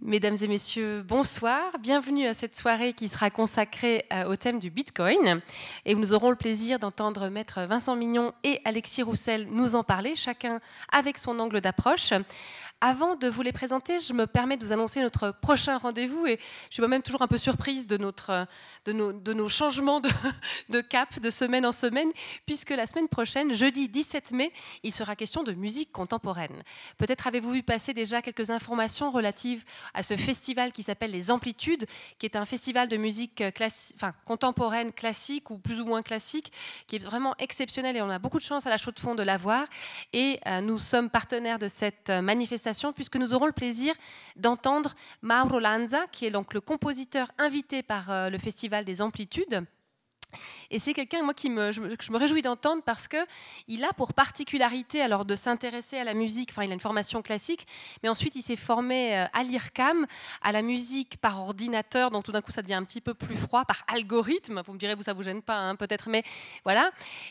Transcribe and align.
Mesdames 0.00 0.36
et 0.40 0.46
messieurs, 0.46 1.02
bonsoir. 1.02 1.60
Bienvenue 1.80 2.28
à 2.28 2.32
cette 2.32 2.54
soirée 2.54 2.92
qui 2.92 3.08
sera 3.08 3.30
consacrée 3.30 4.04
euh, 4.12 4.26
au 4.26 4.36
thème 4.36 4.60
du 4.60 4.70
Bitcoin. 4.70 5.40
Et 5.84 5.96
nous 5.96 6.12
aurons 6.12 6.30
le 6.30 6.36
plaisir 6.36 6.78
d'entendre 6.78 7.28
Maître 7.30 7.62
Vincent 7.62 7.96
Mignon 7.96 8.32
et 8.44 8.60
Alexis 8.64 9.02
Roussel 9.02 9.48
nous 9.50 9.74
en 9.74 9.82
parler, 9.82 10.14
chacun 10.14 10.60
avec 10.92 11.18
son 11.18 11.40
angle 11.40 11.60
d'approche. 11.60 12.12
Avant 12.80 13.16
de 13.16 13.26
vous 13.26 13.42
les 13.42 13.50
présenter, 13.50 13.98
je 13.98 14.12
me 14.12 14.28
permets 14.28 14.56
de 14.56 14.64
vous 14.64 14.70
annoncer 14.70 15.00
notre 15.00 15.32
prochain 15.32 15.78
rendez-vous 15.78 16.28
et 16.28 16.38
je 16.68 16.74
suis 16.74 16.80
moi-même 16.80 17.02
toujours 17.02 17.22
un 17.22 17.26
peu 17.26 17.36
surprise 17.36 17.88
de, 17.88 17.96
notre, 17.96 18.46
de, 18.84 18.92
nos, 18.92 19.48
changements 19.48 20.00
de, 20.68 20.80
cap 20.80 21.18
de 21.18 21.28
semaine 21.28 21.66
en 21.66 21.72
semaine, 21.72 22.08
puisque 22.46 22.70
la 22.70 22.86
semaine 22.86 23.08
prochaine, 23.08 23.52
jeudi 23.52 23.88
17 23.88 24.30
mai, 24.30 24.52
il 24.84 24.92
sera 24.92 25.16
question 25.16 25.42
de 25.42 25.54
musique 25.54 25.90
contemporaine. 25.90 26.62
Peut-être 26.98 27.26
avez-vous 27.26 27.50
vu 27.50 27.62
passer 27.64 27.94
déjà 27.94 28.22
quelques 28.22 28.50
informations 28.50 29.10
relatives 29.10 29.64
à 29.92 30.04
ce 30.04 30.16
festival 30.16 30.70
qui 30.70 30.84
s'appelle 30.84 31.10
Les 31.10 31.32
Amplitudes, 31.32 31.84
qui 32.20 32.26
est 32.26 32.36
un 32.36 32.44
festival 32.44 32.86
de 32.86 32.96
musique 32.96 33.42
enfin, 33.42 34.12
contemporaine 34.24 34.92
classique 34.92 35.50
ou 35.50 35.58
plus 35.58 35.80
ou 35.80 35.84
moins 35.84 36.02
classique, 36.02 36.52
qui 36.86 36.94
est 36.94 37.04
vraiment 37.04 37.34
exceptionnel 37.40 37.96
et 37.96 38.02
on 38.02 38.10
a 38.10 38.20
beaucoup 38.20 38.38
de 38.38 38.44
chance 38.44 38.68
à 38.68 38.70
la 38.70 38.76
chaude 38.76 38.94
de 38.94 39.00
fond 39.00 39.16
de 39.16 39.24
l'avoir. 39.24 39.64
Et 40.12 40.38
euh, 40.46 40.60
nous 40.60 40.78
sommes 40.78 41.10
partenaires 41.10 41.58
de 41.58 41.66
cette 41.66 42.10
manifestation 42.10 42.67
puisque 42.94 43.16
nous 43.16 43.34
aurons 43.34 43.46
le 43.46 43.52
plaisir 43.52 43.94
d'entendre 44.36 44.94
Mauro 45.22 45.58
Lanza, 45.58 46.06
qui 46.12 46.26
est 46.26 46.30
donc 46.30 46.54
le 46.54 46.60
compositeur 46.60 47.30
invité 47.38 47.82
par 47.82 48.10
euh, 48.10 48.30
le 48.30 48.38
Festival 48.38 48.84
des 48.84 49.00
Amplitudes. 49.00 49.64
Et 50.70 50.78
c'est 50.78 50.92
quelqu'un, 50.92 51.22
moi, 51.22 51.34
qui 51.34 51.48
je, 51.48 51.80
me 52.12 52.16
réjouis 52.18 52.42
d'entendre 52.42 52.82
parce 52.84 53.08
que 53.08 53.16
il 53.68 53.84
a 53.84 53.92
pour 53.94 54.12
particularité, 54.12 55.00
alors, 55.00 55.24
de 55.24 55.34
s'intéresser 55.34 55.96
à 55.96 56.04
la 56.04 56.14
musique. 56.14 56.50
Enfin, 56.50 56.64
il 56.64 56.70
a 56.70 56.74
une 56.74 56.80
formation 56.80 57.22
classique, 57.22 57.66
mais 58.02 58.08
ensuite, 58.08 58.36
il 58.36 58.42
s'est 58.42 58.56
formé 58.56 59.16
euh, 59.16 59.24
à 59.32 59.42
l'IRCAM, 59.42 60.06
à 60.42 60.52
la 60.52 60.62
musique 60.62 61.18
par 61.18 61.40
ordinateur. 61.40 62.10
Donc, 62.10 62.24
tout 62.24 62.32
d'un 62.32 62.42
coup, 62.42 62.52
ça 62.52 62.62
devient 62.62 62.74
un 62.74 62.84
petit 62.84 63.00
peu 63.00 63.14
plus 63.14 63.36
froid 63.36 63.64
par 63.64 63.84
algorithme. 63.88 64.62
Vous 64.66 64.74
me 64.74 64.78
direz, 64.78 64.94
vous, 64.94 65.04
ça 65.04 65.14
vous 65.14 65.22
gêne 65.22 65.42
pas, 65.42 65.56
hein, 65.56 65.76
peut-être, 65.76 66.08
mais 66.08 66.22
voilà. 66.64 66.90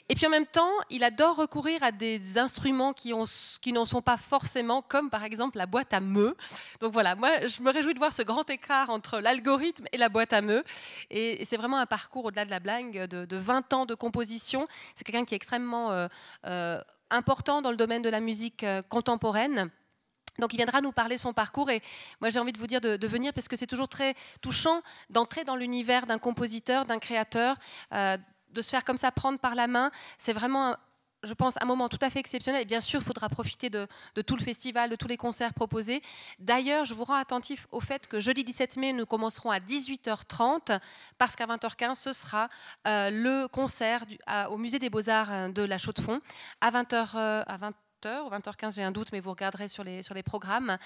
Et 0.09 0.16
puis, 0.16 0.25
en 0.25 0.31
même 0.31 0.48
temps, 0.48 0.72
il 0.90 1.03
adore 1.03 1.36
recourir 1.36 1.84
à 1.84 1.92
des 1.92 2.38
instruments 2.38 2.94
qui, 2.94 3.14
ont, 3.14 3.25
qui 3.62 3.72
n'en 3.72 3.86
sont 3.86 4.02
pas 4.02 4.18
forcément, 4.18 4.81
comme 4.81 5.09
par 5.09 5.23
exemple 5.23 5.58
la 5.58 5.66
boîte 5.66 5.94
à 5.94 6.00
meux. 6.00 6.36
Donc 6.80 6.94
voilà, 6.94 7.16
moi, 7.16 7.45
je 7.45 7.62
me 7.62 7.72
réjouis 7.72 7.94
de 7.94 8.00
voir 8.00 8.14
ce 8.14 8.23
grand 8.23 8.50
écart 8.50 8.90
entre 8.90 9.20
l'algorithme 9.20 9.86
et 9.92 9.98
la 9.98 10.09
boîte 10.09 10.34
à 10.34 10.42
meux. 10.42 10.64
Et 11.09 11.45
c'est 11.45 11.58
vraiment 11.58 11.78
un 11.78 11.86
parcours 11.86 12.25
au-delà 12.25 12.45
de 12.45 12.50
la 12.50 12.59
blague 12.59 12.87
de, 12.92 13.38
20 13.38 13.74
ans 13.74 13.86
de 13.86 13.96
composition. 13.96 14.66
C'est 14.96 15.04
quelqu'un 15.04 15.26
qui 15.26 15.34
est 15.34 15.38
extrêmement 15.38 15.92
euh, 15.92 16.08
euh, 16.46 16.82
important 17.10 17.62
dans 17.62 17.72
le 17.72 17.78
domaine 17.78 18.02
de 18.02 18.10
la 18.10 18.20
musique 18.20 18.64
euh, 18.64 18.82
contemporaine. 18.82 19.70
Donc 20.40 20.54
il 20.54 20.58
viendra 20.58 20.82
nous 20.82 20.92
parler 20.92 21.18
son 21.18 21.34
parcours 21.34 21.72
et 21.72 21.82
moi 22.22 22.30
j'ai 22.30 22.40
envie 22.40 22.52
de 22.52 22.60
vous 22.60 22.68
dire 22.68 22.80
de, 22.80 23.08
venir 23.08 23.34
parce 23.34 23.48
que 23.48 23.56
c'est 23.56 23.66
toujours 23.66 23.88
très 23.88 24.14
touchant 24.40 24.84
d'entrer 25.10 25.44
dans 25.44 25.56
l'univers 25.56 26.06
d'un 26.06 26.20
compositeur, 26.20 26.86
d'un 26.86 27.00
créateur, 27.00 27.58
de 27.92 28.62
se 28.62 28.70
faire 28.70 28.84
comme 28.84 28.98
ça 28.98 29.12
prendre 29.12 29.40
par 29.40 29.56
la 29.56 29.66
main. 29.66 29.90
C'est 30.20 30.34
vraiment 30.34 30.76
je 31.23 31.34
pense, 31.34 31.56
un 31.62 31.66
moment 31.66 31.90
tout 31.90 32.00
à 32.02 32.10
fait 32.10 32.20
exceptionnel. 32.20 32.62
Et 32.62 32.66
bien 32.66 32.82
sûr, 32.82 33.00
il 33.02 33.04
faudra 33.06 33.30
profiter 33.30 33.70
de, 33.70 33.88
tout 34.26 34.36
le 34.36 34.44
festival, 34.44 34.90
de 34.90 34.96
tous 34.96 35.08
les 35.08 35.18
concerts 35.18 35.54
proposés. 35.54 36.02
D'ailleurs, 36.40 36.86
je 36.86 36.94
vous 36.94 37.04
rends 37.04 37.16
attentif 37.16 37.68
au 37.72 37.80
fait 37.80 38.08
que 38.08 38.20
jeudi 38.20 38.44
17 38.44 38.78
mai, 38.78 38.94
nous 38.94 39.06
commencerons 39.06 39.52
à 39.52 39.59
18h30, 39.59 40.80
parce 41.18 41.36
qu'à 41.36 41.46
20h15, 41.48 41.96
ce 41.96 42.14
sera 42.14 42.50
euh, 42.88 43.09
le 43.09 43.48
concert 43.48 44.06
au 44.50 44.58
Musée 44.58 44.80
des 44.80 44.90
Beaux-Arts 44.90 45.32
euh, 45.32 45.50
de 45.50 45.64
la 45.64 45.78
Chaux-de-Fonds. 45.78 46.22
À 46.62 46.72
20h, 46.72 47.16
euh, 47.16 47.44
à 47.46 47.58
20h 47.58 48.22
ou 48.26 48.30
20h15, 48.30 48.76
j'ai 48.76 48.84
un 48.84 48.92
doute, 48.92 49.12
mais 49.12 49.20
vous 49.20 49.31
regarderez 49.31 49.68
sur 49.68 49.84
les, 49.84 50.04
sur 50.04 50.14
les 50.14 50.24
programmes 50.24 50.78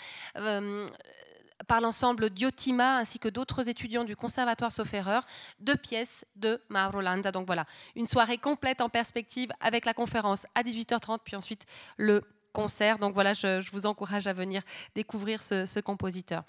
par 1.68 1.82
l'ensemble 1.82 2.30
Diotima 2.30 2.98
ainsi 2.98 3.20
que 3.20 3.30
d'autres 3.30 3.70
étudiants 3.70 4.04
du 4.04 4.16
Conservatoire 4.16 4.72
sauf 4.72 4.94
erreur, 4.94 5.26
deux 5.60 5.76
pièces 5.76 6.26
de 6.36 6.60
Mauro 6.70 7.02
Lanza. 7.02 7.32
Donc 7.32 7.46
voilà, 7.46 7.66
une 7.96 8.08
soirée 8.08 8.38
complète 8.38 8.82
en 8.82 8.90
perspective 8.90 9.52
avec 9.60 9.86
la 9.86 9.94
conférence 9.94 10.46
à 10.56 10.64
18h30, 10.64 11.20
puis 11.24 11.36
ensuite 11.36 11.66
le 11.98 12.24
concert. 12.52 13.00
Donc 13.00 13.14
voilà, 13.14 13.34
je, 13.34 13.70
vous 13.72 13.86
encourage 13.86 14.28
à 14.28 14.34
venir 14.34 14.62
découvrir 14.96 15.42
ce, 15.42 15.80
compositeur. 15.80 16.44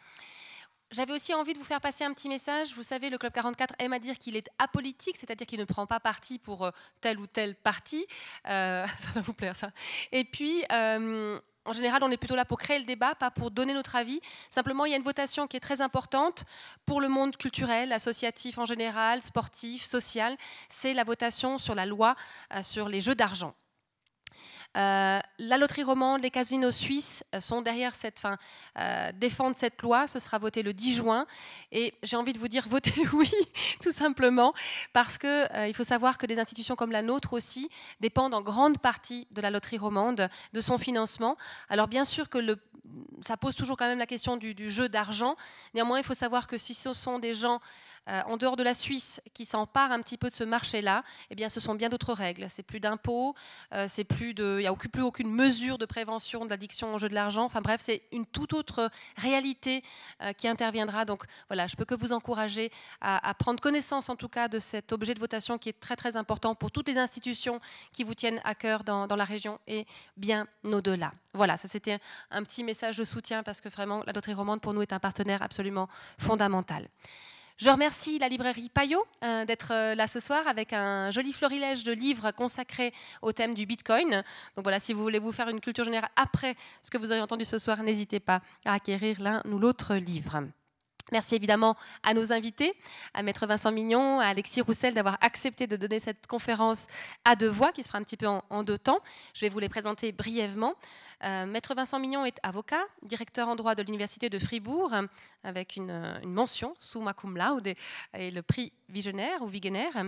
J'avais 0.91 1.15
aussi 1.15 1.33
envie 1.33 1.55
de 1.55 1.59
vous 1.59 1.65
faire 1.65 1.81
passer 1.81 2.05
un 2.05 2.13
petit 2.13 2.29
message. 2.29 2.75
Vous 2.75 2.83
savez, 2.83 3.09
le 3.09 3.17
Club 3.17 3.33
44 3.33 3.75
aime 3.79 3.95
à 3.95 3.99
dire 3.99 4.19
qu'il 4.19 4.37
est 4.37 4.49
apolitique, 4.59 5.17
c'est-à-dire 5.17 5.47
qu'il 5.47 5.59
ne 5.59 5.65
prend 5.65 5.87
pas 5.87 6.01
parti 6.01 6.39
pour 6.39 6.67
euh, 6.67 6.71
tel 7.01 7.19
ou 7.19 7.27
tel 7.27 7.55
parti. 7.55 8.07
Euh, 8.47 8.87
ça 8.99 9.13
doit 9.15 9.23
vous 9.23 9.33
plaire, 9.33 9.57
ça. 9.57 9.71
Et 10.11 10.25
puis, 10.25 10.65
euh, 10.71 11.41
en 11.65 11.73
général, 11.73 12.03
on 12.03 12.11
est 12.11 12.17
plutôt 12.17 12.35
là 12.35 12.45
pour 12.45 12.59
créer 12.59 12.79
le 12.79 12.85
débat, 12.85 13.15
pas 13.15 13.31
pour 13.31 13.51
donner 13.51 13.75
notre 13.75 13.97
avis. 13.97 14.21
Simplement, 14.51 14.85
il 14.85 14.91
y 14.91 14.95
a 14.95 14.97
une 14.97 15.05
votation 15.05 15.47
qui 15.47 15.57
est 15.57 15.61
très 15.61 15.81
importante 15.81 16.45
pour 16.87 17.01
le 17.01 17.09
monde 17.09 17.37
culturel, 17.37 17.93
associatif 17.93 18.59
en 18.59 18.67
général, 18.67 19.23
sportif, 19.23 19.85
social. 19.85 20.37
C'est 20.69 20.93
la 20.93 21.05
votation 21.05 21.59
sur 21.59 21.75
la 21.75 21.87
loi 21.87 22.17
euh, 22.55 22.63
sur 22.63 22.89
les 22.89 23.01
jeux 23.01 23.15
d'argent. 23.15 23.55
Euh, 24.77 25.21
la 25.39 25.59
loterie 25.59 25.83
romande, 25.83 26.23
les 26.23 26.31
casinos 26.31 26.71
suisses 26.71 27.25
euh, 27.35 27.41
sont 27.41 27.61
derrière 27.61 27.95
cette 27.95 28.19
fin, 28.19 28.39
euh, 28.79 29.13
défendent 29.13 29.57
cette 29.57 29.83
loi. 29.83 30.07
Ce 30.07 30.19
sera 30.19 30.39
voté 30.39 30.63
le 30.63 30.73
10 30.73 30.95
juin. 30.95 31.27
Et 31.73 31.95
j'ai 32.03 32.17
envie 32.17 32.33
de 32.33 32.39
vous 32.39 32.49
dire, 32.49 32.67
votez 32.71 33.07
oui, 33.13 33.31
tout 33.83 33.91
simplement, 33.91 34.55
parce 34.93 35.19
qu'il 35.19 35.49
il 35.67 35.75
faut 35.75 35.85
savoir 35.85 36.19
que 36.19 36.27
des 36.27 36.39
institutions 36.39 36.77
comme 36.77 36.93
la 36.93 37.03
nôtre 37.03 37.33
aussi 37.35 37.69
dépendent 38.01 38.35
en 38.35 38.43
grande 38.43 38.79
partie 38.79 39.27
de 39.31 39.41
la 39.41 39.51
loterie 39.51 39.79
romande, 39.79 40.29
de 40.53 40.61
son 40.61 40.79
financement. 40.79 41.37
Alors 41.69 41.89
bien 41.89 42.05
sûr 42.05 42.29
que 42.29 42.39
le, 42.39 42.57
ça 43.21 43.37
pose 43.37 43.55
toujours 43.55 43.77
quand 43.77 43.87
même 43.87 43.99
la 43.99 44.07
question 44.07 44.37
du 44.37 44.71
jeu 44.71 44.89
d'argent. 44.89 45.37
Néanmoins, 45.75 45.99
il 45.99 46.05
faut 46.05 46.15
savoir 46.15 46.47
que 46.47 46.57
si 46.59 46.75
ce 46.75 46.93
sont 46.93 47.19
des 47.19 47.35
gens 47.35 47.61
euh, 48.09 48.21
en 48.27 48.37
dehors 48.37 48.57
de 48.57 48.63
la 48.63 48.75
Suisse 48.75 49.21
qui 49.33 49.45
s'empare 49.45 49.93
un 49.93 50.01
petit 50.03 50.19
peu 50.19 50.29
de 50.29 50.35
ce 50.35 50.43
marché-là, 50.43 51.05
eh 51.31 51.35
bien, 51.35 51.49
ce 51.49 51.61
sont 51.61 51.75
bien 51.75 51.89
d'autres 51.89 52.13
règles. 52.13 52.47
C'est 52.49 52.63
plus 52.63 52.81
d'impôts, 52.81 53.35
euh, 53.73 53.87
c'est 53.89 54.05
plus 54.05 54.35
de, 54.35 54.57
il 54.59 54.63
n'y 54.63 54.67
a 54.67 54.75
plus 54.75 55.03
aucune 55.03 55.31
mesure 55.31 55.79
de 55.79 55.87
prévention 55.87 56.45
de 56.45 56.51
l'addiction 56.51 56.95
au 56.95 56.99
jeu 56.99 57.09
de 57.09 57.15
l'argent. 57.15 57.45
Enfin 57.45 57.61
bref, 57.61 57.81
c'est 57.81 58.03
une 58.11 58.27
toute 58.27 58.53
autre 58.55 58.91
réalité 59.17 59.85
euh, 60.23 60.33
qui 60.33 60.49
interviendra. 60.49 61.05
Donc 61.05 61.25
voilà, 61.49 61.67
je 61.67 61.77
peux 61.77 61.85
que 61.85 61.95
vous 61.95 62.13
encourager 62.13 62.73
à, 63.01 63.35
prendre 63.35 63.61
connaissance 63.61 64.09
en 64.09 64.17
tout 64.17 64.29
cas 64.29 64.49
de 64.49 64.59
cet 64.59 64.93
objet 64.93 65.15
de 65.15 65.21
votation 65.21 65.59
qui 65.59 65.69
est 65.69 65.81
très 65.81 65.97
très 65.97 66.17
important 66.17 66.55
pour 66.55 66.71
toutes 66.71 66.89
les 66.89 66.99
institutions 66.99 67.61
qui 67.93 68.05
vous 68.05 68.15
tiennent 68.15 68.41
à 68.45 68.55
cœur 68.55 68.85
dans, 68.85 69.07
dans 69.07 69.17
la 69.17 69.25
région 69.25 69.59
et 69.67 69.87
bien 70.17 70.47
au-delà. 70.65 71.13
Voilà, 71.35 71.57
ça 71.57 71.69
c'était 71.69 71.99
un 72.31 72.43
petit 72.43 72.65
message 72.65 72.97
de 72.97 73.05
soutien 73.05 73.43
parce 73.43 73.61
que 73.61 73.69
vraiment 73.69 74.03
la 74.07 74.13
loterie 74.13 74.35
romande 74.35 74.61
pour 74.61 74.75
nous 74.75 74.83
est 74.83 74.93
un 74.93 74.99
partenaire 74.99 75.43
absolument 75.43 75.89
fondamental. 76.19 76.89
Je 77.63 77.71
remercie 77.71 78.19
la 78.19 78.29
librairie 78.29 78.71
Payot 78.71 79.07
euh, 79.23 79.45
d'être 79.45 79.73
euh, 79.73 79.95
là 79.95 80.09
ce 80.09 80.19
soir 80.19 80.49
avec 80.49 80.73
un 80.73 81.13
joli 81.13 81.33
florilège 81.33 81.85
de 81.85 81.93
livres 81.93 82.33
consacrés 82.33 82.93
au 83.21 83.31
thème 83.31 83.55
du 83.55 83.67
Bitcoin. 83.67 84.25
Donc 84.57 84.65
voilà, 84.65 84.81
si 84.81 84.93
vous 84.93 85.01
voulez 85.01 85.21
vous 85.21 85.31
faire 85.31 85.49
une 85.49 85.61
culture 85.61 85.85
générale 85.85 86.11
après 86.17 86.57
ce 86.83 86.91
que 86.91 86.99
vous 86.99 87.13
avez 87.13 87.21
entendu 87.21 87.45
ce 87.45 87.59
soir, 87.59 87.81
n'hésitez 87.85 88.19
pas 88.19 88.41
à 88.65 88.73
acquérir 88.73 89.21
l'un 89.21 89.43
ou 89.45 89.61
l'autre 89.61 89.95
livre. 89.95 90.43
Merci 91.13 91.37
évidemment 91.37 91.77
à 92.03 92.15
nos 92.15 92.33
invités, 92.33 92.73
à 93.15 93.23
Maître 93.23 93.47
Vincent 93.47 93.71
Mignon, 93.71 94.19
à 94.19 94.27
Alexis 94.27 94.61
Roussel 94.61 94.93
d'avoir 94.95 95.19
accepté 95.21 95.69
de 95.69 95.77
donner 95.77 96.01
cette 96.01 96.27
conférence 96.27 96.89
à 97.25 97.37
deux 97.37 97.51
voix 97.51 97.71
qui 97.71 97.85
se 97.85 97.89
fera 97.89 97.99
un 97.99 98.03
petit 98.03 98.17
peu 98.17 98.27
en 98.27 98.63
deux 98.65 98.79
temps. 98.79 98.99
Je 99.35 99.43
vais 99.43 99.49
vous 99.51 99.61
les 99.61 99.69
présenter 99.69 100.11
brièvement. 100.11 100.75
Euh, 101.25 101.47
Maître 101.47 101.75
Vincent 101.75 101.99
Mignon 101.99 102.25
est 102.25 102.39
avocat, 102.43 102.83
directeur 103.03 103.49
en 103.49 103.57
droit 103.57 103.75
de 103.75 103.83
l'Université 103.83 104.29
de 104.29 104.39
Fribourg, 104.39 104.93
avec 105.45 105.77
une, 105.77 106.21
mention 106.25 106.73
summa 106.79 107.15
cum 107.15 107.37
laude 107.37 107.75
et, 108.15 108.31
le 108.31 108.43
prix 108.43 108.73
Visionnaire 108.89 109.43
ou 109.43 109.47
Vigenaire. 109.47 110.05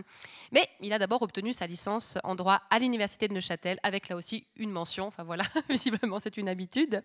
Mais 0.52 0.68
il 0.80 0.92
a 0.92 0.98
d'abord 0.98 1.22
obtenu 1.22 1.52
sa 1.52 1.66
licence 1.66 2.18
en 2.24 2.34
droit 2.34 2.62
à 2.70 2.78
l'Université 2.78 3.28
de 3.28 3.34
Neuchâtel, 3.34 3.78
avec 3.82 4.08
là 4.08 4.16
aussi 4.16 4.46
une 4.56 4.70
mention. 4.70 5.06
Enfin 5.06 5.22
voilà, 5.22 5.44
visiblement 5.68 6.18
c'est 6.18 6.36
une 6.36 6.48
habitude. 6.48 7.02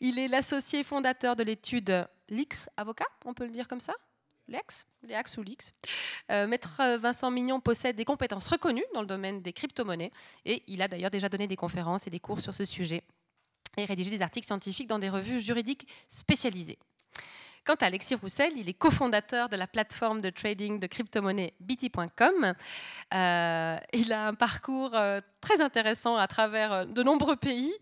Il 0.00 0.18
est 0.18 0.28
l'associé 0.28 0.82
fondateur 0.82 1.36
de 1.36 1.44
l'étude 1.44 2.06
LIX 2.28 2.68
Avocat, 2.76 3.06
on 3.24 3.34
peut 3.34 3.44
le 3.44 3.50
dire 3.50 3.68
comme 3.68 3.80
ça? 3.80 3.94
Lex, 4.48 4.84
Lex 5.04 5.38
ou 5.38 5.42
Lix? 5.42 5.72
Euh, 6.30 6.46
Maître 6.46 6.96
Vincent 6.96 7.30
Mignon 7.30 7.60
possède 7.60 7.94
des 7.94 8.04
compétences 8.04 8.48
reconnues 8.48 8.84
dans 8.94 9.00
le 9.00 9.06
domaine 9.06 9.42
des 9.42 9.52
crypto-monnaies 9.52 10.10
et 10.44 10.64
il 10.66 10.82
a 10.82 10.88
d'ailleurs 10.88 11.10
déjà 11.10 11.28
donné 11.28 11.46
des 11.46 11.56
conférences 11.56 12.08
et 12.08 12.10
des 12.10 12.18
cours 12.18 12.40
sur 12.40 12.52
ce 12.52 12.64
sujet 12.64 13.04
et 13.76 13.84
rédiger 13.84 14.10
des 14.10 14.22
articles 14.22 14.46
scientifiques 14.46 14.88
dans 14.88 14.98
des 14.98 15.08
revues 15.08 15.40
juridiques 15.40 15.86
spécialisées. 16.08 16.78
Quant 17.64 17.74
à 17.74 17.86
Alexis 17.86 18.14
Roussel, 18.14 18.52
il 18.56 18.68
est 18.70 18.74
cofondateur 18.74 19.50
de 19.50 19.56
la 19.56 19.66
plateforme 19.66 20.22
de 20.22 20.30
trading 20.30 20.78
de 20.78 20.86
crypto-monnaie 20.86 21.52
BT.com. 21.60 22.54
Euh, 23.14 23.76
il 23.92 24.12
a 24.14 24.28
un 24.28 24.34
parcours 24.34 24.92
euh, 24.94 25.20
très 25.42 25.60
intéressant 25.60 26.16
à 26.16 26.26
travers 26.26 26.72
euh, 26.72 26.84
de 26.86 27.02
nombreux 27.02 27.36
pays, 27.36 27.72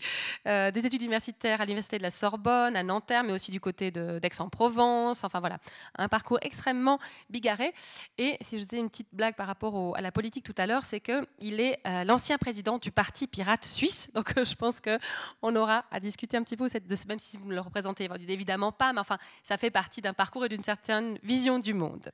des 0.47 0.87
études 0.87 1.03
universitaires 1.03 1.61
à 1.61 1.65
l'Université 1.65 1.99
de 1.99 2.03
la 2.03 2.11
Sorbonne, 2.11 2.75
à 2.75 2.83
Nanterre, 2.83 3.23
mais 3.23 3.33
aussi 3.33 3.51
du 3.51 3.61
côté 3.61 3.91
d'Aix-en-Provence. 3.91 5.25
enfin 5.25 5.41
voilà, 5.41 5.59
un 5.97 6.09
parcours 6.09 6.39
extrêmement 6.43 6.99
bigarré. 7.31 7.73
Et 8.17 8.37
si 8.41 8.59
je 8.59 8.65
faisais 8.65 8.79
une 8.79 8.89
petite 8.89 9.09
blague 9.13 9.35
par 9.35 9.47
rapport 9.47 9.97
à 9.97 10.01
la 10.01 10.11
politique 10.11 10.45
tout 10.45 10.55
à 10.57 10.67
l'heure, 10.67 10.85
c'est 10.85 11.01
qu'il 11.01 11.61
est 11.61 11.81
l'ancien 12.05 12.39
président 12.39 12.79
du 12.79 12.91
Parti 12.91 13.27
pirate 13.27 13.65
suisse. 13.65 14.11
Donc 14.15 14.33
je 14.43 14.55
pense 14.55 14.81
qu'on 14.81 15.57
aura 15.57 15.85
à 15.91 16.01
discuter 16.01 16.37
un 16.37 16.43
petit 16.43 16.57
peu, 16.57 16.67
de, 16.67 17.09
même 17.09 17.19
si 17.19 17.37
vous 17.37 17.49
ne 17.49 17.55
le 17.55 17.61
représentez 17.61 18.09
évidemment 18.29 18.73
pas, 18.73 18.93
mais 18.93 19.01
enfin, 19.01 19.19
ça 19.43 19.57
fait 19.57 19.68
partie 19.71 20.01
d'un 20.01 20.15
parcours 20.15 20.45
et 20.45 20.49
d'une 20.49 20.63
certaine 20.63 21.19
vision 21.23 21.59
du 21.59 21.75
monde. 21.75 22.11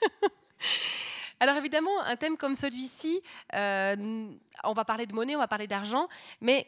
Alors 1.40 1.56
évidemment, 1.56 2.02
un 2.02 2.16
thème 2.16 2.36
comme 2.36 2.54
celui-ci, 2.54 3.22
euh, 3.54 4.30
on 4.62 4.72
va 4.72 4.84
parler 4.84 5.06
de 5.06 5.14
monnaie, 5.14 5.36
on 5.36 5.38
va 5.40 5.48
parler 5.48 5.66
d'argent, 5.66 6.08
mais 6.40 6.66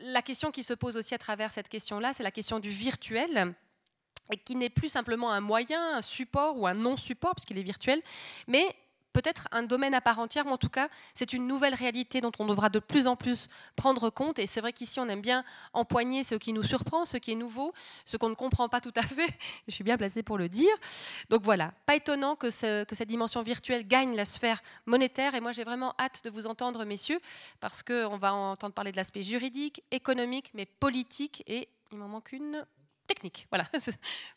la 0.00 0.22
question 0.22 0.50
qui 0.50 0.64
se 0.64 0.74
pose 0.74 0.96
aussi 0.96 1.14
à 1.14 1.18
travers 1.18 1.50
cette 1.50 1.68
question-là, 1.68 2.12
c'est 2.12 2.22
la 2.22 2.30
question 2.30 2.58
du 2.58 2.70
virtuel 2.70 3.54
qui 4.44 4.56
n'est 4.56 4.70
plus 4.70 4.88
simplement 4.88 5.30
un 5.30 5.40
moyen, 5.40 5.96
un 5.96 6.02
support 6.02 6.58
ou 6.58 6.66
un 6.66 6.74
non-support, 6.74 7.34
puisqu'il 7.34 7.58
est 7.58 7.62
virtuel, 7.62 8.02
mais 8.48 8.64
peut-être 9.14 9.48
un 9.52 9.62
domaine 9.62 9.94
à 9.94 10.02
part 10.02 10.18
entière, 10.18 10.46
ou 10.46 10.50
en 10.50 10.58
tout 10.58 10.68
cas, 10.68 10.88
c'est 11.14 11.32
une 11.32 11.46
nouvelle 11.46 11.74
réalité 11.74 12.20
dont 12.20 12.32
on 12.38 12.46
devra 12.46 12.68
de 12.68 12.80
plus 12.80 13.06
en 13.06 13.16
plus 13.16 13.48
prendre 13.76 14.10
compte. 14.10 14.38
Et 14.38 14.46
c'est 14.46 14.60
vrai 14.60 14.74
qu'ici, 14.74 15.00
on 15.00 15.08
aime 15.08 15.22
bien 15.22 15.44
empoigner 15.72 16.22
ce 16.22 16.34
qui 16.34 16.52
nous 16.52 16.62
surprend, 16.62 17.06
ce 17.06 17.16
qui 17.16 17.32
est 17.32 17.36
nouveau, 17.36 17.72
ce 18.04 18.18
qu'on 18.18 18.28
ne 18.28 18.34
comprend 18.34 18.68
pas 18.68 18.82
tout 18.82 18.92
à 18.96 19.02
fait. 19.02 19.30
Je 19.68 19.72
suis 19.72 19.84
bien 19.84 19.96
placée 19.96 20.22
pour 20.22 20.36
le 20.36 20.48
dire. 20.48 20.74
Donc 21.30 21.42
voilà, 21.42 21.72
pas 21.86 21.94
étonnant 21.94 22.36
que, 22.36 22.84
que 22.84 22.94
cette 22.94 23.08
dimension 23.08 23.40
virtuelle 23.42 23.86
gagne 23.86 24.14
la 24.16 24.24
sphère 24.24 24.60
monétaire. 24.84 25.34
Et 25.34 25.40
moi, 25.40 25.52
j'ai 25.52 25.64
vraiment 25.64 25.94
hâte 25.98 26.22
de 26.24 26.30
vous 26.30 26.46
entendre, 26.46 26.84
messieurs, 26.84 27.20
parce 27.60 27.82
qu'on 27.82 28.18
va 28.18 28.34
entendre 28.34 28.74
parler 28.74 28.92
de 28.92 28.96
l'aspect 28.96 29.22
juridique, 29.22 29.82
économique, 29.90 30.50
mais 30.54 30.66
politique. 30.66 31.44
Et 31.46 31.68
il 31.92 31.98
m'en 31.98 32.08
manque 32.08 32.32
une 32.32 32.66
technique. 33.14 33.46
Voilà, 33.54 33.68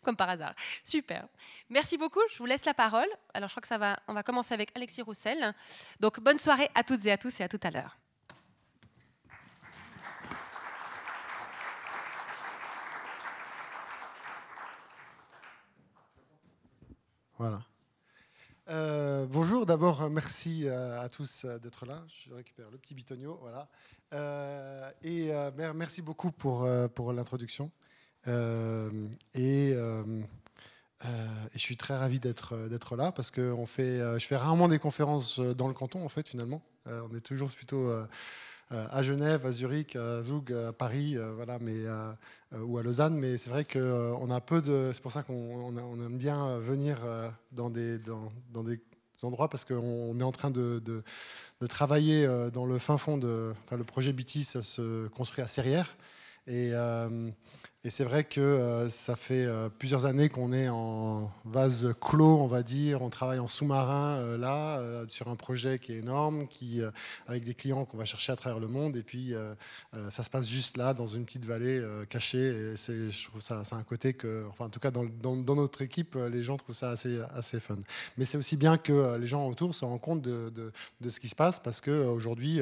comme 0.04 0.16
par 0.16 0.30
hasard. 0.30 0.54
Super. 0.84 1.28
Merci 1.70 1.98
beaucoup. 1.98 2.22
Je 2.30 2.38
vous 2.38 2.46
laisse 2.46 2.66
la 2.66 2.74
parole. 2.74 3.08
Alors, 3.34 3.50
je 3.50 3.54
crois 3.54 3.62
que 3.62 3.68
ça 3.68 3.78
va. 3.78 4.00
On 4.08 4.14
va 4.14 4.24
commencer 4.24 4.54
avec 4.54 4.70
Alexis 4.76 5.02
Roussel. 5.02 5.54
Donc, 6.00 6.20
bonne 6.20 6.38
soirée 6.38 6.70
à 6.76 6.84
toutes 6.84 7.06
et 7.06 7.12
à 7.12 7.18
tous 7.18 7.40
et 7.40 7.44
à 7.44 7.50
tout 7.50 7.60
à 7.64 7.72
l'heure. 7.72 7.98
Voilà. 17.38 17.62
Euh, 18.70 19.28
bonjour, 19.28 19.66
d'abord 19.66 20.10
merci 20.10 20.68
euh, 20.68 21.00
à 21.00 21.08
tous 21.08 21.46
euh, 21.46 21.58
d'être 21.58 21.86
là. 21.86 22.04
Je 22.08 22.34
récupère 22.34 22.70
le 22.70 22.78
petit 22.78 22.94
bitonio, 22.96 23.40
voilà. 23.42 23.70
et 25.04 25.32
merci 25.76 26.02
beaucoup 26.02 26.32
pour, 26.32 26.68
pour 26.94 27.14
l'introduction. 27.14 27.72
Euh, 28.28 28.90
euh, 29.36 30.04
euh, 31.06 31.28
et, 31.54 31.58
je 31.58 31.60
suis 31.60 31.78
très 31.78 31.96
ravi 31.96 32.20
d'être 32.20 32.96
là 32.96 33.12
parce 33.12 33.32
que 33.32 33.52
on 33.52 33.66
fait, 33.66 34.00
je 34.20 34.26
fais 34.26 34.38
rarement 34.38 34.68
des 34.68 34.80
conférences 34.80 35.40
dans 35.40 35.68
le 35.68 35.74
canton, 35.74 36.04
en 36.04 36.10
fait, 36.10 36.28
finalement. 36.28 36.62
on 36.86 37.16
est 37.16 37.22
toujours 37.22 37.50
plutôt 37.52 37.92
à 38.72 39.04
Genève, 39.04 39.46
à 39.46 39.52
Zurich, 39.52 39.96
à 39.96 40.22
Zug, 40.24 40.52
à 40.52 40.74
Paris, 40.74 41.16
voilà, 41.36 41.60
mais, 41.60 41.86
ou 42.60 42.78
à 42.78 42.84
Lausanne. 42.84 43.18
Mais 43.18 43.38
c'est 43.38 43.50
vrai 43.50 43.64
qu'on 43.64 44.32
a 44.32 44.42
peu 44.42 44.62
de. 44.62 44.92
C'est 44.94 45.02
pour 45.02 45.12
ça 45.12 45.24
qu'on 45.24 45.78
aime 45.78 46.18
bien 46.18 46.58
venir 46.58 46.98
dans 47.52 47.70
des, 47.70 48.00
endroits 49.24 49.50
parce 49.50 49.66
qu'on 49.66 50.20
est 50.20 50.24
en 50.24 50.32
train 50.32 50.52
de, 50.52 51.04
travailler 51.70 52.28
dans 52.52 52.66
le 52.66 52.80
fin 52.80 52.98
fond 52.98 53.18
de. 53.18 53.54
Enfin, 53.66 53.78
le 53.78 53.84
projet 53.84 54.14
BT, 54.14 54.44
ça 54.44 54.64
se 54.64 55.08
construit 55.10 55.44
à 55.44 55.48
Serrières. 55.48 55.96
Et, 56.48 56.72
et 57.88 57.90
c'est 57.90 58.04
vrai 58.04 58.26
que 58.26 58.42
euh, 58.42 58.90
ça 58.90 59.16
fait 59.16 59.46
euh, 59.46 59.70
plusieurs 59.70 60.06
années 60.06 60.28
qu'on 60.28 60.52
est 60.52 60.68
en 60.68 61.32
vase 61.46 61.94
clos, 62.02 62.38
on 62.38 62.48
va 62.48 62.62
dire. 62.62 63.02
On 63.02 63.10
travaille 63.10 63.40
en 63.40 63.48
sous-marin 63.48 64.18
euh, 64.18 64.38
là, 64.38 64.82
sur 65.08 65.30
un 65.30 65.38
projet 65.38 65.80
qui 65.80 65.94
est 65.94 66.00
énorme, 66.00 66.50
qui, 66.50 66.82
avec 67.28 67.46
des 67.46 67.54
clients 67.54 67.86
qu'on 67.86 67.96
va 67.96 68.04
chercher 68.04 68.34
à 68.34 68.36
travers 68.36 68.60
le 68.60 68.68
monde. 68.68 68.98
Et 68.98 69.04
puis, 69.04 69.34
ça 70.10 70.22
se 70.22 70.30
passe 70.30 70.50
juste 70.50 70.76
là, 70.76 70.94
dans 70.94 71.08
une 71.08 71.24
petite 71.24 71.46
vallée 71.46 71.82
cachée. 72.10 72.38
Et 72.40 72.76
je 72.76 73.28
trouve 73.30 73.42
ça, 73.42 73.64
c'est 73.64 73.76
un 73.76 73.84
côté 73.84 74.12
que, 74.14 74.46
enfin, 74.50 74.66
en 74.66 74.70
tout 74.70 74.82
cas, 74.82 74.92
dans, 74.92 75.56
notre 75.56 75.82
équipe, 75.82 76.16
les 76.16 76.44
gens 76.44 76.58
trouvent 76.58 76.76
ça 76.76 76.90
assez, 76.90 77.20
assez 77.34 77.62
fun. 77.62 77.78
Mais 78.18 78.26
c'est 78.26 78.38
aussi 78.38 78.58
bien 78.58 78.78
que 78.78 79.16
les 79.16 79.28
gens 79.28 79.48
autour 79.48 79.74
se 79.74 79.86
rendent 79.86 80.02
compte 80.02 80.22
de 80.22 80.72
ce 81.10 81.20
qui 81.22 81.30
se 81.30 81.36
passe 81.36 81.62
parce 81.62 81.80
qu'aujourd'hui, 81.80 82.62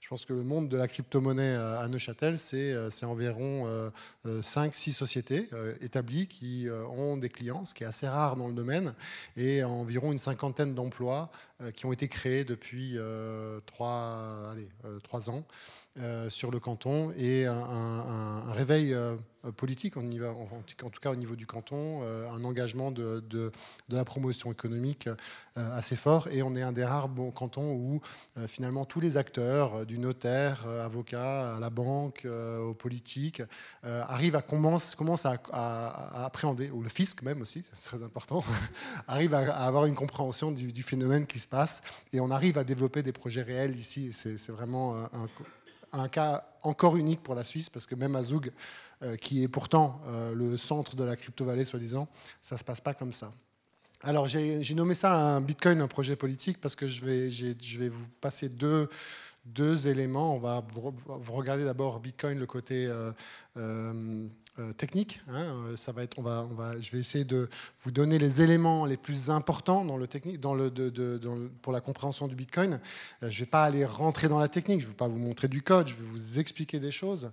je 0.00 0.08
pense 0.08 0.24
que 0.24 0.32
le 0.32 0.42
monde 0.42 0.68
de 0.68 0.76
la 0.76 0.88
crypto-monnaie 0.88 1.56
euh, 1.56 1.80
à 1.80 1.88
Neuchâtel, 1.88 2.38
c'est 2.38 2.72
euh, 2.72 2.88
environ 3.02 3.90
5-6 4.24 4.90
euh, 4.90 4.92
sociétés 4.92 5.48
établies 5.80 6.26
qui 6.26 6.68
ont 6.90 7.16
des 7.16 7.28
clients, 7.28 7.64
ce 7.64 7.74
qui 7.74 7.84
est 7.84 7.86
assez 7.86 8.08
rare 8.08 8.36
dans 8.36 8.48
le 8.48 8.54
domaine, 8.54 8.94
et 9.36 9.64
environ 9.64 10.12
une 10.12 10.18
cinquantaine 10.18 10.74
d'emplois 10.74 11.30
qui 11.74 11.86
ont 11.86 11.92
été 11.92 12.08
créés 12.08 12.44
depuis 12.44 12.96
3, 13.66 14.52
allez, 14.52 14.68
3 15.02 15.30
ans. 15.30 15.44
Sur 16.28 16.50
le 16.50 16.60
canton 16.60 17.12
et 17.16 17.46
un, 17.46 18.52
réveil 18.52 18.94
politique, 19.56 19.96
en, 19.96 20.02
tout 20.02 21.00
cas 21.00 21.10
au 21.10 21.16
niveau 21.16 21.36
du 21.36 21.46
canton, 21.46 22.02
un 22.02 22.44
engagement 22.44 22.90
de, 22.90 23.20
de, 23.28 23.52
la 23.88 24.04
promotion 24.04 24.52
économique 24.52 25.08
assez 25.54 25.96
fort. 25.96 26.28
Et 26.30 26.42
on 26.42 26.54
est 26.54 26.62
un 26.62 26.72
des 26.72 26.84
rares 26.84 27.08
cantons 27.34 27.72
où 27.72 28.00
finalement 28.46 28.84
tous 28.84 29.00
les 29.00 29.16
acteurs, 29.16 29.86
du 29.86 29.98
notaire, 29.98 30.64
euh, 30.66 30.84
avocat, 30.84 31.56
à 31.56 31.60
la 31.60 31.70
banque, 31.70 32.22
euh, 32.24 32.60
aux 32.60 32.74
politiques, 32.74 33.42
euh, 33.84 34.02
arrive 34.08 34.36
à 34.36 34.42
commence, 34.42 34.94
commence 34.94 35.26
à, 35.26 35.34
appréhender, 36.24 36.70
ou 36.70 36.82
le 36.82 36.88
fisc 36.88 37.22
même 37.22 37.42
aussi, 37.42 37.62
c'est 37.62 37.96
très 37.96 38.04
important, 38.04 38.44
arrive 39.08 39.34
à, 39.34 39.54
avoir 39.54 39.86
une 39.86 39.94
compréhension 39.94 40.52
du, 40.52 40.82
phénomène 40.82 41.26
qui 41.26 41.40
se 41.40 41.48
passe 41.48 41.82
et 42.12 42.20
on 42.20 42.30
arrive 42.30 42.58
à 42.58 42.64
développer 42.64 43.02
des 43.02 43.12
projets 43.12 43.42
réels 43.42 43.76
ici. 43.76 44.12
C'est 44.12 44.50
vraiment 44.50 44.94
un, 44.96 45.26
cas 46.08 46.44
encore 46.62 46.96
unique 46.96 47.22
pour 47.22 47.34
la 47.34 47.44
Suisse 47.44 47.70
parce 47.70 47.86
que 47.86 47.94
même 47.94 48.16
à 48.16 48.24
Zug, 48.24 48.52
qui 49.20 49.42
est 49.42 49.48
pourtant 49.48 50.00
le 50.34 50.56
centre 50.56 50.96
de 50.96 51.04
la 51.04 51.16
crypto-vallée, 51.16 51.64
soi-disant, 51.64 52.08
ça 52.40 52.54
ne 52.54 52.58
se 52.58 52.64
passe 52.64 52.80
pas 52.80 52.94
comme 52.94 53.12
ça. 53.12 53.30
Alors 54.02 54.28
j'ai 54.28 54.74
nommé 54.74 54.94
ça 54.94 55.14
un 55.14 55.40
Bitcoin, 55.40 55.80
un 55.80 55.88
projet 55.88 56.16
politique, 56.16 56.60
parce 56.60 56.76
que 56.76 56.86
je 56.86 57.04
vais, 57.04 57.88
vous 57.88 58.06
passer 58.20 58.48
deux, 58.48 58.88
deux 59.44 59.88
éléments. 59.88 60.36
On 60.36 60.38
va 60.38 60.62
vous 60.72 61.32
regarder 61.32 61.64
d'abord 61.64 61.98
Bitcoin, 62.00 62.38
le 62.38 62.46
côté 62.46 62.86
euh, 62.86 63.12
euh, 63.56 64.26
euh, 64.58 64.72
technique. 64.72 65.20
Hein. 65.28 65.74
Ça 65.76 65.92
va 65.92 66.02
être, 66.02 66.18
on 66.18 66.22
va, 66.22 66.46
on 66.50 66.54
va, 66.54 66.80
je 66.80 66.90
vais 66.92 66.98
essayer 66.98 67.24
de 67.24 67.48
vous 67.82 67.90
donner 67.90 68.18
les 68.18 68.42
éléments 68.42 68.86
les 68.86 68.96
plus 68.96 69.30
importants 69.30 69.84
dans 69.84 69.96
le 69.96 70.06
technique, 70.06 70.40
dans 70.40 70.54
le, 70.54 70.70
de, 70.70 71.50
pour 71.62 71.72
la 71.72 71.80
compréhension 71.80 72.28
du 72.28 72.34
Bitcoin. 72.34 72.80
Je 73.22 73.26
ne 73.26 73.30
vais 73.32 73.46
pas 73.46 73.64
aller 73.64 73.84
rentrer 73.84 74.28
dans 74.28 74.38
la 74.38 74.48
technique. 74.48 74.80
Je 74.80 74.86
ne 74.86 74.90
vais 74.90 74.96
pas 74.96 75.08
vous 75.08 75.18
montrer 75.18 75.48
du 75.48 75.62
code. 75.62 75.88
Je 75.88 75.94
vais 75.94 76.04
vous 76.04 76.38
expliquer 76.38 76.80
des 76.80 76.90
choses. 76.90 77.30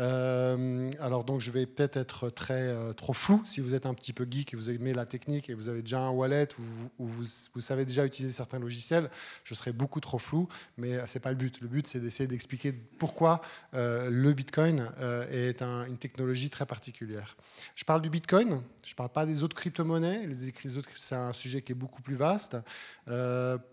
Euh, 0.00 0.90
alors 0.98 1.22
donc 1.22 1.40
je 1.40 1.52
vais 1.52 1.66
peut-être 1.66 1.96
être 1.96 2.28
très 2.28 2.66
euh, 2.66 2.92
trop 2.92 3.12
flou 3.12 3.40
si 3.44 3.60
vous 3.60 3.74
êtes 3.74 3.86
un 3.86 3.94
petit 3.94 4.12
peu 4.12 4.26
geek 4.28 4.52
et 4.52 4.56
vous 4.56 4.68
aimez 4.68 4.92
la 4.92 5.06
technique 5.06 5.48
et 5.48 5.54
vous 5.54 5.68
avez 5.68 5.82
déjà 5.82 6.00
un 6.00 6.10
wallet 6.10 6.48
ou, 6.58 6.62
vous, 6.98 7.24
vous, 7.54 7.60
savez 7.60 7.84
déjà 7.84 8.04
utiliser 8.04 8.34
certains 8.34 8.58
logiciels, 8.58 9.08
je 9.44 9.54
serai 9.54 9.72
beaucoup 9.72 10.00
trop 10.00 10.18
flou, 10.18 10.48
mais 10.78 10.98
c'est 11.06 11.20
pas 11.20 11.30
le 11.30 11.36
but. 11.36 11.60
Le 11.60 11.68
but 11.68 11.86
c'est 11.86 12.00
d'essayer 12.00 12.26
d'expliquer 12.26 12.72
pourquoi 12.72 13.40
euh, 13.74 14.10
le 14.10 14.32
Bitcoin 14.32 14.90
est 15.30 15.62
une 15.62 15.96
technologie 15.98 16.50
très 16.50 16.66
particulière. 16.66 17.36
Je 17.76 17.84
parle 17.84 18.02
du 18.02 18.10
Bitcoin, 18.10 18.62
je 18.84 18.94
parle 18.94 19.10
pas 19.10 19.26
des 19.26 19.42
autres 19.44 19.56
crypto-monnaies. 19.56 20.26
Les, 20.26 20.78
autres 20.78 20.88
c'est 20.96 21.14
un 21.14 21.32
sujet 21.32 21.62
qui 21.62 21.72
est 21.72 21.76
beaucoup 21.76 22.02
plus 22.02 22.16
vaste. 22.16 22.56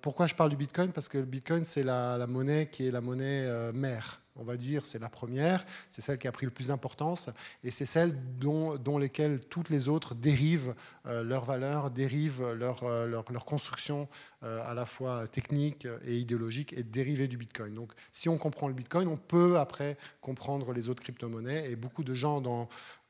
pourquoi 0.02 0.28
je 0.28 0.36
parle 0.36 0.52
du 0.52 0.56
Bitcoin? 0.56 0.92
Parce 0.92 1.10
que 1.10 1.18
le 1.18 1.26
Bitcoin 1.26 1.64
c'est 1.64 1.84
la, 1.84 2.26
monnaie 2.28 2.68
qui 2.68 2.86
est 2.86 2.92
la 2.92 3.02
monnaie 3.02 3.72
mère 3.74 4.22
on 4.42 4.44
va 4.44 4.58
dire, 4.58 4.86
c'est 4.86 5.00
la 5.00 5.10
première, 5.10 5.64
c'est 5.88 6.02
celle 6.02 6.18
qui 6.18 6.28
a 6.28 6.32
pris 6.32 6.46
le 6.46 6.52
plus 6.52 6.68
d'importance, 6.68 7.30
et 7.64 7.72
c'est 7.72 7.86
celle 7.86 8.18
dont, 8.38 8.76
dont, 8.76 8.98
lesquelles 8.98 9.40
toutes 9.40 9.70
les 9.70 9.88
autres 9.88 10.16
dérivent 10.16 10.74
euh, 11.06 11.24
leur 11.24 11.46
valeur, 11.46 11.92
dérivent 11.92 12.52
leur, 12.54 12.84
leur, 13.08 13.46
construction 13.46 14.08
à 14.42 14.74
la 14.74 14.86
fois 14.86 15.28
technique 15.28 15.88
et 16.06 16.18
idéologique, 16.18 16.74
et 16.74 16.84
dérivée 16.84 17.28
du 17.28 17.38
Bitcoin. 17.38 17.76
Donc 17.76 17.92
si 18.12 18.28
on 18.28 18.38
comprend 18.38 18.68
le 18.68 18.74
Bitcoin, 18.74 19.08
on 19.08 19.18
peut 19.18 19.60
après 19.60 19.98
comprendre 20.20 20.74
les 20.74 20.90
autres 20.90 21.04
crypto-monnaies, 21.04 21.70
et 21.70 21.76
beaucoup 21.76 22.04
de 22.04 22.14
gens 22.14 22.42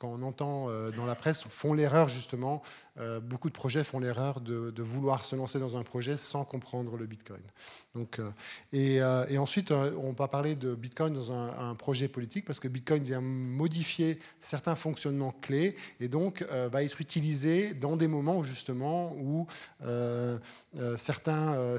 quand 0.01 0.09
on 0.09 0.23
entend 0.23 0.67
euh, 0.67 0.89
dans 0.89 1.05
la 1.05 1.13
presse, 1.13 1.43
font 1.43 1.75
l'erreur 1.75 2.09
justement, 2.09 2.63
euh, 2.97 3.19
beaucoup 3.19 3.49
de 3.49 3.53
projets 3.53 3.83
font 3.83 3.99
l'erreur 3.99 4.41
de, 4.41 4.81
vouloir 4.81 5.23
se 5.25 5.35
lancer 5.35 5.59
dans 5.59 5.77
un 5.77 5.83
projet 5.83 6.17
sans 6.17 6.43
comprendre 6.43 6.97
le 6.97 7.05
Bitcoin. 7.05 7.41
Donc, 7.93 8.19
euh, 8.19 9.27
et, 9.29 9.37
ensuite, 9.37 9.71
on 9.71 10.11
va 10.11 10.27
parler 10.27 10.55
de 10.55 10.73
Bitcoin 10.73 11.13
dans 11.13 11.31
un, 11.31 11.75
projet 11.75 12.07
politique 12.07 12.45
parce 12.45 12.59
que 12.59 12.67
Bitcoin 12.67 13.03
vient 13.03 13.21
modifier 13.21 14.19
certains 14.39 14.75
fonctionnements 14.75 15.33
clés 15.41 15.75
et 15.99 16.07
donc 16.07 16.43
va 16.71 16.83
être 16.83 16.99
utilisé 16.99 17.73
dans 17.73 17.95
des 17.95 18.07
moments 18.07 18.43
justement 18.43 19.13
où 19.13 19.47
certains, 20.95 21.20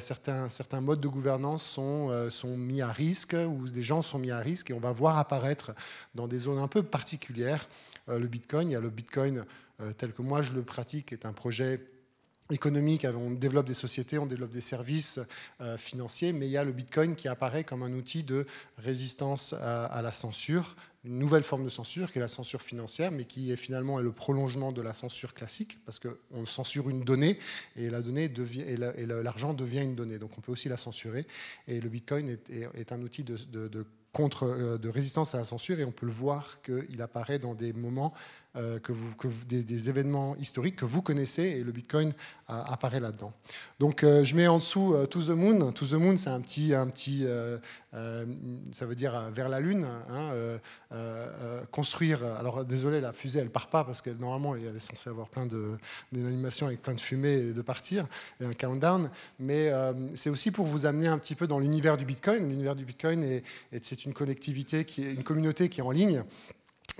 certains, 0.00 0.48
certains 0.48 0.80
modes 0.80 1.00
de 1.00 1.08
gouvernance 1.08 1.64
sont, 1.64 2.30
sont 2.30 2.56
mis 2.56 2.82
à 2.82 2.88
risque, 2.88 3.34
où 3.34 3.68
des 3.68 3.82
gens 3.82 4.02
sont 4.02 4.18
mis 4.18 4.30
à 4.30 4.38
risque 4.38 4.70
et 4.70 4.74
on 4.74 4.80
va 4.80 4.92
voir 4.92 5.18
apparaître 5.18 5.72
dans 6.14 6.28
des 6.28 6.38
zones 6.38 6.58
un 6.58 6.68
peu 6.68 6.82
particulières 6.82 7.68
le 8.08 8.26
Bitcoin. 8.26 8.70
Il 8.70 8.76
le 8.78 8.90
Bitcoin 8.90 9.44
tel 9.96 10.12
que 10.12 10.22
moi 10.22 10.42
je 10.42 10.52
le 10.52 10.62
pratique, 10.62 11.12
est 11.12 11.26
un 11.26 11.32
projet 11.32 11.80
économique, 12.50 13.06
on 13.14 13.30
développe 13.30 13.66
des 13.66 13.74
sociétés, 13.74 14.18
on 14.18 14.26
développe 14.26 14.50
des 14.50 14.60
services 14.60 15.20
euh, 15.60 15.76
financiers, 15.76 16.32
mais 16.32 16.46
il 16.46 16.50
y 16.50 16.56
a 16.56 16.64
le 16.64 16.72
Bitcoin 16.72 17.14
qui 17.14 17.28
apparaît 17.28 17.64
comme 17.64 17.82
un 17.82 17.92
outil 17.92 18.22
de 18.22 18.46
résistance 18.78 19.52
à, 19.52 20.02
la 20.02 20.12
censure, 20.12 20.76
une 21.04 21.18
nouvelle 21.18 21.42
forme 21.42 21.64
de 21.64 21.68
censure 21.68 22.12
qui 22.12 22.18
est 22.18 22.20
la 22.20 22.28
censure 22.28 22.62
financière, 22.62 23.10
mais 23.10 23.24
qui 23.24 23.52
est 23.52 23.56
finalement 23.56 23.98
le 23.98 24.12
prolongement 24.12 24.72
de 24.72 24.82
la 24.82 24.92
censure 24.92 25.34
classique, 25.34 25.78
parce 25.84 25.98
qu'on 25.98 26.46
censure 26.46 26.90
une 26.90 27.02
donnée 27.02 27.38
et 27.76 27.90
la 27.90 28.00
et 28.00 29.06
l'argent 29.06 29.54
devient 29.54 29.82
une 29.82 29.94
donnée, 29.94 30.18
donc 30.18 30.36
on 30.36 30.40
peut 30.40 30.52
aussi 30.52 30.68
la 30.68 30.76
censurer. 30.76 31.26
Et 31.68 31.80
le 31.80 31.88
Bitcoin 31.88 32.36
est, 32.50 32.92
un 32.92 33.02
outil 33.02 33.24
euh, 34.20 34.78
de 34.78 34.88
résistance 34.88 35.34
à 35.34 35.38
la 35.38 35.44
censure 35.44 35.80
et 35.80 35.84
on 35.84 35.92
peut 35.92 36.06
le 36.06 36.12
voir 36.12 36.60
qu'il 36.62 37.00
apparaît 37.00 37.38
dans 37.38 37.54
des 37.54 37.72
moments 37.72 38.12
euh, 38.54 38.78
que 38.78 38.92
des, 39.46 39.88
événements 39.88 40.36
historiques 40.36 40.76
que 40.76 40.84
vous 40.84 41.00
connaissez 41.00 41.42
et 41.42 41.64
le 41.64 41.72
Bitcoin 41.72 42.12
apparaît 42.46 43.00
là-dedans. 43.00 43.32
Donc 43.80 44.04
euh, 44.04 44.24
je 44.24 44.36
mets 44.36 44.46
en 44.46 44.58
dessous 44.58 44.92
euh, 44.92 45.06
To 45.06 45.22
the 45.22 45.30
Moon. 45.30 45.72
To 45.72 45.86
the 45.86 45.94
Moon, 45.94 46.18
c'est 46.18 46.28
un 46.28 46.40
petit, 46.42 46.74
un 46.74 46.86
petit 46.88 47.24
ça 48.72 48.86
veut 48.86 48.94
dire 48.94 49.30
vers 49.32 49.48
la 49.48 49.60
Lune. 49.60 49.86
Hein, 50.10 50.34
construire. 51.70 52.22
Alors 52.24 52.66
désolé, 52.66 53.00
la 53.00 53.14
fusée 53.14 53.38
elle 53.38 53.48
part 53.48 53.70
pas 53.70 53.84
parce 53.84 54.02
que 54.02 54.10
normalement 54.10 54.54
il 54.54 54.66
est 54.66 54.78
censé 54.78 55.08
avoir 55.08 55.28
plein 55.28 55.46
d'animations 56.12 56.66
avec 56.66 56.82
plein 56.82 56.94
de 56.94 57.00
fumée 57.00 57.32
et 57.32 57.52
de 57.54 57.62
partir 57.62 58.06
et 58.40 58.44
un 58.44 58.52
countdown. 58.52 59.08
Mais 59.38 59.72
c'est 60.14 60.30
aussi 60.30 60.50
pour 60.50 60.66
vous 60.66 60.84
amener 60.84 61.08
un 61.08 61.16
petit 61.16 61.34
peu 61.34 61.46
dans 61.46 61.58
l'univers 61.58 61.96
du 61.96 62.04
Bitcoin. 62.04 62.50
L'univers 62.50 62.76
du 62.76 62.84
Bitcoin 62.84 63.24
est, 63.24 63.42
c'est 63.80 64.04
une 64.04 64.12
collectivité 64.12 64.84
qui 64.84 65.04
est 65.06 65.14
une 65.14 65.24
communauté 65.24 65.70
qui 65.70 65.80
est 65.80 65.84
en 65.84 65.90
ligne 65.90 66.22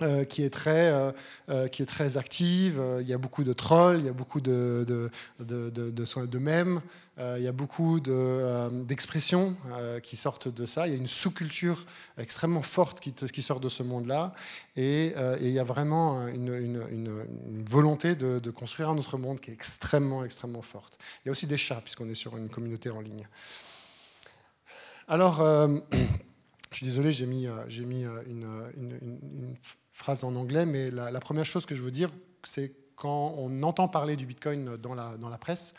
euh, 0.01 0.25
qui, 0.25 0.43
est 0.43 0.51
très, 0.51 0.91
euh, 0.91 1.13
euh, 1.51 1.69
qui 1.69 1.83
est 1.83 1.87
très 1.87 2.17
active. 2.17 2.83
Il 3.01 3.07
y 3.07 3.13
a 3.13 3.19
beaucoup 3.19 3.45
de 3.45 3.53
trolls, 3.53 3.99
il 3.99 4.07
y 4.07 4.09
a 4.09 4.15
beaucoup 4.15 4.41
de, 4.41 4.87
de, 4.89 5.11
de, 5.39 5.71
de, 5.71 6.27
de 6.27 6.39
mèmes, 6.39 6.81
il 7.19 7.43
y 7.43 7.47
a 7.47 7.53
beaucoup 7.53 8.01
d'expressions 8.01 9.55
qui 10.03 10.17
sortent 10.17 10.49
de 10.49 10.65
ça. 10.65 10.87
Il 10.87 10.93
y 10.93 10.97
a 10.97 10.99
une 10.99 11.07
sous-culture 11.07 11.85
extrêmement 12.17 12.63
forte 12.63 13.01
qui, 13.01 13.13
qui, 13.13 13.43
sort 13.43 13.61
de 13.61 13.69
ce 13.69 13.83
monde-là. 13.83 14.35
Et, 14.77 15.15
il 15.41 15.51
y 15.51 15.59
a 15.59 15.65
vraiment 15.65 16.27
une, 16.27 16.55
une, 16.55 17.65
volonté 17.69 18.17
de, 18.17 18.51
construire 18.51 18.89
un 18.89 18.97
autre 18.97 19.19
monde 19.19 19.41
qui 19.41 19.51
est 19.51 19.55
extrêmement, 19.55 20.25
extrêmement 20.25 20.63
forte. 20.63 20.99
Il 21.23 21.27
y 21.27 21.29
a 21.29 21.33
aussi 21.33 21.47
des 21.47 21.59
chats, 21.59 21.81
puisqu'on 21.83 22.09
est 22.09 22.15
sur 22.15 22.37
une 22.37 22.49
communauté 22.49 22.91
en 22.91 23.01
ligne. 23.01 23.29
Alors. 25.07 25.45
Je 26.73 26.79
suis 26.79 26.87
désolé, 26.87 27.13
j'ai 27.13 27.27
mis, 27.27 27.47
mis 27.85 28.05
une, 28.05 29.57
phrase 29.93 30.25
en 30.25 30.35
anglais, 30.35 30.67
mais 30.67 30.91
la, 30.91 31.21
première 31.21 31.45
chose 31.45 31.67
que 31.67 31.75
je 31.75 31.83
veux 31.83 31.91
dire, 31.91 32.11
c'est 32.45 32.73
quand 32.97 33.35
on 33.37 33.63
entend 33.63 33.89
parler 33.89 34.17
du 34.17 34.27
Bitcoin 34.27 34.77
dans 34.77 34.95
la, 34.95 35.17
dans 35.19 35.29
la 35.29 35.39
presse, 35.39 35.75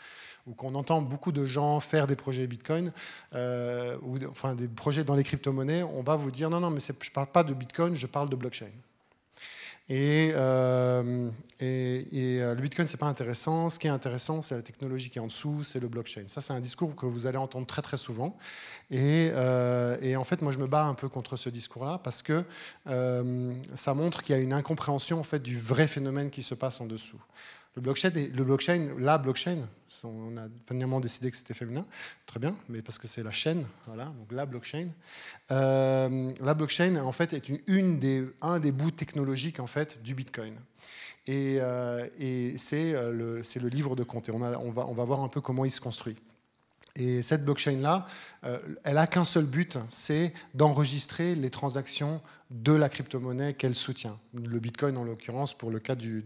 ou 0.46 0.54
qu'on 0.54 0.74
entend 0.74 1.02
beaucoup 1.02 1.32
de 1.32 1.46
gens 1.46 1.80
faire 1.80 2.06
des 2.06 2.16
projets 2.16 2.46
Bitcoin, 2.46 2.92
euh, 3.34 3.96
ou 4.02 4.18
enfin 4.28 4.54
des 4.54 4.68
projets 4.68 5.04
dans 5.04 5.14
les 5.14 5.24
crypto-monnaies, 5.24 5.82
on 5.82 6.02
va 6.02 6.16
vous 6.16 6.30
dire 6.30 6.50
non, 6.50 6.60
non, 6.60 6.70
mais 6.70 6.80
je 6.80 6.92
ne 6.92 7.12
parle 7.12 7.26
pas 7.28 7.44
de 7.44 7.54
Bitcoin, 7.54 7.94
je 7.94 8.06
parle 8.06 8.28
de 8.28 8.36
blockchain. 8.36 8.70
Et, 9.90 10.32
euh, 10.34 11.30
euh, 11.62 12.54
le 12.54 12.60
Bitcoin, 12.62 12.86
c'est 12.86 12.96
pas 12.96 13.06
intéressant. 13.06 13.68
Ce 13.68 13.78
qui 13.78 13.86
est 13.86 13.90
intéressant, 13.90 14.40
c'est 14.40 14.54
la 14.54 14.62
technologie 14.62 15.10
qui 15.10 15.18
est 15.18 15.20
en 15.20 15.26
dessous, 15.26 15.62
c'est 15.62 15.78
le 15.78 15.88
blockchain. 15.88 16.24
Ça, 16.26 16.40
c'est 16.40 16.54
un 16.54 16.60
discours 16.60 16.96
que 16.96 17.04
vous 17.04 17.26
allez 17.26 17.36
entendre 17.36 17.66
très 17.66 17.82
très 17.82 17.98
souvent. 17.98 18.36
Et, 18.90 19.30
euh, 19.34 20.16
en 20.16 20.24
fait, 20.24 20.40
moi, 20.40 20.52
je 20.52 20.58
me 20.58 20.66
bats 20.66 20.84
un 20.84 20.94
peu 20.94 21.08
contre 21.08 21.36
ce 21.36 21.50
discours-là 21.50 22.00
parce 22.02 22.22
que 22.22 22.44
ça 22.86 23.94
montre 23.94 24.22
qu'il 24.22 24.34
y 24.34 24.38
a 24.38 24.40
une 24.40 24.52
incompréhension 24.54 25.20
en 25.20 25.24
fait 25.24 25.40
du 25.40 25.58
vrai 25.58 25.86
phénomène 25.86 26.30
qui 26.30 26.42
se 26.42 26.54
passe 26.54 26.80
en 26.80 26.86
dessous. 26.86 27.20
Le 27.76 27.82
blockchain, 27.82 28.94
la 28.98 29.18
blockchain, 29.18 29.58
on 30.04 30.36
a 30.36 30.46
finalement 30.68 31.00
décidé 31.00 31.30
que 31.30 31.36
c'était 31.36 31.54
féminin, 31.54 31.84
très 32.24 32.38
bien, 32.38 32.56
mais 32.68 32.82
parce 32.82 32.98
que 32.98 33.08
c'est 33.08 33.24
la 33.24 33.32
chaîne, 33.32 33.66
voilà, 33.86 34.04
donc 34.04 34.30
la 34.30 34.46
blockchain. 34.46 34.88
Euh, 35.50 36.32
la 36.40 36.54
blockchain, 36.54 36.96
en 36.96 37.10
fait, 37.10 37.32
est 37.32 37.48
une, 37.66 37.98
des, 37.98 38.24
un 38.42 38.60
des 38.60 38.70
bouts 38.70 38.92
technologiques 38.92 39.58
en 39.58 39.66
fait 39.66 40.00
du 40.02 40.14
Bitcoin. 40.14 40.54
Et, 41.26 41.56
euh, 41.60 42.06
et 42.18 42.56
c'est 42.58 42.94
euh, 42.94 43.10
le, 43.10 43.68
livre 43.68 43.96
de 43.96 44.04
compte. 44.04 44.28
Et 44.28 44.32
on, 44.32 44.38
va, 44.38 44.58
on 44.60 44.94
va 44.94 45.04
voir 45.04 45.20
un 45.22 45.28
peu 45.28 45.40
comment 45.40 45.64
il 45.64 45.72
se 45.72 45.80
construit. 45.80 46.16
Et 46.96 47.22
cette 47.22 47.44
blockchain-là, 47.44 48.06
euh, 48.44 48.58
elle 48.84 48.94
n'a 48.94 49.08
qu'un 49.08 49.24
seul 49.24 49.46
but, 49.46 49.78
c'est 49.90 50.32
d'enregistrer 50.54 51.34
les 51.34 51.50
transactions 51.50 52.20
de 52.50 52.72
la 52.72 52.88
crypto-monnaie 52.88 53.54
qu'elle 53.54 53.74
soutient. 53.74 54.18
Le 54.32 54.60
Bitcoin, 54.60 54.96
en 54.96 55.02
l'occurrence, 55.02 55.54
pour 55.54 55.70
le 55.70 55.80
cas 55.80 55.96
de 55.96 56.22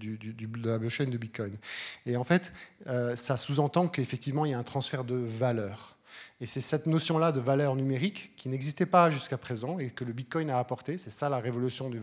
la 0.63 0.79
blockchain 0.79 1.07
de 1.07 1.17
Bitcoin. 1.17 1.57
Et 2.05 2.17
en 2.17 2.25
fait, 2.25 2.53
euh, 2.87 3.17
ça 3.17 3.39
sous-entend 3.39 3.89
qu'effectivement, 3.89 4.45
il 4.45 4.51
y 4.51 4.55
a 4.55 4.59
un 4.59 4.63
transfert 4.63 5.05
de 5.05 5.15
valeur. 5.15 5.97
Et 6.41 6.47
c'est 6.47 6.61
cette 6.61 6.87
notion-là 6.87 7.33
de 7.33 7.41
valeur 7.41 7.75
numérique 7.75 8.33
qui 8.37 8.49
n'existait 8.49 8.87
pas 8.87 9.11
jusqu'à 9.11 9.39
présent 9.39 9.79
et 9.79 9.91
que 9.91 10.05
le 10.05 10.13
Bitcoin 10.13 10.51
a 10.51 10.59
apporté. 10.59 10.99
C'est 10.99 11.11
ça 11.11 11.29
la 11.29 11.39
révolution 11.39 11.91
du 11.91 11.99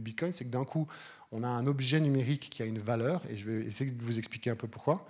Bitcoin, 0.00 0.32
c'est 0.32 0.44
que 0.44 0.50
d'un 0.50 0.64
coup, 0.64 0.86
on 1.32 1.42
a 1.42 1.48
un 1.48 1.66
objet 1.66 2.00
numérique 2.00 2.50
qui 2.50 2.62
a 2.62 2.66
une 2.66 2.78
valeur, 2.78 3.22
et 3.28 3.36
je 3.36 3.50
vais 3.50 3.64
essayer 3.64 3.90
de 3.90 4.02
vous 4.02 4.18
expliquer 4.18 4.50
un 4.50 4.56
peu 4.56 4.68
pourquoi. 4.68 5.06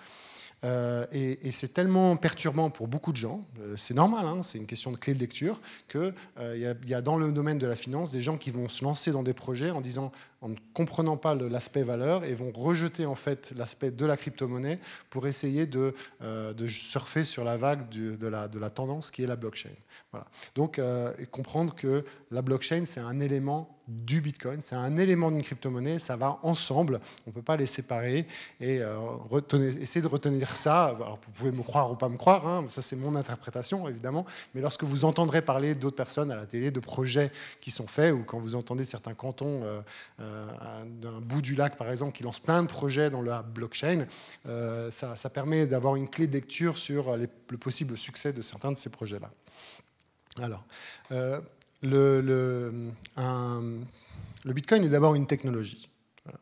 Euh, 0.64 1.06
et, 1.12 1.52
c'est 1.52 1.72
tellement 1.72 2.16
perturbant 2.16 2.70
pour 2.70 2.88
beaucoup 2.88 3.12
de 3.12 3.16
gens, 3.16 3.44
euh, 3.60 3.74
c'est 3.76 3.94
normal, 3.94 4.26
hein, 4.26 4.42
c'est 4.42 4.58
une 4.58 4.66
question 4.66 4.90
de 4.90 4.96
clé 4.96 5.12
de 5.12 5.18
lecture, 5.18 5.60
qu'il 5.88 6.14
euh, 6.38 6.74
y, 6.84 6.94
a 6.94 7.02
dans 7.02 7.18
le 7.18 7.30
domaine 7.30 7.58
de 7.58 7.66
la 7.66 7.76
finance 7.76 8.10
des 8.10 8.22
gens 8.22 8.38
qui 8.38 8.50
vont 8.50 8.68
se 8.68 8.82
lancer 8.82 9.12
dans 9.12 9.22
des 9.22 9.34
projets 9.34 9.70
en 9.70 9.82
disant, 9.82 10.12
en 10.40 10.48
ne 10.48 10.56
comprenant 10.72 11.18
pas 11.18 11.34
l'aspect 11.34 11.82
valeur, 11.82 12.24
et 12.24 12.34
vont 12.34 12.52
rejeter 12.52 13.04
en 13.04 13.14
fait 13.14 13.52
l'aspect 13.54 13.90
de 13.90 14.06
la 14.06 14.16
crypto-monnaie 14.16 14.78
pour 15.10 15.26
essayer 15.26 15.66
de, 15.66 15.94
de, 16.22 16.66
surfer 16.66 17.24
sur 17.24 17.44
la 17.44 17.56
vague 17.56 17.88
de, 17.88 18.26
la, 18.26 18.48
de, 18.48 18.58
la, 18.58 18.70
tendance 18.70 19.10
qui 19.10 19.22
est 19.22 19.26
la 19.26 19.36
blockchain. 19.36 19.70
Voilà. 20.12 20.26
Donc 20.54 20.80
comprendre 21.30 21.74
que 21.74 22.04
la 22.30 22.42
blockchain, 22.42 22.84
c'est 22.86 23.00
un 23.00 23.18
élément 23.20 23.75
du 23.88 24.20
Bitcoin. 24.20 24.60
C'est 24.62 24.74
un 24.74 24.96
élément 24.96 25.30
d'une 25.30 25.42
crypto-monnaie, 25.42 25.98
ça 25.98 26.16
va 26.16 26.38
ensemble, 26.42 27.00
on 27.26 27.30
ne 27.30 27.34
peut 27.34 27.42
pas 27.42 27.56
les 27.56 27.66
séparer. 27.66 28.26
Et 28.60 28.80
euh, 28.80 28.96
essayer 29.80 30.00
de 30.00 30.08
retenir 30.08 30.56
ça, 30.56 30.96
vous 30.98 31.32
pouvez 31.32 31.52
me 31.52 31.62
croire 31.62 31.92
ou 31.92 31.94
pas 31.94 32.08
me 32.08 32.16
croire, 32.16 32.46
hein, 32.46 32.66
ça 32.68 32.82
c'est 32.82 32.96
mon 32.96 33.14
interprétation 33.14 33.88
évidemment, 33.88 34.26
mais 34.54 34.60
lorsque 34.60 34.84
vous 34.84 35.04
entendrez 35.04 35.42
parler 35.42 35.74
d'autres 35.74 35.96
personnes 35.96 36.30
à 36.30 36.36
la 36.36 36.46
télé, 36.46 36.70
de 36.70 36.80
projets 36.80 37.30
qui 37.60 37.70
sont 37.70 37.86
faits, 37.86 38.12
ou 38.12 38.24
quand 38.24 38.40
vous 38.40 38.54
entendez 38.54 38.84
certains 38.84 39.14
cantons 39.14 39.62
euh, 39.64 39.80
euh, 40.20 40.46
d'un 41.00 41.20
bout 41.20 41.42
du 41.42 41.54
lac 41.54 41.76
par 41.76 41.90
exemple 41.90 42.12
qui 42.12 42.22
lancent 42.22 42.40
plein 42.40 42.62
de 42.62 42.68
projets 42.68 43.10
dans 43.10 43.22
la 43.22 43.42
blockchain, 43.42 44.06
ça, 44.90 45.30
permet 45.30 45.66
d'avoir 45.66 45.96
une 45.96 46.08
clé 46.08 46.26
de 46.26 46.32
lecture 46.32 46.78
sur 46.78 47.16
le 47.16 47.56
possible 47.58 47.96
succès 47.96 48.32
de 48.32 48.42
certains 48.42 48.72
de 48.72 48.78
ces 48.78 48.90
projets-là. 48.90 49.30
Alors, 50.40 50.64
le, 51.82 52.92
Bitcoin 54.44 54.84
est 54.84 54.88
d'abord 54.88 55.14
une 55.14 55.26
technologie. 55.26 55.88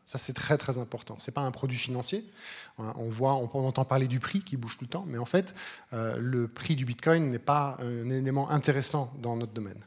Ça, 0.03 0.17
c'est 0.17 0.33
très 0.33 0.57
très 0.57 0.79
important. 0.79 1.19
Ce 1.19 1.29
n'est 1.29 1.33
pas 1.33 1.41
un 1.41 1.51
produit 1.51 1.77
financier. 1.77 2.25
On, 2.77 3.09
voit, 3.09 3.35
on 3.35 3.67
entend 3.67 3.85
parler 3.85 4.07
du 4.07 4.19
prix 4.19 4.41
qui 4.41 4.57
bouge 4.57 4.77
tout 4.77 4.85
le 4.85 4.89
temps, 4.89 5.05
mais 5.07 5.19
en 5.19 5.25
fait, 5.25 5.53
euh, 5.93 6.17
le 6.17 6.47
prix 6.47 6.75
du 6.75 6.85
Bitcoin 6.85 7.29
n'est 7.29 7.39
pas 7.39 7.77
un 7.79 8.09
élément 8.09 8.49
intéressant 8.49 9.13
dans 9.21 9.35
notre 9.35 9.53
domaine. 9.53 9.79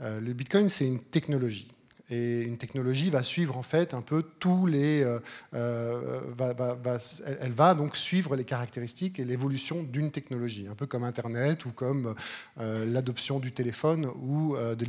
Euh, 0.00 0.20
le 0.20 0.32
Bitcoin, 0.32 0.68
c'est 0.68 0.86
une 0.86 1.00
technologie 1.00 1.68
et 2.08 2.42
une 2.42 2.56
technologie 2.56 3.10
va 3.10 3.22
suivre 3.22 3.56
en 3.56 3.62
fait 3.62 3.94
un 3.94 4.02
peu 4.02 4.22
tous 4.38 4.66
les. 4.66 5.02
Euh, 5.02 5.18
euh, 5.54 6.20
elle 7.40 7.52
va 7.52 7.74
donc 7.74 7.96
suivre 7.96 8.36
les 8.36 8.44
caractéristiques 8.44 9.18
et 9.18 9.24
l'évolution 9.24 9.82
d'une 9.82 10.10
technologie, 10.10 10.68
un 10.68 10.74
peu 10.74 10.86
comme 10.86 11.04
Internet 11.04 11.64
ou 11.64 11.70
comme 11.70 12.14
euh, 12.60 12.84
l'adoption 12.86 13.40
du 13.40 13.52
téléphone 13.52 14.06
ou 14.06 14.56
de 14.56 14.84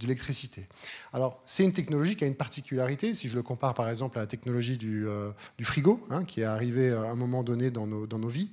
l'électricité. 0.00 0.66
Alors 1.12 1.42
c'est 1.44 1.64
une 1.64 1.72
technologie 1.72 2.16
qui 2.16 2.24
a 2.24 2.26
une 2.26 2.34
particularité. 2.34 3.14
Si 3.14 3.28
je 3.28 3.36
le 3.36 3.42
compare 3.42 3.74
par 3.74 3.88
exemple 3.88 4.18
à 4.18 4.22
la 4.22 4.26
technologie 4.26 4.78
du, 4.78 5.06
frigo, 5.62 6.04
hein, 6.10 6.24
qui 6.24 6.40
est 6.40 6.44
arrivée 6.44 6.90
à 6.90 7.02
un 7.02 7.16
moment 7.16 7.42
donné 7.42 7.70
dans 7.70 7.86
nos, 7.86 8.06
dans 8.06 8.18
nos 8.18 8.28
vies 8.28 8.50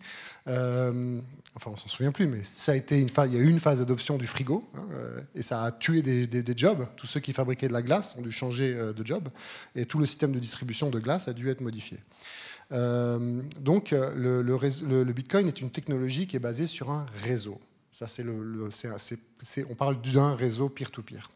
enfin 1.58 1.72
on 1.74 1.78
s'en 1.78 1.88
souvient 1.88 2.12
plus, 2.12 2.28
mais 2.28 2.42
ça 2.44 2.72
a 2.72 2.76
été 2.76 3.00
une 3.00 3.10
phase, 3.10 3.30
il 3.32 3.38
y 3.38 3.42
a 3.42 3.44
eu 3.44 3.50
une 3.50 3.60
phase 3.60 3.80
d'adoption 3.80 4.18
du 4.18 4.28
frigo, 4.28 4.64
hein, 4.76 4.88
euh, 4.92 5.22
et 5.36 5.42
ça 5.42 5.64
a 5.64 5.72
tué 5.72 6.02
des, 6.02 6.54
jobs. 6.56 6.86
Tous 6.96 7.08
ceux 7.08 7.20
qui 7.20 7.34
fabriquaient 7.34 7.68
de 7.68 7.74
la 7.74 7.82
glace 7.82 8.16
ont 8.18 8.22
dû 8.22 8.32
changer 8.32 8.76
euh, 8.76 8.94
de 8.94 9.06
job, 9.06 9.28
et 9.76 9.86
tout 9.86 9.98
le 9.98 10.06
système 10.06 10.32
de 10.32 10.40
distribution 10.40 10.90
de 10.90 11.00
glace 11.00 11.28
a 11.28 11.34
dû 11.34 11.50
être 11.50 11.62
modifié. 11.62 12.00
Euh, 12.72 13.42
donc 13.60 13.92
le, 13.92 15.12
Bitcoin 15.14 15.48
est 15.48 15.60
une 15.60 15.72
technologie 15.72 16.28
qui 16.28 16.36
est 16.36 16.40
basée 16.40 16.68
sur 16.68 16.92
un 16.92 17.06
réseau. 17.24 17.60
Ça, 17.92 18.08
c'est 18.08 18.24
le, 18.24 18.70
on 19.70 19.76
parle 19.76 20.00
d'un 20.02 20.36
réseau 20.36 20.70
peer-to-peer. 20.70 21.28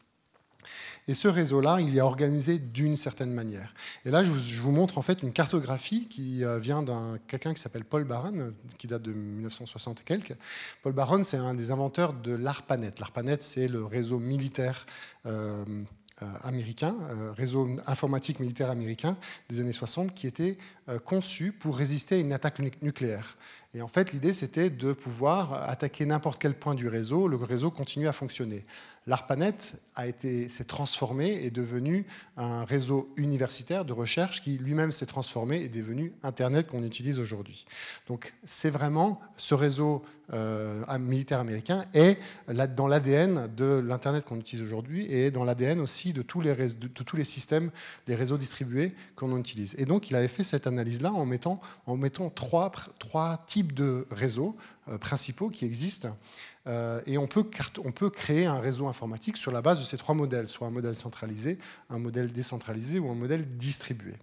Et 1.08 1.13
ce 1.13 1.27
réseau-là, 1.27 1.79
il 1.81 1.98
est 1.98 2.01
organisé 2.01 2.60
d'une 2.60 2.96
certaine 2.96 3.34
manière. 3.34 3.74
Et 4.05 4.12
là, 4.12 4.24
je 4.24 4.62
vous, 4.62 4.72
montre 4.72 4.98
en 4.98 5.01
fait 5.01 5.24
une 5.24 5.34
cartographie 5.34 6.08
qui 6.08 6.46
euh, 6.46 6.60
vient 6.60 6.84
d'un 6.84 7.17
quelqu'un 7.27 7.53
qui 7.53 7.60
s'appelle 7.60 7.86
Paul 7.86 8.03
Baron, 8.03 8.51
qui 8.77 8.88
date 8.88 9.01
de 9.01 9.12
1960 9.12 10.01
et 10.01 10.03
quelques. 10.03 10.36
Paul 10.84 10.93
Baron, 10.93 11.24
c'est 11.24 11.38
un 11.38 11.53
des 11.53 11.72
inventeurs 11.72 12.13
de 12.13 12.34
l'ARPANET. 12.34 12.91
L'ARPANET, 13.00 13.38
c'est 13.41 13.67
le 13.67 13.84
réseau 13.84 14.20
militaire. 14.20 14.86
Euh, 15.25 15.65
euh, 16.24 16.27
américain, 16.43 16.96
réseau 17.36 17.67
informatique 17.88 18.39
militaire 18.39 18.70
américain 18.70 19.17
des 19.50 19.60
années 19.60 19.72
60, 19.72 20.13
qui 20.13 20.27
était 20.27 20.55
conçu 21.03 21.51
pour 21.51 21.75
résister 21.75 22.13
à 22.13 22.17
une 22.20 22.31
attaque 22.31 22.60
nucléaire. 22.84 23.38
Et 23.74 23.82
en 23.82 23.88
fait, 23.88 24.12
l'idée, 24.12 24.34
c'était 24.34 24.70
de 24.70 24.92
pouvoir 24.92 25.70
attaquer 25.70 26.06
n'importe 26.06 26.42
quel 26.42 26.54
point 26.54 26.75
du 26.75 26.90
réseau, 26.90 27.28
le 27.28 27.38
réseau 27.38 27.72
continue 27.72 28.08
à 28.08 28.13
fonctionner. 28.13 28.66
L'ARPANET 29.08 29.54
s'est 30.50 30.63
transformé 30.68 31.30
et 31.30 31.48
est 31.48 31.51
devenu 31.51 32.06
un 32.38 32.66
réseau 32.66 33.12
universitaire 33.18 33.84
de 33.84 33.94
recherche 33.94 34.42
qui 34.42 34.58
lui-même 34.60 34.92
s'est 34.92 35.08
transformé 35.08 35.58
et 35.58 35.66
est 35.66 35.70
devenu 35.70 36.13
Internet 36.22 36.68
qu'on 36.68 36.84
utilise 36.84 37.20
aujourd'hui. 37.20 37.66
Donc 38.08 38.34
c'est 38.44 38.70
vraiment 38.70 39.20
ce 39.38 39.56
réseau 39.56 40.04
euh, 40.34 40.86
militaire 41.00 41.40
américain 41.40 41.86
est 41.94 42.18
dans 42.48 42.88
l'ADN 42.88 43.54
de 43.54 43.84
l'Internet 43.86 44.24
qu'on 44.24 44.40
utilise 44.40 44.66
aujourd'hui 44.66 45.12
et 45.12 45.30
dans 45.30 45.44
l'ADN 45.44 45.82
aussi 45.82 46.13
de 46.13 46.22
tous, 46.22 46.40
les, 46.40 46.56
de, 46.56 46.88
tous 46.88 47.18
les 47.18 47.24
systèmes, 47.24 47.72
les 48.08 48.16
réseaux 48.16 48.38
distribués 48.38 48.94
qu'on 49.16 49.38
utilise. 49.38 49.75
Et 49.78 49.86
donc 49.86 50.10
il 50.10 50.16
avait 50.16 50.28
fait 50.28 50.44
cette 50.44 50.68
analyse-là 50.68 51.12
en 51.12 51.25
mettant, 51.25 51.60
en 51.86 51.98
mettant 51.98 52.30
trois, 52.30 52.72
trois 53.00 53.44
types 53.48 53.61
de 53.63 54.08
réseaux 54.12 54.56
euh, 54.88 54.98
principaux 54.98 55.50
qui 55.50 55.65
existent 55.65 56.18
euh, 56.68 57.01
et 57.06 57.18
on 57.18 57.27
peut, 57.27 57.46
on 57.84 57.91
peut 57.91 58.10
créer 58.10 58.46
un 58.46 58.60
réseau 58.60 58.88
informatique 58.88 59.38
sur 59.38 59.51
la 59.51 59.62
base 59.62 59.80
de 59.80 59.86
ces 59.86 59.98
trois 59.98 60.15
modèles, 60.15 60.48
soit 60.48 60.68
un 60.68 60.72
modèle 60.72 60.96
centralisé, 60.96 61.58
un 61.89 62.00
modèle 62.00 62.32
décentralisé 62.32 63.00
ou 63.00 63.10
un 63.10 63.15
modèle 63.15 63.58
distribué. 63.58 64.13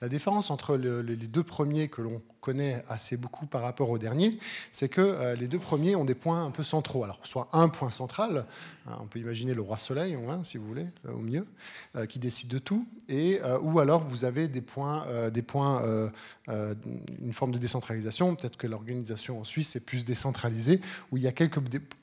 La 0.00 0.08
différence 0.08 0.50
entre 0.50 0.76
les 0.76 1.16
deux 1.16 1.42
premiers 1.42 1.88
que 1.88 2.02
l'on 2.02 2.22
connaît 2.40 2.82
assez 2.88 3.16
beaucoup 3.16 3.46
par 3.46 3.62
rapport 3.62 3.90
aux 3.90 3.98
derniers, 3.98 4.38
c'est 4.72 4.88
que 4.88 5.00
euh, 5.00 5.34
les 5.34 5.48
deux 5.48 5.58
premiers 5.58 5.96
ont 5.96 6.04
des 6.04 6.14
points 6.14 6.44
un 6.44 6.50
peu 6.50 6.62
centraux. 6.62 7.04
Alors, 7.04 7.20
soit 7.22 7.48
un 7.52 7.68
point 7.68 7.90
central, 7.90 8.46
hein, 8.86 8.96
on 9.00 9.06
peut 9.06 9.18
imaginer 9.18 9.54
le 9.54 9.62
roi 9.62 9.76
soleil, 9.76 10.14
hein, 10.14 10.44
si 10.44 10.56
vous 10.56 10.64
voulez, 10.64 10.86
euh, 11.06 11.12
au 11.12 11.20
mieux, 11.20 11.46
euh, 11.96 12.06
qui 12.06 12.18
décide 12.18 12.48
de 12.48 12.58
tout, 12.58 12.86
et, 13.08 13.40
ou 13.62 13.80
alors 13.80 14.00
vous 14.00 14.24
avez 14.24 14.48
des 14.48 14.62
points, 14.62 15.06
une 16.48 17.32
forme 17.32 17.52
de 17.52 17.58
décentralisation. 17.58 18.34
Peut-être 18.34 18.56
que 18.56 18.66
l'organisation 18.66 19.40
en 19.40 19.44
Suisse 19.44 19.76
est 19.76 19.80
plus 19.80 20.04
décentralisée, 20.04 20.80
où 21.10 21.16
il 21.16 21.22
y 21.22 21.26
a 21.26 21.32
quelques 21.32 21.60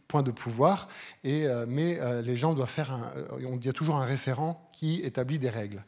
points 0.08 0.24
de 0.24 0.32
pouvoir, 0.32 0.88
et, 1.24 1.48
mais 1.68 2.00
les 2.22 2.38
gens 2.38 2.54
doivent 2.54 2.70
faire 2.70 3.14
il 3.40 3.66
y 3.66 3.70
a 3.70 3.74
toujours 3.74 3.98
un 3.98 4.06
référent 4.06 4.70
qui 4.74 5.02
établit 5.02 5.40
des 5.40 5.50
règles. 5.50 5.84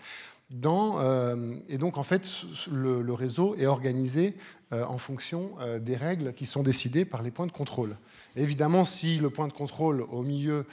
Euh, 0.53 1.55
et 1.67 1.77
donc, 1.77 1.97
en 1.97 2.03
fait, 2.03 2.29
le, 2.71 3.13
réseau 3.13 3.55
est 3.55 3.65
organisé 3.65 4.35
euh, 4.71 4.85
en 4.85 4.97
fonction 4.97 5.51
euh, 5.59 5.79
des 5.79 5.95
règles 5.95 6.33
qui 6.33 6.45
sont 6.45 6.63
décidées 6.63 7.05
par 7.05 7.21
les 7.21 7.31
points 7.31 7.47
de 7.47 7.51
contrôle. 7.51 7.97
évidemment, 8.35 8.85
si 8.85 9.17
le 9.17 9.29
point 9.29 9.47
de 9.47 9.53
contrôle 9.53 10.01
au 10.01 10.23
milieu 10.23 10.65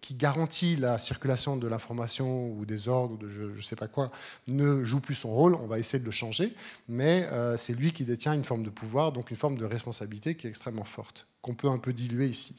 qui 0.00 0.14
garantit 0.14 0.76
la 0.76 0.98
circulation 0.98 1.56
de 1.56 1.66
l'information 1.66 2.50
ou 2.50 2.64
des 2.64 2.88
ordres 2.88 3.14
ou 3.14 3.16
de 3.16 3.28
je 3.28 3.42
ne 3.42 3.62
sais 3.62 3.76
pas 3.76 3.88
quoi 3.88 4.10
ne 4.48 4.84
joue 4.84 5.00
plus 5.00 5.14
son 5.14 5.30
rôle, 5.30 5.54
on 5.54 5.66
va 5.66 5.78
essayer 5.78 5.98
de 5.98 6.04
le 6.04 6.12
changer, 6.12 6.54
mais 6.88 7.28
c'est 7.56 7.74
lui 7.74 7.92
qui 7.92 8.04
détient 8.04 8.32
une 8.32 8.44
forme 8.44 8.62
de 8.62 8.70
pouvoir, 8.70 9.12
donc 9.12 9.30
une 9.30 9.36
forme 9.36 9.56
de 9.56 9.64
responsabilité 9.64 10.36
qui 10.36 10.46
est 10.46 10.50
extrêmement 10.50 10.84
forte, 10.84 11.26
qu'on 11.42 11.54
peut 11.54 11.68
un 11.68 11.78
peu 11.78 11.92
diluer 11.92 12.28
ici. 12.28 12.54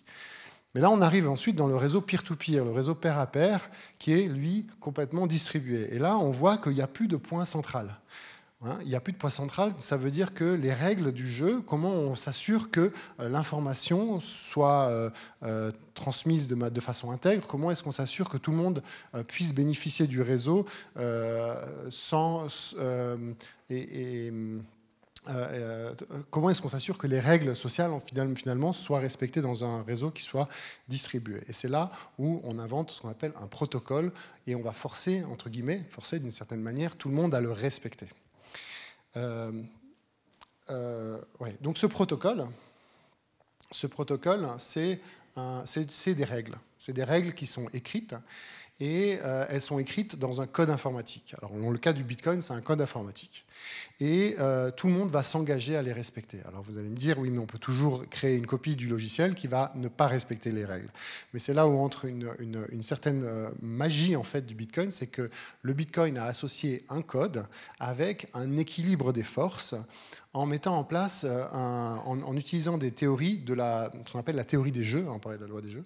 Mais 0.75 0.81
là, 0.81 0.91
on 0.91 1.01
arrive 1.01 1.27
ensuite 1.27 1.55
dans 1.55 1.67
le 1.67 1.75
réseau 1.75 2.01
peer-to-peer, 2.01 2.63
le 2.63 2.71
réseau 2.71 2.95
pair 2.95 3.17
à 3.17 3.27
pair, 3.27 3.69
qui 3.97 4.13
est, 4.13 4.27
lui, 4.27 4.67
complètement 4.79 5.25
distribué. 5.25 5.93
Et 5.93 5.99
là, 5.99 6.17
on 6.17 6.31
voit 6.31 6.57
qu'il 6.57 6.73
n'y 6.73 6.81
a 6.81 6.87
plus 6.87 7.07
de 7.07 7.17
point 7.17 7.45
central. 7.45 7.99
Hein, 8.61 8.77
il 8.81 8.89
n'y 8.89 8.95
a 8.95 8.99
plus 8.99 9.13
de 9.13 9.17
point 9.17 9.29
central, 9.29 9.71
ça 9.79 9.95
veut 9.95 10.11
dire 10.11 10.33
que 10.33 10.43
les 10.43 10.73
règles 10.73 11.13
du 11.13 11.25
jeu, 11.25 11.61
comment 11.65 11.91
on 11.91 12.15
s'assure 12.15 12.69
que 12.69 12.91
euh, 13.21 13.29
l'information 13.29 14.19
soit 14.19 14.89
euh, 14.89 15.09
euh, 15.43 15.71
transmise 15.93 16.49
de, 16.49 16.79
façon 16.81 17.11
intègre, 17.11 17.47
comment 17.47 17.71
est-ce 17.71 17.83
qu'on 17.83 17.91
s'assure 17.91 18.27
que 18.27 18.35
tout 18.35 18.51
le 18.51 18.57
monde 18.57 18.81
puisse 19.27 19.53
bénéficier 19.53 20.07
du 20.07 20.21
réseau 20.21 20.65
sans... 21.89 22.47
euh, 25.27 25.93
comment 26.31 26.49
est-ce 26.49 26.61
qu'on 26.61 26.69
s'assure 26.69 26.97
que 26.97 27.07
les 27.07 27.19
règles 27.19 27.55
sociales 27.55 27.91
finalement 28.35 28.71
soient 28.73 28.99
respectées 28.99 29.41
dans 29.41 29.65
un 29.65 29.83
réseau 29.83 30.11
qui 30.11 30.23
soit 30.23 30.47
distribué? 30.87 31.43
Et 31.47 31.53
c'est 31.53 31.67
là 31.67 31.91
où 32.17 32.41
on 32.43 32.57
invente 32.57 32.91
ce 32.91 33.01
qu'on 33.01 33.09
appelle 33.09 33.33
un 33.35 33.47
protocole 33.47 34.11
et 34.47 34.55
on 34.55 34.61
va 34.61 34.71
forcer, 34.71 35.23
entre 35.25 35.49
guillemets, 35.49 35.83
forcer 35.89 36.19
d'une 36.19 36.31
certaine 36.31 36.61
manière 36.61 36.95
tout 36.95 37.09
le 37.09 37.15
monde 37.15 37.35
à 37.35 37.41
le 37.41 37.51
respecter. 37.51 38.07
Euh, 39.17 39.51
Donc 41.61 41.77
ce 41.77 41.87
protocole, 41.87 42.45
ce 43.71 43.87
protocole, 43.87 44.47
c'est 44.57 45.01
des 45.35 46.23
règles. 46.23 46.55
C'est 46.77 46.93
des 46.93 47.03
règles 47.03 47.33
qui 47.33 47.45
sont 47.45 47.67
écrites 47.73 48.15
et 48.79 49.19
elles 49.49 49.61
sont 49.61 49.79
écrites 49.79 50.15
dans 50.15 50.41
un 50.41 50.47
code 50.47 50.69
informatique. 50.69 51.33
Alors, 51.39 51.51
dans 51.51 51.71
le 51.71 51.77
cas 51.77 51.91
du 51.91 52.03
Bitcoin, 52.03 52.41
c'est 52.41 52.53
un 52.53 52.61
code 52.61 52.81
informatique 52.81 53.45
et 54.01 54.35
euh, 54.39 54.71
tout 54.71 54.87
le 54.87 54.93
monde 54.93 55.11
va 55.11 55.23
s'engager 55.23 55.75
à 55.75 55.81
les 55.81 55.91
respecter. 55.91 56.39
Alors 56.47 56.61
vous 56.61 56.77
allez 56.77 56.87
me 56.87 56.95
dire, 56.95 57.19
oui, 57.19 57.29
mais 57.29 57.39
on 57.39 57.45
peut 57.45 57.57
toujours 57.57 58.07
créer 58.09 58.37
une 58.37 58.45
copie 58.45 58.75
du 58.75 58.87
logiciel 58.87 59.35
qui 59.35 59.47
va 59.47 59.73
ne 59.75 59.89
pas 59.89 60.07
respecter 60.07 60.51
les 60.51 60.63
règles. 60.63 60.89
Mais 61.33 61.39
c'est 61.39 61.53
là 61.53 61.67
où 61.67 61.77
entre 61.77 62.05
une, 62.05 62.29
certaine 62.81 63.23
euh, 63.25 63.49
magie 63.61 64.15
en 64.15 64.23
fait 64.23 64.45
du 64.45 64.55
Bitcoin, 64.55 64.91
c'est 64.91 65.07
que 65.07 65.29
le 65.63 65.73
Bitcoin 65.73 66.17
a 66.17 66.25
associé 66.25 66.85
un 66.89 67.01
code 67.01 67.45
avec 67.79 68.27
un 68.33 68.55
équilibre 68.57 69.11
des 69.11 69.23
forces 69.23 69.75
en 70.31 70.45
mettant 70.45 70.77
en 70.77 70.83
place, 70.83 71.25
euh, 71.27 71.43
en, 71.51 72.37
utilisant 72.37 72.77
des 72.77 72.91
théories 72.91 73.37
de 73.37 73.53
la, 73.53 73.91
ce 74.05 74.13
qu'on 74.13 74.19
appelle 74.19 74.35
la 74.35 74.43
théorie 74.43 74.71
des 74.71 74.83
jeux, 74.83 75.05
on 75.09 75.19
parlait 75.19 75.39
de 75.39 75.43
la 75.43 75.49
loi 75.49 75.61
des 75.61 75.71
jeux. 75.71 75.83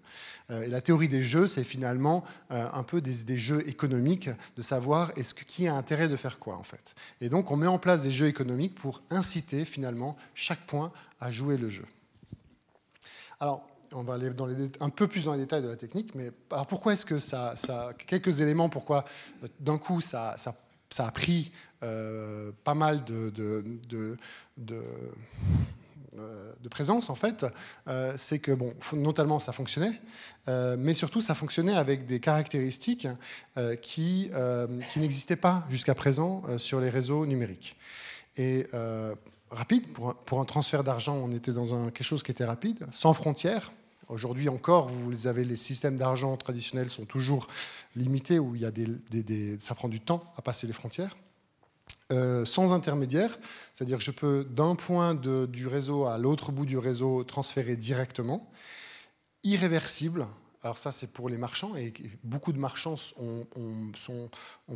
et 0.52 0.68
la 0.68 0.82
théorie 0.82 1.08
des 1.08 1.24
jeux, 1.24 1.48
c'est 1.48 1.64
finalement 1.64 2.26
un 2.50 2.84
peu 2.84 3.00
des, 3.00 3.38
jeux 3.38 3.68
économiques, 3.68 4.30
de 4.58 4.62
savoir 4.62 5.14
qui 5.48 5.68
a 5.68 5.76
intérêt 5.76 6.10
de 6.10 6.16
faire 6.18 6.40
quoi 6.40 6.58
en 6.58 6.64
fait. 6.64 6.94
Et 7.22 7.30
donc 7.30 7.52
on 7.52 7.56
met 7.64 7.68
en 7.68 7.80
place 7.80 8.04
des 8.04 8.12
jeux 8.12 8.28
économiques 8.28 8.76
pour 8.76 9.02
inciter 9.10 9.64
finalement 9.64 10.18
chaque 10.36 10.66
point 10.68 10.92
à 11.22 11.32
jouer 11.32 11.58
le 11.58 11.70
jeu. 11.70 11.86
Alors, 13.40 13.66
on 13.94 14.04
va 14.04 14.16
aller 14.16 14.30
dans 14.32 14.46
les, 14.46 14.70
un 14.82 14.90
peu 14.90 15.08
plus 15.08 15.26
dans 15.26 15.34
les 15.34 15.40
détails 15.40 15.62
de 15.62 15.70
la 15.70 15.78
technique, 15.78 16.14
mais 16.14 16.32
alors 16.52 16.68
pourquoi 16.68 16.94
est-ce 16.94 17.06
que 17.06 17.20
ça, 17.20 17.56
ça, 17.56 17.94
quelques 18.08 18.42
éléments, 18.42 18.68
pourquoi 18.68 19.06
euh, 19.44 19.48
d'un 19.60 19.78
coup 19.78 20.02
ça, 20.02 20.36
ça, 20.38 20.56
ça, 20.90 21.08
a 21.08 21.12
pris 21.12 21.52
euh, 21.84 22.52
pas 22.64 22.74
mal 22.74 23.06
de, 23.06 23.30
de, 23.30 23.64
de, 24.58 24.84
de 26.16 26.70
présence, 26.70 27.10
en 27.10 27.16
fait, 27.16 27.46
euh, 27.88 28.14
c'est 28.18 28.40
que, 28.40 28.52
bon, 28.52 28.74
notamment, 28.94 29.40
ça 29.40 29.52
fonctionnait, 29.52 30.00
euh, 30.48 30.76
mais 30.78 30.94
surtout, 30.94 31.22
ça 31.22 31.36
fonctionnait 31.36 31.76
avec 31.76 32.06
des 32.06 32.20
caractéristiques 32.20 33.08
qui, 33.82 34.30
qui 34.92 35.00
n'existaient 35.00 35.36
pas 35.36 35.66
jusqu'à 35.70 35.96
présent 35.96 36.44
sur 36.58 36.80
les 36.80 36.90
réseaux 36.90 37.26
numériques. 37.26 37.76
Et 38.38 38.68
rapide, 39.52 39.88
pour, 39.94 40.16
pour 40.16 40.40
un 40.40 40.46
transfert 40.46 40.84
d'argent, 40.84 41.16
on 41.16 41.32
était 41.32 41.54
dans 41.54 41.76
un, 41.76 41.92
quelque 41.92 42.04
chose 42.04 42.24
qui 42.24 42.32
était 42.32 42.46
rapide, 42.46 42.86
sans 42.92 43.14
frontières. 43.14 43.72
Aujourd'hui 44.10 44.50
encore, 44.50 44.90
vous 44.90 45.28
avez 45.28 45.44
les 45.44 45.56
systèmes 45.56 45.96
d'argent 45.96 46.36
traditionnels 46.38 46.90
sont 46.90 47.06
toujours 47.06 47.48
limités, 47.96 48.38
où 48.38 48.56
il 48.56 48.62
y 48.62 48.66
a 48.66 48.72
des, 48.72 49.58
ça 49.60 49.76
prend 49.76 49.88
du 49.88 50.02
temps 50.02 50.24
à 50.38 50.42
passer 50.42 50.68
les 50.68 50.74
frontières. 50.74 51.16
Euh, 52.14 52.46
sans 52.46 52.74
intermédiaire, 52.74 53.40
c'est-à-dire 53.74 53.98
que 53.98 54.04
je 54.04 54.12
peux 54.12 54.44
d'un 54.44 54.76
point 54.76 55.16
du 55.16 55.68
réseau 55.68 56.06
à 56.06 56.20
l'autre 56.20 56.52
bout 56.52 56.66
du 56.66 56.78
réseau 56.78 57.24
transférer 57.24 57.76
directement, 57.76 58.52
irréversible, 59.44 60.28
alors 60.64 60.78
ça, 60.78 60.94
c'est 60.94 61.12
pour 61.12 61.28
les 61.28 61.36
marchands, 61.36 61.76
et 61.76 61.92
beaucoup 62.24 62.54
de 62.54 62.58
marchands 62.58 62.96
ont, 63.18 63.46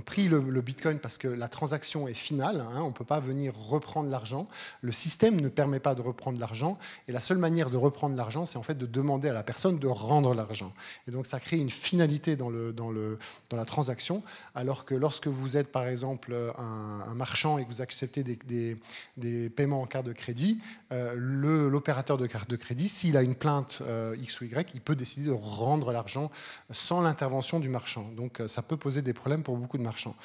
pris 0.06 0.28
le, 0.28 0.62
Bitcoin 0.62 1.00
parce 1.00 1.18
que 1.18 1.30
la 1.30 1.48
transaction 1.48 2.10
est 2.10 2.14
finale, 2.14 2.60
hein, 2.60 2.82
on 2.82 2.90
ne 2.90 2.94
peut 2.94 3.06
pas 3.06 3.22
venir 3.22 3.54
reprendre 3.56 4.10
l'argent, 4.10 4.50
le 4.82 4.92
système 4.92 5.40
ne 5.40 5.48
permet 5.48 5.80
pas 5.80 5.96
de 5.96 6.02
reprendre 6.02 6.42
l'argent, 6.42 6.78
et 7.08 7.14
la 7.14 7.22
seule 7.22 7.38
manière 7.38 7.70
de 7.70 7.78
reprendre 7.78 8.18
l'argent, 8.18 8.46
c'est 8.46 8.58
en 8.58 8.64
fait 8.64 8.78
de 8.78 8.86
demander 8.86 9.30
à 9.30 9.34
la 9.34 9.44
personne 9.44 9.80
de 9.80 9.88
rendre 9.88 10.34
l'argent. 10.34 10.74
Et 11.08 11.12
donc 11.12 11.26
ça 11.26 11.40
crée 11.40 11.58
une 11.58 11.70
finalité 11.70 12.36
dans, 12.36 12.50
le, 12.50 12.74
dans, 12.74 12.92
le, 12.92 13.18
dans 13.50 13.56
la 13.56 13.66
transaction, 13.66 14.24
alors 14.56 14.84
que 14.84 14.94
lorsque 14.94 15.28
vous 15.28 15.56
êtes 15.56 15.72
par 15.72 15.88
exemple 15.88 16.36
un, 16.58 17.16
marchand 17.16 17.60
et 17.60 17.64
que 17.64 17.70
vous 17.70 17.82
acceptez 17.82 18.24
des, 18.24 18.78
des, 19.16 19.50
paiements 19.50 19.82
en 19.82 19.86
carte 19.86 20.06
de 20.06 20.12
crédit, 20.12 20.60
euh, 20.92 21.14
l'opérateur 21.16 22.18
de 22.18 22.28
carte 22.28 22.50
de 22.50 22.58
crédit, 22.58 22.90
s'il 22.90 23.16
a 23.16 23.22
une 23.22 23.36
plainte 23.36 23.82
euh, 23.84 24.18
X 24.20 24.42
ou 24.42 24.46
Y, 24.46 24.72
il 24.74 24.82
peut 24.82 24.96
décider 24.96 25.28
de 25.28 25.32
rendre 25.32 25.77
l'argent 25.92 26.32
sans 26.72 27.02
l'intervention 27.02 27.60
du 27.60 27.70
marchand. 27.70 28.10
Donc 28.16 28.42
ça 28.48 28.62
peut 28.62 28.78
poser 28.78 29.02
des 29.02 29.14
problèmes 29.14 29.44
pour 29.44 29.58
beaucoup 29.58 29.78
de 29.78 29.84
marchands. 29.84 30.16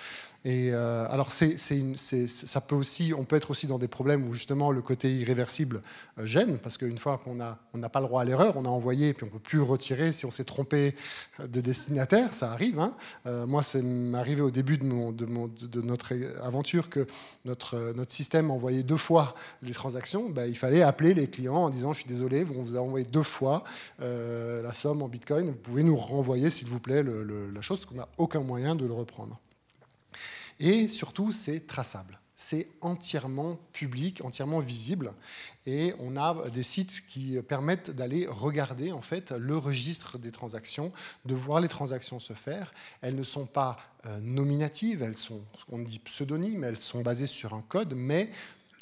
Et 0.45 0.73
alors 0.73 1.31
c'est, 1.31 1.57
ça 1.57 2.61
peut 2.61 2.75
aussi, 2.75 3.13
on 3.17 3.25
peut 3.25 3.37
être 3.37 3.53
aussi 3.53 3.69
dans 3.69 3.79
des 3.79 3.87
problèmes 3.87 4.27
où 4.29 4.35
justement 4.35 4.73
le 4.73 4.83
côté 4.83 5.13
irréversible 5.13 5.83
gêne, 6.19 6.59
parce 6.59 6.79
qu'une 6.79 6.99
fois 6.99 7.19
qu'on 7.19 7.37
n'a 7.37 7.59
on 7.75 7.79
n'a 7.79 7.89
pas 7.89 8.01
le 8.01 8.07
droit 8.07 8.23
à 8.23 8.25
l'erreur, 8.25 8.57
on 8.57 8.65
a 8.65 8.69
envoyé 8.69 9.09
et 9.09 9.15
puis 9.15 9.25
on 9.25 9.29
peut 9.29 9.39
plus 9.39 9.61
retirer 9.61 10.13
si 10.13 10.27
on 10.27 10.33
s'est 10.33 10.45
trompé 10.45 10.97
de 11.39 11.61
destinataire, 11.61 12.35
ça 12.35 12.51
arrive. 12.51 12.81
Hein. 12.81 12.95
moi, 13.47 13.63
c'est 13.63 13.83
arrivé 14.15 14.41
au 14.41 14.51
début 14.51 14.79
de, 14.79 15.81
notre 15.81 16.15
aventure 16.43 16.89
que 16.89 17.07
notre, 17.45 17.93
notre 17.95 18.13
système 18.13 18.51
envoyait 18.51 18.83
deux 18.83 18.97
fois 18.97 19.35
les 19.63 19.73
transactions. 19.73 20.29
Ben, 20.29 20.47
il 20.47 20.57
fallait 20.57 20.83
appeler 20.83 21.15
les 21.15 21.29
clients 21.29 21.57
en 21.57 21.71
disant 21.71 21.93
je 21.93 22.01
suis 22.01 22.09
désolé, 22.09 22.45
on 22.57 22.63
vous 22.63 22.77
a 22.77 22.81
envoyé 22.81 23.07
deux 23.07 23.23
fois 23.23 23.65
euh, 24.01 24.63
la 24.63 24.73
somme 24.73 25.03
en 25.03 25.09
Bitcoin, 25.09 25.42
vous 25.43 25.55
pouvez 25.55 25.83
nous 25.83 25.97
renvoyer 25.97 26.51
s'il 26.51 26.69
vous 26.69 26.81
plaît 26.81 27.03
la 27.03 27.63
chose, 27.63 27.79
parce 27.79 27.87
qu'on 27.87 27.97
n'a 27.97 28.09
aucun 28.19 28.43
moyen 28.43 28.75
de 28.75 28.87
le 28.87 28.95
reprendre. 28.95 29.41
Et 30.59 30.89
surtout, 30.89 31.33
c'est 31.33 31.67
traçable 31.67 32.19
c'est 32.43 32.69
entièrement 32.81 33.57
public, 33.73 34.23
entièrement 34.25 34.59
visible. 34.59 35.13
Et 35.67 35.95
on 36.01 36.17
a 36.17 36.51
des 36.51 36.63
sites 36.63 37.07
qui 37.09 37.41
permettent 37.43 37.91
d'aller 37.91 38.27
regarder 38.29 38.93
en 38.93 39.01
fait 39.01 39.31
le 39.31 39.57
registre 39.57 40.19
des 40.19 40.33
transactions, 40.33 40.89
de 41.25 41.35
voir 41.35 41.61
les 41.61 41.69
transactions 41.69 42.19
se 42.19 42.33
faire. 42.33 42.75
Elles 43.01 43.15
ne 43.15 43.23
sont 43.23 43.47
pas 43.47 43.77
euh, 44.07 44.21
nominatives, 44.21 45.03
elles 45.03 45.17
sont, 45.17 45.41
on 45.71 45.79
dit 45.79 46.01
pseudonymes, 46.01 46.65
elles 46.65 46.77
sont 46.77 47.03
basées 47.03 47.27
sur 47.27 47.55
un 47.55 47.63
code, 47.63 47.95
mais 47.95 48.31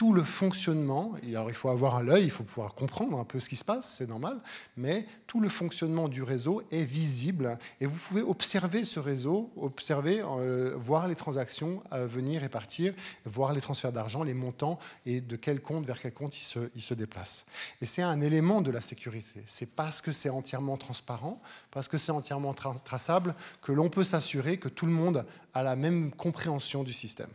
tout 0.00 0.14
le 0.14 0.24
fonctionnement, 0.24 1.12
alors 1.28 1.50
il 1.50 1.54
faut 1.54 1.68
avoir 1.68 1.96
un 1.96 2.08
œil, 2.08 2.24
il 2.24 2.30
faut 2.30 2.42
pouvoir 2.42 2.72
comprendre 2.72 3.18
un 3.18 3.24
peu 3.26 3.38
ce 3.38 3.50
qui 3.50 3.56
se 3.56 3.64
passe, 3.64 3.96
c'est 3.98 4.08
normal, 4.08 4.38
mais 4.78 5.04
tout 5.26 5.40
le 5.42 5.50
fonctionnement 5.50 6.08
du 6.08 6.22
réseau 6.22 6.62
est 6.70 6.84
visible 6.84 7.58
et 7.82 7.84
vous 7.84 7.98
pouvez 8.08 8.22
observer 8.22 8.84
ce 8.84 8.98
réseau, 8.98 9.52
observer, 9.58 10.22
euh, 10.22 10.74
voir 10.74 11.06
les 11.06 11.14
transactions 11.14 11.82
euh, 11.92 12.06
venir 12.06 12.44
et 12.44 12.48
partir, 12.48 12.94
voir 13.26 13.52
les 13.52 13.60
transferts 13.60 13.92
d'argent, 13.92 14.22
les 14.22 14.32
montants 14.32 14.78
et 15.04 15.20
de 15.20 15.36
quel 15.36 15.60
compte 15.60 15.84
vers 15.84 16.00
quel 16.00 16.14
compte 16.14 16.34
ils 16.34 16.44
se, 16.44 16.70
il 16.74 16.80
se 16.80 16.94
déplacent. 16.94 17.44
Et 17.82 17.84
c'est 17.84 18.00
un 18.00 18.22
élément 18.22 18.62
de 18.62 18.70
la 18.70 18.80
sécurité. 18.80 19.42
C'est 19.44 19.68
parce 19.68 20.00
que 20.00 20.12
c'est 20.12 20.30
entièrement 20.30 20.78
transparent, 20.78 21.42
parce 21.70 21.88
que 21.88 21.98
c'est 21.98 22.12
entièrement 22.12 22.54
traçable, 22.54 23.34
que 23.60 23.72
l'on 23.72 23.90
peut 23.90 24.04
s'assurer 24.04 24.56
que 24.56 24.70
tout 24.70 24.86
le 24.86 24.92
monde 24.92 25.26
a 25.52 25.62
la 25.62 25.76
même 25.76 26.10
compréhension 26.10 26.84
du 26.84 26.94
système. 26.94 27.28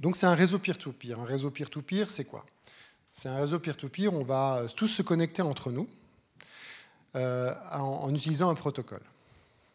Donc 0.00 0.16
c'est 0.16 0.26
un 0.26 0.34
réseau 0.34 0.58
peer-to-peer. 0.58 1.20
Un 1.20 1.24
réseau 1.24 1.50
peer-to-peer, 1.50 2.08
c'est 2.08 2.24
quoi? 2.24 2.46
C'est 3.12 3.28
un 3.28 3.36
réseau 3.36 3.58
peer-to-peer, 3.58 4.12
on 4.12 4.24
va 4.24 4.62
tous 4.74 4.88
se 4.88 5.02
connecter 5.02 5.42
entre 5.42 5.70
nous 5.70 5.86
euh, 7.16 7.54
en, 7.70 8.12
utilisant 8.14 8.48
un 8.48 8.54
protocole. 8.54 9.02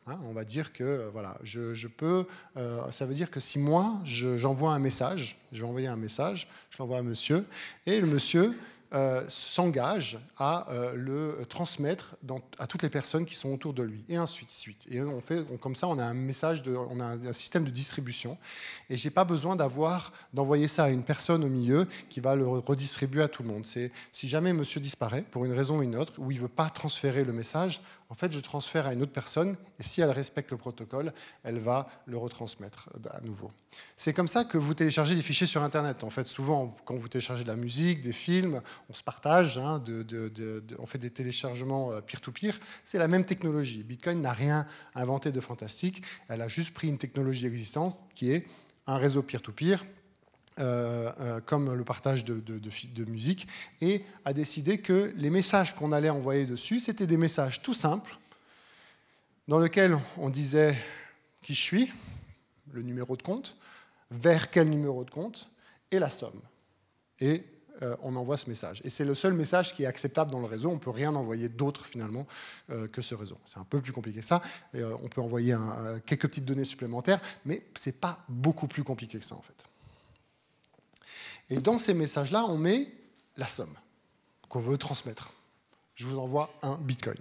Hein, 0.07 0.17
on 0.25 0.33
va 0.33 0.43
dire 0.43 0.73
que 0.73 0.83
euh, 0.83 1.09
voilà, 1.11 1.37
je, 1.43 1.87
peux. 1.87 2.25
Euh, 2.57 2.91
ça 2.91 3.05
veut 3.05 3.13
dire 3.13 3.29
que 3.29 3.39
si 3.39 3.59
moi 3.59 3.99
j'envoie 4.03 4.73
un 4.73 4.79
message, 4.79 5.37
je 5.51 5.61
vais 5.61 5.67
envoyer 5.67 5.87
un 5.87 5.95
message, 5.95 6.47
je 6.71 6.77
l'envoie 6.79 6.99
à 6.99 7.01
monsieur, 7.03 7.45
et 7.85 7.99
le 7.99 8.07
monsieur 8.07 8.57
euh, 8.95 9.25
s'engage 9.27 10.17
à 10.37 10.71
euh, 10.71 10.93
le 10.95 11.45
transmettre 11.49 12.15
à 12.57 12.65
toutes 12.65 12.81
les 12.81 12.89
personnes 12.89 13.25
qui 13.25 13.35
sont 13.35 13.51
autour 13.51 13.73
de 13.73 13.83
lui, 13.83 14.05
et 14.07 14.15
ainsi 14.15 14.45
de 14.45 14.49
suite. 14.51 14.87
Et 14.89 15.01
on 15.01 15.19
fait, 15.19 15.43
comme 15.59 15.75
ça, 15.75 15.89
on 15.89 15.99
a 15.99 16.03
un 16.05 16.13
message, 16.13 16.63
on 16.67 17.01
a 17.01 17.03
un, 17.03 17.33
système 17.33 17.65
de 17.65 17.71
distribution, 17.71 18.37
et 18.89 18.95
j'ai 18.95 19.09
pas 19.09 19.25
besoin 19.25 19.57
d'avoir 19.57 20.13
d'envoyer 20.33 20.69
ça 20.69 20.85
à 20.85 20.89
une 20.89 21.03
personne 21.03 21.43
au 21.43 21.49
milieu 21.49 21.87
qui 22.09 22.21
va 22.21 22.37
le 22.37 22.47
redistribuer 22.47 23.21
à 23.21 23.27
tout 23.27 23.43
le 23.43 23.49
monde. 23.49 23.65
C'est 23.65 23.91
si 24.13 24.29
jamais 24.29 24.53
Monsieur 24.53 24.79
disparaît 24.79 25.23
pour 25.29 25.43
une 25.43 25.51
raison 25.51 25.79
ou 25.79 25.83
une 25.83 25.97
autre, 25.97 26.13
ou 26.17 26.31
il 26.31 26.39
veut 26.39 26.47
pas 26.47 26.69
transférer 26.69 27.25
le 27.25 27.33
message, 27.33 27.81
en 28.09 28.13
fait, 28.13 28.31
je 28.31 28.39
transfère 28.39 28.87
à 28.87 28.93
une 28.93 29.01
autre 29.01 29.11
personne, 29.11 29.57
et 29.79 29.83
si 29.83 29.99
elle 29.99 30.11
respecte 30.11 30.51
le 30.51 30.57
protocole, 30.57 31.11
elle 31.43 31.57
va 31.57 31.87
le 32.05 32.17
retransmettre 32.17 32.89
à 33.09 33.19
nouveau. 33.21 33.51
C'est 33.95 34.13
comme 34.13 34.27
ça 34.27 34.43
que 34.43 34.57
vous 34.57 34.73
téléchargez 34.73 35.15
des 35.15 35.21
fichiers 35.21 35.47
sur 35.47 35.63
Internet. 35.63 36.03
En 36.03 36.09
fait, 36.09 36.27
souvent, 36.27 36.75
quand 36.85 36.95
vous 36.95 37.07
téléchargez 37.07 37.43
de 37.43 37.49
la 37.49 37.55
musique, 37.55 38.01
des 38.01 38.13
films, 38.13 38.61
on 38.89 38.93
se 38.93 39.03
partage, 39.03 39.57
hein, 39.57 39.83
on 40.77 40.85
fait 40.85 40.97
des 40.97 41.09
téléchargements 41.09 41.91
euh, 41.91 42.01
peer-to-peer. 42.01 42.59
C'est 42.83 42.97
la 42.97 43.07
même 43.07 43.25
technologie. 43.25 43.83
Bitcoin 43.83 44.21
n'a 44.21 44.33
rien 44.33 44.67
inventé 44.93 45.31
de 45.31 45.41
fantastique. 45.41 46.03
Elle 46.27 46.41
a 46.41 46.47
juste 46.47 46.73
pris 46.73 46.87
une 46.87 46.97
technologie 46.97 47.45
existante 47.45 47.99
qui 48.13 48.31
est 48.31 48.45
un 48.87 48.97
réseau 48.97 49.23
peer-to-peer, 49.23 49.83
euh, 50.59 51.11
euh, 51.19 51.41
comme 51.41 51.73
le 51.73 51.83
partage 51.83 52.23
de, 52.23 52.39
de, 52.39 53.05
musique, 53.05 53.47
et 53.81 54.05
a 54.23 54.33
décidé 54.33 54.77
que 54.77 55.11
les 55.17 55.29
messages 55.29 55.75
qu'on 55.75 55.91
allait 55.91 56.09
envoyer 56.09 56.45
dessus, 56.45 56.79
c'était 56.79 57.07
des 57.07 57.17
messages 57.17 57.61
tout 57.61 57.73
simples, 57.73 58.17
dans 59.47 59.59
lesquels 59.59 59.97
on 60.17 60.29
disait 60.29 60.77
qui 61.41 61.55
je 61.55 61.61
suis, 61.61 61.91
le 62.71 62.83
numéro 62.83 63.17
de 63.17 63.23
compte, 63.23 63.57
vers 64.11 64.49
quel 64.49 64.69
numéro 64.69 65.03
de 65.03 65.09
compte, 65.09 65.49
et 65.91 65.99
la 65.99 66.09
somme. 66.09 66.39
Et 67.19 67.43
euh, 67.81 67.95
on 68.01 68.15
envoie 68.15 68.37
ce 68.37 68.49
message. 68.49 68.81
Et 68.83 68.89
c'est 68.89 69.05
le 69.05 69.15
seul 69.15 69.33
message 69.33 69.73
qui 69.73 69.83
est 69.83 69.87
acceptable 69.87 70.31
dans 70.31 70.39
le 70.39 70.45
réseau. 70.45 70.69
On 70.69 70.75
ne 70.75 70.79
peut 70.79 70.89
rien 70.89 71.13
envoyer 71.15 71.49
d'autre 71.49 71.85
finalement 71.85 72.27
que 72.91 73.01
ce 73.01 73.15
réseau. 73.15 73.37
C'est 73.45 73.59
un 73.59 73.63
peu 73.63 73.81
plus 73.81 73.91
compliqué 73.91 74.19
que 74.19 74.25
ça. 74.25 74.41
on 74.73 75.07
peut 75.07 75.21
envoyer 75.21 75.55
quelques 76.05 76.27
petites 76.27 76.45
données 76.45 76.65
supplémentaires, 76.65 77.21
mais 77.45 77.63
ce 77.79 77.89
n'est 77.89 77.93
pas 77.93 78.19
beaucoup 78.29 78.67
plus 78.67 78.83
compliqué 78.83 79.19
que 79.19 79.25
ça 79.25 79.35
en 79.35 79.41
fait. 79.41 79.63
Et 81.49 81.59
dans 81.59 81.77
ces 81.77 81.93
messages-là, 81.93 82.45
on 82.45 82.57
met 82.57 82.91
la 83.37 83.47
somme 83.47 83.75
qu'on 84.49 84.59
veut 84.59 84.77
transmettre. 84.77 85.31
Je 85.95 86.07
vous 86.07 86.17
envoie 86.17 86.53
un 86.61 86.75
bitcoin. 86.77 87.17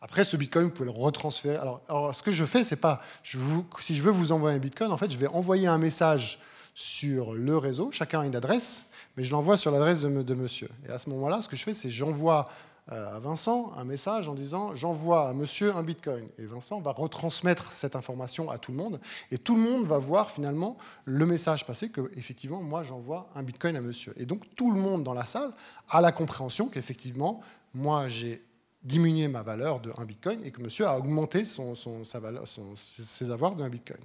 Après, 0.00 0.24
ce 0.24 0.36
bitcoin, 0.36 0.66
vous 0.66 0.70
pouvez 0.70 0.92
le 0.92 0.96
retransférer. 0.96 1.56
Alors, 1.56 2.14
ce 2.14 2.22
que 2.22 2.30
je 2.30 2.44
fais, 2.44 2.62
c'est 2.62 2.76
pas. 2.76 3.00
Si 3.24 3.96
je 3.96 4.02
veux 4.02 4.10
vous 4.10 4.30
envoyer 4.30 4.56
un 4.56 4.60
bitcoin, 4.60 4.92
en 4.92 4.96
fait, 4.96 5.10
je 5.10 5.16
vais 5.16 5.26
envoyer 5.26 5.66
un 5.66 5.78
message 5.78 6.38
sur 6.76 7.32
le 7.32 7.56
réseau. 7.56 7.90
Chacun 7.90 8.20
a 8.20 8.26
une 8.26 8.36
adresse, 8.36 8.84
mais 9.16 9.24
je 9.24 9.32
l'envoie 9.32 9.56
sur 9.56 9.70
l'adresse 9.70 10.02
de, 10.02 10.34
monsieur. 10.34 10.68
Et 10.86 10.92
à 10.92 10.98
ce 10.98 11.08
moment-là, 11.08 11.40
ce 11.40 11.48
que 11.48 11.56
je 11.56 11.62
fais, 11.62 11.72
c'est 11.72 11.88
j'envoie 11.88 12.50
euh, 12.92 13.16
à 13.16 13.18
Vincent 13.18 13.72
un 13.78 13.84
message 13.84 14.28
en 14.28 14.34
disant 14.34 14.76
j'envoie 14.76 15.30
à 15.30 15.32
monsieur 15.32 15.74
un 15.74 15.82
bitcoin. 15.82 16.28
Et 16.38 16.44
Vincent 16.44 16.78
va 16.82 16.92
retransmettre 16.92 17.72
cette 17.72 17.96
information 17.96 18.50
à 18.50 18.58
tout 18.58 18.72
le 18.72 18.76
monde. 18.76 19.00
Et 19.30 19.38
tout 19.38 19.56
le 19.56 19.62
monde 19.62 19.86
va 19.86 19.96
voir 19.96 20.30
finalement 20.30 20.76
le 21.06 21.24
message 21.24 21.64
passer 21.64 21.88
que 21.88 22.10
effectivement 22.14 22.60
moi 22.60 22.82
j'envoie 22.82 23.30
un 23.34 23.42
bitcoin 23.42 23.74
à 23.76 23.80
monsieur. 23.80 24.12
Et 24.18 24.26
donc 24.26 24.42
tout 24.54 24.70
le 24.70 24.78
monde 24.78 25.02
dans 25.02 25.14
la 25.14 25.24
salle 25.24 25.52
a 25.88 26.02
la 26.02 26.12
compréhension 26.12 26.68
qu'effectivement 26.68 27.40
moi 27.72 28.08
j'ai 28.08 28.44
diminué 28.82 29.28
ma 29.28 29.42
valeur 29.42 29.80
de 29.80 29.92
1 29.96 30.04
bitcoin 30.04 30.44
et 30.44 30.50
que 30.50 30.60
monsieur 30.60 30.86
a 30.86 30.98
augmenté 30.98 31.42
ses 31.46 33.30
avoirs 33.30 33.56
de 33.56 33.64
1 33.64 33.68
bitcoin. 33.70 33.98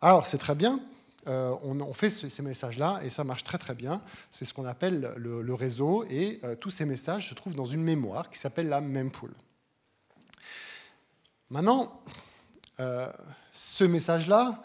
Alors 0.00 0.24
c'est 0.24 0.38
très 0.38 0.54
bien, 0.54 0.80
euh, 1.26 1.54
on, 1.62 1.92
fait 1.92 2.08
ces 2.08 2.42
messages-là 2.42 3.00
et 3.04 3.10
ça 3.10 3.24
marche 3.24 3.44
très 3.44 3.58
très 3.58 3.74
bien. 3.74 4.02
C'est 4.30 4.44
ce 4.44 4.54
qu'on 4.54 4.64
appelle 4.64 5.12
le, 5.16 5.54
réseau 5.54 6.04
et 6.08 6.40
euh, 6.44 6.54
tous 6.54 6.70
ces 6.70 6.86
messages 6.86 7.28
se 7.28 7.34
trouvent 7.34 7.54
dans 7.54 7.66
une 7.66 7.82
mémoire 7.82 8.30
qui 8.30 8.38
s'appelle 8.38 8.68
la 8.68 8.80
mempool. 8.80 9.32
Maintenant, 11.50 12.00
euh, 12.78 13.06
ce 13.52 13.84
message-là, 13.84 14.62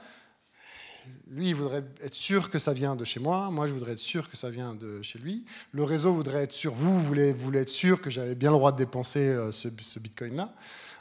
lui, 1.27 1.49
il 1.49 1.55
voudrait 1.55 1.83
être 2.01 2.13
sûr 2.13 2.49
que 2.49 2.57
ça 2.57 2.73
vient 2.73 2.95
de 2.95 3.03
chez 3.03 3.19
moi. 3.19 3.49
Moi, 3.51 3.67
je 3.67 3.73
voudrais 3.73 3.93
être 3.93 3.99
sûr 3.99 4.29
que 4.29 4.37
ça 4.37 4.49
vient 4.49 4.73
de 4.73 5.01
chez 5.01 5.19
lui. 5.19 5.45
Le 5.71 5.83
réseau 5.83 6.13
voudrait 6.13 6.43
être 6.43 6.53
sûr. 6.53 6.73
Vous, 6.73 6.97
vous 6.97 7.03
voulez, 7.03 7.59
être 7.59 7.69
sûr 7.69 8.01
que 8.01 8.09
j'avais 8.09 8.35
bien 8.35 8.51
le 8.51 8.57
droit 8.57 8.71
de 8.71 8.77
dépenser 8.77 9.35
ce, 9.51 9.69
ce 9.77 9.99
bitcoin-là. 9.99 10.53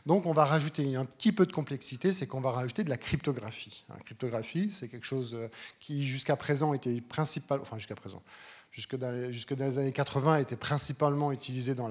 Donc 0.06 0.26
on 0.26 0.32
va 0.32 0.44
rajouter 0.44 0.96
un 0.96 1.06
petit 1.06 1.32
peu 1.32 1.46
de 1.46 1.52
complexité, 1.52 2.12
c'est 2.12 2.26
qu'on 2.26 2.42
va 2.42 2.50
rajouter 2.50 2.84
de 2.84 2.90
la 2.90 2.98
cryptographie. 2.98 3.84
La 3.88 3.96
cryptographie, 4.02 4.70
c'est 4.70 4.88
quelque 4.88 5.06
chose 5.06 5.34
euh, 5.34 5.48
qui 5.80 6.04
jusqu'à 6.04 6.36
présent 6.36 6.74
était 6.74 7.00
principal, 7.00 7.60
enfin 7.62 7.78
jusqu'à 7.78 7.94
présent, 7.94 8.22
jusque 8.70 8.96
dans, 8.96 9.10
les, 9.10 9.78
années 9.78 9.92
80 9.92 10.38
était 10.38 10.56
principalement 10.56 11.32
utilisé 11.32 11.74
dans, 11.74 11.88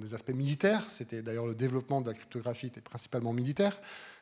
des 0.00 0.14
aspects 0.14 0.34
militaires. 0.34 0.84
C'était 0.88 1.22
d'ailleurs 1.22 1.46
le 1.46 1.54
développement 1.54 2.02
de 2.02 2.10
la 2.10 2.14
cryptographie 2.14 2.66
était 2.66 2.82
principalement 2.82 3.32
militaire. 3.32 3.76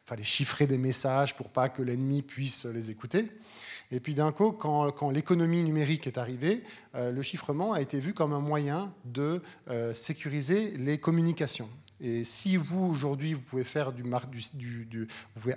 Il 0.05 0.09
fallait 0.09 0.23
chiffrer 0.23 0.67
des 0.67 0.79
messages 0.79 1.35
pour 1.35 1.51
pas 1.51 1.69
que 1.69 1.83
l'ennemi 1.83 2.23
puisse 2.23 2.65
les 2.65 2.91
écouter. 2.91 3.31
Et 3.91 4.01
puis 4.01 4.15
d'un 4.15 4.33
coup, 4.33 4.53
quand, 4.53 4.91
quand 4.93 5.11
l'économie 5.11 5.63
numérique 5.65 6.07
est 6.07 6.19
arrivée, 6.19 6.63
euh, 6.95 7.11
le 7.11 7.23
chiffrement 7.23 7.73
a 7.73 7.81
été 7.81 8.01
vu 8.01 8.15
comme 8.15 8.33
un 8.33 8.41
moyen 8.41 8.93
de 9.05 9.43
euh, 9.69 9.93
sécuriser 9.93 10.71
les 10.79 10.99
communications. 10.99 11.69
Et 12.01 12.25
si 12.25 12.57
vous, 12.57 12.85
aujourd'hui, 12.85 13.35
vous 13.35 13.41
pouvez 13.41 13.65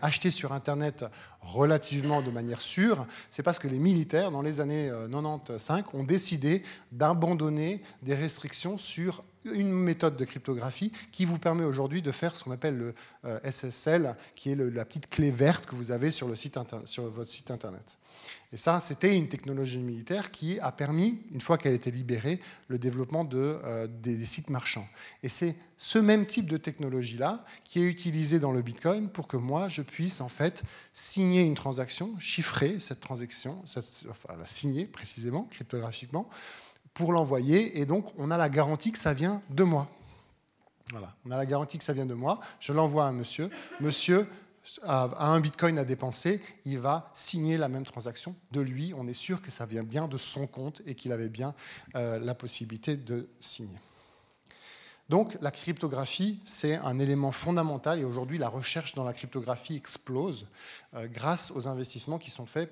acheter 0.02 0.32
sur 0.32 0.54
Internet 0.54 1.06
relativement 1.41 2.21
de 2.21 2.32
manière 2.32 2.62
sûre, 2.62 3.06
c'est 3.30 3.43
parce 3.43 3.60
que 3.60 3.67
les 3.67 3.80
militaires, 3.80 4.32
dans 4.32 4.41
les 4.41 4.62
années 4.62 4.89
95, 5.12 5.80
euh, 5.80 5.97
ont 5.97 6.04
décidé 6.04 6.63
d'abandonner 6.91 7.82
des 8.04 8.15
restrictions 8.15 8.78
sur 8.78 9.23
une 9.45 9.71
méthode 9.71 10.17
de 10.17 10.25
cryptographie 10.25 10.91
qui 11.12 11.25
vous 11.25 11.39
permet 11.39 11.63
aujourd'hui 11.63 12.02
de 12.02 12.12
faire 12.12 12.36
ce 12.36 12.43
qu'on 12.43 12.52
appelle 12.52 12.78
le 12.78 12.93
SSL, 13.49 14.15
qui 14.36 14.52
est 14.52 14.56
la 14.56 14.86
petite 14.86 15.10
clé 15.10 15.32
verte 15.32 15.65
que 15.65 15.75
vous 15.75 15.91
avez 15.91 16.12
sur 16.12 16.28
votre 16.28 17.28
site 17.28 17.52
Internet. 17.52 17.97
Et 18.52 18.58
ça, 18.58 18.80
c'était 18.80 19.16
une 19.16 19.28
technologie 19.28 19.78
militaire 19.78 20.32
qui 20.32 20.60
a 20.60 20.72
permis, 20.72 21.22
une 21.32 21.42
fois 21.42 21.60
qu'elle 21.60 21.74
était 21.74 21.92
libérée, 21.92 22.40
le 22.68 22.80
développement 22.80 23.24
de, 23.24 23.60
euh, 23.64 23.88
des, 23.88 24.26
sites 24.26 24.50
marchands. 24.50 24.88
Et 25.22 25.30
c'est 25.30 25.56
ce 25.78 26.00
même 26.00 26.26
type 26.26 26.50
de 26.50 26.58
technologie-là 26.58 27.46
qui 27.64 27.80
est 27.80 27.86
utilisé 27.86 28.40
dans 28.40 28.52
le 28.52 28.64
Bitcoin 28.64 29.10
pour 29.10 29.28
que 29.28 29.38
moi, 29.38 29.68
je 29.68 29.84
puisse 29.84 30.20
en 30.20 30.30
fait 30.30 30.64
signer 30.94 31.44
une 31.44 31.54
transaction, 31.54 32.18
chiffrer 32.18 32.80
cette 32.80 33.02
transaction, 33.02 33.62
enfin 34.10 34.36
la 34.38 34.48
signer 34.48 34.86
précisément, 34.86 35.48
cryptographiquement, 35.52 36.28
pour 36.96 37.14
l'envoyer. 37.14 37.80
Et 37.80 37.86
donc, 37.86 38.12
on 38.18 38.32
a 38.32 38.38
la 38.38 38.50
garantie 38.50 38.92
que 38.92 39.00
ça 39.00 39.14
vient 39.14 39.44
de 39.52 39.64
moi. 39.64 39.88
Voilà, 40.92 41.16
on 41.24 41.30
a 41.30 41.38
la 41.38 41.46
garantie 41.46 41.78
que 41.78 41.84
ça 41.84 41.94
vient 41.94 42.08
de 42.08 42.16
moi. 42.16 42.40
Je 42.60 42.74
l'envoie 42.74 43.08
à 43.08 43.12
monsieur. 43.12 43.52
Monsieur 43.80 44.28
a 44.84 45.32
un 45.32 45.40
bitcoin 45.40 45.78
à 45.80 45.86
dépenser, 45.86 46.42
il 46.66 46.80
va 46.80 47.10
signer 47.14 47.58
la 47.58 47.68
même 47.68 47.86
transaction 47.86 48.36
de 48.52 48.62
lui. 48.62 48.94
On 48.96 49.08
est 49.08 49.14
sûr 49.14 49.42
que 49.42 49.52
ça 49.52 49.66
vient 49.66 49.84
bien 49.84 50.08
de 50.08 50.18
son 50.18 50.48
compte 50.48 50.82
et 50.86 50.96
qu'il 50.96 51.12
avait 51.12 51.30
bien 51.30 51.54
euh, 51.96 52.20
la 52.20 52.36
possibilité 52.36 52.96
de 52.98 53.30
signer. 53.40 53.80
Donc 55.10 55.38
la 55.42 55.50
cryptographie, 55.50 56.40
c'est 56.46 56.76
un 56.76 57.00
élément 57.00 57.32
fondamental 57.32 58.00
et 58.00 58.04
aujourd'hui 58.04 58.38
la 58.38 58.50
recherche 58.50 58.94
dans 58.94 59.04
la 59.04 59.14
cryptographie 59.14 59.76
explose 59.76 60.48
euh, 60.94 61.08
grâce 61.08 61.52
aux 61.52 61.68
investissements 61.68 62.20
qui 62.20 62.30
sont 62.30 62.46
faits 62.46 62.72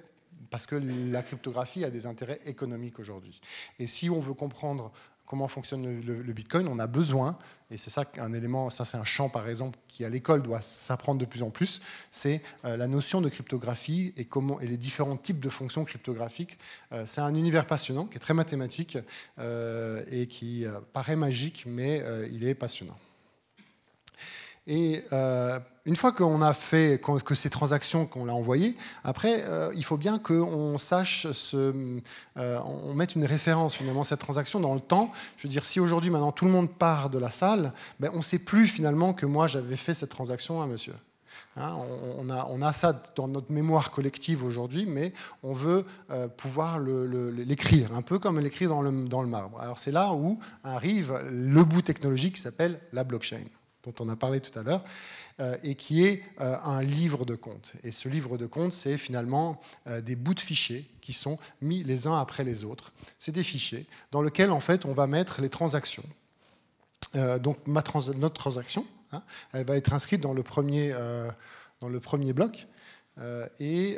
parce 0.52 0.68
que 0.68 0.76
la 0.76 1.24
cryptographie 1.24 1.84
a 1.84 1.90
des 1.90 2.06
intérêts 2.06 2.40
économiques 2.46 3.00
aujourd'hui. 3.00 3.42
Et 3.80 3.88
si 3.88 4.10
on 4.10 4.22
veut 4.22 4.36
comprendre 4.36 4.92
comment 5.28 5.48
fonctionne 5.48 6.02
le, 6.02 6.34
Bitcoin, 6.34 6.68
on 6.68 6.80
a 6.80 6.88
besoin, 6.88 7.38
et 7.70 7.78
c'est 7.78 7.90
ça 7.90 8.06
un 8.18 8.34
élément, 8.34 8.70
ça 8.70 8.86
c'est 8.86 8.98
un 8.98 9.04
champ 9.04 9.30
par 9.30 9.48
exemple 9.48 9.78
qui 9.90 10.06
à 10.06 10.10
l'école 10.10 10.42
doit 10.42 10.62
s'apprendre 10.62 11.20
de 11.20 11.26
plus 11.26 11.44
en 11.44 11.50
plus, 11.50 11.82
c'est 12.10 12.42
euh, 12.66 12.78
la 12.78 12.88
notion 12.88 13.20
de 13.22 13.30
cryptographie 13.30 14.14
et, 14.16 14.26
comment, 14.26 14.60
et 14.62 14.68
les 14.68 14.78
différents 14.78 15.18
types 15.18 15.42
de 15.42 15.50
fonctions 15.50 15.84
cryptographiques. 15.84 16.58
Euh, 16.94 17.04
c'est 17.06 17.22
un 17.22 17.36
univers 17.36 17.68
passionnant 17.68 18.06
qui 18.06 18.16
est 18.16 18.22
très 18.22 18.34
mathématique 18.34 18.98
euh, 19.38 20.04
et 20.10 20.28
qui 20.28 20.66
paraît 20.94 21.18
magique, 21.18 21.66
mais 21.68 22.02
il 22.32 22.48
est 22.48 22.56
passionnant. 22.56 22.98
Et 24.68 25.02
euh, 25.14 25.60
une 25.86 25.96
fois 25.96 26.12
qu'on 26.12 26.42
a 26.42 26.54
fait 26.54 27.02
que 27.02 27.36
ces 27.36 27.50
transactions 27.50 28.06
qu'on 28.06 28.26
l'a 28.26 28.34
envoyées, 28.34 28.76
après, 29.06 29.46
euh, 29.48 29.72
il 29.74 29.84
faut 29.86 29.96
bien 29.96 30.20
qu'on 30.20 30.78
sache 30.78 31.26
euh, 31.54 32.00
on 32.36 32.94
mette 32.94 33.16
une 33.16 33.24
référence 33.24 33.76
finalement 33.78 34.04
cette 34.04 34.20
transaction 34.20 34.60
dans 34.60 34.74
le 34.74 34.82
temps. 34.82 35.14
Je 35.38 35.44
veux 35.44 35.50
dire, 35.50 35.64
si 35.64 35.80
aujourd'hui 35.80 36.10
maintenant 36.10 36.34
tout 36.34 36.44
le 36.44 36.52
monde 36.52 36.70
part 36.70 37.10
de 37.10 37.18
la 37.18 37.32
salle, 37.32 37.72
ben, 38.02 38.12
on 38.14 38.18
ne 38.18 38.22
sait 38.22 38.40
plus 38.40 38.68
finalement 38.68 39.14
que 39.14 39.26
moi 39.26 39.48
j'avais 39.48 39.78
fait 39.78 39.94
cette 39.94 40.10
transaction 40.10 40.62
à 40.62 40.68
Monsieur. 40.68 40.96
Hein, 41.56 41.74
on, 42.20 42.62
a, 42.62 42.74
ça 42.74 43.02
dans 43.16 43.28
notre 43.28 43.52
mémoire 43.52 43.90
collective 43.90 44.44
aujourd'hui, 44.44 44.86
mais 44.86 45.12
on 45.42 45.54
veut 45.54 45.86
pouvoir 46.36 46.80
l'écrire, 46.80 47.96
un 47.96 48.04
peu 48.04 48.20
comme 48.20 48.40
l'écrire 48.40 48.70
dans 48.70 48.82
le 49.22 49.28
marbre. 49.28 49.60
Alors 49.60 49.80
c'est 49.80 49.92
là 49.92 50.12
où 50.14 50.40
arrive 50.64 51.20
le 51.32 51.64
bout 51.64 51.82
technologique 51.82 52.36
qui 52.36 52.42
s'appelle 52.42 52.80
la 52.92 53.04
blockchain 53.04 53.46
dont 53.88 54.06
on 54.06 54.10
a 54.10 54.16
parlé 54.16 54.40
tout 54.40 54.58
à 54.58 54.64
l'heure, 54.64 54.84
euh, 55.40 55.58
et 55.64 55.76
qui 55.76 56.06
est 56.06 56.24
euh, 56.42 56.58
un 56.64 56.84
livre 56.84 57.26
de 57.26 57.36
comptes. 57.36 57.74
Et 57.84 57.92
ce 57.92 58.10
livre 58.10 58.38
de 58.38 58.46
comptes, 58.46 58.74
c'est 58.74 58.98
finalement 58.98 59.60
euh, 59.88 60.02
des 60.02 60.16
bouts 60.16 60.34
de 60.34 60.40
fichiers 60.40 60.86
qui 61.02 61.14
sont 61.14 61.38
mis 61.62 61.84
les 61.84 62.06
uns 62.08 62.20
après 62.20 62.44
les 62.44 62.64
autres. 62.64 62.92
C'est 63.18 63.32
des 63.32 63.44
fichiers 63.44 63.86
dans 64.12 64.22
lesquels, 64.22 64.52
en 64.52 64.60
fait, 64.60 64.86
on 64.86 64.94
va 64.94 65.08
mettre 65.08 65.42
les 65.42 65.50
transactions. 65.50 66.04
donc, 67.40 67.58
notre 67.66 68.34
transaction, 68.34 68.86
hein, 69.12 69.24
elle 69.54 69.66
va 69.66 69.78
être 69.78 69.94
inscrite 69.94 70.22
dans 70.22 70.34
le 70.34 70.44
premier, 70.44 70.94
bloc. 72.34 72.68
Et, 73.60 73.98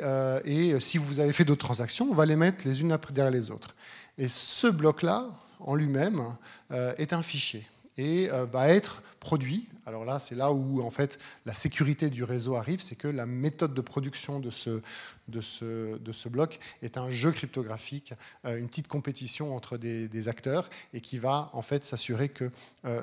si 0.80 0.98
vous 0.98 1.18
avez 1.18 1.32
fait 1.32 1.44
d'autres 1.44 1.66
transactions, 1.66 2.08
on 2.08 2.14
va 2.14 2.26
les 2.26 2.36
mettre 2.36 2.66
les 2.66 2.80
unes 2.80 2.96
derrière 3.12 3.32
les 3.32 3.50
autres. 3.50 3.72
Et 4.16 4.28
ce 4.28 4.68
bloc-là, 4.68 5.26
en 5.58 5.74
lui-même, 5.74 6.36
est 6.70 7.12
un 7.12 7.22
fichier 7.22 7.66
et 8.00 8.30
euh, 8.32 8.46
va 8.46 8.68
être 8.68 9.02
produit. 9.20 9.68
Alors 9.84 10.06
là, 10.06 10.18
c'est 10.18 10.34
là 10.34 10.52
où 10.52 10.80
en 10.82 10.90
fait 10.90 11.18
la 11.44 11.52
sécurité 11.52 12.08
du 12.08 12.24
réseau 12.24 12.56
arrive, 12.56 12.80
c'est 12.80 12.94
que 12.94 13.08
la 13.08 13.26
méthode 13.26 13.74
de 13.74 13.80
production 13.82 14.40
de 14.40 14.50
ce, 14.50 16.28
bloc 16.28 16.58
est 16.82 16.96
un 16.96 17.10
jeu 17.10 17.30
cryptographique, 17.30 18.14
euh, 18.46 18.58
une 18.58 18.68
petite 18.68 18.88
compétition 18.88 19.54
entre 19.54 19.76
des, 19.76 20.28
acteurs 20.28 20.68
et 20.94 21.00
qui 21.00 21.18
va 21.18 21.50
en 21.52 21.62
fait 21.62 21.84
s'assurer 21.84 22.30
que 22.30 22.50
euh, 22.86 23.02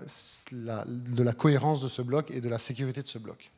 de 0.52 1.24
la 1.24 1.34
cohérence 1.34 1.82
de 1.82 1.88
ce 1.88 2.02
bloc 2.02 2.32
et 2.32 2.42
de 2.42 2.50
la 2.50 2.58
sécurité 2.58 3.02
de 3.04 3.08
ce 3.08 3.20
bloc 3.20 3.50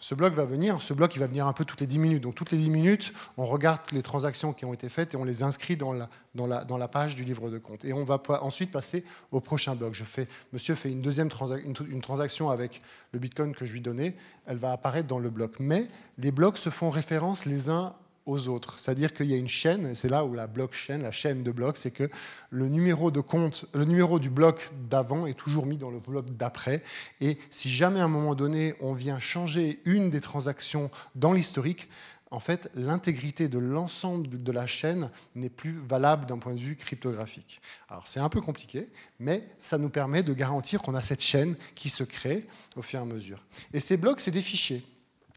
ce 0.00 0.14
bloc 0.14 0.32
va 0.32 0.46
venir, 0.46 0.80
ce 0.80 0.94
bloc 0.94 1.16
va 1.18 1.26
venir 1.26 1.46
un 1.46 1.52
peu 1.52 1.66
toutes 1.66 1.82
les 1.82 1.86
10 1.86 1.98
minutes. 1.98 2.22
Donc 2.22 2.34
toutes 2.34 2.50
les 2.50 2.58
10 2.58 2.70
minutes, 2.70 3.12
on 3.36 3.44
regarde 3.44 3.82
les 3.92 4.02
transactions 4.02 4.54
qui 4.54 4.64
ont 4.64 4.72
été 4.72 4.88
faites 4.88 5.12
et 5.12 5.16
on 5.18 5.24
les 5.24 5.42
inscrit 5.42 5.76
dans 5.76 5.92
la, 5.92 6.08
dans 6.34 6.46
la, 6.46 6.64
dans 6.64 6.78
la 6.78 6.88
page 6.88 7.16
du 7.16 7.24
livre 7.24 7.50
de 7.50 7.58
compte. 7.58 7.84
Et 7.84 7.92
on 7.92 8.04
va 8.04 8.20
ensuite 8.40 8.70
passer 8.70 9.04
au 9.30 9.40
prochain 9.40 9.76
bloc. 9.76 9.92
Je 9.94 10.04
fais, 10.04 10.26
monsieur 10.54 10.74
fait 10.74 10.90
une 10.90 11.02
deuxième 11.02 11.28
transaction 11.28 12.48
avec 12.48 12.80
le 13.12 13.18
Bitcoin 13.18 13.54
que 13.54 13.66
je 13.66 13.72
lui 13.72 13.82
donnais, 13.82 14.16
elle 14.46 14.56
va 14.56 14.72
apparaître 14.72 15.06
dans 15.06 15.18
le 15.18 15.28
bloc. 15.28 15.60
Mais 15.60 15.86
les 16.16 16.32
blocs 16.32 16.56
se 16.56 16.70
font 16.70 16.88
référence 16.88 17.44
les 17.44 17.68
uns 17.68 17.94
autres. 18.38 18.78
C'est-à-dire 18.78 19.12
qu'il 19.12 19.26
y 19.26 19.34
a 19.34 19.36
une 19.36 19.48
chaîne, 19.48 19.94
c'est 19.94 20.08
là 20.08 20.24
où 20.24 20.34
la 20.34 20.46
blockchain, 20.46 20.98
la 20.98 21.12
chaîne 21.12 21.42
de 21.42 21.50
blocs, 21.50 21.76
c'est 21.76 21.90
que 21.90 22.08
le 22.50 22.68
numéro 22.68 23.10
de 23.10 23.20
compte, 23.20 23.66
le 23.74 23.84
numéro 23.84 24.18
du 24.18 24.30
bloc 24.30 24.70
d'avant 24.88 25.26
est 25.26 25.34
toujours 25.34 25.66
mis 25.66 25.78
dans 25.78 25.90
le 25.90 26.00
bloc 26.00 26.26
d'après. 26.36 26.82
Et 27.20 27.38
si 27.50 27.70
jamais 27.70 28.00
à 28.00 28.04
un 28.04 28.08
moment 28.08 28.34
donné 28.34 28.74
on 28.80 28.94
vient 28.94 29.18
changer 29.18 29.80
une 29.84 30.10
des 30.10 30.20
transactions 30.20 30.90
dans 31.14 31.32
l'historique, 31.32 31.88
en 32.32 32.38
fait, 32.38 32.70
l'intégrité 32.74 33.48
de 33.48 33.58
l'ensemble 33.58 34.28
de 34.28 34.52
la 34.52 34.66
chaîne 34.66 35.10
n'est 35.34 35.50
plus 35.50 35.80
valable 35.88 36.26
d'un 36.26 36.38
point 36.38 36.54
de 36.54 36.60
vue 36.60 36.76
cryptographique. 36.76 37.60
Alors 37.88 38.06
c'est 38.06 38.20
un 38.20 38.28
peu 38.28 38.40
compliqué, 38.40 38.88
mais 39.18 39.48
ça 39.60 39.78
nous 39.78 39.90
permet 39.90 40.22
de 40.22 40.32
garantir 40.32 40.80
qu'on 40.80 40.94
a 40.94 41.02
cette 41.02 41.22
chaîne 41.22 41.56
qui 41.74 41.88
se 41.88 42.04
crée 42.04 42.46
au 42.76 42.82
fur 42.82 43.00
et 43.00 43.02
à 43.02 43.04
mesure. 43.04 43.44
Et 43.72 43.80
ces 43.80 43.96
blocs, 43.96 44.20
c'est 44.20 44.30
des 44.30 44.42
fichiers. 44.42 44.84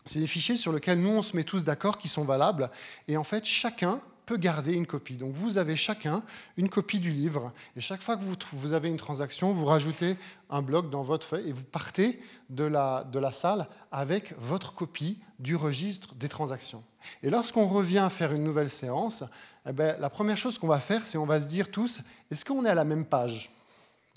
C'est 0.06 0.20
des 0.20 0.28
fichiers 0.28 0.58
sur 0.58 0.74
lesquels 0.74 1.00
nous, 1.00 1.10
on 1.10 1.22
se 1.22 1.36
met 1.36 1.44
tous 1.44 1.63
d'accord, 1.63 1.98
qui 1.98 2.08
sont 2.08 2.26
valables. 2.26 2.70
Et 3.08 3.18
en 3.18 3.24
fait, 3.24 3.46
chacun 3.46 4.02
peut 4.26 4.38
garder 4.38 4.74
une 4.74 4.86
copie. 4.86 5.18
Donc 5.18 5.34
vous 5.34 5.58
avez 5.58 5.76
chacun 5.76 6.24
une 6.58 6.70
copie 6.70 7.00
du 7.00 7.12
livre. 7.12 7.52
Et 7.76 7.82
chaque 7.82 8.02
fois 8.02 8.18
que 8.18 8.24
vous, 8.24 8.74
avez 8.74 8.89
une 8.89 8.98
transaction, 8.98 9.54
vous 9.54 9.66
rajoutez 9.66 10.18
un 10.50 10.62
bloc 10.62 10.89
dans 10.89 11.04
votre 11.04 11.28
feuille 11.28 11.50
et 11.50 11.52
vous 11.52 11.66
partez 11.66 12.22
de 12.50 12.63
la, 12.63 13.06
de 13.12 13.20
la 13.20 13.32
salle 13.32 13.68
avec 13.92 14.34
votre 14.39 14.74
copie 14.74 15.20
du 15.39 15.56
registre 15.56 16.16
des 16.16 16.30
transactions. 16.30 16.84
Et 17.22 17.30
lorsqu'on 17.30 17.68
revient 17.68 18.08
faire 18.10 18.32
une 18.32 18.44
nouvelle 18.44 18.70
séance, 18.70 19.24
eh 19.68 19.74
ben, 19.74 19.98
la 20.00 20.10
première 20.10 20.38
chose 20.38 20.58
qu'on 20.58 20.68
va 20.68 20.80
faire, 20.80 21.06
c'est 21.06 21.18
on 21.18 21.26
va 21.26 21.42
se 21.42 21.48
dire 21.48 21.70
tous, 21.70 22.00
est-ce 22.32 22.46
qu'on 22.46 22.66
est 22.66 22.70
à 22.70 22.76
la 22.76 22.86
même 22.86 23.06
page? 23.06 23.52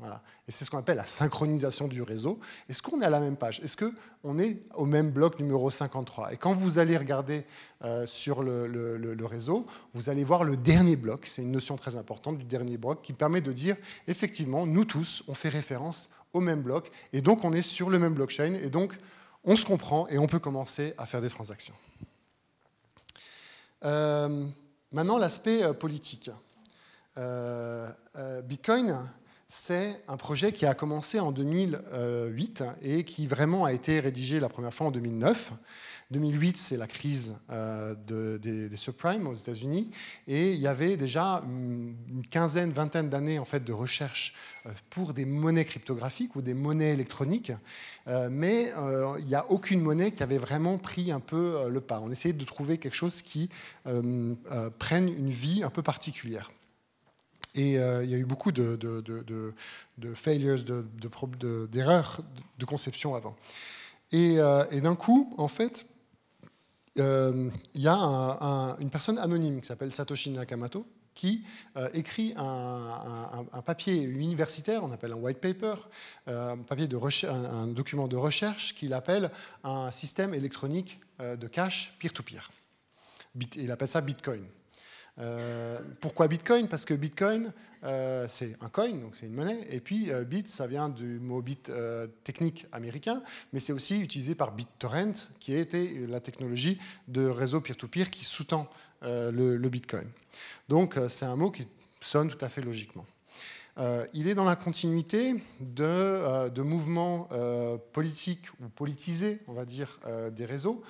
Et 0.02 0.52
c'est 0.52 0.66
ce 0.66 0.70
qu'on 0.70 0.78
appelle 0.78 0.98
la 0.98 1.06
synchronisation 1.06 1.88
du 1.88 2.02
réseau. 2.02 2.38
Est-ce 2.68 2.82
qu'on 2.82 3.00
est 3.00 3.06
à 3.06 3.10
la 3.10 3.20
même 3.20 3.36
page? 3.36 3.60
Est-ce 3.60 3.78
qu'on 3.78 4.38
est 4.38 4.62
au 4.74 4.84
même 4.84 5.10
bloc 5.10 5.40
numéro 5.40 5.70
53 5.70 6.34
Et 6.34 6.36
quand 6.36 6.52
vous 6.52 6.78
allez 6.78 6.98
regarder 6.98 7.46
euh, 7.82 8.06
sur 8.06 8.42
le, 8.42 9.16
réseau, 9.24 9.64
vous 9.94 10.10
allez 10.10 10.22
voir 10.22 10.44
le 10.44 10.58
dernier 10.58 10.96
bloc. 10.96 11.26
C'est 11.26 11.40
une 11.40 11.50
notion 11.50 11.76
très 11.76 11.96
importante 11.96 12.36
du 12.36 12.44
dernier 12.44 12.76
bloc 12.76 13.00
qui 13.02 13.14
permet 13.14 13.40
de 13.40 13.52
dire, 13.52 13.76
effectivement, 14.06 14.66
nous 14.66 14.84
tous, 14.84 15.24
on 15.28 15.34
fait 15.34 15.48
référence 15.48 16.10
au 16.34 16.40
même 16.40 16.62
bloc. 16.62 16.90
Et 17.14 17.22
donc, 17.22 17.44
on 17.44 17.54
est 17.54 17.62
sur 17.62 17.88
le 17.88 17.98
même 17.98 18.12
blockchain. 18.12 18.52
Et 18.54 18.68
donc, 18.68 18.92
on 19.44 19.56
se 19.56 19.64
comprend 19.64 20.08
et 20.08 20.18
on 20.18 20.26
peut 20.26 20.40
commencer 20.40 20.92
à 20.98 21.06
faire 21.06 21.22
des 21.22 21.30
transactions. 21.30 21.74
Euh, 23.84 24.44
maintenant, 24.92 25.16
l'aspect 25.16 25.62
euh, 25.62 25.72
politique. 25.72 26.30
Bitcoin 28.44 29.08
c'est 29.48 30.02
un 30.08 30.16
projet 30.16 30.52
qui 30.52 30.66
a 30.66 30.74
commencé 30.74 31.20
en 31.20 31.32
2008 31.32 32.64
et 32.82 33.04
qui 33.04 33.26
vraiment 33.26 33.64
a 33.64 33.72
été 33.72 34.00
rédigé 34.00 34.40
la 34.40 34.48
première 34.48 34.74
fois 34.74 34.88
en 34.88 34.90
2009. 34.90 35.52
2008, 36.12 36.56
c'est 36.56 36.76
la 36.76 36.86
crise 36.86 37.34
euh, 37.50 37.94
des, 38.38 38.76
subprimes 38.76 39.26
aux 39.26 39.34
États-Unis, 39.34 39.90
et 40.28 40.52
il 40.52 40.60
y 40.60 40.68
avait 40.68 40.96
déjà 40.96 41.42
une, 41.44 41.96
quinzaine, 42.30 42.72
vingtaine 42.72 43.08
d'années 43.08 43.38
en 43.40 43.44
fait 43.44 43.64
de 43.64 43.72
recherche 43.72 44.34
euh, 44.66 44.70
pour 44.90 45.14
des 45.14 45.24
monnaies 45.24 45.64
cryptographiques 45.64 46.36
ou 46.36 46.42
des 46.42 46.54
monnaies 46.54 46.92
électroniques, 46.92 47.52
euh, 48.06 48.28
mais 48.30 48.72
il 49.18 49.26
n'y 49.26 49.34
a 49.34 49.50
aucune 49.50 49.80
monnaie 49.80 50.12
qui 50.12 50.22
avait 50.22 50.38
vraiment 50.38 50.78
pris 50.78 51.10
un 51.10 51.20
peu 51.20 51.68
le 51.68 51.80
pas. 51.80 52.00
On 52.00 52.10
essayait 52.12 52.34
de 52.34 52.44
trouver 52.44 52.78
quelque 52.78 52.94
chose 52.94 53.22
qui 53.22 53.48
prenne 53.84 55.08
une 55.08 55.30
vie 55.30 55.62
un 55.64 55.70
peu 55.70 55.82
particulière. 55.82 56.50
Et 57.56 57.78
euh, 57.78 58.04
il 58.04 58.10
y 58.10 58.14
a 58.14 58.18
eu 58.18 58.26
beaucoup 58.26 58.52
de, 58.52 58.76
de, 58.76 59.00
de, 59.98 60.14
failures, 60.14 60.58
d'erreurs 61.68 62.20
de, 62.58 62.64
conception 62.66 63.14
avant. 63.14 63.34
Et, 64.12 64.38
euh, 64.38 64.64
d'un 64.80 64.94
coup, 64.94 65.34
en 65.38 65.48
fait, 65.48 65.86
il 66.96 67.50
y 67.74 67.88
a 67.88 67.96
une 68.78 68.90
personne 68.90 69.18
anonyme 69.18 69.60
qui 69.62 69.66
s'appelle 69.66 69.90
Satoshi 69.90 70.30
Nakamoto 70.30 70.86
qui 71.14 71.44
écrit 71.94 72.34
un, 72.36 73.62
papier 73.64 74.02
universitaire, 74.02 74.84
on 74.84 74.92
appelle 74.92 75.12
un 75.12 75.16
white 75.16 75.40
paper, 75.40 75.76
un, 76.26 77.66
document 77.68 78.06
de 78.06 78.16
recherche 78.16 78.74
qu'il 78.74 78.92
appelle 78.92 79.30
un 79.64 79.90
système 79.92 80.34
électronique 80.34 81.00
de 81.18 81.46
cash 81.48 81.96
peer-to-peer. 81.98 82.50
Il 83.56 83.70
appelle 83.70 83.88
ça 83.88 84.02
Bitcoin. 84.02 84.46
Euh, 85.18 85.80
pourquoi 86.00 86.28
Bitcoin? 86.28 86.68
Parce 86.68 86.84
que 86.84 86.94
Bitcoin, 86.94 87.52
euh, 87.84 88.26
c'est 88.28 88.56
un 88.60 88.68
coin, 88.68 88.90
donc 88.90 89.16
c'est 89.16 89.26
une 89.26 89.34
monnaie, 89.34 89.66
et 89.70 89.80
puis 89.80 90.10
euh, 90.10 90.24
bit, 90.24 90.48
ça 90.48 90.66
vient 90.66 90.88
du 90.88 91.18
mot 91.18 91.40
bit 91.40 91.70
technique 92.24 92.66
américain, 92.72 93.22
mais 93.52 93.60
c'est 93.60 93.72
aussi 93.72 94.00
utilisé 94.00 94.34
par 94.34 94.52
BitTorrent, 94.52 95.28
qui 95.40 95.54
était 95.54 96.06
la 96.08 96.20
technologie 96.20 96.78
de 97.08 97.26
réseau 97.26 97.60
peer-to-peer 97.60 98.10
qui 98.10 98.24
sous-tend 98.24 98.68
le, 99.02 99.56
le, 99.56 99.68
Bitcoin. 99.68 100.08
Donc 100.68 100.98
c'est 101.08 101.26
un 101.26 101.36
mot 101.36 101.50
qui 101.50 101.66
sonne 102.00 102.28
tout 102.28 102.44
à 102.44 102.48
fait 102.48 102.62
logiquement. 102.62 103.06
Euh, 103.78 104.06
il 104.14 104.26
est 104.26 104.34
dans 104.34 104.44
la 104.44 104.56
continuité 104.56 105.34
de, 105.60 105.84
euh, 105.84 106.64
mouvements 106.64 107.28
euh, 107.32 107.76
politiques 107.92 108.46
ou 108.60 108.68
politisés, 108.68 109.40
on 109.48 109.52
va 109.52 109.64
dire, 109.64 110.00
des 110.32 110.44
réseaux 110.44 110.82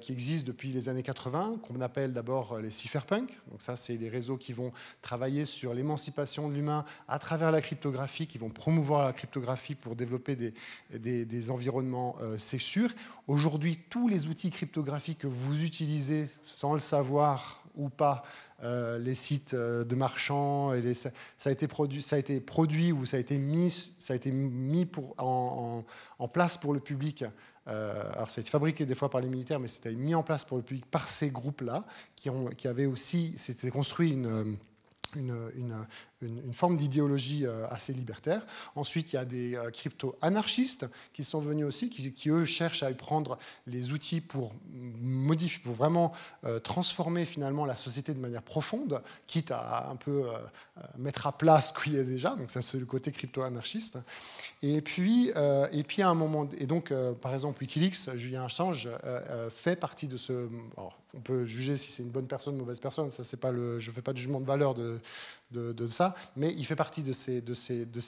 qui 0.00 0.12
existent 0.12 0.46
depuis 0.46 0.70
les 0.70 0.88
années 0.88 1.02
80, 1.02 1.58
qu'on 1.62 1.82
appelle 1.82 2.14
d'abord 2.14 2.58
les 2.60 2.70
cypherpunks. 2.70 3.38
Donc 3.50 3.60
ça, 3.60 3.76
c'est 3.76 3.98
des 3.98 4.08
réseaux 4.08 4.38
qui 4.38 4.54
vont 4.54 4.72
travailler 5.02 5.44
sur 5.44 5.74
l'émancipation 5.74 6.48
de 6.48 6.54
l'humain 6.54 6.86
à 7.08 7.18
travers 7.18 7.50
la 7.50 7.60
cryptographie, 7.60 8.26
qui 8.26 8.38
vont 8.38 8.48
promouvoir 8.48 9.04
la 9.04 9.12
cryptographie 9.12 9.74
pour 9.74 9.94
développer 9.94 10.34
des, 10.94 11.50
environnements 11.50 12.16
sûrs. 12.38 12.90
Aujourd'hui, 13.26 13.78
tous 13.90 14.08
les 14.08 14.28
outils 14.28 14.50
cryptographiques 14.50 15.18
que 15.18 15.26
vous 15.26 15.62
utilisez 15.62 16.26
sans 16.44 16.72
le 16.72 16.78
savoir 16.80 17.62
ou 17.76 17.90
pas, 17.90 18.22
euh, 18.62 18.98
les 18.98 19.14
sites 19.14 19.52
euh, 19.52 19.84
de 19.84 19.94
marchands, 19.94 20.72
ça, 20.94 21.10
a 21.44 21.50
été 21.50 21.68
produit, 21.68 22.00
ça 22.00 22.16
a 22.16 22.18
été 22.18 22.40
produit 22.40 22.90
ou 22.90 23.04
ça 23.04 23.18
a 23.18 23.20
été 23.20 23.36
mis, 23.36 23.92
ça 23.98 24.14
a 24.14 24.16
été 24.16 24.30
mis 24.32 24.88
en, 25.18 25.84
place 26.32 26.56
pour 26.56 26.72
le 26.72 26.80
public. 26.80 27.24
Euh, 27.68 28.12
alors, 28.14 28.30
ça 28.30 28.40
a 28.40 28.42
été 28.42 28.50
fabriqué 28.50 28.86
des 28.86 28.94
fois 28.94 29.10
par 29.10 29.20
les 29.20 29.28
militaires, 29.28 29.60
mais 29.60 29.68
c'était 29.68 29.92
mis 29.92 30.14
en 30.14 30.22
place 30.22 30.44
pour 30.46 30.56
le 30.56 30.62
public 30.62 30.86
par 30.86 31.06
ces 31.08 31.30
groupes-là, 31.30 31.84
qui, 32.14 32.28
avaient 32.66 32.86
aussi, 32.86 33.34
c'était 33.36 33.70
construit 33.70 34.12
une, 34.12 34.56
forme 36.52 36.76
d'idéologie 36.78 37.46
euh, 37.46 37.66
assez 37.68 37.92
libertaire. 37.92 38.46
Ensuite, 38.74 39.12
il 39.12 39.16
y 39.16 39.18
a 39.18 39.24
des 39.24 39.54
euh, 39.54 39.70
crypto-anarchistes 39.70 40.86
qui 41.12 41.24
sont 41.24 41.40
venus 41.40 41.66
aussi, 41.66 41.90
qui, 41.90 42.30
eux 42.30 42.44
cherchent 42.44 42.82
à 42.82 42.92
prendre 42.94 43.38
les 43.66 43.92
outils 43.92 44.20
pour 44.20 44.52
modifier, 44.72 45.60
pour 45.62 45.74
vraiment 45.74 46.12
euh, 46.44 46.58
transformer 46.58 47.24
finalement 47.24 47.66
la 47.66 47.76
société 47.76 48.14
de 48.14 48.18
manière 48.18 48.42
profonde, 48.42 49.02
quitte 49.26 49.50
à 49.50 49.88
un 49.90 49.96
peu 49.96 50.24
mettre 50.96 51.26
à 51.26 51.36
plat 51.36 51.60
ce 51.60 51.72
qu'il 51.72 51.94
y 51.94 51.98
a 51.98 52.04
déjà. 52.04 52.34
Donc 52.34 52.50
ça, 52.50 52.62
c'est 52.62 52.78
le 52.78 52.86
côté 52.86 53.10
crypto-anarchiste. 53.10 53.98
Et 54.62 54.80
puis, 54.80 55.30
et 55.72 55.82
puis 55.82 56.02
à 56.02 56.08
un 56.08 56.14
moment, 56.14 56.48
et 56.56 56.66
donc 56.66 56.92
par 57.20 57.34
exemple 57.34 57.60
WikiLeaks, 57.60 58.16
Julien 58.16 58.44
Assange 58.44 58.88
fait 59.54 59.76
partie 59.76 60.06
de 60.06 60.16
ce 60.16 60.48
on 61.16 61.20
peut 61.20 61.46
juger 61.46 61.76
si 61.76 61.90
c'est 61.90 62.02
une 62.02 62.10
bonne 62.10 62.26
personne, 62.26 62.54
une 62.54 62.60
mauvaise 62.60 62.78
personne. 62.78 63.10
Ça, 63.10 63.24
c'est 63.24 63.38
pas 63.38 63.50
le, 63.50 63.78
je 63.78 63.88
ne 63.88 63.94
fais 63.94 64.02
pas 64.02 64.12
de 64.12 64.18
jugement 64.18 64.40
de 64.40 64.46
valeur 64.46 64.74
de, 64.74 65.00
de, 65.52 65.88
ça, 65.88 66.14
mais 66.36 66.52
il 66.52 66.66
fait 66.66 66.76
partie 66.76 67.02
de 67.02 67.12
ces, 67.12 67.42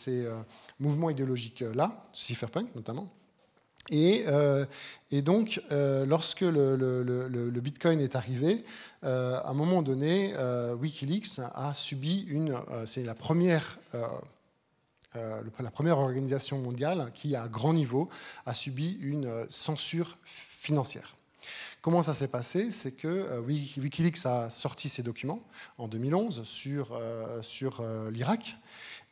euh, 0.09 0.43
mouvements 0.79 1.11
idéologiques-là, 1.11 2.05
cypherpunk 2.13 2.75
notamment. 2.75 3.13
Et, 3.91 4.25
euh, 4.27 4.67
donc, 5.23 5.63
euh, 5.73 6.05
lorsque 6.05 6.43
le, 6.43 7.61
Bitcoin 7.61 8.01
est 8.01 8.17
arrivé, 8.17 8.65
à 9.03 9.49
un 9.49 9.55
moment 9.55 9.83
donné, 9.83 10.35
Wikileaks 10.79 11.41
a 11.55 11.73
subi 11.75 12.27
une. 12.29 12.59
c'est 12.87 13.05
la 13.05 13.15
première. 13.15 13.79
la 15.15 15.71
première 15.71 15.99
organisation 15.99 16.59
mondiale 16.59 17.11
qui, 17.15 17.35
à 17.35 17.49
grand 17.49 17.73
niveau, 17.73 18.09
a 18.45 18.55
subi 18.55 18.99
une 19.01 19.47
censure 19.49 20.19
financière. 20.25 21.18
Comment 21.81 22.03
ça 22.03 22.13
s'est 22.13 22.29
passé? 22.29 22.71
C'est 22.73 22.91
que 22.91 23.07
euh, 23.07 23.41
Wikileaks 23.41 24.27
a 24.27 24.51
sorti 24.51 24.89
ses 24.89 25.03
documents 25.03 25.41
en 25.79 25.87
2011 25.87 26.43
sur, 26.43 26.93
euh, 26.93 27.41
euh, 27.81 28.11
l'Irak 28.11 28.57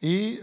et 0.02 0.40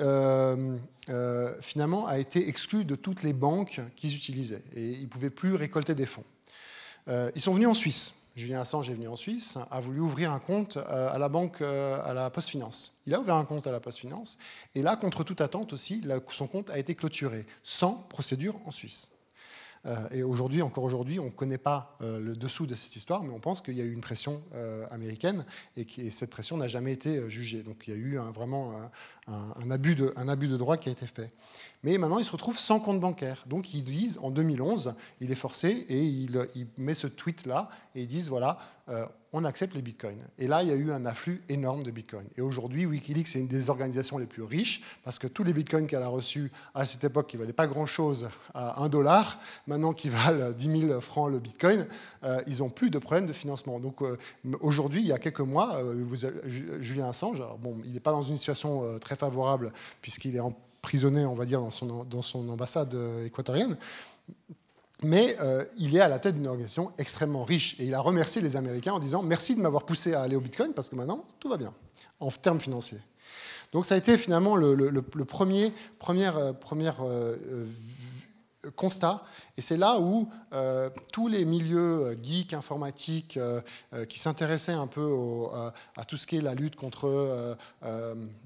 finalement 1.61 2.07
a 2.07 2.17
été 2.17 2.47
exclu 2.47 2.85
de 2.85 2.95
toutes 2.95 3.23
les 3.23 3.33
banques 3.33 3.81
qu'ils 3.95 4.15
utilisaient 4.15 4.63
et 4.75 4.91
ils 4.91 5.03
ne 5.03 5.07
pouvaient 5.07 5.29
plus 5.29 5.53
récolter 5.53 5.93
des 5.93 6.07
fonds. 6.07 6.23
ils 7.07 7.41
sont 7.41 7.53
venus 7.53 7.67
en 7.67 7.75
Suisse. 7.75 8.15
Julien 8.35 8.61
Assange 8.61 8.89
est 8.89 8.95
venu 8.95 9.07
en 9.07 9.15
Suisse, 9.15 9.59
a 9.69 9.79
voulu 9.79 9.99
ouvrir 9.99 10.31
un 10.31 10.39
compte 10.39 10.77
à 10.77 11.19
la 11.19 11.29
banque, 11.29 11.61
à 11.61 12.13
la 12.15 12.31
Poste 12.31 12.49
Finance. 12.49 12.93
Il 13.05 13.13
a 13.13 13.19
ouvert 13.19 13.35
un 13.35 13.45
compte 13.45 13.67
à 13.67 13.71
la 13.71 13.79
Poste 13.79 13.99
Finance, 13.99 14.39
et 14.73 14.81
là, 14.81 14.95
contre 14.95 15.23
toute 15.23 15.39
attente 15.39 15.71
aussi, 15.71 16.01
son 16.29 16.47
compte 16.47 16.71
a 16.71 16.79
été 16.79 16.95
clôturé, 16.95 17.45
sans 17.61 17.93
procédure 17.93 18.55
en 18.65 18.71
Suisse. 18.71 19.12
Euh, 19.85 20.07
et 20.11 20.23
aujourd'hui, 20.23 20.61
encore 20.61 20.83
aujourd'hui, 20.83 21.19
on 21.19 21.25
ne 21.25 21.29
connaît 21.29 21.57
pas 21.57 21.97
euh, 22.01 22.19
le 22.19 22.35
dessous 22.35 22.65
de 22.65 22.75
cette 22.75 22.95
histoire, 22.95 23.23
mais 23.23 23.33
on 23.33 23.39
pense 23.39 23.61
qu'il 23.61 23.77
y 23.77 23.81
a 23.81 23.83
eu 23.83 23.91
une 23.91 24.01
pression 24.01 24.41
euh, 24.53 24.85
américaine 24.91 25.45
et 25.75 25.85
que 25.85 26.09
cette 26.09 26.29
pression 26.29 26.57
n'a 26.57 26.67
jamais 26.67 26.93
été 26.93 27.29
jugée. 27.29 27.63
Donc 27.63 27.83
il 27.87 27.93
y 27.93 27.97
a 27.97 27.99
eu 27.99 28.17
vraiment 28.33 28.73
un, 29.27 29.71
abus 29.71 29.95
de, 29.95 30.13
un 30.15 30.27
abus 30.27 30.47
de 30.47 30.57
droit 30.57 30.77
qui 30.77 30.89
a 30.89 30.91
été 30.91 31.07
fait. 31.07 31.31
Mais 31.83 31.97
maintenant, 31.97 32.19
il 32.19 32.25
se 32.25 32.31
retrouve 32.31 32.57
sans 32.57 32.79
compte 32.79 33.01
bancaire. 33.01 33.43
Donc, 33.45 33.73
ils 33.73 33.83
disent, 33.83 34.17
en 34.21 34.31
2011, 34.31 34.95
il 35.19 35.31
est 35.31 35.35
forcé 35.35 35.85
et 35.89 36.01
il, 36.01 36.47
met 36.77 36.93
ce 36.93 37.07
tweet-là 37.07 37.67
et 37.93 38.03
ils 38.03 38.07
disent, 38.07 38.29
voilà, 38.29 38.57
euh, 38.87 39.05
on 39.33 39.43
accepte 39.43 39.75
les 39.75 39.81
bitcoins. 39.81 40.21
Et 40.37 40.47
là, 40.47 40.63
il 40.63 40.69
y 40.69 40.71
a 40.71 40.75
eu 40.75 40.91
un 40.93 41.05
afflux 41.05 41.41
énorme 41.49 41.83
de 41.83 41.91
bitcoins. 41.91 42.27
Et 42.37 42.41
aujourd'hui, 42.41 42.85
Wikileaks 42.85 43.35
est 43.35 43.39
une 43.39 43.47
des 43.47 43.69
organisations 43.69 44.17
les 44.17 44.25
plus 44.25 44.43
riches 44.43 44.81
parce 45.03 45.19
que 45.19 45.27
tous 45.27 45.43
les 45.43 45.51
bitcoins 45.51 45.85
qu'elle 45.85 46.03
a 46.03 46.07
reçus 46.07 46.51
à 46.73 46.85
cette 46.85 47.03
époque, 47.03 47.27
qui 47.27 47.35
ne 47.35 47.41
valaient 47.41 47.51
pas 47.51 47.67
grand-chose 47.67 48.29
à 48.53 48.81
1 48.81 48.87
dollar, 48.87 49.39
maintenant 49.67 49.91
qui 49.91 50.07
valent 50.07 50.51
10 50.51 50.87
000 50.87 51.01
francs 51.01 51.29
le 51.29 51.39
bitcoin, 51.39 51.85
euh, 52.23 52.41
ils 52.47 52.59
n'ont 52.59 52.69
plus 52.69 52.91
de 52.91 52.99
problème 52.99 53.27
de 53.27 53.33
financement. 53.33 53.81
Donc, 53.81 54.01
euh, 54.01 54.17
aujourd'hui, 54.61 55.01
il 55.01 55.07
y 55.07 55.13
a 55.13 55.19
quelques 55.19 55.41
mois, 55.41 55.81
Julien 56.45 57.09
Assange, 57.09 57.43
bon, 57.59 57.77
il 57.83 57.91
n'est 57.91 57.99
pas 57.99 58.11
dans 58.11 58.23
une 58.23 58.37
situation 58.37 58.99
très 58.99 59.17
favorable 59.17 59.73
puisqu'il 60.01 60.35
est 60.37 60.39
en 60.39 60.55
prisonnier, 60.83 61.25
on 61.25 61.33
va 61.33 61.45
dire, 61.45 61.59
dans 61.59 61.71
son, 61.71 62.03
dans 62.03 62.21
son 62.21 62.47
ambassade 62.49 62.93
euh, 62.93 63.25
équatorienne. 63.25 63.75
Mais 65.01 65.35
euh, 65.41 65.65
il 65.77 65.95
est 65.95 65.99
à 65.99 66.07
la 66.07 66.19
tête 66.19 66.35
d'une 66.35 66.47
organisation 66.47 66.91
extrêmement 66.99 67.43
riche. 67.43 67.75
Et 67.79 67.85
il 67.85 67.93
a 67.95 67.99
remercié 67.99 68.41
les 68.41 68.55
Américains 68.55 68.93
en 68.93 68.99
disant 68.99 69.23
merci 69.23 69.55
de 69.55 69.61
m'avoir 69.61 69.85
poussé 69.85 70.13
à 70.13 70.21
aller 70.21 70.35
au 70.35 70.41
Bitcoin 70.41 70.73
parce 70.73 70.89
que 70.89 70.95
maintenant, 70.95 71.25
tout 71.39 71.49
va 71.49 71.57
bien, 71.57 71.73
en 72.19 72.29
termes 72.29 72.59
financiers. 72.59 72.99
Donc 73.71 73.87
ça 73.87 73.95
a 73.95 73.97
été 73.97 74.17
finalement 74.17 74.55
le, 74.55 74.75
le, 74.75 75.25
premier, 75.25 75.73
première, 75.97 76.37
euh, 76.37 76.53
première 76.53 76.97
constat. 78.71 79.23
Et 79.57 79.61
c'est 79.61 79.77
là 79.77 79.99
où 79.99 80.29
euh, 80.53 80.89
tous 81.11 81.27
les 81.27 81.45
milieux 81.45 82.05
euh, 82.05 82.15
geeks, 82.21 82.53
informatiques, 82.53 83.37
euh, 83.37 83.61
qui 84.07 84.19
s'intéressaient 84.19 84.73
un 84.73 84.87
peu 84.87 85.47
à, 85.95 86.05
tout 86.05 86.17
ce 86.17 86.25
qui 86.27 86.37
est 86.37 86.41
la 86.41 86.53
lutte 86.53 86.75
contre 86.75 87.57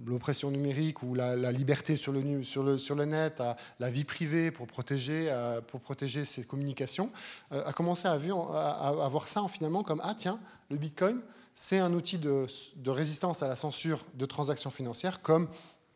l'oppression 0.06 0.52
numérique 0.52 1.04
ou 1.04 1.16
la, 1.16 1.52
liberté 1.52 1.96
sur 1.96 2.12
le, 2.12 2.44
sur, 2.44 2.64
le, 2.64 2.78
sur 2.78 2.96
le 2.96 3.06
net, 3.06 3.40
à 3.42 3.56
la 3.80 3.90
vie 3.90 4.04
privée 4.04 4.52
pour 4.52 4.68
protéger, 4.68 5.34
pour 5.68 5.80
protéger 5.80 6.26
ses 6.26 6.44
communications, 6.44 7.12
a 7.52 7.72
commencé 7.74 8.08
à, 8.08 8.14
à, 8.14 9.10
voir 9.10 9.28
ça 9.28 9.42
en, 9.42 9.48
finalement 9.48 9.84
comme 9.84 10.02
ah 10.04 10.16
tiens, 10.16 10.40
le 10.70 10.78
Bitcoin, 10.78 11.22
c'est 11.54 11.80
un 11.80 11.94
outil 11.94 12.18
de, 12.18 12.46
de, 12.76 12.92
résistance 12.92 13.42
à 13.42 13.48
la 13.48 13.56
censure 13.56 14.06
de 14.14 14.26
transactions 14.26 14.70
financières 14.70 15.22
comme 15.22 15.48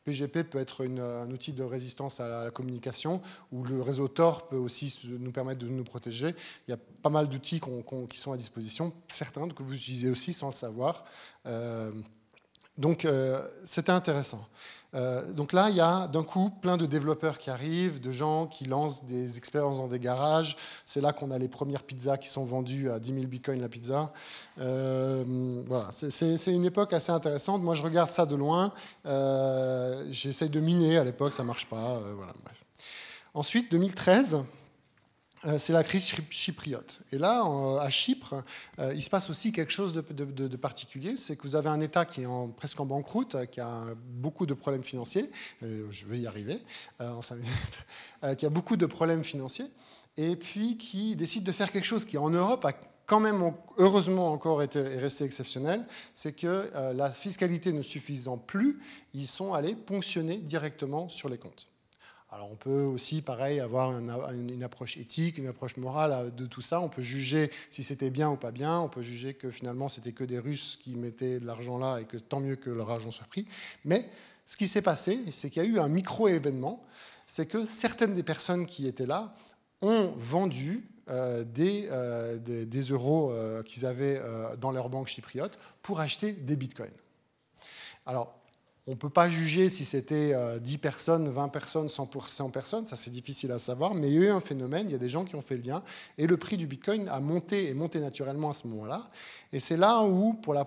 PGP 0.04 0.44
peut 0.44 0.60
être 0.60 0.86
un 0.86 1.30
outil 1.32 1.54
de 1.54 1.64
résistance 1.64 2.20
à 2.20 2.46
la 2.46 2.52
communication, 2.52 3.22
ou 3.52 3.64
le 3.64 3.82
réseau 3.82 4.08
Tor 4.08 4.48
peut 4.48 4.58
aussi 4.58 5.00
nous 5.08 5.32
permettre 5.32 5.60
de 5.60 5.68
nous 5.68 5.84
protéger. 5.84 6.36
Il 6.68 6.72
y 6.72 6.74
a 6.74 6.80
pas 7.02 7.10
mal 7.10 7.30
d'outils 7.30 7.62
qui 8.10 8.20
sont 8.20 8.32
à 8.32 8.38
disposition, 8.38 8.94
certains 9.08 9.48
que 9.50 9.64
vous 9.64 9.76
utilisez 9.76 10.10
aussi 10.10 10.34
sans 10.34 10.48
le 10.48 10.54
savoir. 10.54 11.06
Euh, 11.46 11.92
donc 12.78 13.06
euh, 13.06 13.48
c'était 13.64 13.92
intéressant. 13.92 14.48
Euh, 14.94 15.32
donc 15.32 15.54
là, 15.54 15.70
il 15.70 15.76
y 15.76 15.82
a 15.82 16.08
d'un 16.08 16.24
coup 16.24 16.50
plein 16.50 16.78
de 16.78 16.86
développeurs 16.86 17.38
qui 17.38 17.50
arrivent, 17.50 18.00
de 18.02 18.12
gens 18.12 18.48
qui 18.48 18.66
lancent 18.66 19.06
des 19.06 19.38
expériences 19.38 19.78
dans 19.78 19.88
des 19.88 20.00
garages. 20.00 20.58
C'est 20.86 21.02
là 21.02 21.14
qu'on 21.14 21.32
a 21.32 21.38
les 21.38 21.48
premières 21.48 21.84
pizzas 21.84 22.18
qui 22.18 22.30
sont 22.30 22.46
vendues 22.46 22.90
à 22.90 23.00
10 23.00 23.14
000 23.14 23.28
bitcoins 23.28 23.62
la 23.62 23.70
pizza. 23.70 24.12
Euh, 24.60 25.64
voilà, 25.68 25.90
c'est 25.92 26.54
une 26.54 26.66
époque 26.66 26.94
assez 26.94 27.12
intéressante. 27.12 27.62
Moi, 27.62 27.76
je 27.76 27.84
regarde 27.84 28.10
ça 28.10 28.26
de 28.26 28.36
loin. 28.36 28.74
Euh, 29.06 30.06
j'essaye 30.12 30.50
de 30.50 30.60
miner 30.60 30.98
à 30.98 31.04
l'époque, 31.04 31.34
ça 31.34 31.44
marche 31.44 31.68
pas. 31.68 32.00
voilà, 32.16 32.34
bref. 32.44 32.66
Ensuite, 33.34 33.72
2013. 33.72 34.44
Euh, 35.46 35.58
c'est 35.58 35.74
la 35.74 35.84
crise 35.84 36.14
chypriote. 36.30 37.00
Et 37.12 37.18
là, 37.18 37.44
à 37.80 37.90
Chypre, 37.90 38.44
euh, 38.80 38.94
il 38.94 39.02
se 39.02 39.10
passe 39.10 39.30
aussi 39.30 39.52
quelque 39.52 39.72
chose 39.72 39.92
de, 39.92 40.56
particulier, 40.58 41.18
c'est 41.18 41.36
que 41.36 41.44
vous 41.44 41.56
avez 41.56 41.70
un 41.70 41.82
État 41.82 42.06
qui 42.06 42.22
est 42.22 42.28
presque 42.56 42.80
en 42.80 42.86
banqueroute, 42.86 43.36
qui 43.50 43.60
a 43.60 43.86
beaucoup 44.06 44.46
de 44.46 44.54
problèmes 44.54 44.84
financiers, 44.84 45.32
euh, 45.64 45.88
je 45.90 46.06
vais 46.06 46.20
y 46.20 46.28
arriver 46.28 46.60
en 47.00 47.22
5 47.22 47.36
minutes, 47.36 48.38
qui 48.38 48.46
a 48.46 48.50
beaucoup 48.50 48.78
de 48.78 48.86
problèmes 48.86 49.24
financiers, 49.24 49.66
et 50.18 50.36
puis 50.36 50.78
qui 50.78 51.16
décide 51.16 51.44
de 51.44 51.52
faire 51.52 51.72
quelque 51.72 51.86
chose 51.86 52.06
qui 52.06 52.18
en 52.18 52.30
Europe 52.30 52.64
a 52.66 52.74
quand 53.08 53.20
même 53.20 53.52
heureusement 53.78 54.32
encore 54.32 54.62
été, 54.62 54.80
est 54.80 55.00
resté 55.00 55.24
exceptionnel, 55.24 55.86
c'est 56.14 56.34
que 56.34 56.72
la 56.94 57.10
fiscalité 57.10 57.74
ne 57.74 57.82
suffisant 57.82 58.38
plus, 58.38 58.80
ils 59.14 59.28
sont 59.28 59.54
allés 59.54 59.76
ponctionner 59.76 60.38
directement 60.38 61.10
sur 61.10 61.28
les 61.28 61.38
comptes. 61.38 61.71
Alors 62.34 62.50
on 62.50 62.56
peut 62.56 62.84
aussi, 62.84 63.22
pareil, 63.22 63.60
avoir 63.60 63.92
une, 63.92 64.64
approche 64.64 64.96
éthique, 64.96 65.38
une 65.38 65.48
approche 65.48 65.76
morale 65.76 66.34
de 66.34 66.46
tout 66.46 66.62
ça. 66.62 66.80
On 66.80 66.88
peut 66.88 67.02
juger 67.02 67.52
si 67.70 67.84
c'était 67.84 68.10
bien 68.10 68.30
ou 68.30 68.38
pas 68.38 68.52
bien. 68.52 68.80
On 68.80 68.88
peut 68.88 69.02
juger 69.02 69.34
que 69.34 69.52
finalement 69.52 69.90
c'était 69.90 70.14
que 70.14 70.24
des 70.24 70.40
Russes 70.40 70.80
qui 70.82 70.96
mettaient 70.96 71.42
de 71.42 71.46
l'argent 71.46 71.78
là 71.78 72.00
et 72.00 72.06
que 72.06 72.16
tant 72.16 72.40
mieux 72.40 72.56
que 72.56 72.70
leur 72.70 72.90
argent 72.90 73.12
soit 73.12 73.28
pris. 73.28 73.46
Mais 73.84 74.10
ce 74.46 74.56
qui 74.56 74.68
s'est 74.68 74.82
passé, 74.82 75.20
c'est 75.32 75.50
qu'il 75.50 75.62
y 75.62 75.66
a 75.66 75.70
eu 75.70 75.80
un 75.80 75.90
micro-événement. 75.90 76.86
C'est 77.28 77.46
que 77.46 77.66
certaines 77.66 78.16
des 78.16 78.24
personnes 78.24 78.66
qui 78.66 78.88
étaient 78.88 79.06
là 79.06 79.34
ont 79.82 80.14
vendu 80.18 80.88
euh, 81.10 81.44
euh, 81.60 82.38
des, 82.38 82.82
euros 82.92 83.32
euh, 83.32 83.64
qu'ils 83.64 83.86
avaient 83.86 84.22
dans 84.60 84.72
leur 84.72 84.90
banque 84.90 85.08
chypriote 85.08 85.58
pour 85.82 86.00
acheter 86.00 86.32
des 86.32 86.56
bitcoins. 86.56 86.92
Alors, 88.06 88.41
on 88.92 88.96
ne 88.96 89.00
peut 89.00 89.10
pas 89.10 89.30
juger 89.30 89.70
si 89.70 89.86
c'était 89.86 90.36
10 90.60 90.76
euh, 90.76 90.78
personnes, 90.78 91.30
20 91.30 91.48
personnes, 91.48 91.88
100 91.88 92.08
personnes, 92.50 92.86
ça 92.86 92.98
c'est 92.98 93.10
difficile 93.10 93.54
à 93.54 93.58
savoir, 93.58 93.94
mais 93.94 94.10
il 94.10 94.14
y 94.14 94.18
a 94.18 94.22
eu 94.24 94.30
un 94.30 94.42
phénomène, 94.42 94.88
il 94.90 94.92
y 94.92 94.96
a 94.96 94.98
des 94.98 95.08
gens 95.08 95.24
qui 95.24 95.36
ont 95.38 95.42
fait 95.42 95.56
le 95.56 95.64
lien, 95.64 95.82
et 96.18 96.28
le 96.28 96.36
prix 96.36 96.58
du 96.58 96.68
Bitcoin 96.68 97.08
a 97.08 97.22
monté 97.22 97.70
et 97.70 97.74
monté 97.74 98.02
naturellement 98.02 98.50
à 98.50 98.54
ce 98.54 98.68
moment-là. 98.68 99.08
Et 99.54 99.62
c'est 99.62 99.78
là 99.78 100.02
où, 100.04 100.34
pour 100.34 100.54
la, 100.54 100.66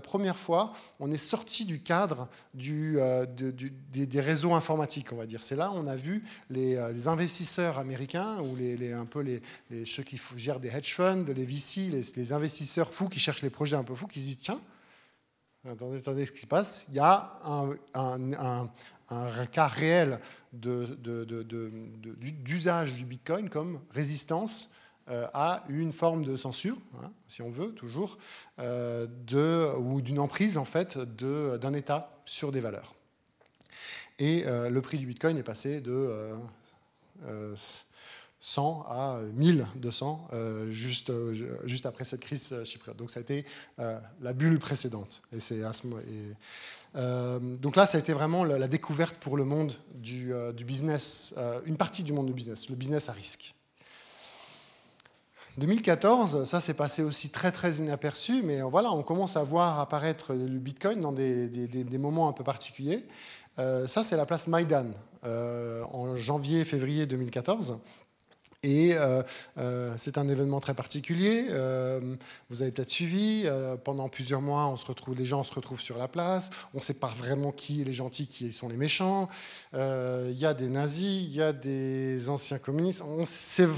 première 0.00 0.36
fois, 0.36 0.72
on 1.00 1.10
est 1.10 1.16
sorti 1.16 1.64
du 1.64 1.80
cadre 1.80 2.28
euh, 2.56 3.26
des, 3.26 4.20
réseaux 4.20 4.54
informatiques, 4.54 5.12
on 5.12 5.16
va 5.16 5.26
dire. 5.26 5.42
C'est 5.42 5.56
là 5.56 5.72
où 5.72 5.74
on 5.74 5.88
a 5.88 5.96
vu 5.96 6.22
les, 6.50 6.76
euh, 6.76 7.06
investisseurs 7.06 7.78
américains, 7.78 8.38
ou 8.42 8.54
les, 8.54 8.92
un 8.92 9.06
peu 9.06 9.22
les, 9.22 9.42
ceux 9.84 10.04
qui 10.04 10.20
gèrent 10.36 10.60
des 10.60 10.68
hedge 10.68 10.94
funds, 10.94 11.26
les 11.34 11.44
VC, 11.44 11.90
les, 12.14 12.32
investisseurs 12.32 12.92
fous 12.92 13.08
qui 13.08 13.18
cherchent 13.18 13.42
les 13.42 13.50
projets 13.50 13.76
un 13.76 13.84
peu 13.84 13.96
fous, 13.96 14.06
qui 14.06 14.20
se 14.20 14.26
disent, 14.26 14.38
tiens, 14.38 14.60
Attendez, 15.66 15.96
attendez 15.96 16.26
ce 16.26 16.32
qui 16.32 16.40
se 16.40 16.46
passe. 16.46 16.84
Il 16.90 16.94
y 16.94 17.00
a 17.00 17.40
un, 17.94 18.68
cas 19.50 19.66
réel 19.66 20.20
d'usage 20.52 20.94
du 22.94 23.06
Bitcoin 23.06 23.48
comme 23.48 23.80
résistance 23.90 24.68
euh, 25.08 25.26
à 25.32 25.64
une 25.70 25.92
forme 25.92 26.24
de 26.24 26.36
censure, 26.36 26.76
hein, 27.02 27.10
si 27.28 27.40
on 27.40 27.50
veut, 27.50 27.72
toujours, 27.72 28.18
euh, 28.58 29.06
ou 29.78 30.02
d'une 30.02 30.18
emprise 30.18 30.58
en 30.58 30.66
fait 30.66 30.98
d'un 30.98 31.72
État 31.72 32.10
sur 32.26 32.52
des 32.52 32.60
valeurs. 32.60 32.94
Et 34.18 34.44
euh, 34.46 34.68
le 34.68 34.82
prix 34.82 34.98
du 34.98 35.06
Bitcoin 35.06 35.38
est 35.38 35.42
passé 35.42 35.80
de 35.80 36.34
100 38.46 38.84
à 38.90 39.20
1200 39.32 40.28
euh, 40.34 40.68
juste, 40.68 41.08
euh, 41.08 41.56
juste 41.64 41.86
après 41.86 42.04
cette 42.04 42.20
crise 42.20 42.54
chypriote. 42.64 42.98
Donc 42.98 43.10
ça 43.10 43.20
a 43.20 43.22
été 43.22 43.46
euh, 43.78 43.98
la 44.20 44.34
bulle 44.34 44.58
précédente. 44.58 45.22
Et 45.32 45.40
c'est 45.40 45.62
donc 46.94 47.74
là, 47.74 47.86
ça 47.86 47.96
a 47.96 48.00
été 48.00 48.12
vraiment 48.12 48.44
la, 48.44 48.68
découverte 48.68 49.16
pour 49.16 49.38
le 49.38 49.44
monde 49.44 49.72
du, 49.94 50.32
du 50.54 50.64
business, 50.64 51.34
une 51.64 51.76
partie 51.76 52.04
du 52.04 52.12
monde 52.12 52.26
du 52.26 52.34
business, 52.34 52.68
le 52.68 52.76
business 52.76 53.08
à 53.08 53.12
risque. 53.12 53.54
2014, 55.56 56.44
ça 56.44 56.60
s'est 56.60 56.74
passé 56.74 57.02
aussi 57.02 57.30
très 57.30 57.50
très 57.50 57.76
inaperçu, 57.76 58.42
mais 58.44 58.60
voilà, 58.60 58.92
on 58.92 59.02
commence 59.02 59.36
à 59.36 59.42
voir 59.42 59.80
apparaître 59.80 60.34
le 60.34 60.58
Bitcoin 60.58 61.00
dans 61.00 61.10
des, 61.10 61.48
des, 61.48 61.66
des 61.66 61.98
moments 61.98 62.28
un 62.28 62.32
peu 62.32 62.44
particuliers. 62.44 63.04
ça, 63.56 64.04
c'est 64.04 64.16
la 64.16 64.26
place 64.26 64.46
Maïdan 64.46 64.86
en 65.24 66.14
janvier-février 66.14 67.06
2014. 67.06 67.80
Et 68.64 68.94
euh, 68.94 69.22
euh, 69.58 69.92
c'est 69.98 70.16
un 70.16 70.26
événement 70.26 70.58
très 70.58 70.72
particulier. 70.72 71.48
Euh, 71.50 72.00
vous 72.48 72.62
avez 72.62 72.72
peut-être 72.72 72.90
suivi. 72.90 73.46
pendant 73.84 74.08
plusieurs 74.08 74.40
mois, 74.40 74.74
les 75.16 75.24
gens 75.24 75.44
se 75.44 75.54
retrouvent 75.54 75.80
sur 75.80 75.98
la 75.98 76.08
place. 76.08 76.48
On 76.72 76.78
ne 76.78 76.82
sait 76.82 76.94
pas 76.94 77.12
vraiment 77.18 77.52
qui 77.52 77.82
est 77.82 77.84
les 77.84 77.92
gentils, 77.92 78.26
qui 78.26 78.52
sont 78.52 78.68
les 78.68 78.76
méchants. 78.78 79.28
Il 79.74 80.38
y 80.38 80.46
a 80.46 80.54
des 80.54 80.68
nazis, 80.68 81.22
il 81.24 81.34
y 81.34 81.42
a 81.42 81.52
des 81.52 82.28
anciens 82.28 82.58
communistes. 82.58 83.04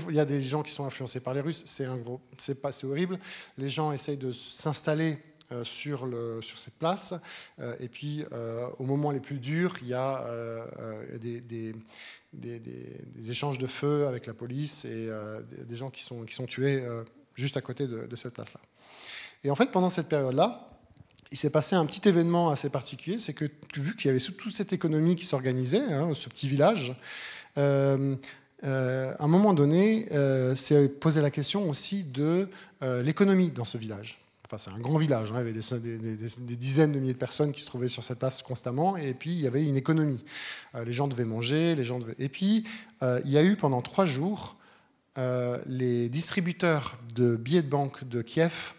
Il 0.08 0.14
y 0.14 0.20
a 0.20 0.24
des 0.24 0.40
gens 0.40 0.62
qui 0.62 0.72
sont 0.72 0.86
influencés 0.86 1.20
par 1.20 1.34
les 1.34 1.40
Russes. 1.40 1.64
C'est 1.66 2.62
pas, 2.62 2.70
c'est 2.70 2.86
horrible. 2.86 3.18
Les 3.58 3.68
gens 3.68 3.90
essayent 3.90 4.16
de 4.16 4.30
s'installer 4.30 5.18
sur, 5.64 6.08
cette 6.42 6.74
place. 6.74 7.14
et 7.80 7.88
puis, 7.88 8.24
au 8.78 8.84
moment 8.84 9.10
les 9.10 9.20
plus 9.20 9.38
durs, 9.38 9.74
il 9.82 9.88
y 9.88 9.94
a 9.94 10.24
des, 11.18 11.74
des, 12.36 13.30
échanges 13.30 13.58
de 13.58 13.66
feu 13.66 14.06
avec 14.06 14.26
la 14.26 14.34
police 14.34 14.84
et 14.84 15.08
euh, 15.08 15.40
des 15.66 15.76
gens 15.76 15.90
qui 15.90 16.02
sont, 16.02 16.24
qui 16.24 16.34
sont 16.34 16.46
tués 16.46 16.82
euh, 16.82 17.02
juste 17.34 17.56
à 17.56 17.60
côté 17.60 17.86
de, 17.86 18.16
cette 18.16 18.34
place-là. 18.34 18.60
Et 19.44 19.50
en 19.50 19.56
fait, 19.56 19.70
pendant 19.70 19.90
cette 19.90 20.08
période-là, 20.08 20.70
il 21.32 21.38
s'est 21.38 21.50
passé 21.50 21.74
un 21.74 21.84
petit 21.86 22.08
événement 22.08 22.50
assez 22.50 22.70
particulier, 22.70 23.18
c'est 23.18 23.34
que 23.34 23.46
vu 23.76 23.96
qu'il 23.96 24.08
y 24.08 24.10
avait 24.10 24.20
toute 24.20 24.54
cette 24.54 24.72
économie 24.72 25.16
qui 25.16 25.26
s'organisait, 25.26 25.82
hein, 25.82 26.12
ce 26.14 26.28
petit 26.28 26.48
village, 26.48 26.94
euh, 27.58 28.16
à 28.62 29.22
un 29.22 29.28
moment 29.28 29.52
donné, 29.52 30.08
s'est 30.56 30.88
posé 30.88 31.20
la 31.20 31.30
question 31.30 31.68
aussi 31.68 32.04
de 32.04 32.48
l'économie 32.80 33.50
dans 33.50 33.64
ce 33.64 33.76
village. 33.76 34.25
Enfin, 34.46 34.58
c'est 34.58 34.70
un 34.70 34.78
grand 34.78 34.96
village, 34.96 35.32
hein. 35.32 35.34
il 35.34 35.38
y 35.38 35.40
avait 35.40 35.52
des, 35.52 36.56
dizaines 36.56 36.92
de 36.92 37.00
milliers 37.00 37.14
de 37.14 37.18
personnes 37.18 37.50
qui 37.50 37.62
se 37.62 37.66
trouvaient 37.66 37.88
sur 37.88 38.04
cette 38.04 38.20
place 38.20 38.42
constamment, 38.42 38.96
et 38.96 39.12
puis 39.12 39.30
il 39.32 39.40
y 39.40 39.46
avait 39.48 39.64
une 39.64 39.76
économie. 39.76 40.24
Euh, 40.76 40.84
les 40.84 40.92
gens 40.92 41.08
devaient 41.08 41.24
manger, 41.24 41.74
les 41.74 41.82
gens 41.82 41.98
devaient... 41.98 42.14
Et 42.20 42.28
puis, 42.28 42.64
euh, 43.02 43.20
il 43.24 43.32
y 43.32 43.38
a 43.38 43.42
eu 43.42 43.56
pendant 43.56 43.82
trois 43.82 44.06
jours, 44.06 44.56
euh, 45.18 45.60
les 45.66 46.08
distributeurs 46.08 46.96
de 47.12 47.34
billets 47.34 47.62
de 47.62 47.68
banque 47.68 48.04
de 48.04 48.22
Kiev 48.22 48.74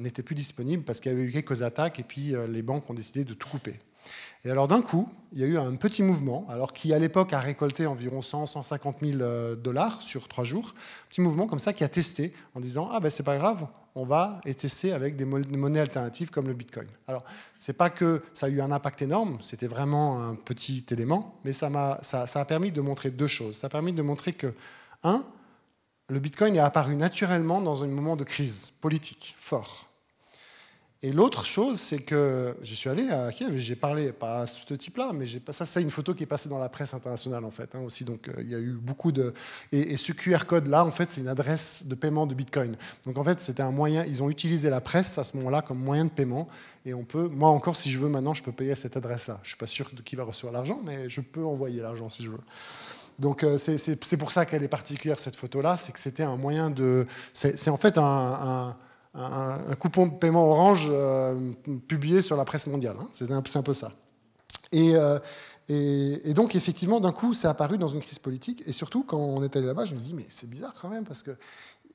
n'étaient 0.00 0.24
plus 0.24 0.34
disponibles 0.34 0.82
parce 0.82 0.98
qu'il 0.98 1.12
y 1.12 1.14
avait 1.14 1.22
eu 1.22 1.30
quelques 1.30 1.62
attaques, 1.62 2.00
et 2.00 2.02
puis 2.02 2.34
les 2.48 2.62
banques 2.62 2.90
ont 2.90 2.94
décidé 2.94 3.24
de 3.24 3.34
tout 3.34 3.48
couper. 3.48 3.78
Et 4.44 4.50
alors 4.50 4.66
d'un 4.66 4.82
coup, 4.82 5.08
il 5.32 5.38
y 5.38 5.44
a 5.44 5.46
eu 5.46 5.56
un 5.58 5.76
petit 5.76 6.02
mouvement, 6.02 6.44
alors 6.48 6.72
qui 6.72 6.92
à 6.92 6.98
l'époque 6.98 7.32
a 7.32 7.38
récolté 7.38 7.86
environ 7.86 8.20
100, 8.20 8.46
150 8.46 8.96
000 9.00 9.54
dollars 9.54 10.02
sur 10.02 10.26
trois 10.26 10.42
jours, 10.42 10.74
un 10.74 11.08
petit 11.08 11.20
mouvement 11.20 11.46
comme 11.46 11.60
ça 11.60 11.72
qui 11.72 11.84
a 11.84 11.88
testé 11.88 12.32
en 12.56 12.60
disant 12.60 12.88
ah 12.90 12.98
ben 12.98 13.10
c'est 13.10 13.22
pas 13.22 13.38
grave, 13.38 13.68
on 13.94 14.04
va 14.04 14.40
tester 14.56 14.92
avec 14.92 15.16
des 15.16 15.24
monnaies 15.24 15.80
alternatives 15.80 16.30
comme 16.30 16.46
le 16.46 16.54
Bitcoin. 16.54 16.86
Alors, 17.06 17.24
c'est 17.58 17.72
pas 17.72 17.90
que 17.90 18.22
ça 18.32 18.46
a 18.46 18.48
eu 18.48 18.60
un 18.60 18.70
impact 18.70 19.02
énorme, 19.02 19.38
c'était 19.40 19.66
vraiment 19.66 20.22
un 20.22 20.34
petit 20.34 20.84
élément, 20.90 21.40
mais 21.44 21.52
ça, 21.52 21.68
a, 21.74 22.02
ça 22.02 22.40
a 22.40 22.44
permis 22.44 22.70
de 22.70 22.80
montrer 22.80 23.10
deux 23.10 23.26
choses. 23.26 23.56
Ça 23.56 23.66
a 23.66 23.70
permis 23.70 23.92
de 23.92 24.02
montrer 24.02 24.32
que, 24.32 24.54
un, 25.02 25.24
le 26.08 26.18
Bitcoin 26.18 26.56
est 26.56 26.60
apparu 26.60 26.96
naturellement 26.96 27.60
dans 27.60 27.84
un 27.84 27.86
moment 27.86 28.16
de 28.16 28.24
crise 28.24 28.72
politique 28.80 29.34
fort. 29.38 29.89
Et 31.02 31.12
l'autre 31.12 31.46
chose, 31.46 31.80
c'est 31.80 32.00
que 32.00 32.54
je 32.60 32.74
suis 32.74 32.90
allé 32.90 33.08
à 33.08 33.32
Kiev 33.32 33.56
j'ai 33.56 33.74
parlé, 33.74 34.12
pas 34.12 34.40
à 34.40 34.46
ce 34.46 34.74
type-là, 34.74 35.12
mais 35.14 35.24
ça, 35.50 35.64
c'est 35.64 35.80
une 35.80 35.88
photo 35.88 36.12
qui 36.12 36.24
est 36.24 36.26
passée 36.26 36.50
dans 36.50 36.58
la 36.58 36.68
presse 36.68 36.92
internationale, 36.92 37.42
en 37.46 37.50
fait, 37.50 37.74
hein, 37.74 37.80
aussi. 37.80 38.04
Donc, 38.04 38.28
euh, 38.28 38.34
il 38.40 38.50
y 38.50 38.54
a 38.54 38.58
eu 38.58 38.72
beaucoup 38.72 39.10
de. 39.10 39.32
Et, 39.72 39.96
ce 39.96 40.12
QR 40.12 40.44
code-là, 40.46 40.84
en 40.84 40.90
fait, 40.90 41.10
c'est 41.10 41.22
une 41.22 41.28
adresse 41.28 41.84
de 41.86 41.94
paiement 41.94 42.26
de 42.26 42.34
Bitcoin. 42.34 42.76
Donc, 43.06 43.16
en 43.16 43.24
fait, 43.24 43.40
c'était 43.40 43.62
un 43.62 43.70
moyen. 43.70 44.04
Ils 44.04 44.22
ont 44.22 44.28
utilisé 44.28 44.68
la 44.68 44.82
presse 44.82 45.16
à 45.16 45.24
ce 45.24 45.34
moment-là 45.38 45.62
comme 45.62 45.78
moyen 45.78 46.04
de 46.04 46.10
paiement. 46.10 46.48
Et 46.84 46.92
on 46.92 47.04
peut. 47.04 47.28
Moi, 47.28 47.48
encore, 47.48 47.78
si 47.78 47.90
je 47.90 47.98
veux, 47.98 48.10
maintenant, 48.10 48.34
je 48.34 48.42
peux 48.42 48.52
payer 48.52 48.72
à 48.72 48.76
cette 48.76 48.98
adresse-là. 48.98 49.38
Je 49.42 49.46
ne 49.46 49.48
suis 49.48 49.56
pas 49.56 49.66
sûr 49.66 49.90
de 49.94 50.02
qui 50.02 50.16
va 50.16 50.24
recevoir 50.24 50.52
l'argent, 50.52 50.82
mais 50.84 51.08
je 51.08 51.22
peux 51.22 51.44
envoyer 51.44 51.80
l'argent 51.80 52.10
si 52.10 52.24
je 52.24 52.30
veux. 52.30 52.40
Donc, 53.18 53.42
euh, 53.42 53.56
c'est 53.58 54.16
pour 54.18 54.32
ça 54.32 54.44
qu'elle 54.44 54.62
est 54.62 54.68
particulière, 54.68 55.18
cette 55.18 55.36
photo-là. 55.36 55.78
C'est 55.78 55.92
que 55.92 56.00
c'était 56.00 56.24
un 56.24 56.36
moyen 56.36 56.68
de. 56.68 57.06
C'est 57.32 57.70
en 57.70 57.78
fait 57.78 57.96
un, 57.96 58.76
coupon 59.78 60.06
de 60.06 60.14
paiement 60.14 60.50
orange 60.50 60.88
euh, 60.90 61.52
publié 61.88 62.22
sur 62.22 62.36
la 62.36 62.44
presse 62.44 62.66
mondiale. 62.66 62.96
Hein. 63.00 63.08
C'est 63.12 63.30
un, 63.30 63.62
peu 63.62 63.74
ça. 63.74 63.92
Euh, 64.74 65.18
et, 65.68 66.34
donc, 66.34 66.54
effectivement, 66.54 67.00
d'un 67.00 67.12
coup, 67.12 67.34
c'est 67.34 67.48
apparu 67.48 67.78
dans 67.78 67.88
une 67.88 68.00
crise 68.00 68.18
politique. 68.18 68.62
Et 68.66 68.72
surtout, 68.72 69.04
quand 69.04 69.18
on 69.18 69.42
est 69.42 69.54
allé 69.56 69.66
là-bas, 69.66 69.84
je 69.84 69.94
me 69.94 70.00
dis, 70.00 70.14
mais 70.14 70.26
c'est 70.28 70.48
bizarre 70.48 70.74
quand 70.80 70.88
même, 70.88 71.04
parce 71.04 71.22
que 71.22 71.32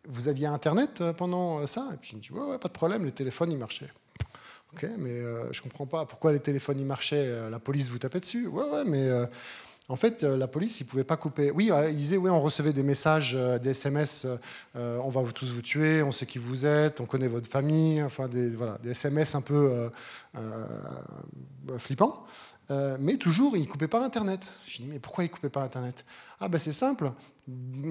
vous 0.08 0.28
aviez 0.28 0.48
Internet 0.48 1.02
euh, 1.02 1.14
pendant 1.14 1.66
ça 1.66 1.90
Et 1.94 1.98
puis 1.98 2.12
je 2.12 2.16
me 2.16 2.22
dis, 2.22 2.32
ouais, 2.32 2.52
ouais, 2.52 2.58
pas 2.58 2.68
de 2.68 2.74
problème, 2.74 3.06
les 3.06 3.12
téléphones, 3.12 3.52
ils 3.52 3.58
marchaient. 3.58 3.90
Ok, 4.74 4.86
mais 4.98 5.22
je 5.54 5.62
comprends 5.62 5.86
pas 5.86 6.06
pourquoi 6.06 6.34
les 6.34 6.42
téléphones, 6.42 6.82
ils 6.82 6.86
marchaient, 6.86 7.50
la 7.50 7.60
police 7.60 7.90
vous 7.90 7.98
tapait 7.98 8.20
dessus. 8.20 8.48
Ouais, 8.48 8.70
ouais, 8.70 8.84
mais 8.86 9.10
en 9.88 9.96
fait, 9.96 10.24
euh, 10.24 10.36
la 10.36 10.48
police, 10.48 10.80
ils 10.80 10.84
ne 10.84 10.90
pouvaient 10.90 11.04
pas 11.04 11.18
couper. 11.18 11.52
Oui, 11.52 11.70
euh, 11.72 11.90
ils 11.90 11.98
disaient, 11.98 12.18
oui, 12.18 12.30
on 12.30 12.42
recevait 12.42 12.74
des 12.74 12.82
messages, 12.82 13.36
euh, 13.36 13.60
des 13.60 13.72
SMS, 13.72 14.26
on 14.74 15.10
va 15.10 15.22
tous 15.32 15.52
vous 15.52 15.62
tuer, 15.62 16.02
on 16.02 16.12
sait 16.12 16.26
qui 16.26 16.40
vous 16.40 16.66
êtes, 16.66 17.02
on 17.02 17.06
connaît 17.06 17.28
votre 17.28 17.48
famille, 17.48 18.02
enfin, 18.02 18.28
des, 18.28 18.50
voilà, 18.50 18.78
des 18.82 18.92
SMS 18.92 19.36
un 19.36 19.42
peu 19.42 19.90
flippants. 21.78 22.26
mais 23.00 23.18
toujours, 23.18 23.56
ils 23.58 23.64
ne 23.64 23.68
coupaient 23.68 23.88
pas 23.88 24.04
Internet. 24.04 24.54
Je 24.68 24.78
dis, 24.78 24.88
mais 24.88 25.00
pourquoi 25.00 25.24
ils 25.24 25.28
ne 25.28 25.34
coupaient 25.34 25.50
pas 25.50 25.64
Internet? 25.64 26.06
Ah 26.40 26.48
ben 26.50 26.60
c'est 26.60 26.74
simple. 26.74 27.12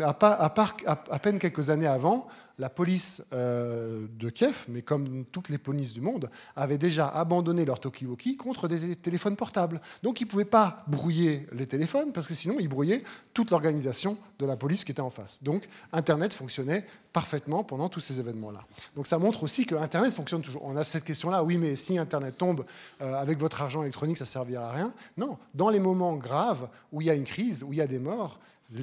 À, 0.03 1.19
peine 1.21 1.39
quelques 1.39 1.71
années 1.71 1.87
avant, 1.87 2.27
la 2.59 2.69
police 2.69 3.23
euh, 3.33 4.07
de 4.19 4.29
Kiev, 4.29 4.65
mais 4.69 4.83
comme 4.83 5.25
toutes 5.27 5.49
les 5.49 5.59
polices 5.59 5.93
du 5.93 6.01
monde, 6.01 6.29
avait 6.57 6.79
déjà 6.79 7.09
abandonné 7.09 7.65
leur 7.65 7.79
talkie 7.79 8.37
contre 8.37 8.69
des 8.69 8.97
téléphones 8.97 9.37
portables. 9.37 9.81
Donc 10.03 10.21
ils 10.21 10.25
ne 10.25 10.31
pouvaient 10.31 10.45
pas 10.45 10.85
brouiller 10.89 11.47
les 11.53 11.67
téléphones, 11.67 12.13
parce 12.13 12.27
que 12.27 12.35
sinon 12.35 12.57
ils 12.59 12.69
brouillaient 12.69 13.05
toute 13.33 13.51
l'organisation 13.51 14.19
de 14.39 14.47
la 14.47 14.57
police 14.57 14.85
qui 14.85 14.93
était 14.93 15.01
en 15.01 15.11
face. 15.11 15.43
Donc 15.43 15.67
Internet 15.93 16.33
fonctionnait 16.33 16.85
parfaitement 17.13 17.63
pendant 17.63 17.89
tous 17.89 18.01
ces 18.01 18.19
événements-là. 18.19 18.65
Donc 18.97 19.07
ça 19.07 19.19
montre 19.19 19.45
aussi 19.45 19.67
que 19.67 19.77
Internet 19.77 20.13
fonctionne 20.13 20.43
toujours. 20.43 20.65
On 20.65 20.77
a 20.77 20.85
cette 20.85 21.05
question-là, 21.05 21.45
oui, 21.45 21.59
mais 21.59 21.77
si 21.77 21.97
Internet 21.97 22.37
tombe 22.37 22.65
euh, 23.01 23.15
avec 23.15 23.39
votre 23.39 23.63
argent 23.63 23.83
électronique, 23.83 24.19
ça 24.19 24.25
ne 24.25 24.29
servira 24.29 24.69
à 24.69 24.73
rien. 24.73 24.93
Non, 25.17 25.39
dans 25.55 25.71
les 25.71 25.81
moments 25.81 26.17
graves 26.17 26.69
où 26.93 27.01
il 27.01 27.07
y 27.07 27.11
a 27.11 27.15
une 27.15 27.25
crise, 27.25 27.63
où 27.63 27.73
il 27.73 27.79
y 27.79 27.83
a 27.83 27.87
des 27.87 28.01
morts, 28.01 28.41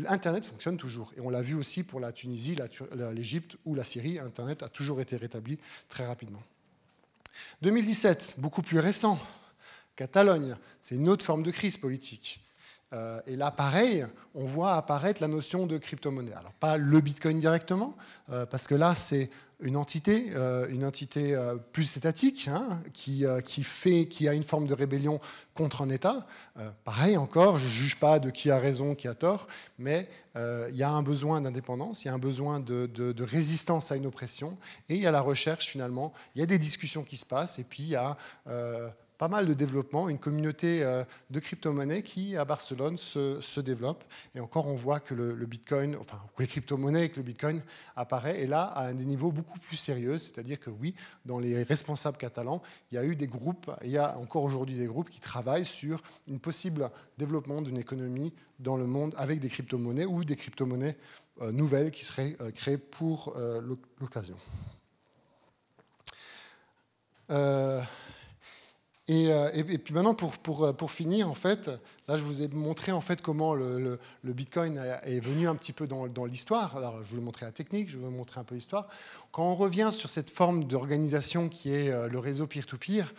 Internet 0.08 0.46
fonctionne 0.46 0.78
toujours. 0.78 1.12
Et 1.18 1.22
on 1.22 1.30
l'a 1.30 1.42
vu 1.42 1.56
aussi 1.56 1.84
pour 1.84 2.00
la 2.00 2.12
Tunisie, 2.12 2.56
l'Égypte 3.14 3.58
ou 3.66 3.76
la 3.76 3.84
Syrie. 3.84 4.20
Internet 4.20 4.64
a 4.64 4.70
toujours 4.70 5.02
été 5.02 5.18
rétabli 5.18 5.60
très 5.90 6.06
rapidement. 6.06 6.42
2017, 7.62 8.36
beaucoup 8.38 8.62
plus 8.62 8.80
récent. 8.80 9.20
Catalogne, 9.96 10.56
c'est 10.82 10.96
une 10.96 11.10
autre 11.10 11.26
forme 11.26 11.44
de 11.44 11.52
crise 11.52 11.78
politique. 11.78 12.42
Euh, 12.94 13.22
et 13.26 13.36
là, 13.36 13.52
pareil, 13.52 14.06
on 14.36 14.46
voit 14.46 14.74
apparaître 14.74 15.22
la 15.22 15.28
notion 15.28 15.66
de 15.66 15.78
crypto-monnaie. 15.78 16.34
Alors, 16.34 16.54
pas 16.54 16.78
le 16.78 17.00
Bitcoin 17.00 17.40
directement, 17.40 17.96
euh, 18.30 18.46
parce 18.46 18.68
que 18.68 18.76
là, 18.76 18.96
c'est 18.96 19.30
une 19.62 19.78
entité, 19.78 20.32
euh, 20.34 20.68
une 20.70 20.84
entité 20.84 21.38
plus 21.72 21.96
étatique, 21.96 22.50
hein, 22.52 22.82
qui, 22.94 23.26
qui, 23.46 23.64
fait, 23.64 24.08
qui 24.08 24.28
a 24.28 24.34
une 24.34 24.44
forme 24.44 24.66
de 24.68 24.74
rébellion 24.74 25.20
contre 25.54 25.84
un 25.84 25.90
État. 25.90 26.26
pareil 26.84 27.16
encore, 27.16 27.60
je 27.60 27.66
ne 27.66 27.70
juge 27.70 28.00
pas 28.00 28.18
de 28.18 28.32
qui 28.32 28.50
a 28.50 28.58
raison, 28.58 28.96
qui 28.96 29.08
a 29.08 29.14
tort, 29.14 29.48
mais 29.78 30.10
il 30.36 30.76
y 30.76 30.82
a 30.82 30.90
un 30.90 31.04
besoin 31.04 31.42
d'indépendance, 31.42 32.04
il 32.04 32.08
y 32.08 32.10
a 32.10 32.14
un 32.14 32.20
besoin 32.20 32.60
de, 32.60 32.88
de, 32.88 33.24
résistance 33.24 33.92
à 33.92 33.98
une 33.98 34.08
oppression, 34.08 34.58
et 34.90 34.96
il 34.96 35.02
y 35.02 35.06
a 35.06 35.12
la 35.12 35.22
recherche 35.22 35.68
finalement, 35.68 36.12
il 36.36 36.40
y 36.40 36.44
a 36.44 36.48
des 36.48 36.58
discussions 36.58 37.04
qui 37.04 37.18
se 37.18 37.26
passent, 37.26 37.60
et 37.60 37.64
puis 37.64 37.84
il 37.84 37.90
y 37.90 37.96
a 37.96 38.18
pas 39.22 39.28
mal 39.28 39.46
de 39.46 39.54
développement, 39.54 40.10
une 40.10 40.18
communauté 40.18 40.84
euh, 40.84 41.04
de 41.30 41.40
crypto-monnaies 41.40 42.02
qui, 42.02 42.36
à 42.38 42.44
Barcelone, 42.44 42.98
se, 42.98 43.60
développe. 43.60 44.04
Et 44.34 44.40
encore, 44.40 44.66
on 44.66 44.76
voit 44.76 45.00
que 45.00 45.14
le, 45.14 45.46
Bitcoin, 45.46 45.96
enfin, 45.98 46.20
les 46.40 46.48
crypto-monnaies 46.48 47.10
que 47.10 47.18
le 47.18 47.22
Bitcoin 47.22 47.62
apparaît, 47.96 48.42
et 48.42 48.48
là, 48.48 48.64
à 48.64 48.92
des 48.92 49.06
niveaux 49.06 49.32
beaucoup 49.32 49.60
plus 49.60 49.78
sérieux. 49.78 50.18
C'est-à-dire 50.18 50.60
que 50.60 50.72
oui, 50.72 50.96
dans 51.24 51.38
les 51.38 51.62
responsables 51.62 52.18
catalans, 52.18 52.64
il 52.92 52.96
y 52.96 52.98
a 52.98 53.06
eu 53.06 53.16
des 53.16 53.28
groupes, 53.28 53.70
il 53.84 53.92
y 53.92 54.00
a 54.00 54.18
encore 54.18 54.44
aujourd'hui 54.44 54.76
des 54.76 54.88
groupes 54.88 55.12
qui 55.12 55.20
travaillent 55.20 55.66
sur 55.66 56.02
une 56.28 56.40
possible 56.40 56.90
développement 57.20 57.62
d'une 57.62 57.78
économie 57.78 58.34
dans 58.58 58.76
le 58.76 58.88
monde 58.88 59.14
avec 59.18 59.40
des 59.40 59.50
crypto-monnaies 59.50 60.06
ou 60.06 60.26
des 60.26 60.36
crypto-monnaies 60.36 60.98
euh, 61.42 61.52
nouvelles 61.52 61.92
qui 61.92 62.04
seraient 62.04 62.36
euh, 62.42 62.50
créées 62.50 62.80
pour 62.80 63.36
l'occasion. 64.00 64.38
Euh, 69.12 69.52
et, 69.54 69.78
puis 69.78 69.94
maintenant, 69.94 70.14
pour, 70.14 70.38
pour, 70.38 70.64
euh, 70.64 70.74
pour, 70.74 70.92
finir, 70.92 71.30
en 71.30 71.36
fait, 71.36 71.70
là, 72.08 72.18
je 72.18 72.24
vous 72.24 72.42
ai 72.42 72.48
montré 72.48 72.92
en 72.92 73.02
fait 73.02 73.22
comment 73.22 73.54
le, 73.54 74.00
le, 74.24 74.34
Bitcoin 74.34 74.82
est 75.04 75.20
venu 75.20 75.48
un 75.48 75.56
petit 75.56 75.74
peu 75.74 75.88
dans, 75.88 76.08
dans 76.08 76.26
l'histoire. 76.26 76.78
Alors, 76.78 77.04
je 77.04 77.12
vous 77.12 77.18
ai 77.18 77.22
montré 77.22 77.46
la 77.46 77.52
technique, 77.52 77.90
je 77.90 77.98
vous 77.98 78.08
ai 78.08 78.12
montré 78.12 78.40
un 78.40 78.44
peu 78.44 78.56
l'histoire. 78.56 78.88
Quand 79.32 79.44
on 79.44 79.56
revient 79.56 79.90
sur 79.92 80.10
cette 80.10 80.30
forme 80.30 80.66
d'organisation 80.66 81.50
qui 81.50 81.74
est 81.74 81.90
euh, 81.90 82.08
le 82.08 82.20
réseau 82.20 82.48
peer-to-peer, 82.48 83.14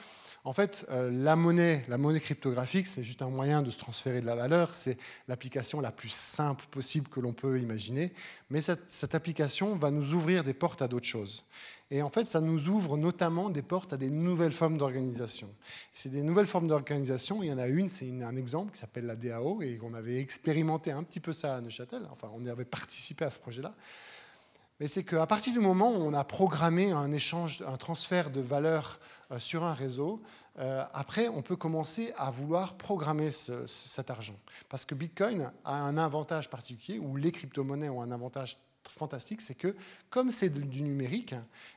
en 0.45 0.53
fait, 0.53 0.88
la 0.90 1.36
monnaie, 1.36 1.84
la 1.86 1.99
monnaie 1.99 2.18
cryptographique, 2.18 2.88
c'est 2.88 3.05
juste 3.05 3.22
un 3.22 3.30
moyen 3.30 3.62
de 3.62 3.70
se 3.70 3.78
transférer 3.78 4.20
de 4.20 4.26
la 4.26 4.34
valeur. 4.34 4.74
C'est 4.74 4.99
l'application 5.28 5.80
la 5.80 5.93
plus 5.93 6.09
simple 6.09 6.64
possible 6.68 7.07
que 7.09 7.20
l'on 7.20 7.32
peut 7.32 7.61
imaginer. 7.61 8.12
Mais 8.51 8.61
cette, 8.61 8.90
cette 8.90 9.14
application 9.14 9.76
va 9.76 9.93
nous 9.93 10.14
ouvrir 10.14 10.43
des 10.43 10.53
portes 10.53 10.82
à 10.82 10.88
d'autres 10.88 11.07
choses. 11.07 11.45
Et 11.90 12.02
en 12.02 12.10
fait, 12.10 12.26
ça 12.26 12.40
nous 12.40 12.68
ouvre 12.68 12.96
notamment 12.96 13.50
des 13.50 13.62
portes 13.62 13.92
à 13.92 13.96
des 13.96 14.10
nouvelles 14.10 14.52
formes 14.52 14.78
d'organisation. 14.78 15.48
C'est 15.92 16.08
des 16.08 16.22
nouvelles 16.22 16.46
formes 16.46 16.68
d'organisation. 16.68 17.42
Il 17.42 17.48
y 17.48 17.52
en 17.52 17.58
a 17.58 17.68
une, 17.68 17.90
c'est 17.90 18.22
un 18.22 18.36
exemple 18.36 18.72
qui 18.72 18.78
s'appelle 18.78 19.06
la 19.06 19.16
DAO, 19.16 19.60
et 19.62 19.78
on 19.82 19.92
avait 19.94 20.18
expérimenté 20.18 20.90
un 20.90 21.02
petit 21.02 21.20
peu 21.20 21.32
ça 21.32 21.56
à 21.56 21.60
Neuchâtel. 21.60 22.02
Enfin, 22.10 22.30
on 22.34 22.46
avait 22.46 22.64
participé 22.64 23.24
à 23.24 23.30
ce 23.30 23.38
projet-là. 23.38 23.74
Mais 24.80 24.88
c'est 24.88 25.04
qu'à 25.04 25.26
partir 25.26 25.52
du 25.52 25.60
moment 25.60 25.92
où 25.92 26.00
on 26.00 26.14
a 26.14 26.24
programmé 26.24 26.90
un 26.90 27.12
échange, 27.12 27.62
un 27.66 27.76
transfert 27.76 28.30
de 28.30 28.40
valeur 28.40 28.98
euh, 29.30 29.38
sur 29.38 29.62
un 29.62 29.74
réseau, 29.74 30.22
euh, 30.58 30.84
après, 30.92 31.28
on 31.28 31.42
peut 31.42 31.56
commencer 31.56 32.12
à 32.16 32.30
vouloir 32.30 32.76
programmer 32.76 33.30
cet 33.30 34.10
argent. 34.10 34.38
Parce 34.68 34.84
que 34.84 34.94
Bitcoin 34.94 35.52
a 35.64 35.74
un 35.74 35.96
avantage 35.98 36.50
particulier, 36.50 36.98
ou 36.98 37.16
les 37.16 37.32
crypto-monnaies 37.32 37.88
ont 37.88 38.02
un 38.02 38.10
avantage 38.10 38.58
fantastique, 38.88 39.40
c'est 39.40 39.54
que 39.54 39.74
comme 40.10 40.30
c'est 40.30 40.48
du 40.48 40.82
numérique 40.82 41.34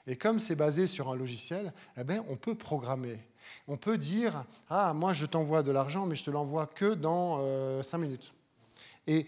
et 0.07 0.15
comme 0.15 0.39
c'est 0.39 0.55
basé 0.55 0.87
sur 0.87 1.11
un 1.11 1.15
logiciel, 1.15 1.73
eh 1.97 2.03
bien, 2.03 2.23
on 2.29 2.35
peut 2.35 2.55
programmer. 2.55 3.19
On 3.67 3.77
peut 3.77 3.97
dire 3.97 4.45
Ah, 4.69 4.93
moi, 4.93 5.13
je 5.13 5.25
t'envoie 5.25 5.63
de 5.63 5.71
l'argent, 5.71 6.05
mais 6.05 6.15
je 6.15 6.23
te 6.23 6.31
l'envoie 6.31 6.67
que 6.67 6.93
dans 6.93 7.39
euh, 7.41 7.83
5 7.83 7.97
minutes. 7.97 8.33
Et 9.07 9.25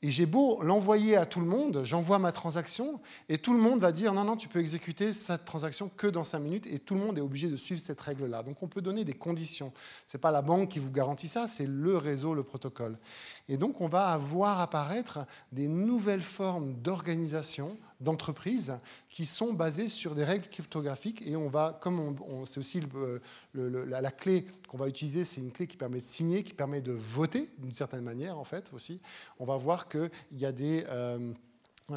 et 0.00 0.10
j'ai 0.10 0.26
beau 0.26 0.62
l'envoyer 0.62 1.16
à 1.16 1.26
tout 1.26 1.40
le 1.40 1.46
monde, 1.46 1.82
j'envoie 1.84 2.18
ma 2.18 2.30
transaction, 2.30 3.00
et 3.28 3.38
tout 3.38 3.52
le 3.52 3.58
monde 3.58 3.80
va 3.80 3.90
dire 3.90 4.12
non, 4.12 4.24
non, 4.24 4.36
tu 4.36 4.46
peux 4.46 4.60
exécuter 4.60 5.12
cette 5.12 5.44
transaction 5.44 5.90
que 5.96 6.06
dans 6.06 6.24
5 6.24 6.38
minutes, 6.38 6.66
et 6.66 6.78
tout 6.78 6.94
le 6.94 7.00
monde 7.00 7.18
est 7.18 7.22
obligé 7.22 7.48
de 7.48 7.56
suivre 7.56 7.80
cette 7.80 8.00
règle-là. 8.00 8.42
Donc 8.42 8.62
on 8.62 8.68
peut 8.68 8.80
donner 8.80 9.04
des 9.04 9.14
conditions. 9.14 9.72
Ce 10.06 10.16
n'est 10.16 10.20
pas 10.20 10.30
la 10.30 10.42
banque 10.42 10.68
qui 10.68 10.78
vous 10.78 10.92
garantit 10.92 11.28
ça, 11.28 11.48
c'est 11.48 11.66
le 11.66 11.96
réseau, 11.96 12.32
le 12.34 12.44
protocole. 12.44 12.96
Et 13.48 13.56
donc 13.56 13.80
on 13.80 13.88
va 13.88 14.16
voir 14.16 14.60
apparaître 14.60 15.20
des 15.50 15.66
nouvelles 15.66 16.20
formes 16.20 16.74
d'organisation 16.74 17.76
d'entreprises 18.00 18.78
qui 19.08 19.26
sont 19.26 19.52
basées 19.52 19.88
sur 19.88 20.14
des 20.14 20.24
règles 20.24 20.48
cryptographiques 20.48 21.22
et 21.26 21.36
on 21.36 21.48
va, 21.48 21.78
comme 21.80 22.16
on, 22.22 22.46
c'est 22.46 22.60
aussi 22.60 22.82
la, 23.54 24.10
clé 24.10 24.46
qu'on 24.68 24.78
va 24.78 24.88
utiliser, 24.88 25.24
c'est 25.24 25.40
une 25.40 25.52
clé 25.52 25.66
qui 25.66 25.76
permet 25.76 25.98
de 26.00 26.04
signer, 26.04 26.42
qui 26.42 26.54
permet 26.54 26.80
de 26.80 26.92
voter 26.92 27.50
d'une 27.58 27.74
certaine 27.74 28.02
manière 28.02 28.38
en 28.38 28.44
fait 28.44 28.72
aussi. 28.72 29.00
On 29.38 29.44
va 29.44 29.56
voir 29.56 29.88
qu'il 29.88 30.10
y 30.32 30.46
a 30.46 30.52
des 30.52 30.84
euh, 30.88 31.32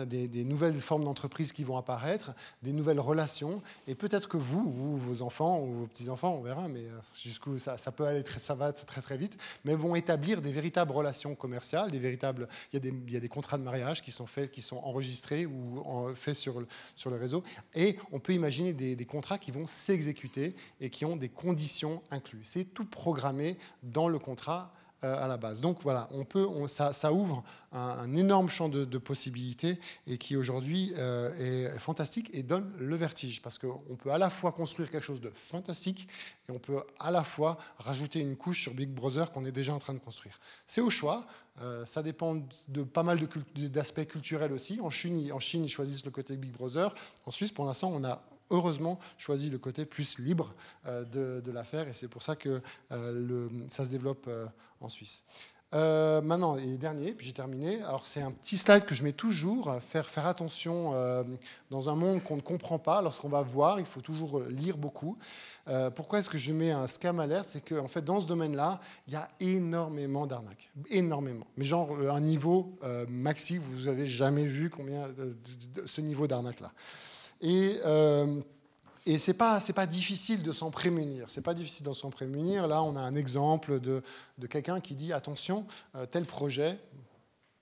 des, 0.06 0.44
nouvelles 0.44 0.76
formes 0.76 1.04
d'entreprises 1.04 1.52
qui 1.52 1.64
vont 1.64 1.78
apparaître, 1.78 2.34
des 2.64 2.72
nouvelles 2.72 3.00
relations, 3.00 3.62
et 3.88 3.96
peut-être 3.96 4.30
que 4.30 4.38
vous, 4.38 4.60
ou 4.60 4.98
vos 4.98 5.22
enfants, 5.22 5.62
ou 5.62 5.74
vos 5.74 5.88
petits-enfants, 5.88 6.36
on 6.36 6.42
verra, 6.42 6.68
mais 6.68 6.86
euh, 6.86 7.00
jusqu'où 7.22 7.58
ça, 7.58 7.78
peut 7.92 8.06
aller, 8.06 8.24
très, 8.24 8.40
ça 8.40 8.56
va 8.56 8.72
très 8.72 9.02
très 9.02 9.18
vite, 9.18 9.38
mais 9.66 9.76
vont 9.76 9.96
établir 9.96 10.42
des 10.42 10.52
véritables 10.52 10.92
relations 10.92 11.36
commerciales, 11.36 11.92
des 11.92 12.00
véritables, 12.00 12.48
il 12.72 12.86
y, 13.12 13.18
a 13.18 13.20
des, 13.20 13.30
contrats 13.30 13.58
de 13.58 13.64
mariage 13.64 14.02
qui 14.02 14.12
sont 14.12 14.28
faits, 14.28 14.52
qui 14.52 14.62
sont 14.62 14.78
enregistrés 14.78 15.46
ou 15.46 15.84
faits 16.16 16.36
sur, 16.36 16.64
sur 16.96 17.10
le 17.10 17.18
réseau, 17.18 17.44
et 17.76 17.98
on 18.12 18.20
peut 18.20 18.34
imaginer 18.34 18.74
des, 18.74 18.96
des 18.96 19.06
contrats 19.06 19.38
qui 19.38 19.52
vont 19.52 19.68
s'exécuter 19.68 20.56
et 20.80 20.90
qui 20.90 21.06
ont 21.06 21.16
des 21.16 21.30
conditions 21.30 22.02
incluses. 22.12 22.48
C'est 22.48 22.74
tout 22.74 22.86
programmé 22.86 23.58
dans 23.84 24.08
le 24.08 24.20
contrat 24.20 24.74
à 25.02 25.28
la 25.28 25.38
base. 25.38 25.62
Donc 25.62 25.82
voilà, 25.82 26.08
on 26.12 26.26
peut, 26.26 26.48
ça, 26.68 27.14
ouvre 27.14 27.44
un, 27.72 28.16
énorme 28.16 28.50
champ 28.50 28.70
de, 28.70 28.98
possibilités 28.98 29.80
et 30.06 30.18
qui 30.18 30.36
aujourd'hui 30.36 30.94
euh, 30.98 31.74
est 31.74 31.80
fantastique 31.80 32.30
et 32.34 32.44
donne 32.44 32.72
le 32.78 32.96
vertige 32.96 33.42
parce 33.42 33.58
qu'on 33.58 33.96
peut 33.98 34.12
à 34.12 34.18
la 34.18 34.30
fois 34.30 34.52
construire 34.52 34.92
quelque 34.92 35.04
chose 35.04 35.22
de 35.22 35.32
fantastique 35.34 36.08
et 36.48 36.52
on 36.52 36.60
peut 36.60 36.82
à 37.00 37.12
la 37.12 37.24
fois 37.24 37.58
rajouter 37.78 38.20
une 38.20 38.36
couche 38.36 38.62
sur 38.62 38.74
Big 38.74 38.90
Brother 38.90 39.32
qu'on 39.32 39.46
est 39.46 39.52
déjà 39.52 39.74
en 39.74 39.80
train 39.80 39.94
de 39.94 40.00
construire. 40.00 40.40
C'est 40.68 40.82
au 40.82 40.90
choix. 40.90 41.26
Euh, 41.62 41.86
ça 41.86 42.02
dépend 42.02 42.36
de 42.68 42.84
pas 42.84 43.04
mal 43.04 43.20
d'aspects 43.56 44.06
culturels 44.06 44.54
aussi. 44.54 44.80
En 44.82 44.90
Chine, 44.90 45.20
ils 45.20 45.70
choisissent 45.70 46.06
le 46.06 46.12
côté 46.12 46.38
Big 46.38 46.52
Brother. 46.52 46.94
En 47.26 47.32
Suisse, 47.32 47.52
pour 47.52 47.66
l'instant, 47.66 47.92
on 47.94 48.04
a 48.04 48.22
heureusement 48.52 49.00
choisi 49.18 49.50
le 49.50 49.58
côté 49.58 49.86
plus 49.86 50.20
libre 50.20 50.54
euh, 50.86 51.04
de, 51.42 51.52
l'affaire 51.52 51.88
et 51.88 51.94
c'est 51.94 52.08
pour 52.08 52.24
ça 52.24 52.36
que 52.36 52.62
euh, 52.92 53.50
ça 53.68 53.86
se 53.86 53.90
développe 53.90 54.26
euh, 54.28 54.46
en 54.80 54.90
Suisse. 54.90 55.24
maintenant, 55.74 56.58
et 56.58 56.78
dernier, 56.78 57.14
puis 57.14 57.26
j'ai 57.26 57.34
terminé. 57.34 57.82
Alors, 57.84 58.08
c'est 58.08 58.22
un 58.22 58.32
petit 58.32 58.58
slide 58.58 58.84
que 58.86 58.94
je 58.94 59.04
mets 59.04 59.14
toujours. 59.14 59.74
Faire, 59.82 60.06
faire 60.06 60.28
attention 60.28 60.94
dans 61.70 61.88
un 61.88 61.96
monde 61.96 62.22
qu'on 62.24 62.36
ne 62.36 62.42
comprend 62.42 62.78
pas. 62.78 63.02
Lorsqu'on 63.02 63.30
va 63.30 63.42
voir, 63.42 63.80
il 63.80 63.86
faut 63.86 64.02
toujours 64.02 64.42
lire 64.50 64.78
beaucoup. 64.78 65.18
pourquoi 65.96 66.20
est-ce 66.20 66.30
que 66.30 66.38
je 66.38 66.52
mets 66.52 66.72
un 66.72 66.88
scam 66.88 67.20
alert? 67.22 67.46
C'est 67.48 67.62
qu'en 67.62 67.86
en 67.86 67.88
fait, 67.88 68.02
dans 68.02 68.20
ce 68.20 68.26
domaine-là, 68.26 68.82
il 69.08 69.14
y 69.14 69.16
a 69.16 69.30
énormément 69.40 70.28
d'arnaques. 70.28 70.72
Énormément. 70.90 71.48
Mais 71.56 71.64
genre, 71.64 71.96
un 72.10 72.22
niveau 72.22 72.78
maxi, 73.08 73.58
vous 73.58 73.86
n'avez 73.86 74.08
jamais 74.08 74.48
vu 74.48 74.70
combien 74.70 75.10
ce 75.86 76.02
niveau 76.02 76.28
d'arnaque-là. 76.28 76.72
Et, 77.42 77.80
euh, 77.86 78.42
ce 79.06 79.32
n'est 79.32 79.38
pas, 79.38 79.60
pas 79.60 79.86
difficile 79.86 80.44
de 80.44 80.52
s'en 80.52 80.70
prémunir. 80.70 81.26
C'est 81.28 81.42
pas 81.42 81.54
difficile 81.54 81.88
de 81.88 81.94
s'en 81.94 82.12
prémunir. 82.12 82.68
Là, 82.68 82.84
on 82.84 82.96
a 82.96 83.02
un 83.02 83.16
exemple 83.16 83.80
de, 83.80 84.04
de 84.38 84.48
quelqu'un 84.48 84.80
qui 84.80 84.96
dit 84.96 85.12
attention, 85.12 85.66
euh, 85.96 86.06
tel 86.06 86.26
projet, 86.26 86.78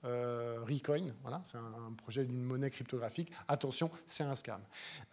euh, 0.06 0.60
Recoin, 0.68 1.02
voilà, 1.22 1.42
c'est 1.44 1.58
un, 1.58 1.94
projet 1.98 2.24
d'une 2.24 2.42
monnaie 2.42 2.70
cryptographique. 2.70 3.32
Attention, 3.48 3.92
c'est 4.06 4.24
un 4.24 4.36
scam. 4.36 4.62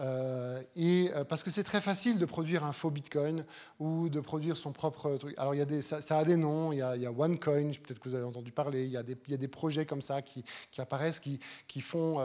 Euh, 0.01 0.63
et 0.77 1.11
parce 1.29 1.43
que 1.43 1.51
c'est 1.51 1.65
très 1.65 1.81
facile 1.81 2.19
de 2.19 2.25
produire 2.25 2.65
un 2.65 2.73
faux 2.73 2.91
Bitcoin 2.91 3.45
ou 3.81 4.09
de 4.09 4.21
produire 4.21 4.57
son 4.57 4.73
propre 4.73 5.17
truc. 5.17 5.35
Alors 5.39 5.55
il 5.55 5.59
y 5.59 5.63
a 5.63 5.65
des, 5.65 5.83
ça, 5.83 5.99
a 6.11 6.25
des 6.25 6.37
noms, 6.37 6.73
il 6.73 6.79
y 6.79 6.83
a, 6.83 7.13
OneCoin, 7.13 7.73
peut-être 7.73 7.99
que 7.99 8.09
vous 8.09 8.15
avez 8.15 8.25
entendu 8.25 8.53
parler, 8.53 8.85
il 8.85 8.91
y 8.91 8.97
a 8.97 9.03
des, 9.03 9.17
il 9.27 9.31
y 9.31 9.35
a 9.35 9.39
des 9.39 9.49
projets 9.49 9.87
comme 9.87 10.03
ça 10.03 10.23
qui, 10.23 10.45
apparaissent, 10.79 11.21
qui, 11.21 11.41
font, 11.81 12.21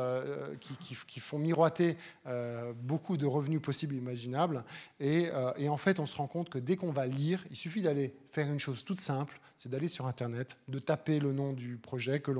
qui, 0.60 0.96
qui, 1.08 1.20
font 1.20 1.40
miroiter 1.40 1.98
beaucoup 2.76 3.18
de 3.18 3.26
revenus 3.26 3.62
possibles 3.62 3.96
imaginables. 3.96 4.64
Et 5.00 5.30
en 5.32 5.78
fait, 5.78 6.00
on 6.00 6.06
se 6.06 6.16
rend 6.16 6.28
compte 6.28 6.50
que 6.50 6.60
dès 6.60 6.76
qu'on 6.76 6.92
va 6.92 7.06
lire, 7.06 7.44
il 7.50 7.56
suffit 7.56 7.82
d'aller 7.82 8.14
faire 8.32 8.48
une 8.48 8.60
chose 8.60 8.84
toute 8.84 9.00
simple, 9.00 9.40
c'est 9.62 9.70
d'aller 9.70 9.90
sur 9.90 10.08
Internet, 10.08 10.58
de 10.70 10.80
taper 10.80 11.20
le 11.20 11.34
nom 11.34 11.54
du 11.54 11.78
projet 11.78 12.20
que 12.20 12.32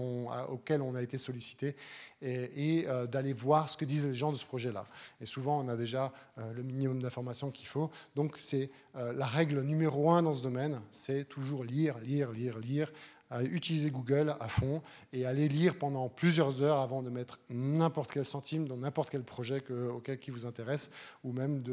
auquel 0.50 0.82
on 0.82 0.96
a 0.96 1.04
été 1.04 1.20
sollicité 1.20 1.76
et, 2.24 2.86
euh, 2.88 3.06
d'aller 3.06 3.32
voir 3.32 3.70
ce 3.70 3.78
que 3.78 3.86
disent 3.86 4.08
les 4.08 4.16
gens 4.16 4.32
de 4.32 4.38
ce 4.38 4.46
projet-là. 4.46 4.88
Et 5.20 5.28
souvent, 5.28 5.64
on 5.64 5.68
a 5.68 5.76
déjà 5.76 6.12
euh, 6.40 6.52
le 6.52 6.64
minimum 6.64 7.00
d'informations 7.00 7.52
qu'il 7.52 7.68
faut. 7.68 7.92
Donc, 8.16 8.40
c'est 8.42 8.72
euh, 8.96 9.14
la 9.14 9.28
règle 9.28 9.62
numéro 9.62 10.10
un 10.10 10.24
dans 10.24 10.34
ce 10.34 10.42
domaine, 10.42 10.82
c'est 10.90 11.30
toujours 11.30 11.64
lire, 11.64 12.00
lire, 12.00 12.32
lire, 12.32 12.58
lire, 12.58 12.92
utiliser 13.44 13.92
Google 13.92 14.36
à 14.42 14.50
fond 14.50 14.82
et 15.14 15.26
aller 15.26 15.48
lire 15.48 15.78
pendant 15.78 16.10
plusieurs 16.10 16.62
heures 16.62 16.80
avant 16.80 17.02
de 17.02 17.10
mettre 17.10 17.40
n'importe 17.50 18.12
quel 18.12 18.26
centime 18.26 18.68
dans 18.68 18.76
n'importe 18.76 19.10
quel 19.10 19.24
projet 19.24 19.64
auquel 19.72 20.20
qui 20.20 20.32
vous 20.32 20.46
intéresse 20.46 20.90
ou 21.24 21.32
même 21.32 21.64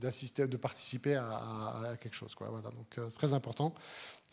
d'assister, 0.00 0.42
de, 0.42 0.48
de, 0.48 0.56
participer 0.56 1.14
à, 1.14 1.94
quelque 2.00 2.16
chose. 2.16 2.34
Voilà, 2.40 2.70
donc 2.70 2.98
c'est 3.08 3.18
très 3.18 3.34
important. 3.34 3.72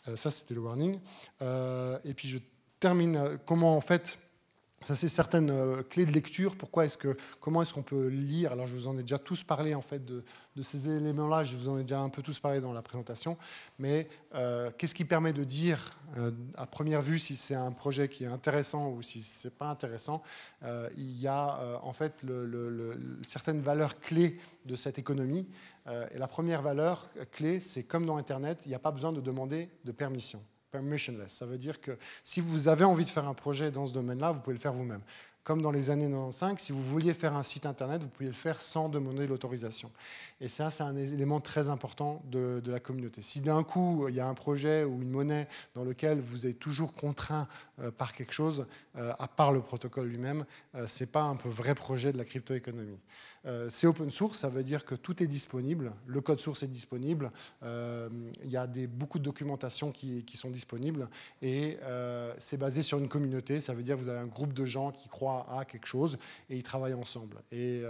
Euh, 0.08 0.16
ça, 0.16 0.30
c'était 0.30 0.54
le 0.54 0.60
warning. 0.60 0.98
Euh, 1.42 1.98
et 2.04 2.14
puis 2.14 2.28
je 2.28 2.38
termine 2.78 3.16
euh, 3.16 3.36
comment 3.46 3.76
en 3.76 3.80
fait 3.80 4.18
ça, 4.86 4.94
c'est 4.94 5.08
certaines 5.08 5.84
clés 5.90 6.06
de 6.06 6.10
lecture. 6.10 6.56
Pourquoi 6.56 6.86
est-ce 6.86 6.96
que, 6.96 7.14
comment 7.38 7.60
est-ce 7.60 7.74
qu'on 7.74 7.82
peut 7.82 8.08
lire? 8.08 8.52
Alors, 8.52 8.66
je 8.66 8.74
vous 8.74 8.88
en 8.88 8.96
ai 8.96 9.02
déjà 9.02 9.18
tous 9.18 9.44
parlé 9.44 9.74
en 9.74 9.82
fait 9.82 10.02
de, 10.06 10.24
ces 10.62 10.88
éléments-là. 10.88 11.44
Je 11.44 11.54
vous 11.58 11.68
en 11.68 11.78
ai 11.78 11.82
déjà 11.82 12.00
un 12.00 12.08
peu 12.08 12.22
tous 12.22 12.38
parlé 12.38 12.62
dans 12.62 12.72
la 12.72 12.80
présentation. 12.80 13.36
Mais 13.78 14.08
qu'est-ce 14.78 14.94
qui 14.94 15.04
permet 15.04 15.34
de 15.34 15.44
dire 15.44 15.98
à 16.56 16.64
première 16.64 17.02
vue 17.02 17.18
si 17.18 17.36
c'est 17.36 17.54
un 17.54 17.72
projet 17.72 18.08
qui 18.08 18.24
est 18.24 18.28
intéressant 18.28 18.88
ou 18.88 19.02
si 19.02 19.20
c'est 19.20 19.54
pas 19.54 19.68
intéressant? 19.68 20.22
Il 20.96 21.20
y 21.20 21.26
a 21.26 21.78
en 21.82 21.92
fait 21.92 22.24
certaines 23.20 23.60
valeurs 23.60 24.00
clés 24.00 24.38
de 24.64 24.76
cette 24.76 24.98
économie 24.98 25.46
et 26.12 26.18
la 26.18 26.28
première 26.28 26.62
valeur 26.62 27.10
clé, 27.32 27.60
c'est 27.60 27.82
comme 27.82 28.06
dans 28.06 28.16
Internet, 28.16 28.62
il 28.64 28.68
n'y 28.68 28.74
a 28.74 28.78
pas 28.78 28.90
besoin 28.90 29.12
de 29.12 29.20
demander 29.20 29.68
de 29.84 29.92
permission. 29.92 30.42
Permissionless. 30.70 31.32
Ça 31.32 31.46
veut 31.46 31.58
dire 31.58 31.80
que 31.80 31.98
si 32.22 32.40
vous 32.40 32.68
avez 32.68 32.84
envie 32.84 33.04
de 33.04 33.10
faire 33.10 33.26
un 33.26 33.34
projet 33.34 33.72
dans 33.72 33.86
ce 33.86 33.92
domaine-là, 33.92 34.30
vous 34.30 34.40
pouvez 34.40 34.54
le 34.54 34.60
faire 34.60 34.72
vous-même. 34.72 35.02
Comme 35.42 35.62
dans 35.62 35.70
les 35.70 35.88
années 35.88 36.08
95, 36.08 36.58
si 36.58 36.72
vous 36.72 36.82
vouliez 36.82 37.14
faire 37.14 37.34
un 37.34 37.42
site 37.42 37.64
Internet, 37.64 38.02
vous 38.02 38.08
pouviez 38.08 38.28
le 38.28 38.36
faire 38.36 38.60
sans 38.60 38.90
demander 38.90 39.26
l'autorisation. 39.26 39.90
Et 40.42 40.48
ça, 40.48 40.70
c'est 40.70 40.82
un 40.82 40.96
élément 40.96 41.40
très 41.40 41.68
important 41.68 42.22
de, 42.30 42.62
la 42.66 42.80
communauté. 42.80 43.20
Si 43.20 43.40
d'un 43.40 43.62
coup, 43.62 44.06
il 44.08 44.14
y 44.14 44.20
a 44.20 44.28
un 44.28 44.34
projet 44.34 44.84
ou 44.84 45.02
une 45.02 45.10
monnaie 45.10 45.48
dans 45.74 45.84
lequel 45.84 46.20
vous 46.20 46.46
êtes 46.46 46.58
toujours 46.58 46.92
contraint 46.92 47.48
euh, 47.80 47.90
par 47.90 48.12
quelque 48.12 48.32
chose, 48.32 48.66
euh, 48.96 49.12
à 49.18 49.28
part 49.28 49.52
le 49.52 49.60
protocole 49.60 50.08
lui-même, 50.08 50.44
euh, 50.74 50.86
ce 50.86 51.04
n'est 51.04 51.08
pas 51.08 51.22
un 51.22 51.34
vrai 51.44 51.74
projet 51.74 52.12
de 52.12 52.18
la 52.18 52.24
crypto-économie. 52.24 52.98
c'est 53.70 53.86
open 53.86 54.10
source, 54.10 54.38
ça 54.38 54.50
veut 54.50 54.62
dire 54.62 54.84
que 54.84 54.94
tout 54.94 55.22
est 55.22 55.26
disponible, 55.26 55.92
le 56.06 56.20
code 56.20 56.40
source 56.40 56.62
est 56.62 56.68
disponible, 56.68 57.30
il 57.62 58.50
y 58.50 58.56
a 58.58 58.66
beaucoup 58.66 59.18
de 59.18 59.24
documentation 59.24 59.92
qui, 59.92 60.24
qui 60.24 60.36
sont 60.36 60.50
disponibles, 60.50 61.08
et 61.40 61.78
c'est 62.38 62.58
basé 62.58 62.82
sur 62.82 62.98
une 62.98 63.08
communauté, 63.08 63.60
ça 63.60 63.72
veut 63.72 63.82
dire 63.82 63.96
que 63.96 64.02
vous 64.02 64.10
avez 64.10 64.18
un 64.18 64.26
groupe 64.26 64.52
de 64.52 64.66
gens 64.66 64.90
qui 64.90 65.08
croient 65.08 65.29
à 65.30 65.64
quelque 65.64 65.86
chose, 65.86 66.18
et 66.48 66.56
ils 66.56 66.62
travaillent 66.62 66.94
ensemble. 66.94 67.42
Et 67.52 67.82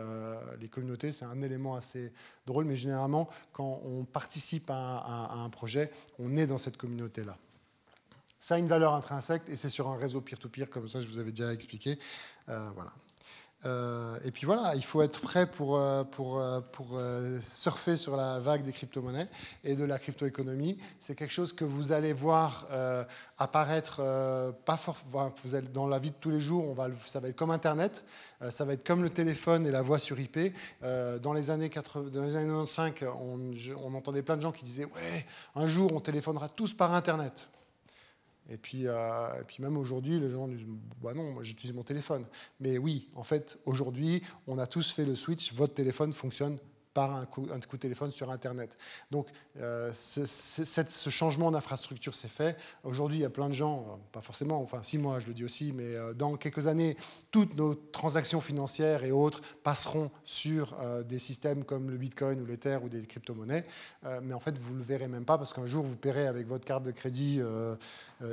les 0.60 0.68
communautés, 0.68 1.12
c'est 1.12 1.24
un 1.24 1.42
élément 1.42 1.76
assez 1.76 2.12
drôle, 2.46 2.64
mais 2.64 2.76
généralement, 2.76 3.28
quand 3.52 3.80
on 3.84 4.04
participe 4.04 4.70
à, 4.70 5.30
un 5.32 5.50
projet, 5.50 5.90
on 6.18 6.36
est 6.36 6.46
dans 6.46 6.58
cette 6.58 6.76
communauté-là. 6.76 7.36
Ça 8.38 8.54
a 8.54 8.58
une 8.58 8.68
valeur 8.68 8.94
intrinsèque 8.94 9.42
et 9.48 9.56
c'est 9.56 9.68
sur 9.68 9.88
un 9.88 9.98
réseau 9.98 10.22
peer-to-peer, 10.22 10.70
comme 10.70 10.88
ça 10.88 11.02
je 11.02 11.08
vous 11.10 11.18
avais 11.18 11.30
déjà 11.30 11.52
expliqué. 11.52 11.98
Euh, 12.48 12.70
voilà. 12.74 12.90
Euh, 13.66 14.16
et 14.24 14.30
puis 14.30 14.46
voilà, 14.46 14.74
il 14.74 14.84
faut 14.84 15.02
être 15.02 15.20
prêt 15.20 15.46
pour, 15.46 15.76
euh, 15.76 16.02
pour, 16.04 16.38
euh, 16.38 16.60
pour 16.72 17.00
surfer 17.42 17.96
sur 17.96 18.16
la 18.16 18.38
vague 18.38 18.62
des 18.62 18.72
crypto-monnaies 18.72 19.28
et 19.64 19.74
de 19.74 19.84
la 19.84 19.98
crypto-économie. 19.98 20.78
C'est 20.98 21.14
quelque 21.14 21.32
chose 21.32 21.52
que 21.52 21.64
vous 21.64 21.92
allez 21.92 22.12
voir 22.12 22.66
apparaître 23.38 24.02
pas 24.64 24.76
fort, 24.76 24.96
vous 25.42 25.54
allez, 25.54 25.68
dans 25.68 25.86
la 25.86 25.98
vie 25.98 26.10
de 26.10 26.16
tous 26.20 26.30
les 26.30 26.40
jours. 26.40 26.68
On 26.68 26.74
va, 26.74 26.88
ça 27.06 27.20
va 27.20 27.28
être 27.28 27.36
comme 27.36 27.50
Internet, 27.50 28.04
ça 28.50 28.64
va 28.64 28.74
être 28.74 28.86
comme 28.86 29.02
le 29.02 29.10
téléphone 29.10 29.66
et 29.66 29.70
la 29.70 29.82
voix 29.82 29.98
sur 29.98 30.18
IP. 30.18 30.38
dans, 30.82 31.32
les 31.32 31.50
années 31.50 31.70
80, 31.70 32.10
dans 32.10 32.22
les 32.22 32.36
années 32.36 32.48
95, 32.48 33.08
on, 33.20 33.54
on 33.82 33.94
entendait 33.94 34.22
plein 34.22 34.36
de 34.36 34.42
gens 34.42 34.52
qui 34.52 34.64
disaient 34.64 34.84
Ouais, 34.84 35.26
un 35.54 35.66
jour 35.66 35.90
on 35.92 36.00
téléphonera 36.00 36.48
tous 36.48 36.74
par 36.74 36.94
Internet. 36.94 37.48
Et 38.50 38.56
puis, 38.56 38.86
euh, 38.86 39.40
et 39.40 39.44
puis 39.44 39.62
même 39.62 39.76
aujourd'hui, 39.76 40.18
les 40.18 40.28
gens 40.28 40.48
disent 40.48 40.66
bah 41.00 41.14
non, 41.14 41.32
moi 41.32 41.42
j'utilise 41.42 41.74
mon 41.74 41.84
téléphone. 41.84 42.26
Mais 42.58 42.78
oui, 42.78 43.06
en 43.14 43.22
fait, 43.22 43.58
aujourd'hui, 43.64 44.22
on 44.46 44.58
a 44.58 44.66
tous 44.66 44.92
fait 44.92 45.04
le 45.04 45.14
switch. 45.14 45.52
Votre 45.54 45.74
téléphone 45.74 46.12
fonctionne 46.12 46.58
par 46.94 47.14
un 47.14 47.26
coup, 47.26 47.46
de 47.46 47.76
téléphone 47.76 48.10
sur 48.10 48.30
Internet. 48.30 48.76
Donc, 49.10 49.28
euh, 49.58 49.92
ce 49.94 51.10
changement 51.10 51.50
d'infrastructure 51.52 52.14
s'est 52.14 52.28
fait. 52.28 52.56
Aujourd'hui, 52.82 53.18
il 53.18 53.20
y 53.22 53.24
a 53.24 53.30
plein 53.30 53.48
de 53.48 53.54
gens, 53.54 53.80
euh, 53.80 53.96
pas 54.12 54.22
forcément, 54.22 54.60
enfin, 54.60 54.80
si 54.82 54.98
moi 54.98 55.20
je 55.20 55.28
le 55.28 55.34
dis 55.34 55.44
aussi, 55.44 55.72
mais 55.72 55.94
euh, 55.94 56.14
dans 56.14 56.36
quelques 56.36 56.66
années, 56.66 56.96
toutes 57.30 57.56
nos 57.56 57.74
transactions 57.74 58.40
financières 58.40 59.04
et 59.04 59.12
autres 59.12 59.40
passeront 59.62 60.10
sur 60.24 60.76
des 61.04 61.18
systèmes 61.18 61.64
comme 61.64 61.90
le 61.90 61.96
Bitcoin 61.96 62.40
ou 62.40 62.46
l'Ether 62.46 62.78
ou 62.82 62.88
des 62.88 63.02
crypto-monnaies. 63.02 63.64
mais 64.22 64.34
en 64.34 64.40
fait, 64.40 64.58
vous 64.58 64.72
ne 64.72 64.78
le 64.78 64.84
verrez 64.84 65.06
même 65.06 65.24
pas 65.24 65.38
parce 65.38 65.52
qu'un 65.52 65.66
jour, 65.66 65.84
vous 65.84 65.96
paierez 65.96 66.26
avec 66.26 66.46
votre 66.48 66.64
carte 66.64 66.82
de 66.82 66.90
crédit 66.90 67.40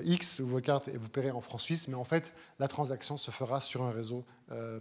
X 0.03 0.39
ou 0.39 0.47
votre 0.47 0.65
carte 0.65 0.87
et 0.87 0.97
vous 0.97 1.09
paierez 1.09 1.31
en 1.31 1.41
francs 1.41 1.61
suisses. 1.61 1.87
Mais 1.87 1.95
en 1.95 2.03
fait, 2.03 2.33
la 2.59 2.67
transaction 2.67 3.17
se 3.17 3.29
fera 3.29 3.61
sur 3.61 3.83
un 3.83 3.91
réseau 3.91 4.25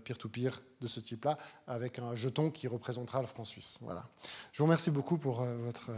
peer-to-peer 0.05 0.51
-peer 0.51 0.63
de 0.81 0.87
ce 0.89 1.01
type-là 1.01 1.39
avec 1.67 1.99
un 1.99 2.15
jeton 2.15 2.51
qui 2.51 2.69
représentera 2.69 3.21
le 3.21 3.27
franc 3.27 3.45
suisse. 3.45 3.79
Voilà. 3.81 4.09
Je 4.53 4.59
vous 4.59 4.65
remercie 4.65 4.91
beaucoup 4.91 5.19
pour 5.19 5.45
votre 5.45 5.91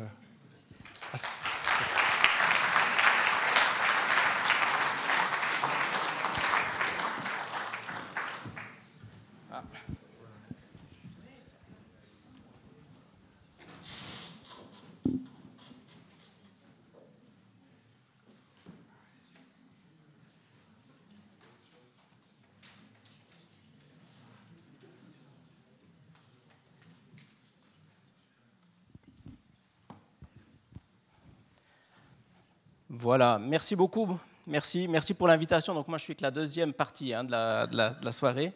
Voilà, 33.09 33.39
merci 33.41 33.75
beaucoup. 33.75 34.21
Merci, 34.47 34.87
pour 35.17 35.29
l'invitation. 35.29 35.73
Donc 35.73 35.89
moi, 35.89 35.97
je 35.97 36.03
suis 36.03 36.15
que 36.15 36.21
la 36.21 36.31
deuxième 36.31 36.75
partie 36.75 37.15
hein, 37.15 37.25
de, 37.25 37.33
la, 37.75 38.13
soirée 38.13 38.53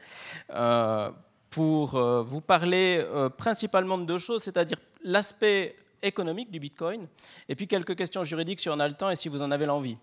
euh, 0.51 1.11
pour 1.49 1.95
euh, 1.95 2.23
vous 2.23 2.43
parler 2.43 3.03
euh, 3.03 3.31
principalement 3.31 3.97
de 3.97 4.05
deux 4.05 4.19
choses, 4.19 4.43
c'est-à-dire 4.43 4.77
l'aspect 5.05 5.75
économique 6.03 6.51
du 6.51 6.61
Bitcoin 6.61 7.09
et 7.49 7.55
puis 7.55 7.67
quelques 7.67 7.97
questions 7.97 8.25
juridiques 8.25 8.61
si 8.61 8.69
on 8.69 8.79
a 8.79 8.87
le 8.87 8.93
temps 8.93 9.09
et 9.09 9.17
si 9.17 9.31
vous 9.31 9.41
en 9.41 9.51
avez 9.51 9.65
l'envie. 9.65 9.97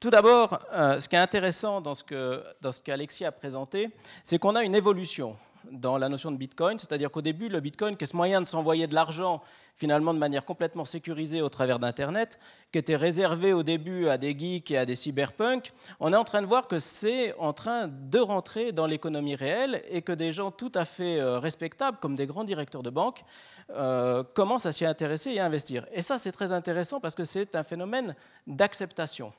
tout 0.00 0.10
d'abord, 0.10 0.58
ce 0.72 1.06
qui 1.06 1.16
est 1.16 1.18
intéressant 1.18 1.82
dans 1.82 1.92
ce 1.92 2.80
qu'Alexis 2.80 3.26
a 3.26 3.32
présenté, 3.32 3.90
c'est 4.24 4.38
qu'on 4.38 4.56
a 4.56 4.64
une 4.64 4.74
évolution 4.74 5.36
dans 5.70 5.98
la 5.98 6.08
notion 6.08 6.30
de 6.30 6.36
Bitcoin, 6.36 6.78
c'est-à-dire 6.78 7.10
qu'au 7.10 7.22
début, 7.22 7.48
le 7.48 7.60
Bitcoin, 7.60 7.96
qui 7.96 8.04
est 8.04 8.06
ce 8.06 8.16
moyen 8.16 8.40
de 8.40 8.46
s'envoyer 8.46 8.86
de 8.86 8.94
l'argent 8.94 9.42
finalement 9.78 10.12
de 10.12 10.18
manière 10.18 10.44
complètement 10.44 10.84
sécurisée 10.84 11.40
au 11.40 11.48
travers 11.48 11.78
d'Internet, 11.78 12.38
qui 12.72 12.78
était 12.78 12.96
réservé 12.96 13.52
au 13.52 13.62
début 13.62 14.08
à 14.08 14.18
des 14.18 14.36
geeks 14.36 14.72
et 14.72 14.78
à 14.78 14.84
des 14.84 14.96
cyberpunks, 14.96 15.72
on 16.00 16.12
est 16.12 16.16
en 16.16 16.24
train 16.24 16.42
de 16.42 16.46
voir 16.46 16.66
que 16.66 16.80
c'est 16.80 17.32
en 17.38 17.52
train 17.52 17.86
de 17.86 18.18
rentrer 18.18 18.72
dans 18.72 18.86
l'économie 18.86 19.36
réelle 19.36 19.82
et 19.88 20.02
que 20.02 20.12
des 20.12 20.32
gens 20.32 20.50
tout 20.50 20.72
à 20.74 20.84
fait 20.84 21.20
euh, 21.20 21.38
respectables, 21.38 21.98
comme 22.00 22.16
des 22.16 22.26
grands 22.26 22.44
directeurs 22.44 22.82
de 22.82 22.90
banque, 22.90 23.22
euh, 23.70 24.24
commencent 24.34 24.66
à 24.66 24.72
s'y 24.72 24.84
intéresser 24.84 25.30
et 25.30 25.40
à 25.40 25.46
investir. 25.46 25.86
Et 25.92 26.02
ça, 26.02 26.18
c'est 26.18 26.32
très 26.32 26.52
intéressant 26.52 26.98
parce 27.00 27.14
que 27.14 27.24
c'est 27.24 27.54
un 27.54 27.62
phénomène 27.62 28.16
d'acceptation. 28.46 29.32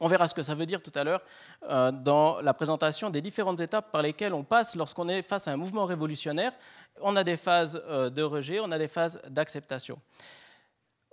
On 0.00 0.06
verra 0.06 0.28
ce 0.28 0.34
que 0.34 0.42
ça 0.42 0.54
veut 0.54 0.66
dire 0.66 0.80
tout 0.80 0.92
à 0.94 1.02
l'heure 1.02 1.22
euh, 1.64 1.90
dans 1.90 2.40
la 2.40 2.54
présentation 2.54 3.10
des 3.10 3.20
différentes 3.20 3.58
étapes 3.60 3.90
par 3.90 4.02
lesquelles 4.02 4.32
on 4.32 4.44
passe 4.44 4.76
lorsqu'on 4.76 5.08
est 5.08 5.22
face 5.22 5.48
à 5.48 5.52
un 5.52 5.56
mouvement 5.56 5.86
révolutionnaire. 5.86 6.52
On 7.00 7.16
a 7.16 7.24
des 7.24 7.36
phases 7.36 7.82
euh, 7.88 8.08
de 8.08 8.22
rejet, 8.22 8.60
on 8.60 8.70
a 8.70 8.78
des 8.78 8.86
phases 8.86 9.20
d'acceptation. 9.28 9.98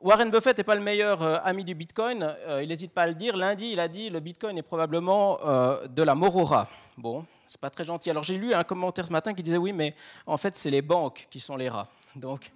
Warren 0.01 0.29
Buffett 0.29 0.55
n'est 0.57 0.63
pas 0.63 0.75
le 0.75 0.81
meilleur 0.81 1.23
euh, 1.23 1.38
ami 1.43 1.63
du 1.63 1.73
Bitcoin, 1.73 2.31
il 2.61 2.67
n'hésite 2.67 2.93
pas 2.93 3.03
à 3.03 3.07
le 3.07 3.15
dire. 3.15 3.36
Lundi, 3.36 3.69
il 3.71 3.79
a 3.79 3.88
dit 3.88 4.11
le 4.11 4.19
Bitcoin 4.19 4.55
est 4.57 4.63
probablement 4.63 5.39
de 5.88 6.03
la 6.03 6.13
morora. 6.13 6.67
Bon, 6.97 7.25
c'est 7.47 7.59
pas 7.59 7.71
très 7.71 7.86
gentil. 7.86 8.11
Alors 8.11 8.23
j'ai 8.23 8.38
lu 8.38 8.53
un 8.53 8.63
commentaire 8.63 9.07
ce 9.07 9.11
matin 9.11 9.33
qui 9.33 9.41
disait 9.41 9.57
oui, 9.57 9.73
mais 9.73 9.95
en 10.27 10.38
fait 10.38 10.55
c'est 10.55 10.69
les 10.69 10.83
banques 10.83 11.27
qui 11.31 11.39
sont 11.39 11.55
les 11.55 11.69
rats. 11.69 11.88
Donc, 12.15 12.51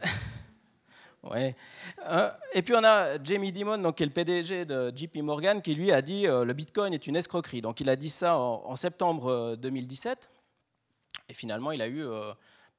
ouais. 1.30 1.56
et 2.52 2.62
puis 2.62 2.74
on 2.74 2.84
a 2.84 3.22
Jamie 3.22 3.52
Dimon, 3.52 3.78
donc, 3.78 3.96
qui 3.96 4.02
est 4.02 4.06
le 4.06 4.12
PDG 4.12 4.64
de 4.64 4.92
JP 4.94 5.16
Morgan, 5.22 5.62
qui 5.62 5.74
lui 5.74 5.92
a 5.92 6.02
dit 6.02 6.24
le 6.24 6.52
Bitcoin 6.52 6.94
est 6.94 7.06
une 7.06 7.16
escroquerie. 7.16 7.62
Donc 7.62 7.80
il 7.80 7.88
a 7.88 7.96
dit 7.96 8.10
ça 8.10 8.38
en, 8.38 8.76
septembre 8.76 9.56
2017. 9.56 10.30
Et 11.28 11.34
finalement, 11.34 11.72
il 11.72 11.82
a 11.82 11.88
eu 11.88 12.04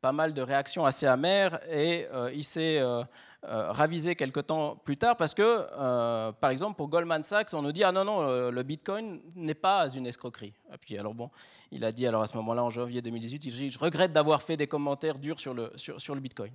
pas 0.01 0.11
mal 0.11 0.33
de 0.33 0.41
réactions 0.41 0.85
assez 0.85 1.05
amères 1.05 1.59
et 1.69 2.07
euh, 2.13 2.31
il 2.33 2.43
s'est 2.43 2.77
euh, 2.77 3.03
euh, 3.43 3.71
ravisé 3.71 4.15
quelque 4.15 4.39
temps 4.39 4.75
plus 4.75 4.97
tard 4.97 5.17
parce 5.17 5.33
que, 5.33 6.31
par 6.31 6.51
exemple, 6.51 6.77
pour 6.77 6.87
Goldman 6.87 7.23
Sachs, 7.23 7.53
on 7.53 7.61
nous 7.61 7.71
dit 7.71 7.83
ah 7.83 7.91
non 7.91 8.03
non, 8.03 8.49
le 8.49 8.63
Bitcoin 8.63 9.21
n'est 9.35 9.53
pas 9.53 9.89
une 9.89 10.05
escroquerie. 10.05 10.53
Et 10.73 10.77
puis 10.77 10.97
alors 10.97 11.13
bon, 11.13 11.29
il 11.71 11.83
a 11.83 11.91
dit 11.91 12.05
alors 12.05 12.21
à 12.21 12.27
ce 12.27 12.35
moment-là 12.37 12.63
en 12.63 12.69
janvier 12.69 13.01
2018, 13.01 13.45
il 13.45 13.51
dit 13.51 13.69
je 13.69 13.79
regrette 13.79 14.13
d'avoir 14.13 14.41
fait 14.41 14.57
des 14.57 14.67
commentaires 14.67 15.19
durs 15.19 15.39
sur 15.39 15.53
le 15.53 15.71
sur 15.75 16.15
le 16.15 16.21
Bitcoin. 16.21 16.51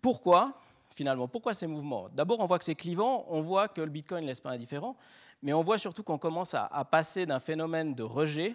Pourquoi? 0.00 0.54
Finalement 1.00 1.28
Pourquoi 1.28 1.54
ces 1.54 1.66
mouvements? 1.66 2.10
D'abord, 2.10 2.40
on 2.40 2.46
voit 2.46 2.58
que 2.58 2.64
c'est 2.66 2.74
clivant, 2.74 3.24
on 3.30 3.40
voit 3.40 3.68
que 3.68 3.80
le 3.80 3.88
Bitcoin 3.88 4.22
ne 4.22 4.26
laisse 4.26 4.40
pas 4.40 4.50
indifférent, 4.50 4.98
mais 5.40 5.54
on 5.54 5.62
voit 5.62 5.78
surtout 5.78 6.02
qu'on 6.02 6.18
commence 6.18 6.52
à, 6.52 6.68
passer 6.90 7.24
d'un 7.24 7.40
phénomène 7.40 7.94
de 7.94 8.02
rejet 8.02 8.54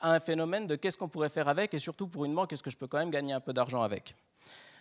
à 0.00 0.14
un 0.14 0.18
phénomène 0.18 0.66
de 0.66 0.74
qu'est-ce 0.74 0.98
qu'on 0.98 1.08
pourrait 1.08 1.28
faire 1.28 1.46
avec, 1.46 1.72
et 1.72 1.78
surtout 1.78 2.08
pour 2.08 2.24
une 2.24 2.34
banque, 2.34 2.52
est-ce 2.52 2.64
que 2.64 2.70
je 2.70 2.76
peux 2.76 2.88
quand 2.88 2.98
même 2.98 3.12
gagner 3.12 3.34
un 3.34 3.38
peu 3.38 3.52
d'argent 3.52 3.82
avec? 3.82 4.16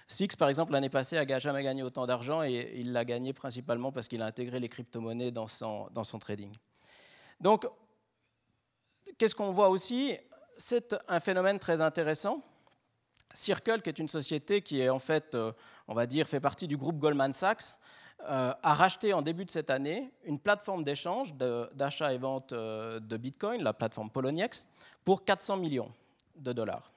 Six, 0.07 0.29
par 0.35 0.49
exemple, 0.49 0.71
l'année 0.71 0.89
passée, 0.89 1.23
n'a 1.23 1.37
jamais 1.37 1.61
gagné 1.61 1.83
autant 1.83 2.07
d'argent 2.07 2.41
et 2.41 2.73
il 2.77 2.91
l'a 2.91 3.05
gagné 3.05 3.33
principalement 3.33 3.91
parce 3.91 4.07
qu'il 4.07 4.23
a 4.23 4.25
intégré 4.25 4.59
les 4.59 4.67
crypto-monnaies 4.67 5.29
dans 5.29 5.47
son, 5.47 5.89
dans 5.91 6.03
son 6.03 6.17
trading. 6.17 6.51
Donc, 7.39 7.67
qu'est-ce 9.19 9.35
qu'on 9.35 9.51
voit 9.51 9.69
aussi? 9.69 10.17
C'est 10.57 10.95
un 11.07 11.19
phénomène 11.19 11.59
très 11.59 11.81
intéressant. 11.81 12.41
Circle, 13.33 13.81
qui 13.81 13.89
est 13.89 13.99
une 13.99 14.07
société 14.07 14.61
qui 14.61 14.81
est 14.81 14.89
en 14.89 14.99
fait, 14.99 15.35
euh, 15.35 15.51
on 15.87 15.93
va 15.93 16.05
dire, 16.05 16.27
fait 16.27 16.39
partie 16.39 16.67
du 16.67 16.77
groupe 16.77 16.97
Goldman 16.97 17.33
Sachs, 17.33 17.75
euh, 18.27 18.53
a 18.61 18.73
racheté 18.73 19.13
en 19.13 19.21
début 19.21 19.45
de 19.45 19.51
cette 19.51 19.69
année 19.69 20.11
une 20.25 20.39
plateforme 20.39 20.83
d'échange 20.83 21.33
d'achat 21.35 22.13
et 22.13 22.17
vente 22.17 22.51
euh, 22.51 22.99
de 22.99 23.17
Bitcoin, 23.17 23.63
la 23.63 23.73
plateforme 23.73 24.09
Poloniex, 24.09 24.67
pour 25.05 25.23
400 25.23 25.57
millions 25.57 25.91
de 26.35 26.51
dollars. 26.51 26.91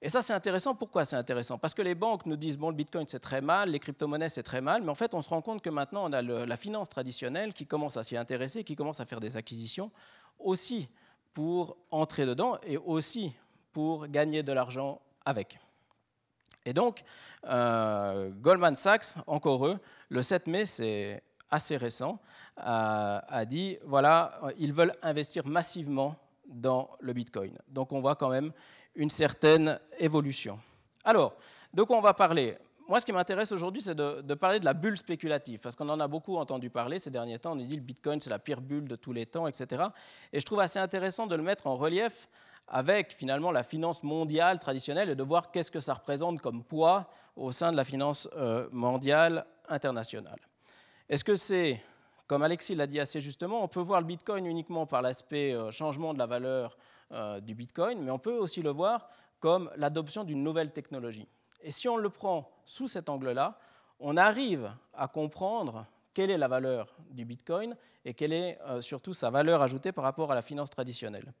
Et 0.00 0.08
ça, 0.08 0.22
c'est 0.22 0.32
intéressant. 0.32 0.74
Pourquoi 0.74 1.04
c'est 1.04 1.16
intéressant? 1.16 1.58
Parce 1.58 1.74
que 1.74 1.82
les 1.82 1.94
banques 1.94 2.26
nous 2.26 2.36
disent, 2.36 2.56
bon, 2.56 2.70
le 2.70 2.76
Bitcoin, 2.76 3.06
c'est 3.08 3.18
très 3.18 3.40
mal, 3.40 3.70
les 3.70 3.78
crypto-monnaies, 3.78 4.28
c'est 4.28 4.42
très 4.42 4.60
mal, 4.60 4.82
mais 4.82 4.90
en 4.90 4.94
fait, 4.94 5.14
on 5.14 5.22
se 5.22 5.28
rend 5.28 5.42
compte 5.42 5.62
que 5.62 5.70
maintenant, 5.70 6.08
on 6.08 6.12
a 6.12 6.22
la 6.22 6.56
finance 6.56 6.88
traditionnelle 6.88 7.54
qui 7.54 7.66
commence 7.66 7.96
à 7.96 8.02
s'y 8.02 8.16
intéresser, 8.16 8.62
qui 8.62 8.76
commence 8.76 9.00
à 9.00 9.06
faire 9.06 9.20
des 9.20 9.36
acquisitions, 9.36 9.90
aussi 10.38 10.88
pour 11.32 11.76
entrer 11.90 12.24
dedans 12.24 12.58
et 12.66 12.76
aussi 12.76 13.32
pour 13.72 14.06
gagner 14.06 14.42
de 14.42 14.52
l'argent 14.52 15.00
avec. 15.26 15.58
Et 16.64 16.72
donc, 16.72 17.02
euh, 17.44 18.30
Goldman 18.30 18.74
Sachs, 18.74 19.14
encore 19.26 19.66
eux, 19.66 19.78
le 20.08 20.22
7 20.22 20.46
mai, 20.46 20.64
c'est 20.64 21.22
assez 21.50 21.76
récent, 21.76 22.18
a, 22.56 23.44
dit, 23.44 23.78
voilà, 23.84 24.40
ils 24.58 24.72
veulent 24.72 24.94
investir 25.02 25.46
massivement 25.46 26.16
dans 26.48 26.90
le 27.00 27.12
Bitcoin. 27.12 27.56
Donc 27.68 27.92
on 27.92 28.00
voit 28.00 28.16
quand 28.16 28.30
même 28.30 28.50
une 28.94 29.10
certaine 29.10 29.78
évolution. 29.98 30.58
Alors, 31.04 31.36
de 31.72 31.82
quoi 31.82 31.98
on 31.98 32.00
va 32.00 32.14
parler? 32.14 32.56
Moi, 32.88 33.00
ce 33.00 33.06
qui 33.06 33.12
m'intéresse 33.12 33.52
aujourd'hui, 33.52 33.82
c'est 33.82 33.94
de, 33.94 34.34
parler 34.34 34.60
de 34.60 34.64
la 34.64 34.72
bulle 34.72 34.96
spéculative, 34.96 35.58
parce 35.60 35.74
qu'on 35.76 35.88
en 35.88 36.00
a 36.00 36.08
beaucoup 36.08 36.36
entendu 36.36 36.70
parler 36.70 36.98
ces 36.98 37.10
derniers 37.10 37.38
temps. 37.38 37.52
On 37.52 37.60
a 37.60 37.64
dit 37.64 37.76
le 37.76 37.82
Bitcoin, 37.82 38.20
c'est 38.20 38.30
la 38.30 38.38
pire 38.38 38.60
bulle 38.60 38.86
de 38.86 38.96
tous 38.96 39.12
les 39.12 39.26
temps, 39.26 39.46
etc. 39.46 39.84
Et 40.32 40.40
je 40.40 40.46
trouve 40.46 40.60
assez 40.60 40.78
intéressant 40.78 41.26
de 41.26 41.34
le 41.34 41.42
mettre 41.42 41.66
en 41.66 41.76
relief 41.76 42.28
avec 42.68 43.12
finalement 43.12 43.52
la 43.52 43.62
finance 43.62 44.02
mondiale 44.02 44.58
traditionnelle 44.58 45.10
et 45.10 45.14
de 45.14 45.22
voir 45.22 45.50
qu'est-ce 45.50 45.70
que 45.70 45.80
ça 45.80 45.94
représente 45.94 46.40
comme 46.40 46.64
poids 46.64 47.08
au 47.36 47.52
sein 47.52 47.70
de 47.70 47.76
la 47.76 47.84
finance 47.84 48.28
euh, 48.36 48.68
mondiale 48.72 49.46
internationale. 49.68 50.38
Est-ce 51.08 51.24
que 51.24 51.36
c'est, 51.36 51.80
comme 52.26 52.42
Alexis 52.42 52.74
l'a 52.74 52.86
dit 52.86 52.98
assez 52.98 53.20
justement, 53.20 53.62
on 53.62 53.68
peut 53.68 53.80
voir 53.80 54.00
le 54.00 54.06
Bitcoin 54.06 54.46
uniquement 54.46 54.86
par 54.86 55.02
l'aspect 55.02 55.52
euh, 55.52 55.70
changement 55.70 56.12
de 56.12 56.18
la 56.18 56.26
valeur 56.26 56.76
euh, 57.12 57.40
du 57.40 57.54
Bitcoin, 57.54 58.02
mais 58.02 58.10
on 58.10 58.18
peut 58.18 58.36
aussi 58.36 58.62
le 58.62 58.70
voir 58.70 59.08
comme 59.38 59.70
l'adoption 59.76 60.24
d'une 60.24 60.42
nouvelle 60.42 60.72
technologie. 60.72 61.28
Et 61.60 61.70
si 61.70 61.88
on 61.88 61.96
le 61.96 62.10
prend 62.10 62.50
sous 62.64 62.88
cet 62.88 63.08
angle-là, 63.08 63.58
on 64.00 64.16
arrive 64.16 64.70
à 64.92 65.08
comprendre 65.08 65.86
quelle 66.14 66.30
est 66.30 66.38
la 66.38 66.48
valeur 66.48 66.96
du 67.10 67.24
Bitcoin 67.24 67.76
et 68.04 68.14
quelle 68.14 68.32
est 68.32 68.58
surtout 68.80 69.12
sa 69.14 69.30
valeur 69.30 69.62
ajoutée 69.62 69.92
par 69.92 70.04
rapport 70.04 70.32
à 70.32 70.34
la 70.34 70.42
finance 70.42 70.70
traditionnelle. 70.70 71.32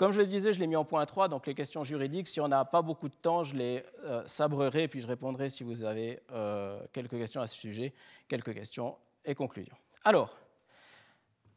Comme 0.00 0.12
je 0.12 0.18
le 0.22 0.26
disais, 0.26 0.54
je 0.54 0.60
l'ai 0.60 0.66
mis 0.66 0.76
en 0.76 0.84
point 0.86 1.04
3, 1.04 1.28
donc 1.28 1.46
les 1.46 1.54
questions 1.54 1.84
juridiques. 1.84 2.26
Si 2.26 2.40
on 2.40 2.48
n'a 2.48 2.64
pas 2.64 2.80
beaucoup 2.80 3.10
de 3.10 3.14
temps, 3.14 3.44
je 3.44 3.54
les 3.54 3.84
euh, 4.06 4.22
sabrerai 4.24 4.88
puis 4.88 5.02
je 5.02 5.06
répondrai 5.06 5.50
si 5.50 5.62
vous 5.62 5.84
avez 5.84 6.20
euh, 6.32 6.80
quelques 6.94 7.18
questions 7.18 7.42
à 7.42 7.46
ce 7.46 7.54
sujet, 7.54 7.92
quelques 8.26 8.54
questions 8.54 8.96
et 9.26 9.34
conclusions. 9.34 9.76
Alors, 10.02 10.38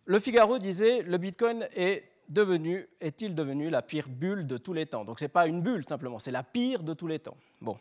le 0.08 0.20
Figaro 0.20 0.60
disait 0.60 1.04
le 1.04 1.18
Bitcoin 1.18 1.70
est 1.74 2.04
devenu, 2.28 2.86
est-il 3.00 3.34
devenu 3.34 3.70
la 3.70 3.82
pire 3.82 4.10
bulle 4.10 4.46
de 4.46 4.58
tous 4.58 4.74
les 4.74 4.88
temps? 4.88 5.06
Donc 5.06 5.20
ce 5.20 5.24
n'est 5.24 5.30
pas 5.30 5.48
une 5.48 5.62
bulle 5.62 5.86
simplement, 5.88 6.20
c'est 6.20 6.32
la 6.32 6.44
pire 6.44 6.84
de 6.84 6.94
tous 6.94 7.08
les 7.08 7.20
temps. 7.20 7.38
Bon. 7.62 7.78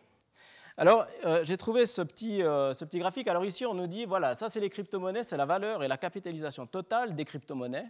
Alors, 0.77 1.09
euh, 1.25 1.43
j'ai 1.43 1.57
trouvé 1.57 1.87
ce 1.87 2.03
petit, 2.03 2.39
ce 2.39 2.85
petit 2.85 3.01
graphique. 3.01 3.27
Alors 3.27 3.45
ici, 3.45 3.67
on 3.67 3.75
nous 3.75 3.89
dit, 3.89 4.05
voilà, 4.05 4.37
ça 4.37 4.49
c'est 4.49 4.61
les 4.61 4.71
crypto-monnaies, 4.71 5.25
c'est 5.25 5.37
la 5.37 5.45
valeur 5.45 5.83
et 5.83 5.89
la 5.89 5.97
capitalisation 5.97 6.69
totale 6.69 7.17
des 7.17 7.25
crypto-monnaies. 7.25 7.89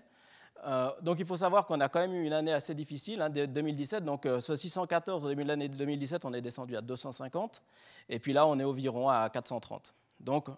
Euh, 0.65 0.91
donc 1.03 1.19
il 1.19 1.27
faut 1.27 1.37
savoir 1.37 1.67
qu'on 1.67 1.81
a 1.81 1.89
quand 1.89 2.01
même 2.01 2.15
eu 2.15 2.25
une 2.25 2.33
année 2.33 2.53
assez 2.53 2.75
difficile, 2.75 3.21
hein, 3.21 3.31
2017. 3.31 4.05
Donc 4.05 4.27
euh, 4.27 4.41
ce 4.41 4.55
614 4.55 5.25
au 5.25 5.29
début 5.29 5.43
de 5.43 5.49
l'année 5.49 5.69
2017, 5.69 6.25
on 6.25 6.33
est 6.33 6.41
descendu 6.41 6.77
à 6.77 6.81
250. 6.81 7.63
Et 8.09 8.19
puis 8.19 8.33
là, 8.33 8.47
on 8.47 8.59
est 8.59 8.65
environ 8.65 9.09
à 9.09 9.29
430. 9.29 9.95
Donc 10.21 10.49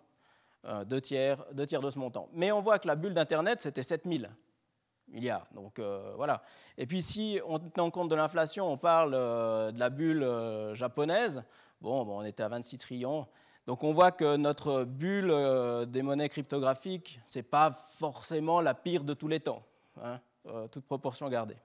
euh, 0.66 0.84
deux, 0.84 1.00
tiers, 1.00 1.44
deux 1.52 1.66
tiers 1.66 1.80
de 1.80 1.90
ce 1.90 1.98
montant. 1.98 2.28
Mais 2.32 2.52
on 2.52 2.60
voit 2.60 2.78
que 2.78 2.86
la 2.86 2.96
bulle 2.96 3.14
d'Internet, 3.14 3.62
c'était 3.62 3.82
7000 3.82 4.30
milliards. 5.08 5.46
Donc 5.54 5.80
voilà. 6.16 6.42
Et 6.76 6.86
puis 6.86 7.00
si 7.00 7.40
on 7.46 7.58
tient 7.58 7.90
compte 7.90 8.08
de 8.08 8.14
l'inflation, 8.14 8.70
on 8.70 8.76
parle 8.76 9.12
de 9.12 9.78
la 9.78 9.90
bulle 9.90 10.26
japonaise. 10.72 11.44
Bon, 11.80 12.04
bon, 12.04 12.18
on 12.20 12.24
était 12.24 12.42
à 12.42 12.48
26 12.48 12.78
trillions. 12.78 13.26
Donc 13.66 13.84
on 13.84 13.92
voit 13.92 14.12
que 14.12 14.36
notre 14.36 14.84
bulle 14.84 15.86
des 15.88 16.02
monnaies 16.02 16.30
cryptographiques, 16.30 17.20
ce 17.26 17.38
n'est 17.38 17.42
pas 17.42 17.70
forcément 17.96 18.60
la 18.60 18.74
pire 18.74 19.04
de 19.04 19.14
tous 19.14 19.28
les 19.28 19.40
temps. 19.40 19.62
Hein, 20.02 20.20
euh, 20.46 20.68
toute 20.68 20.84
proportion 20.84 21.28
gardée. 21.28 21.56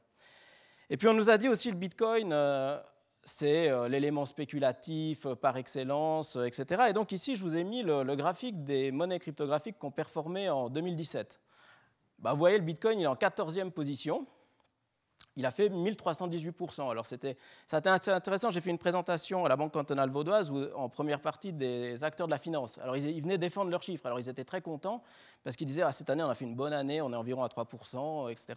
Et 0.89 0.97
puis 0.97 1.07
on 1.07 1.13
nous 1.13 1.29
a 1.29 1.37
dit 1.37 1.49
aussi 1.49 1.69
le 1.69 1.77
Bitcoin, 1.77 2.31
euh, 2.31 2.79
c'est 3.23 3.69
euh, 3.69 3.87
l'élément 3.87 4.25
spéculatif 4.25 5.27
par 5.41 5.57
excellence, 5.57 6.35
etc. 6.35 6.85
Et 6.89 6.93
donc 6.93 7.11
ici, 7.11 7.35
je 7.35 7.43
vous 7.43 7.55
ai 7.55 7.63
mis 7.63 7.83
le, 7.83 8.15
graphique 8.15 8.63
des 8.63 8.91
monnaies 8.91 9.19
cryptographiques 9.19 9.79
qui 9.79 9.85
ont 9.85 9.91
performé 9.91 10.49
en 10.49 10.69
2017. 10.69 11.41
Bah, 12.19 12.33
vous 12.33 12.39
voyez, 12.39 12.57
le 12.57 12.63
Bitcoin 12.63 12.99
est 12.99 13.07
en 13.07 13.15
14e 13.15 13.71
position 13.71 14.25
il 15.39 15.45
a 15.45 15.51
fait 15.51 15.69
1318%. 15.69 16.91
Alors 16.91 17.05
c'était 17.05 17.37
intéressant, 17.71 18.51
j'ai 18.51 18.59
fait 18.59 18.69
une 18.69 18.77
présentation 18.77 19.45
à 19.45 19.49
la 19.49 19.55
Banque 19.55 19.71
cantonale 19.71 20.09
vaudoise 20.09 20.51
où, 20.51 20.65
en 20.75 20.89
première 20.89 21.21
partie 21.21 21.53
des 21.53 22.03
acteurs 22.03 22.27
de 22.27 22.31
la 22.31 22.37
finance. 22.37 22.77
Alors 22.79 22.97
ils, 22.97 23.21
venaient 23.21 23.37
défendre 23.37 23.71
leurs 23.71 23.81
chiffres, 23.81 24.05
alors 24.05 24.19
ils 24.19 24.27
étaient 24.27 24.43
très 24.43 24.61
contents 24.61 25.01
parce 25.45 25.55
qu'ils 25.55 25.67
disaient 25.67 25.83
ah, 25.83 25.93
cette 25.93 26.09
année 26.09 26.23
on 26.23 26.29
a 26.29 26.35
fait 26.35 26.43
une 26.43 26.55
bonne 26.55 26.73
année, 26.73 27.01
on 27.01 27.13
est 27.13 27.15
environ 27.15 27.41
à 27.43 27.47
3%, 27.47 28.29
etc. 28.29 28.53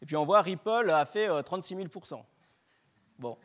Et 0.00 0.06
puis 0.06 0.16
on 0.16 0.24
voit 0.24 0.40
Ripple 0.40 0.88
a 0.90 1.04
fait 1.04 1.28
36 1.42 1.74
euh, 1.74 1.84
000%. 1.84 2.22
Bon. 3.18 3.36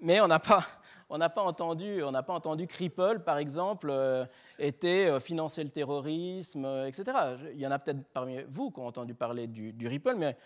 Mais 0.00 0.20
on 0.20 0.28
n'a 0.28 0.38
pas, 0.38 0.64
pas 1.08 1.42
entendu, 1.42 2.00
on 2.04 2.12
n'a 2.12 2.22
pas 2.22 2.32
entendu 2.32 2.68
que 2.68 2.76
Ripple, 2.76 3.22
par 3.26 3.38
exemple, 3.38 3.88
euh, 3.90 4.24
était 4.56 5.08
euh, 5.08 5.18
financer 5.18 5.64
le 5.64 5.70
terrorisme, 5.70 6.64
etc. 6.86 7.12
Il 7.52 7.60
y 7.60 7.66
en 7.66 7.72
a 7.72 7.80
peut-être 7.80 8.04
parmi 8.12 8.40
vous 8.48 8.70
qui 8.70 8.78
ont 8.78 8.86
entendu 8.86 9.14
parler 9.14 9.48
du, 9.48 9.72
du 9.72 9.88
Ripple, 9.88 10.14
mais 10.16 10.36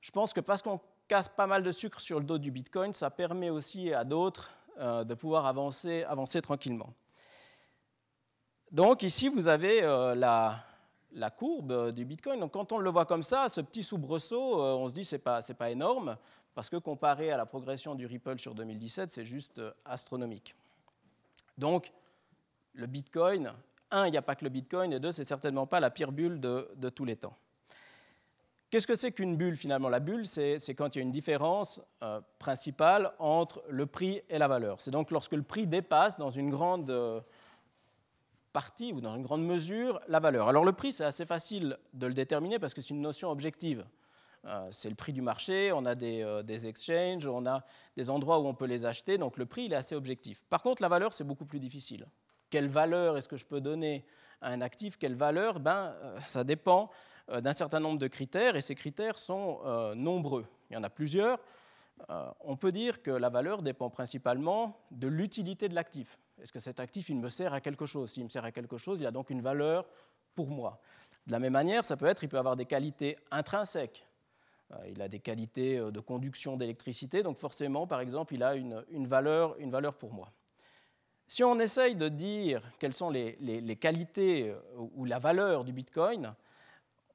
je 0.00 0.10
pense 0.10 0.32
que 0.32 0.40
parce 0.40 0.62
qu'on 0.62 0.80
casse 1.08 1.28
pas 1.28 1.46
mal 1.46 1.62
de 1.62 1.72
sucre 1.72 2.00
sur 2.00 2.18
le 2.18 2.24
dos 2.24 2.38
du 2.38 2.50
Bitcoin, 2.50 2.92
ça 2.92 3.10
permet 3.10 3.50
aussi 3.50 3.92
à 3.92 4.04
d'autres 4.04 4.52
euh, 4.78 5.02
de 5.04 5.14
pouvoir 5.14 5.46
avancer, 5.46 6.04
avancer 6.04 6.40
tranquillement. 6.40 6.92
Donc 8.70 9.02
ici, 9.02 9.28
vous 9.28 9.48
avez 9.48 9.82
euh, 9.82 10.14
la, 10.14 11.30
courbe 11.30 11.92
du 11.92 12.04
Bitcoin. 12.04 12.38
Donc 12.38 12.52
quand 12.52 12.70
on 12.70 12.78
le 12.78 12.90
voit 12.90 13.06
comme 13.06 13.22
ça, 13.22 13.48
ce 13.48 13.60
petit 13.60 13.82
soubresaut, 13.82 14.62
euh, 14.62 14.74
on 14.74 14.88
se 14.88 14.94
dit 14.94 15.04
c'est 15.04 15.18
pas 15.18 15.42
c'est 15.42 15.54
pas 15.54 15.70
énorme 15.70 16.16
parce 16.54 16.68
que 16.68 16.76
comparé 16.76 17.32
à 17.32 17.36
la 17.36 17.46
progression 17.46 17.94
du 17.94 18.06
Ripple 18.06 18.38
sur 18.38 18.54
2017, 18.54 19.10
c'est 19.10 19.24
juste 19.24 19.60
astronomique. 19.84 20.54
Donc 21.56 21.92
le 22.74 22.86
Bitcoin, 22.86 23.52
un, 23.90 24.06
il 24.06 24.10
n'y 24.10 24.16
a 24.16 24.22
pas 24.22 24.34
que 24.36 24.44
le 24.44 24.50
Bitcoin, 24.50 24.92
et 24.92 25.00
deux, 25.00 25.12
c'est 25.12 25.24
certainement 25.24 25.66
pas 25.66 25.80
la 25.80 25.90
pire 25.90 26.12
bulle 26.12 26.40
de 26.40 26.88
tous 26.90 27.04
les 27.04 27.16
temps. 27.16 27.36
Qu'est-ce 28.70 28.86
que 28.86 28.94
c'est 28.94 29.12
qu'une 29.12 29.36
bulle 29.36 29.56
finalement? 29.56 29.88
La 29.88 29.98
bulle, 29.98 30.26
c'est 30.26 30.58
quand 30.76 30.94
il 30.94 30.98
y 30.98 31.00
a 31.00 31.02
une 31.02 31.10
différence 31.10 31.80
euh, 32.02 32.20
principale 32.38 33.12
entre 33.18 33.62
le 33.70 33.86
prix 33.86 34.20
et 34.28 34.36
la 34.36 34.46
valeur. 34.46 34.78
C'est 34.82 34.90
donc 34.90 35.10
lorsque 35.10 35.32
le 35.32 35.42
prix 35.42 35.66
dépasse 35.66 36.18
dans 36.18 36.28
une 36.28 36.50
grande 36.50 36.90
euh, 36.90 37.20
partie 38.52 38.92
ou 38.92 39.00
dans 39.00 39.16
une 39.16 39.22
grande 39.22 39.42
mesure 39.42 40.00
la 40.06 40.20
valeur. 40.20 40.48
Alors 40.48 40.66
le 40.66 40.72
prix, 40.72 40.92
c'est 40.92 41.04
assez 41.04 41.24
facile 41.24 41.78
de 41.94 42.06
le 42.06 42.12
déterminer 42.12 42.58
parce 42.58 42.74
que 42.74 42.82
c'est 42.82 42.90
une 42.90 43.00
notion 43.00 43.30
objective. 43.30 43.86
Euh, 44.44 44.68
c'est 44.70 44.90
le 44.90 44.96
prix 44.96 45.14
du 45.14 45.22
marché, 45.22 45.72
on 45.72 45.86
a 45.86 45.94
des, 45.94 46.42
des, 46.44 46.66
exchanges, 46.66 47.26
on 47.26 47.46
a 47.46 47.64
des 47.96 48.10
endroits 48.10 48.38
où 48.38 48.46
on 48.46 48.54
peut 48.54 48.66
les 48.66 48.84
acheter, 48.84 49.16
donc 49.16 49.38
le 49.38 49.46
prix, 49.46 49.64
il 49.64 49.72
est 49.72 49.76
assez 49.76 49.94
objectif. 49.94 50.44
Par 50.50 50.62
contre, 50.62 50.82
la 50.82 50.88
valeur, 50.88 51.14
c'est 51.14 51.24
beaucoup 51.24 51.46
plus 51.46 51.58
difficile. 51.58 52.06
Quelle 52.50 52.68
valeur 52.68 53.16
est-ce 53.16 53.28
que 53.28 53.38
je 53.38 53.46
peux 53.46 53.62
donner 53.62 54.04
à 54.42 54.50
un 54.50 54.60
actif? 54.60 54.98
Quelle 54.98 55.14
valeur? 55.14 55.58
Ben, 55.58 55.94
Ça 56.20 56.44
dépend 56.44 56.90
d'un 57.28 57.52
certain 57.52 57.80
nombre 57.80 57.98
de 57.98 58.06
critères, 58.06 58.56
et 58.56 58.60
ces 58.60 58.74
critères 58.74 59.18
sont 59.18 59.60
euh, 59.64 59.94
nombreux. 59.94 60.46
Il 60.70 60.74
y 60.74 60.76
en 60.76 60.82
a 60.82 60.90
plusieurs. 60.90 61.38
Euh, 62.10 62.30
on 62.40 62.56
peut 62.56 62.72
dire 62.72 63.02
que 63.02 63.10
la 63.10 63.28
valeur 63.28 63.62
dépend 63.62 63.90
principalement 63.90 64.80
de 64.90 65.08
l'utilité 65.08 65.68
de 65.68 65.74
l'actif. 65.74 66.18
Est-ce 66.40 66.52
que 66.52 66.60
cet 66.60 66.80
actif, 66.80 67.08
il 67.08 67.16
me 67.16 67.28
sert 67.28 67.52
à 67.52 67.60
quelque 67.60 67.86
chose? 67.86 68.12
S'il 68.12 68.24
me 68.24 68.28
sert 68.28 68.44
à 68.44 68.52
quelque 68.52 68.76
chose, 68.76 69.00
il 69.00 69.06
a 69.06 69.10
donc 69.10 69.30
une 69.30 69.42
valeur 69.42 69.86
pour 70.34 70.48
moi. 70.48 70.80
De 71.26 71.32
la 71.32 71.38
même 71.38 71.52
manière, 71.52 71.84
ça 71.84 71.96
peut 71.96 72.06
être, 72.06 72.22
il 72.22 72.28
peut 72.28 72.38
avoir 72.38 72.56
des 72.56 72.64
qualités 72.64 73.18
intrinsèques. 73.30 74.06
Il 74.86 75.00
a 75.00 75.08
des 75.08 75.18
qualités 75.18 75.78
de 75.78 76.00
conduction 76.00 76.58
d'électricité, 76.58 77.22
donc 77.22 77.38
forcément, 77.38 77.86
par 77.86 78.00
exemple, 78.00 78.34
il 78.34 78.42
a 78.42 78.54
une, 78.54 79.06
valeur, 79.06 79.58
une 79.58 79.70
valeur 79.70 79.94
pour 79.94 80.12
moi. 80.12 80.30
Si 81.26 81.42
on 81.42 81.58
essaye 81.58 81.96
de 81.96 82.08
dire 82.08 82.62
quelles 82.78 82.92
sont 82.92 83.08
les, 83.08 83.36
les 83.40 83.76
qualités 83.76 84.54
ou 84.76 85.06
la 85.06 85.18
valeur 85.18 85.64
du 85.64 85.72
Bitcoin, 85.72 86.34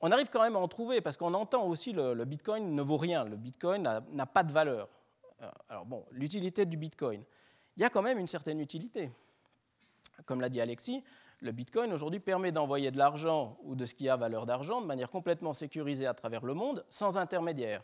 on 0.04 0.12
arrive 0.12 0.30
quand 0.30 0.42
même 0.42 0.58
à 0.58 0.60
en 0.60 0.68
trouver 0.68 1.00
parce 1.00 1.16
qu'on 1.16 1.34
entend 1.34 1.66
aussi 1.66 1.94
le, 1.94 2.14
le 2.14 2.26
Bitcoin 2.26 2.76
ne 2.76 2.82
vaut 2.82 2.98
rien, 2.98 3.24
le 3.24 3.38
Bitcoin 3.38 3.82
n'a 4.12 4.26
pas 4.26 4.44
de 4.44 4.52
valeur. 4.52 4.90
Euh, 5.42 5.50
alors 5.70 5.86
bon, 5.86 6.06
l'utilité 6.12 6.66
du 6.66 6.76
Bitcoin, 6.76 7.24
il 7.78 7.82
y 7.82 7.86
a 7.86 7.90
quand 7.90 8.02
même 8.02 8.20
une 8.20 8.28
certaine 8.28 8.60
utilité. 8.60 9.10
Comme 10.26 10.42
l'a 10.42 10.50
dit 10.50 10.60
Alexis, 10.60 11.06
le 11.40 11.54
Bitcoin 11.54 11.94
aujourd'hui 11.94 12.20
permet 12.20 12.52
d'envoyer 12.52 12.92
de 12.92 12.98
l'argent 12.98 13.58
ou 13.64 13.76
de 13.76 13.86
ce 13.86 13.96
qui 13.96 14.10
a 14.10 14.18
valeur 14.18 14.46
d'argent 14.46 14.82
de 14.82 14.86
manière 14.86 15.10
complètement 15.10 15.54
sécurisée 15.54 16.06
à 16.06 16.14
travers 16.14 16.44
le 16.44 16.54
monde 16.54 16.86
sans 16.90 17.18
intermédiaire. 17.18 17.82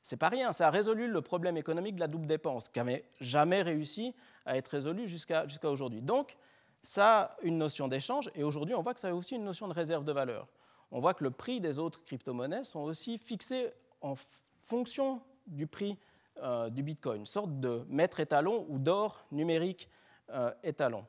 C'est 0.00 0.16
pas 0.16 0.30
rien, 0.30 0.52
ça 0.52 0.68
a 0.68 0.70
résolu 0.70 1.06
le 1.06 1.20
problème 1.20 1.58
économique 1.58 1.96
de 1.96 2.00
la 2.00 2.08
double 2.08 2.26
dépense 2.26 2.70
qui 2.70 2.78
n'avait 2.78 3.04
jamais 3.20 3.60
réussi 3.60 4.14
à 4.46 4.56
être 4.56 4.68
résolu 4.68 5.06
jusqu'à 5.06 5.44
aujourd'hui. 5.64 6.00
Donc, 6.00 6.34
ça 6.82 7.20
a 7.20 7.36
une 7.42 7.58
notion 7.58 7.88
d'échange 7.88 8.30
et 8.34 8.42
aujourd'hui 8.42 8.74
on 8.74 8.82
voit 8.82 8.94
que 8.94 9.00
ça 9.00 9.10
a 9.10 9.12
aussi 9.12 9.36
une 9.36 9.44
notion 9.44 9.68
de 9.68 9.74
réserve 9.74 10.02
de 10.02 10.12
valeur 10.12 10.48
on 10.92 11.00
voit 11.00 11.14
que 11.14 11.24
le 11.24 11.30
prix 11.30 11.60
des 11.60 11.78
autres 11.78 12.04
crypto-monnaies 12.04 12.64
sont 12.64 12.80
aussi 12.80 13.18
fixés 13.18 13.72
en 14.02 14.14
fonction 14.62 15.22
du 15.46 15.66
prix 15.66 15.98
euh, 16.42 16.70
du 16.70 16.82
Bitcoin, 16.82 17.20
une 17.20 17.26
sorte 17.26 17.58
de 17.60 17.84
maître 17.88 18.20
étalon 18.20 18.66
ou 18.68 18.78
d'or 18.78 19.26
numérique 19.32 19.88
euh, 20.30 20.52
étalon. 20.62 21.04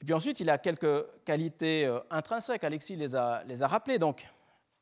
Et 0.00 0.04
puis 0.04 0.14
ensuite, 0.14 0.40
il 0.40 0.50
a 0.50 0.58
quelques 0.58 1.06
qualités 1.24 1.86
euh, 1.86 2.00
intrinsèques. 2.10 2.64
Alexis 2.64 2.96
les 2.96 3.16
a, 3.16 3.42
les 3.44 3.62
a 3.62 3.68
rappelées. 3.68 3.98
Donc, 3.98 4.26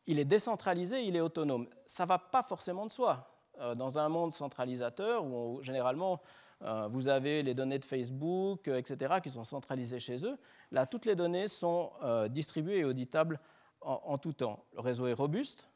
il 0.07 0.19
est 0.19 0.25
décentralisé, 0.25 1.03
il 1.05 1.17
est 1.17 1.21
autonome. 1.21 1.69
Ça 1.87 2.05
ne 2.05 2.09
va 2.09 2.19
pas 2.19 2.43
forcément 2.43 2.87
de 2.87 2.93
soi. 2.93 3.31
dans 3.77 3.99
un 3.99 4.09
monde 4.09 4.33
centralisateur 4.35 5.25
où 5.25 5.63
généralement 5.63 6.15
euh, 6.15 6.17
vous 6.61 7.09
avez 7.09 7.43
les 7.43 7.55
données 7.55 7.79
de 7.79 7.85
Facebook, 7.85 8.69
euh, 8.69 8.79
etc., 8.79 9.17
qui 9.23 9.31
sont 9.31 9.45
centralisées 9.45 10.01
chez 10.01 10.25
eux. 10.25 10.39
Là, 10.71 10.87
toutes 10.87 11.05
les 11.05 11.15
données 11.15 11.49
sont 11.49 11.93
euh, 12.03 12.29
distribuées 12.29 12.79
et 12.79 12.85
auditables 12.85 13.41
en, 13.83 14.19
tout 14.19 14.33
temps. 14.33 14.65
Le 14.75 14.81
réseau 14.81 15.07
est 15.07 15.13
robuste, 15.13 15.69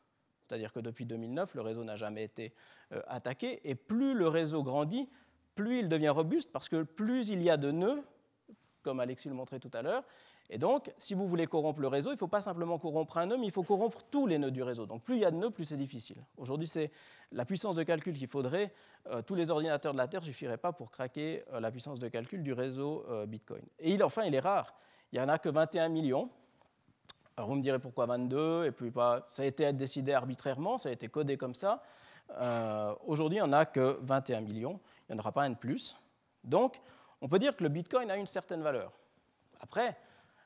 c'est-à-dire 0.43 0.73
que 0.73 0.81
depuis 0.81 1.07
2009, 1.07 1.55
le 1.55 1.61
réseau 1.61 1.85
n'a 1.85 1.95
jamais 1.95 2.25
été 2.25 2.53
attaqué. 3.07 3.61
Et 3.63 3.77
plus 3.77 4.15
le 4.15 4.27
réseau 4.27 4.65
grandit, 4.65 5.09
plus 5.55 5.79
il 5.79 5.89
devient 5.89 6.09
robuste, 6.09 6.51
parce 6.51 6.69
que 6.69 6.83
plus 6.83 7.29
il 7.29 7.41
y 7.41 7.51
a 7.51 7.57
de 7.57 7.71
nœuds, 7.71 8.03
comme 8.83 8.99
Alexis 8.99 9.29
le 9.29 9.35
montrait 9.35 9.61
tout 9.61 9.71
à 9.75 9.83
l'heure, 9.83 10.03
et 10.53 10.59
donc, 10.59 10.93
si 10.97 11.15
vous 11.15 11.29
voulez 11.29 11.47
corrompre 11.47 11.81
le 11.81 11.87
réseau, 11.87 12.11
il 12.11 12.15
ne 12.15 12.19
faut 12.19 12.27
pas 12.27 12.41
simplement 12.41 12.77
corrompre 12.77 13.19
un 13.19 13.27
nœud, 13.27 13.37
mais 13.39 13.47
il 13.47 13.53
faut 13.53 13.63
corrompre 13.63 14.03
tous 14.11 14.27
les 14.27 14.37
nœuds 14.37 14.51
du 14.51 14.65
réseau. 14.65 14.85
Donc 14.85 15.05
plus 15.05 15.15
il 15.15 15.21
y 15.21 15.25
a 15.25 15.31
de 15.31 15.37
nœuds, 15.37 15.51
plus 15.51 15.65
c'est 15.65 15.77
difficile. 15.77 16.17
Aujourd'hui, 16.37 16.67
c'est 16.67 16.91
la 17.31 17.45
puissance 17.45 17.77
de 17.77 17.85
calcul 17.85 18.19
qu'il 18.19 18.27
faudrait. 18.27 18.73
Euh, 19.07 19.23
tous 19.23 19.37
les 19.37 19.51
ordinateurs 19.51 19.93
de 19.93 19.99
la 19.99 20.09
Terre 20.09 20.23
ne 20.23 20.27
suffiraient 20.27 20.59
pas 20.59 20.73
pour 20.73 20.91
craquer 20.91 21.45
euh, 21.53 21.61
la 21.61 21.71
puissance 21.71 22.01
de 22.01 22.09
calcul 22.09 22.43
du 22.43 22.53
réseau 22.53 23.07
euh, 23.09 23.27
Bitcoin. 23.27 23.63
Et 23.79 23.93
il, 23.93 24.03
enfin, 24.03 24.25
il 24.25 24.35
est 24.35 24.41
rare. 24.41 24.75
Il 25.13 25.21
n'y 25.21 25.25
en 25.25 25.29
a 25.29 25.39
que 25.39 25.49
21 25.49 25.89
millions. 25.89 26.29
Alors 27.37 27.49
vous 27.49 27.55
me 27.55 27.63
direz 27.63 27.79
pourquoi 27.79 28.07
22 28.07 28.67
et 28.67 28.73
puis 28.73 28.91
pas. 28.91 29.27
Ça 29.29 29.43
a 29.43 29.47
été 29.47 29.73
décidé 29.73 30.15
arbitrairement, 30.15 30.79
ça 30.79 30.89
a 30.89 30.93
été 30.93 31.07
codé 31.07 31.37
comme 31.37 31.55
ça. 31.55 31.81
Aujourd'hui, 33.07 33.39
il 33.39 33.43
n'y 33.43 33.49
en 33.49 33.53
a 33.53 33.67
que 33.67 33.99
21 34.03 34.41
millions. 34.41 34.81
Il 35.09 35.13
n'y 35.13 35.17
en 35.17 35.23
aura 35.23 35.33
pas 35.33 35.43
un 35.43 35.51
de 35.51 35.57
plus. 35.57 35.97
Donc, 36.43 36.81
on 37.21 37.29
peut 37.29 37.39
dire 37.39 37.57
que 37.57 37.63
le 37.63 37.69
Bitcoin 37.69 38.11
a 38.11 38.17
une 38.17 38.27
certaine 38.27 38.63
valeur. 38.63 38.93
Après, 39.61 39.97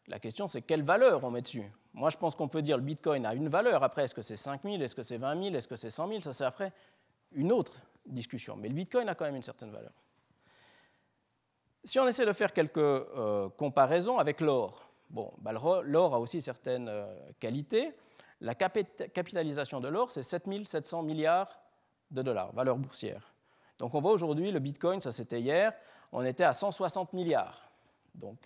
la 0.06 0.18
question, 0.18 0.48
c'est 0.48 0.62
quelle 0.62 0.82
valeur 0.82 1.24
on 1.24 1.30
met 1.30 1.40
dessus? 1.40 1.70
Moi, 1.94 2.10
je 2.10 2.16
pense 2.16 2.34
qu'on 2.34 2.48
peut 2.48 2.62
dire 2.62 2.76
le 2.76 2.82
Bitcoin 2.82 3.24
a 3.24 3.34
une 3.34 3.48
valeur. 3.48 3.82
Après, 3.82 4.04
est-ce 4.04 4.14
que 4.14 4.22
c'est 4.22 4.36
5 4.36 4.62
000, 4.62 4.76
est-ce 4.76 4.94
que 4.94 5.02
c'est 5.02 5.16
20 5.16 5.42
000, 5.42 5.54
est-ce 5.54 5.68
que 5.68 5.76
c'est 5.76 5.90
100 5.90 6.08
000 6.08 6.20
Ça, 6.20 6.32
c'est 6.32 6.44
après 6.44 6.72
une 7.32 7.52
autre 7.52 7.74
discussion. 8.04 8.56
Mais 8.56 8.68
le 8.68 8.74
Bitcoin 8.74 9.08
a 9.08 9.14
quand 9.14 9.24
même 9.24 9.36
une 9.36 9.42
certaine 9.42 9.70
valeur. 9.70 9.92
Si 11.82 11.98
on 11.98 12.06
essaie 12.06 12.26
de 12.26 12.32
faire 12.32 12.52
quelques 12.52 12.78
euh, 12.78 13.48
comparaisons 13.50 14.18
avec 14.18 14.40
l'or, 14.40 14.90
bah, 15.10 15.52
l'or 15.52 16.14
a 16.14 16.18
aussi 16.18 16.40
certaines 16.40 16.88
euh, 16.88 17.06
qualités. 17.40 17.94
La 18.40 18.54
capitalisation 18.54 19.80
de 19.80 19.88
l'or, 19.88 20.10
c'est 20.10 20.22
7 20.22 20.44
700 20.64 21.02
milliards 21.02 21.60
de 22.10 22.22
dollars, 22.22 22.52
valeur 22.52 22.76
boursière. 22.76 23.32
Donc 23.78 23.94
on 23.94 24.00
voit 24.00 24.12
aujourd'hui, 24.12 24.50
le 24.50 24.60
Bitcoin, 24.60 25.00
ça 25.00 25.12
c'était 25.12 25.40
hier, 25.40 25.72
on 26.12 26.24
était 26.24 26.44
à 26.44 26.52
160 26.52 27.12
milliards. 27.12 27.70
Donc 28.14 28.38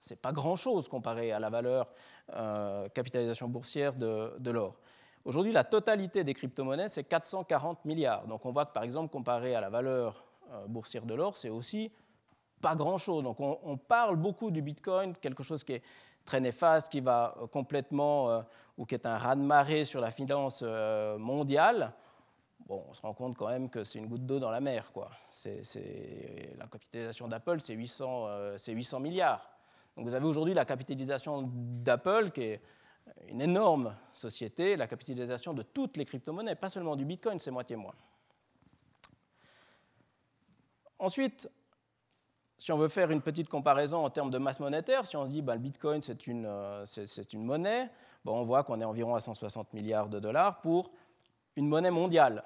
ce 0.00 0.14
n'est 0.14 0.18
pas 0.18 0.32
grand-chose 0.32 0.88
comparé 0.88 1.32
à 1.32 1.38
la 1.38 1.50
valeur 1.50 1.88
euh, 2.32 2.88
capitalisation 2.90 3.48
boursière 3.48 3.94
de, 3.94 4.50
l'or. 4.50 4.78
Aujourd'hui, 5.24 5.52
la 5.52 5.64
totalité 5.64 6.22
des 6.22 6.34
crypto-monnaies, 6.34 6.88
c'est 6.88 7.04
440 7.04 7.84
milliards. 7.84 8.26
Donc 8.26 8.46
on 8.46 8.52
voit 8.52 8.66
que, 8.66 8.72
par 8.72 8.84
exemple, 8.84 9.12
comparé 9.12 9.54
à 9.54 9.60
la 9.60 9.68
valeur 9.68 10.24
euh, 10.52 10.66
boursière 10.68 11.04
de 11.04 11.14
l'or, 11.14 11.36
c'est 11.36 11.50
aussi 11.50 11.90
pas 12.60 12.76
grand-chose. 12.76 13.24
Donc 13.24 13.40
on, 13.40 13.76
parle 13.76 14.16
beaucoup 14.16 14.50
du 14.50 14.62
Bitcoin, 14.62 15.14
quelque 15.16 15.42
chose 15.42 15.64
qui 15.64 15.74
est 15.74 15.82
très 16.24 16.40
néfaste, 16.40 16.88
qui 16.88 17.00
va 17.00 17.34
euh, 17.40 17.46
complètement, 17.46 18.44
ou 18.78 18.86
qui 18.86 18.94
est 18.94 19.06
un 19.06 19.18
raz-de-marée 19.18 19.84
sur 19.84 20.00
la 20.00 20.10
finance 20.10 20.62
mondiale. 21.18 21.92
Bon, 22.66 22.84
on 22.88 22.94
se 22.94 23.02
rend 23.02 23.14
compte 23.14 23.36
quand 23.36 23.48
même 23.48 23.70
que 23.70 23.84
c'est 23.84 23.98
une 23.98 24.06
goutte 24.06 24.26
d'eau 24.26 24.38
dans 24.38 24.50
la 24.50 24.60
mer. 24.60 24.92
Quoi. 24.92 25.10
la 25.44 26.66
capitalisation 26.66 27.28
d'Apple, 27.28 27.60
c'est 27.60 27.74
800, 27.74 28.56
800 28.68 29.00
milliards. 29.00 29.55
Donc 29.96 30.06
vous 30.06 30.14
avez 30.14 30.26
aujourd'hui 30.26 30.54
la 30.54 30.64
capitalisation 30.64 31.50
d'Apple, 31.52 32.30
qui 32.30 32.42
est 32.42 32.60
une 33.28 33.40
énorme 33.40 33.96
société, 34.12 34.76
la 34.76 34.86
capitalisation 34.86 35.54
de 35.54 35.62
toutes 35.62 35.96
les 35.96 36.04
crypto-monnaies, 36.04 36.54
pas 36.54 36.68
seulement 36.68 36.96
du 36.96 37.04
Bitcoin, 37.04 37.38
c'est 37.38 37.50
moitié 37.50 37.76
moins. 37.76 37.94
Ensuite, 40.98 41.48
si 42.58 42.72
on 42.72 42.78
veut 42.78 42.88
faire 42.88 43.10
une 43.10 43.20
petite 43.20 43.48
comparaison 43.48 44.04
en 44.04 44.10
termes 44.10 44.30
de 44.30 44.38
masse 44.38 44.60
monétaire, 44.60 45.06
si 45.06 45.16
on 45.16 45.26
dit 45.26 45.40
que 45.40 45.46
bah, 45.46 45.54
le 45.54 45.60
Bitcoin 45.60 46.02
c'est 46.02 46.26
une, 46.26 46.46
euh, 46.46 46.84
monnaie, 47.34 47.90
bon, 48.24 48.40
on 48.40 48.44
voit 48.44 48.64
qu'on 48.64 48.80
est 48.80 48.84
environ 48.84 49.14
à 49.14 49.20
160 49.20 49.72
milliards 49.72 50.08
de 50.08 50.18
dollars 50.18 50.60
pour 50.60 50.90
une 51.54 51.68
monnaie 51.68 51.90
mondiale. 51.90 52.44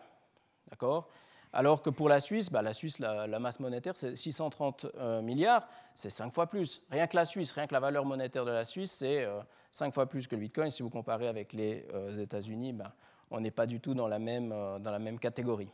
D'accord? 0.68 1.08
Alors 1.52 1.82
que 1.82 1.90
pour 1.90 2.08
la 2.08 2.20
Suisse, 2.20 2.50
bah, 2.50 2.62
la 2.62 3.38
masse 3.40 3.58
monétaire, 3.58 3.96
c'est 3.96 4.14
630 4.14 4.86
euh, 4.96 5.20
milliards, 5.20 5.66
c'est 5.94 6.10
5 6.10 6.32
fois 6.32 6.46
plus. 6.46 6.80
Rien 6.90 7.08
que 7.08 7.16
la 7.16 7.24
Suisse, 7.24 7.50
rien 7.50 7.66
que 7.66 7.74
la 7.74 7.80
valeur 7.80 8.04
monétaire 8.04 8.44
de 8.44 8.52
la 8.52 8.64
Suisse, 8.64 8.92
c'est 8.92 9.28
5 9.72 9.88
euh, 9.88 9.92
fois 9.92 10.06
plus 10.06 10.28
que 10.28 10.36
le 10.36 10.42
Bitcoin. 10.42 10.70
Si 10.70 10.82
vous 10.82 10.90
comparez 10.90 11.26
avec 11.26 11.52
les 11.52 11.86
euh, 11.92 12.22
États-Unis, 12.22 12.72
bah, 12.72 12.92
on 13.32 13.40
n'est 13.40 13.50
pas 13.50 13.66
du 13.66 13.80
tout 13.80 13.94
dans 13.94 14.06
la, 14.06 14.20
même, 14.20 14.50
dans 14.50 15.18
catégorie. 15.18 15.70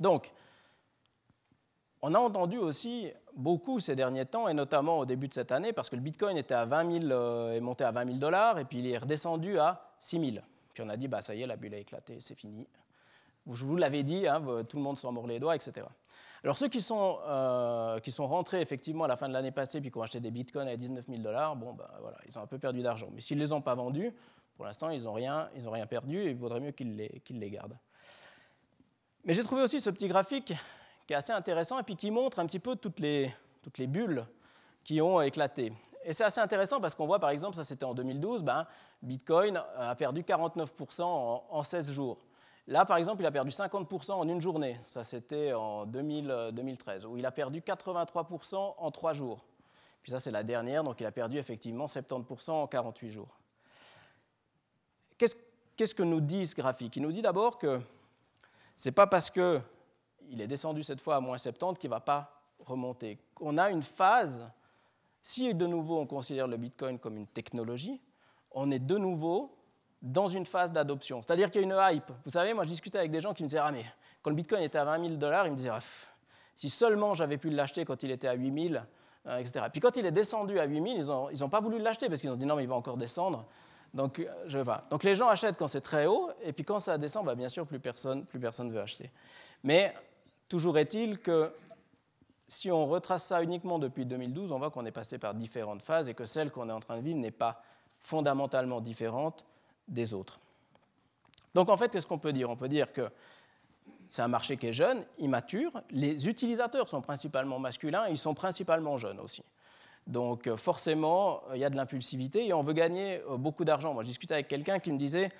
Donc, 0.00 0.32
on 2.02 2.14
a 2.14 2.18
entendu 2.18 2.58
aussi 2.58 3.12
beaucoup 3.34 3.78
ces 3.78 3.94
derniers 3.94 4.26
temps, 4.26 4.48
et 4.48 4.54
notamment 4.54 4.98
au 4.98 5.06
début 5.06 5.28
de 5.28 5.34
cette 5.34 5.52
année, 5.52 5.72
parce 5.72 5.88
que 5.88 5.96
le 5.96 6.02
Bitcoin 6.02 6.36
était 6.36 6.54
à 6.54 6.64
20 6.64 7.00
000, 7.08 7.52
est 7.52 7.60
monté 7.60 7.84
à 7.84 7.90
20 7.90 8.06
000 8.06 8.18
dollars, 8.18 8.58
et 8.58 8.64
puis 8.64 8.78
il 8.78 8.86
est 8.86 8.98
redescendu 8.98 9.58
à 9.58 9.88
6 9.98 10.32
000. 10.32 10.44
Puis 10.74 10.82
on 10.84 10.88
a 10.88 10.96
dit, 10.96 11.08
bah, 11.08 11.20
ça 11.20 11.34
y 11.34 11.42
est, 11.42 11.46
la 11.46 11.56
bulle 11.56 11.74
a 11.74 11.78
éclaté, 11.78 12.18
c'est 12.20 12.36
fini 12.36 12.68
je 13.54 13.64
vous 13.64 13.76
l'avais 13.76 14.02
dit, 14.02 14.26
hein, 14.26 14.42
tout 14.68 14.76
le 14.76 14.82
monde 14.82 14.96
s'en 14.96 15.12
mord 15.12 15.26
les 15.26 15.40
doigts, 15.40 15.56
etc. 15.56 15.86
Alors 16.44 16.56
ceux 16.56 16.68
qui 16.68 16.80
sont, 16.80 17.18
euh, 17.26 17.98
qui 18.00 18.12
sont 18.12 18.26
rentrés 18.26 18.60
effectivement 18.60 19.04
à 19.04 19.08
la 19.08 19.16
fin 19.16 19.28
de 19.28 19.32
l'année 19.32 19.50
passée 19.50 19.80
puis 19.80 19.90
qui 19.90 19.98
ont 19.98 20.02
acheté 20.02 20.20
des 20.20 20.30
bitcoins 20.30 20.68
à 20.68 20.76
19 20.76 21.06
000 21.08 21.20
dollars, 21.20 21.56
bon, 21.56 21.74
bah, 21.74 21.90
voilà, 22.00 22.18
ils 22.26 22.38
ont 22.38 22.42
un 22.42 22.46
peu 22.46 22.58
perdu 22.58 22.82
d'argent. 22.82 23.08
Mais 23.12 23.20
s'ils 23.20 23.36
ne 23.36 23.42
les 23.42 23.52
ont 23.52 23.60
pas 23.60 23.74
vendus, 23.74 24.14
pour 24.56 24.64
l'instant, 24.64 24.90
ils 24.90 25.02
n'ont 25.02 25.12
rien, 25.12 25.48
rien 25.66 25.86
perdu 25.86 26.20
et 26.20 26.30
il 26.30 26.36
vaudrait 26.36 26.60
mieux 26.60 26.72
qu'ils 26.72 26.96
les, 26.96 27.20
qu'ils 27.24 27.38
les 27.38 27.50
gardent. 27.50 27.78
Mais 29.24 29.34
j'ai 29.34 29.42
trouvé 29.42 29.62
aussi 29.62 29.80
ce 29.80 29.90
petit 29.90 30.08
graphique 30.08 30.52
qui 31.06 31.12
est 31.12 31.16
assez 31.16 31.32
intéressant 31.32 31.78
et 31.78 31.82
puis 31.82 31.96
qui 31.96 32.10
montre 32.10 32.38
un 32.38 32.46
petit 32.46 32.58
peu 32.58 32.76
toutes 32.76 33.00
les, 33.00 33.32
toutes 33.62 33.78
les 33.78 33.86
bulles 33.86 34.24
qui 34.84 35.00
ont 35.00 35.20
éclaté. 35.20 35.72
Et 36.04 36.12
c'est 36.12 36.24
assez 36.24 36.40
intéressant 36.40 36.80
parce 36.80 36.94
qu'on 36.94 37.06
voit 37.06 37.18
par 37.18 37.30
exemple, 37.30 37.56
ça 37.56 37.64
c'était 37.64 37.84
en 37.84 37.94
2012, 37.94 38.42
ben, 38.42 38.66
Bitcoin 39.02 39.60
a 39.76 39.94
perdu 39.94 40.22
49% 40.22 41.02
en, 41.02 41.62
16 41.62 41.90
jours. 41.90 42.18
Là, 42.68 42.84
par 42.84 42.98
exemple, 42.98 43.22
il 43.22 43.26
a 43.26 43.30
perdu 43.30 43.50
50% 43.50 44.12
en 44.12 44.28
une 44.28 44.42
journée. 44.42 44.78
Ça, 44.84 45.02
c'était 45.02 45.54
en 45.54 45.86
2013, 45.86 47.06
où 47.06 47.16
il 47.16 47.24
a 47.24 47.32
perdu 47.32 47.62
83% 47.62 48.74
en 48.76 48.90
3 48.90 49.14
jours. 49.14 49.42
Puis 50.02 50.12
ça, 50.12 50.18
c'est 50.18 50.30
la 50.30 50.42
dernière, 50.42 50.84
donc 50.84 51.00
il 51.00 51.06
a 51.06 51.10
perdu 51.10 51.38
effectivement 51.38 51.86
70% 51.86 52.50
en 52.50 52.66
48 52.66 53.10
jours. 53.10 53.38
Qu'est-ce 55.16 55.94
que 55.94 56.02
nous 56.02 56.20
dit 56.20 56.46
ce 56.46 56.54
graphique? 56.54 56.96
Il 56.96 57.02
nous 57.02 57.12
dit 57.12 57.22
d'abord 57.22 57.56
que 57.56 57.80
ce 58.76 58.88
n'est 58.88 58.92
pas 58.92 59.06
parce 59.06 59.30
qu'il 59.30 59.62
est 60.38 60.46
descendu 60.46 60.82
cette 60.82 61.00
fois 61.00 61.16
à 61.16 61.20
moins 61.20 61.38
70 61.38 61.78
qu'il 61.78 61.88
ne 61.88 61.94
va 61.94 62.00
pas 62.00 62.42
remonter. 62.58 63.18
On 63.40 63.56
a 63.56 63.70
une 63.70 63.82
phase, 63.82 64.44
si 65.22 65.54
de 65.54 65.66
nouveau 65.66 66.00
on 66.00 66.06
considère 66.06 66.46
le 66.46 66.58
Bitcoin 66.58 66.98
comme 66.98 67.16
une 67.16 67.28
technologie, 67.28 68.00
on 68.50 68.70
est 68.70 68.78
de 68.78 68.98
nouveau 68.98 69.56
dans 70.02 70.28
une 70.28 70.44
phase 70.44 70.72
d'adoption. 70.72 71.20
C'est-à-dire 71.22 71.50
qu'il 71.50 71.60
y 71.60 71.64
a 71.64 71.66
une 71.66 71.96
hype. 71.96 72.10
Vous 72.24 72.30
savez, 72.30 72.54
moi 72.54 72.64
je 72.64 72.68
discutais 72.68 72.98
avec 72.98 73.10
des 73.10 73.20
gens 73.20 73.34
qui 73.34 73.42
me 73.42 73.48
disaient 73.48 73.60
Ah, 73.62 73.72
mais 73.72 73.84
quand 74.22 74.30
le 74.30 74.36
Bitcoin 74.36 74.62
était 74.62 74.78
à 74.78 74.84
20 74.84 75.06
000 75.06 75.16
dollars, 75.16 75.46
ils 75.46 75.50
me 75.50 75.56
disaient 75.56 75.70
ah, 75.72 75.80
Si 76.54 76.70
seulement 76.70 77.14
j'avais 77.14 77.38
pu 77.38 77.50
l'acheter 77.50 77.84
quand 77.84 78.02
il 78.02 78.10
était 78.10 78.28
à 78.28 78.34
8 78.34 78.68
000, 78.70 78.82
euh, 79.26 79.38
etc. 79.38 79.66
Puis 79.72 79.80
quand 79.80 79.96
il 79.96 80.06
est 80.06 80.12
descendu 80.12 80.58
à 80.60 80.64
8 80.64 81.02
000, 81.04 81.30
ils 81.32 81.40
n'ont 81.40 81.48
pas 81.48 81.60
voulu 81.60 81.78
l'acheter 81.78 82.08
parce 82.08 82.20
qu'ils 82.20 82.30
ont 82.30 82.36
dit 82.36 82.46
Non, 82.46 82.56
mais 82.56 82.62
il 82.62 82.68
va 82.68 82.76
encore 82.76 82.96
descendre. 82.96 83.46
Donc, 83.94 84.20
euh, 84.20 84.26
je 84.46 84.58
pas. 84.60 84.84
Donc 84.90 85.02
les 85.02 85.14
gens 85.14 85.28
achètent 85.28 85.56
quand 85.56 85.66
c'est 85.66 85.80
très 85.80 86.06
haut, 86.06 86.30
et 86.42 86.52
puis 86.52 86.64
quand 86.64 86.78
ça 86.78 86.98
descend, 86.98 87.24
bah, 87.24 87.34
bien 87.34 87.48
sûr, 87.48 87.66
plus 87.66 87.80
personne 87.80 88.24
plus 88.24 88.38
personne 88.38 88.70
veut 88.70 88.80
acheter. 88.80 89.10
Mais 89.64 89.94
toujours 90.48 90.78
est-il 90.78 91.18
que 91.18 91.52
si 92.46 92.70
on 92.70 92.86
retrace 92.86 93.24
ça 93.24 93.42
uniquement 93.42 93.78
depuis 93.78 94.06
2012, 94.06 94.52
on 94.52 94.58
voit 94.58 94.70
qu'on 94.70 94.86
est 94.86 94.92
passé 94.92 95.18
par 95.18 95.34
différentes 95.34 95.82
phases 95.82 96.08
et 96.08 96.14
que 96.14 96.24
celle 96.24 96.50
qu'on 96.50 96.68
est 96.68 96.72
en 96.72 96.80
train 96.80 96.96
de 96.96 97.02
vivre 97.02 97.18
n'est 97.18 97.30
pas 97.30 97.62
fondamentalement 98.00 98.80
différente 98.80 99.44
des 99.88 100.14
autres. 100.14 100.38
Donc 101.54 101.68
en 101.68 101.76
fait, 101.76 101.90
qu'est-ce 101.90 102.06
qu'on 102.06 102.18
peut 102.18 102.32
dire? 102.32 102.50
On 102.50 102.56
peut 102.56 102.68
dire 102.68 102.92
que 102.92 103.10
c'est 104.06 104.22
un 104.22 104.28
marché 104.28 104.56
qui 104.56 104.68
est 104.68 104.72
jeune, 104.72 105.04
immature. 105.18 105.82
Les 105.90 106.28
utilisateurs 106.28 106.88
sont 106.88 107.02
principalement 107.02 107.58
masculins, 107.58 108.06
ils 108.08 108.18
sont 108.18 108.34
principalement 108.34 108.98
jeunes 108.98 109.20
aussi. 109.20 109.42
Donc 110.06 110.46
euh, 110.46 110.56
forcément, 110.56 111.42
il 111.54 111.60
y 111.60 111.64
a 111.64 111.70
de 111.70 111.76
l'impulsivité 111.76 112.46
et 112.46 112.52
on 112.52 112.62
veut 112.62 112.72
gagner 112.72 113.20
euh, 113.30 113.36
beaucoup 113.36 113.64
d'argent. 113.64 113.92
Moi, 113.92 114.02
je 114.02 114.08
discutais 114.08 114.34
avec 114.34 114.48
quelqu'un 114.48 114.78
qui 114.78 114.90
me 114.90 114.98
disait, 114.98 115.30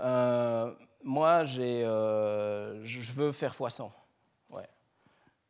euh, 0.00 0.72
moi, 1.04 1.44
je 1.44 3.12
veux 3.12 3.32
faire 3.32 3.54
x100. 3.54 3.90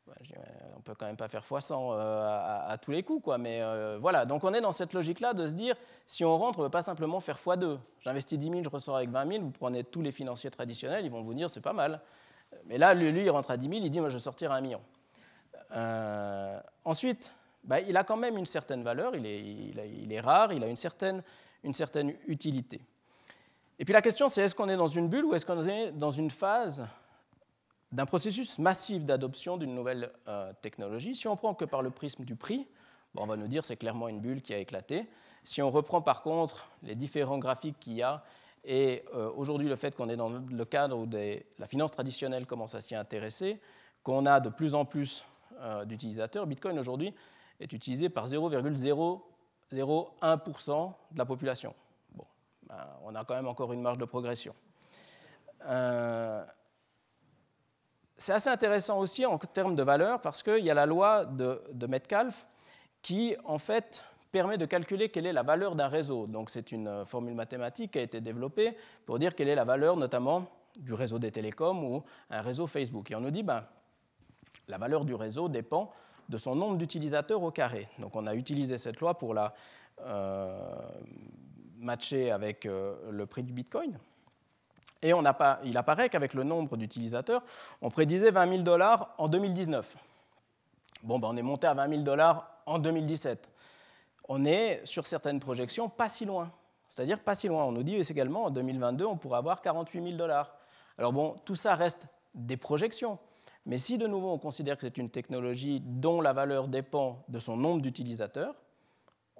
Ouais. 0.09 0.38
on 0.76 0.80
peut 0.80 0.94
quand 0.94 1.06
même 1.06 1.16
pas 1.16 1.28
faire 1.28 1.42
x100 1.42 1.96
à, 1.96 2.76
tous 2.80 2.90
les 2.90 3.02
coups, 3.02 3.22
quoi. 3.22 3.38
Mais 3.38 3.61
voilà, 3.98 4.24
donc 4.24 4.44
on 4.44 4.54
est 4.54 4.61
dans 4.61 4.72
cette 4.72 4.92
logique-là 4.92 5.34
de 5.34 5.46
se 5.46 5.52
dire, 5.52 5.76
si 6.06 6.24
on 6.24 6.36
rentre, 6.38 6.59
on 6.59 6.62
ne 6.62 6.66
veut 6.66 6.70
pas 6.70 6.82
simplement 6.82 7.20
faire 7.20 7.38
x2. 7.38 7.78
J'investis 8.00 8.38
10 8.38 8.48
000, 8.50 8.62
je 8.62 8.68
ressors 8.68 8.96
avec 8.96 9.11
20 9.11 9.30
000, 9.30 9.44
vous 9.44 9.50
prenez 9.50 9.84
tous 9.84 10.02
les 10.02 10.12
financiers 10.12 10.50
traditionnels, 10.50 11.04
ils 11.04 11.11
vont 11.11 11.22
vous 11.22 11.34
dire, 11.34 11.50
c'est 11.50 11.61
pas 11.61 11.72
mal. 11.72 12.00
Mais 12.66 12.78
là, 12.78 12.94
lui, 12.94 13.22
il 13.22 13.30
rentre 13.30 13.50
à 13.50 13.56
10 13.56 13.68
000, 13.68 13.80
il 13.84 13.90
dit, 13.90 14.00
moi, 14.00 14.09
je 14.09 14.14
vais 14.14 14.22
sortir 14.22 14.52
à 14.52 14.56
un 14.56 14.61
million. 14.61 14.80
ensuite, 16.84 17.32
bah, 17.64 17.80
il 17.80 17.96
a 17.96 18.04
quand 18.04 18.16
même 18.16 18.36
une 18.36 18.46
certaine 18.46 18.82
valeur, 18.82 19.14
il 19.14 19.26
est, 19.26 20.20
rare, 20.20 20.52
il 20.52 20.64
a 20.64 20.66
une 20.66 20.76
certaine, 20.76 21.22
utilité. 22.26 22.80
Et 23.78 23.84
puis 23.84 23.92
la 23.92 24.02
question, 24.02 24.28
c'est 24.28 24.42
est-ce 24.42 24.54
qu'on 24.54 24.68
est 24.68 24.76
dans 24.76 24.88
une 24.88 25.09
bulle 25.09 25.26
ou 25.26 25.34
est-ce 25.34 25.46
qu'on 25.46 25.62
est 25.62 25.92
dans 25.92 26.11
une 26.11 26.30
phase 26.30 26.84
d'un 27.93 28.07
processus 28.07 28.59
massif 28.59 29.05
d'adoption 29.05 29.57
d'une 29.57 29.74
nouvelle 29.74 30.11
euh, 30.28 30.53
technologie 30.61 31.14
Si 31.14 31.28
on 31.28 31.36
prend 31.36 31.55
que 31.55 31.64
par 31.64 31.82
le 31.82 31.91
prisme 31.91 32.24
du 32.24 32.36
prix, 32.36 32.66
on 33.16 33.26
va 33.26 33.36
nous 33.36 33.49
dire 33.49 33.64
c'est 33.64 33.76
clairement 33.76 34.09
une 34.09 34.20
bulle 34.20 34.43
qui 34.43 34.55
a 34.55 34.59
éclaté. 34.59 35.07
Si 35.45 35.62
on 35.62 35.70
reprend 35.70 36.03
par 36.03 36.22
contre 36.22 36.70
les 36.82 36.95
différents 36.95 37.39
graphiques 37.39 37.78
qu'il 37.80 37.95
y 37.95 38.03
a 38.03 38.22
et 38.64 39.05
euh, 39.14 39.30
aujourd'hui 39.34 39.68
le 39.68 39.76
fait 39.76 39.97
qu'on 39.97 40.09
est 40.09 40.16
dans 40.16 40.28
le 40.28 40.64
cadre 40.64 40.99
où 40.99 41.09
la 41.59 41.66
finance 41.66 41.93
traditionnelle 41.93 42.47
commence 42.47 42.74
à 42.74 42.80
s'y 42.80 42.95
intéresser, 42.95 43.61
qu'on 44.03 44.26
a 44.26 44.41
de 44.41 44.51
plus 44.51 44.74
en 44.74 44.84
plus 44.84 45.24
euh, 45.61 45.84
d'utilisateurs, 45.84 46.47
Bitcoin 46.47 46.78
aujourd'hui 46.78 47.14
est 47.61 47.72
utilisé 47.72 48.09
par 48.09 48.26
0,001% 48.26 50.93
de 51.11 51.18
la 51.18 51.24
population. 51.24 51.74
Bon, 52.14 52.24
ben, 52.68 52.86
on 53.05 53.14
a 53.14 53.24
quand 53.24 53.34
même 53.34 53.49
encore 53.49 53.72
une 53.72 53.80
marge 53.80 53.99
de 53.99 54.05
progression. 54.05 54.55
Euh, 55.66 56.45
c'est 58.18 58.32
assez 58.32 58.50
intéressant 58.50 58.98
aussi 58.98 59.24
en 59.24 59.38
termes 59.38 59.76
de 59.76 59.82
valeur 59.82 60.20
parce 60.20 60.42
qu'il 60.42 60.64
y 60.64 60.70
a 60.70 60.74
la 60.74 60.86
loi 60.86 61.24
de, 61.24 61.86
Metcalfe 61.86 62.46
qui, 63.00 63.36
en 63.44 63.58
fait, 63.58 64.04
permet 64.32 64.58
de 64.58 64.66
calculer 64.66 65.08
quelle 65.08 65.26
est 65.26 65.32
la 65.32 65.44
valeur 65.44 65.76
d'un 65.76 65.86
réseau. 65.86 66.28
C'est 66.48 66.72
une 66.72 67.04
formule 67.06 67.34
mathématique 67.34 67.92
qui 67.92 67.98
a 68.00 68.02
été 68.02 68.20
développée 68.20 68.76
pour 69.06 69.20
dire 69.20 69.34
quelle 69.34 69.48
est 69.48 69.54
la 69.54 69.64
valeur, 69.64 69.96
notamment, 69.96 70.44
du 70.76 70.92
réseau 70.92 71.18
des 71.18 71.30
télécoms 71.30 71.84
ou 71.84 72.02
un 72.30 72.40
réseau 72.40 72.66
Facebook. 72.66 73.10
Et 73.10 73.14
on 73.14 73.20
nous 73.20 73.30
dit, 73.30 73.44
ben, 73.44 73.64
la 74.66 74.78
valeur 74.78 75.04
du 75.04 75.14
réseau 75.14 75.48
dépend 75.48 75.92
de 76.28 76.38
son 76.38 76.56
nombre 76.56 76.76
d'utilisateurs 76.76 77.42
au 77.42 77.50
carré. 77.50 77.88
Donc 77.98 78.16
on 78.16 78.26
a 78.26 78.34
utilisé 78.34 78.78
cette 78.78 79.00
loi 79.00 79.16
pour 79.16 79.32
la 79.32 79.54
euh, 80.00 80.70
matcher 81.78 82.30
avec 82.30 82.66
euh, 82.66 82.96
le 83.10 83.26
prix 83.26 83.42
du 83.42 83.52
Bitcoin. 83.52 83.98
Et 85.03 85.14
on 85.14 85.22
il 85.64 85.76
apparaît 85.76 86.09
qu'avec 86.09 86.34
le 86.34 86.42
nombre 86.42 86.76
d'utilisateurs, 86.76 87.42
on 87.82 87.90
prédisait 87.90 88.30
20 88.30 88.49
000 88.49 88.62
dollars 88.62 89.14
en 89.18 89.28
2019. 89.28 89.96
Bon, 91.05 91.18
ben 91.18 91.28
on 91.30 91.36
est 91.36 91.42
monté 91.42 91.66
à 91.66 91.74
20 91.74 91.88
000 91.88 92.03
dollars 92.03 92.51
en 92.66 92.78
2017. 92.78 93.51
On 94.28 94.44
est, 94.44 94.84
sur 94.84 95.07
certaines 95.07 95.40
projections, 95.40 95.88
pas 95.88 96.09
si 96.09 96.24
loin. 96.24 96.51
C'est-à-dire 96.88 97.20
pas 97.20 97.34
si 97.34 97.46
loin. 97.46 97.64
On 97.64 97.72
nous 97.72 97.84
dit 97.84 97.94
également, 97.94 98.46
en 98.46 98.51
2022, 98.51 99.05
on 99.05 99.16
pourrait 99.16 99.38
avoir 99.38 99.62
48 99.62 100.03
000 100.03 100.16
dollars. 100.16 100.55
Alors 100.99 101.12
bon, 101.12 101.36
tout 101.44 101.55
ça 101.55 101.76
reste 101.76 102.09
des 102.34 102.57
projections. 102.57 103.18
Mais 103.66 103.78
si 103.78 103.99
de 103.99 104.07
nouveau 104.07 104.30
on 104.30 104.38
considère 104.38 104.76
que 104.76 104.82
c'est 104.82 104.99
une 104.99 105.11
technologie 105.11 105.80
dont 105.80 106.20
la 106.20 106.32
valeur 106.32 106.68
dépend 106.68 107.22
de 107.28 107.38
son 107.38 107.57
nombre 107.57 107.82
d'utilisateurs, 107.82 108.55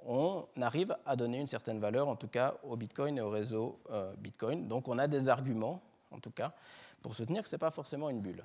on 0.05 0.45
arrive 0.61 0.95
à 1.05 1.15
donner 1.15 1.39
une 1.39 1.47
certaine 1.47 1.79
valeur, 1.79 2.07
en 2.07 2.15
tout 2.15 2.27
cas 2.27 2.55
au 2.63 2.75
Bitcoin 2.75 3.17
et 3.17 3.21
au 3.21 3.29
réseau 3.29 3.79
euh, 3.91 4.13
Bitcoin. 4.17 4.67
Donc 4.67 4.87
on 4.87 4.97
a 4.97 5.07
des 5.07 5.29
arguments, 5.29 5.81
en 6.11 6.19
tout 6.19 6.31
cas, 6.31 6.53
pour 7.01 7.15
soutenir 7.15 7.43
que 7.43 7.49
ce 7.49 7.55
n'est 7.55 7.59
pas 7.59 7.71
forcément 7.71 8.09
une 8.09 8.21
bulle. 8.21 8.43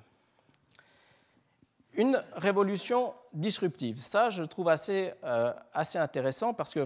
Une 1.93 2.21
révolution 2.33 3.13
disruptive, 3.33 3.99
ça 3.99 4.29
je 4.29 4.43
trouve 4.43 4.69
assez, 4.69 5.13
euh, 5.23 5.53
assez 5.73 5.97
intéressant 5.97 6.53
parce 6.53 6.73
que 6.73 6.85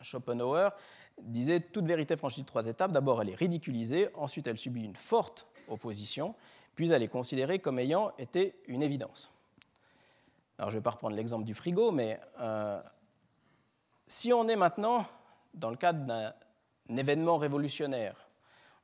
Schopenhauer 0.00 0.70
disait 1.18 1.60
toute 1.60 1.86
vérité 1.86 2.16
franchie 2.16 2.42
de 2.42 2.46
trois 2.46 2.66
étapes. 2.66 2.92
D'abord, 2.92 3.20
elle 3.20 3.30
est 3.30 3.34
ridiculisée, 3.34 4.08
ensuite, 4.14 4.46
elle 4.46 4.58
subit 4.58 4.84
une 4.84 4.96
forte 4.96 5.46
opposition, 5.68 6.34
puis 6.74 6.90
elle 6.90 7.02
est 7.02 7.08
considérée 7.08 7.58
comme 7.58 7.78
ayant 7.78 8.12
été 8.16 8.54
une 8.66 8.82
évidence. 8.82 9.30
Alors 10.58 10.70
je 10.70 10.76
ne 10.76 10.80
vais 10.80 10.84
pas 10.84 10.90
reprendre 10.90 11.16
l'exemple 11.16 11.44
du 11.44 11.54
frigo, 11.54 11.90
mais 11.90 12.20
euh, 12.38 12.80
si 14.10 14.32
on 14.32 14.48
est 14.48 14.56
maintenant 14.56 15.06
dans 15.54 15.70
le 15.70 15.76
cadre 15.76 16.04
d'un 16.04 16.96
événement 16.96 17.38
révolutionnaire, 17.38 18.16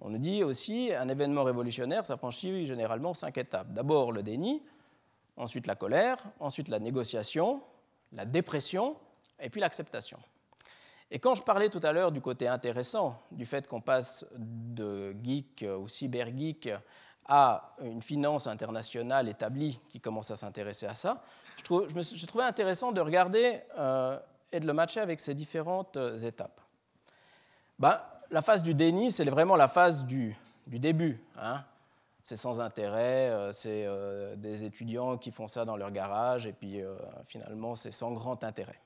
on 0.00 0.10
nous 0.10 0.18
dit 0.18 0.44
aussi 0.44 0.92
un 0.94 1.08
événement 1.08 1.42
révolutionnaire, 1.42 2.06
ça 2.06 2.16
franchit 2.16 2.66
généralement 2.66 3.12
cinq 3.12 3.36
étapes. 3.36 3.72
D'abord 3.72 4.12
le 4.12 4.22
déni, 4.22 4.62
ensuite 5.36 5.66
la 5.66 5.74
colère, 5.74 6.18
ensuite 6.38 6.68
la 6.68 6.78
négociation, 6.78 7.60
la 8.12 8.24
dépression 8.24 8.96
et 9.40 9.50
puis 9.50 9.60
l'acceptation. 9.60 10.18
Et 11.10 11.18
quand 11.18 11.34
je 11.34 11.42
parlais 11.42 11.70
tout 11.70 11.80
à 11.82 11.92
l'heure 11.92 12.12
du 12.12 12.20
côté 12.20 12.46
intéressant, 12.46 13.20
du 13.32 13.46
fait 13.46 13.66
qu'on 13.66 13.80
passe 13.80 14.24
de 14.36 15.16
geek 15.24 15.64
ou 15.78 15.88
cyber-geek 15.88 16.70
à 17.24 17.74
une 17.82 18.02
finance 18.02 18.46
internationale 18.46 19.28
établie 19.28 19.80
qui 19.88 20.00
commence 20.00 20.30
à 20.30 20.36
s'intéresser 20.36 20.86
à 20.86 20.94
ça, 20.94 21.24
je, 21.56 22.26
trouvais 22.26 22.44
intéressant 22.44 22.92
de 22.92 23.00
regarder 23.00 23.60
euh, 23.76 24.18
et 24.52 24.60
de 24.60 24.66
le 24.66 24.72
matcher 24.72 25.00
avec 25.00 25.20
ces 25.20 25.34
différentes 25.34 25.96
euh, 25.96 26.18
étapes. 26.18 26.60
Ben, 27.78 28.00
la 28.30 28.42
phase 28.42 28.62
du 28.62 28.74
déni, 28.74 29.10
c'est 29.12 29.24
vraiment 29.24 29.56
la 29.56 29.68
phase 29.68 30.04
du, 30.04 30.36
début. 30.66 31.22
Hein. 31.38 31.62
C'est 32.22 32.36
sans 32.36 32.60
intérêt, 32.60 33.30
euh, 33.30 33.52
c'est 33.52 33.86
des 34.36 34.64
étudiants 34.64 35.16
qui 35.16 35.30
font 35.30 35.46
ça 35.46 35.64
dans 35.64 35.76
leur 35.76 35.90
garage, 35.92 36.46
et 36.46 36.52
puis 36.52 36.80
finalement, 37.26 37.74
c'est 37.74 37.92
sans 37.92 38.12
grand 38.12 38.42
intérêt. 38.42 38.80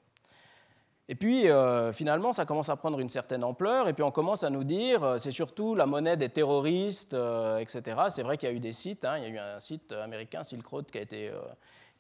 Et 1.11 1.17
puis, 1.17 1.51
euh, 1.51 1.93
finalement, 1.93 2.33
ça 2.33 2.47
commence 2.47 2.69
à 2.69 2.77
prendre 2.77 3.01
une 3.01 3.09
certaine 3.09 3.43
ampleur, 3.43 3.89
et 3.89 3.95
puis 3.95 4.05
on 4.05 4.13
commence 4.13 4.45
à 4.45 4.49
nous 4.49 4.63
dire, 4.63 5.03
euh, 5.03 5.19
c'est 5.19 5.33
surtout 5.33 5.75
la 5.75 5.85
monnaie 5.85 6.17
des 6.17 6.29
terroristes, 6.29 7.15
euh, 7.15 7.59
etc. 7.59 8.03
C'est 8.11 8.23
vrai 8.23 8.39
qu'il 8.39 8.49
y 8.49 8.53
a 8.53 8.55
eu 8.55 8.61
des 8.61 8.73
sites, 8.73 9.05
hein. 9.05 9.19
il 9.19 9.25
y 9.25 9.27
a 9.27 9.29
eu 9.31 9.39
un 9.39 9.59
site 9.59 9.91
américain, 9.91 10.45
Silk 10.45 10.65
Road, 10.65 10.89
qui 10.89 10.99
a 10.99 11.01
été, 11.01 11.33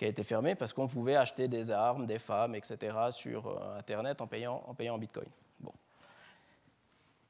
qui 0.01 0.07
a 0.07 0.09
été 0.09 0.25
fermé 0.25 0.55
parce 0.55 0.73
qu'on 0.73 0.89
pouvait 0.89 1.15
acheter 1.15 1.47
des 1.47 1.71
armes, 1.71 2.07
des 2.07 2.19
femmes, 2.19 2.55
etc. 2.55 2.97
sur 3.11 3.63
Internet 3.77 4.23
en 4.23 4.27
payant 4.27 4.65
en, 4.67 4.99
Bitcoin. 4.99 5.27
Bon. 5.61 5.75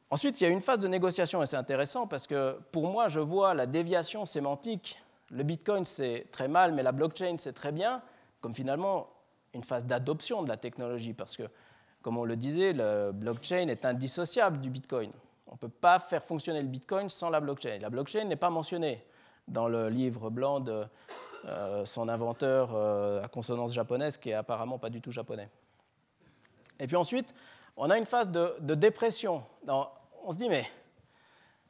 Ensuite, 0.08 0.40
il 0.40 0.44
y 0.44 0.46
a 0.46 0.50
une 0.50 0.60
phase 0.60 0.78
de 0.78 0.86
négociation, 0.86 1.42
et 1.42 1.46
c'est 1.46 1.56
intéressant 1.56 2.06
parce 2.06 2.28
que 2.28 2.60
pour 2.70 2.86
moi, 2.86 3.08
je 3.08 3.18
vois 3.18 3.54
la 3.54 3.66
déviation 3.66 4.24
sémantique. 4.24 5.02
Le 5.32 5.42
Bitcoin, 5.42 5.84
c'est 5.84 6.26
très 6.30 6.46
mal, 6.46 6.72
mais 6.72 6.84
la 6.84 6.92
blockchain, 6.92 7.34
c'est 7.38 7.54
très 7.54 7.72
bien, 7.72 8.02
comme 8.40 8.54
finalement 8.54 9.08
une 9.52 9.64
phase 9.64 9.84
d'adoption 9.84 10.44
de 10.44 10.48
la 10.48 10.56
technologie, 10.56 11.12
parce 11.12 11.36
que 11.36 11.42
comme 12.02 12.18
on 12.18 12.24
le 12.24 12.36
disait, 12.36 12.72
le 12.72 13.10
blockchain 13.10 13.66
est 13.66 13.84
indissociable 13.84 14.60
du 14.60 14.70
Bitcoin. 14.70 15.10
On 15.48 15.54
ne 15.54 15.58
peut 15.58 15.68
pas 15.68 15.98
faire 15.98 16.22
fonctionner 16.22 16.62
le 16.62 16.68
Bitcoin 16.68 17.08
sans 17.08 17.30
la 17.30 17.40
blockchain. 17.40 17.78
La 17.80 17.90
blockchain 17.90 18.26
n'est 18.26 18.36
pas 18.36 18.48
mentionnée 18.48 19.04
dans 19.48 19.66
le 19.66 19.88
livre 19.88 20.30
blanc 20.30 20.60
de 20.60 20.70
euh, 20.70 20.84
son 21.84 22.08
inventeur 22.08 22.70
euh, 22.74 23.22
à 23.22 23.28
consonance 23.28 23.72
japonaise, 23.72 24.18
qui 24.18 24.30
est 24.30 24.34
apparemment 24.34 24.78
pas 24.78 24.90
du 24.90 25.00
tout 25.00 25.10
japonais. 25.10 25.48
Et 26.78 26.86
puis 26.86 26.96
ensuite, 26.96 27.34
on 27.76 27.90
a 27.90 27.98
une 27.98 28.06
phase 28.06 28.30
de, 28.30 28.74
dépression. 28.74 29.42
on 29.66 30.32
se 30.32 30.36
dit, 30.36 30.48
mais, 30.48 30.66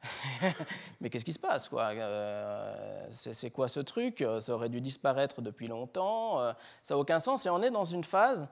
mais 1.01 1.09
qu'est-ce 1.09 1.25
qui 1.25 1.33
se 1.33 1.39
passe 1.39 1.69
quoi? 1.69 1.89
Euh, 1.91 3.07
C'est 3.09 3.51
quoi 3.51 3.67
ce 3.67 3.79
truc? 3.79 4.23
Ça 4.39 4.53
aurait 4.53 4.69
dû 4.69 4.81
disparaître 4.81 5.41
depuis 5.41 5.67
longtemps. 5.67 6.39
ça 6.81 6.95
n'a 6.95 6.97
aucun 6.97 7.19
sens. 7.19 7.45
Et 7.45 7.49
on 7.49 7.61
est 7.61 7.71
dans 7.71 7.85
une 7.85 8.03
phase, 8.03 8.47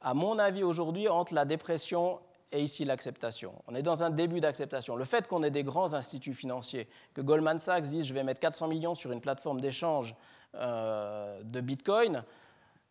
à 0.00 0.14
mon 0.14 0.38
avis 0.38 0.62
aujourd'hui, 0.62 1.08
entre 1.08 1.34
la 1.34 1.44
dépression 1.44 2.20
et 2.52 2.62
ici 2.62 2.84
l'acceptation. 2.84 3.54
On 3.68 3.74
est 3.74 3.82
dans 3.82 4.02
un 4.02 4.10
début 4.10 4.40
d'acceptation. 4.40 4.96
Le 4.96 5.04
fait 5.04 5.28
qu'on 5.28 5.42
ait 5.42 5.50
des 5.50 5.62
grands 5.62 5.94
instituts 5.94 6.34
financiers, 6.34 6.88
que 7.14 7.20
Goldman 7.20 7.58
Sachs 7.58 7.84
dise 7.84 8.06
je 8.06 8.14
vais 8.14 8.24
mettre 8.24 8.40
400 8.40 8.68
millions 8.68 8.94
sur 8.94 9.12
une 9.12 9.20
plateforme 9.20 9.60
d'échange 9.60 10.14
euh, 10.54 11.42
de 11.42 11.60
Bitcoin, 11.60 12.24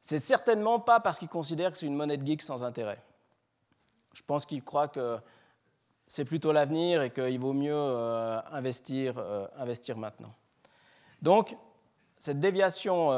c'est 0.01 0.20
certainement 0.20 0.80
pas 0.80 0.99
parce 0.99 1.20
qu'ils 1.20 1.30
considèrent 1.30 1.72
que 1.72 1.78
c'est 1.78 1.86
une 1.86 1.95
monnaie 1.95 2.18
de 2.18 2.26
geek 2.26 2.41
sans 2.41 2.64
intérêt. 2.64 3.01
Je 4.14 4.22
pense 4.24 4.45
qu'ils 4.45 4.64
croient 4.64 4.88
que 4.88 5.18
c'est 6.07 6.26
plutôt 6.26 6.51
l'avenir 6.51 7.01
et 7.01 7.12
qu'il 7.12 7.39
vaut 7.39 7.53
mieux 7.53 7.74
euh, 7.74 8.41
investir, 8.51 9.18
euh, 9.18 9.47
investir 9.57 9.97
maintenant. 9.97 10.34
Donc, 11.22 11.55
cette 12.18 12.39
déviation 12.39 13.12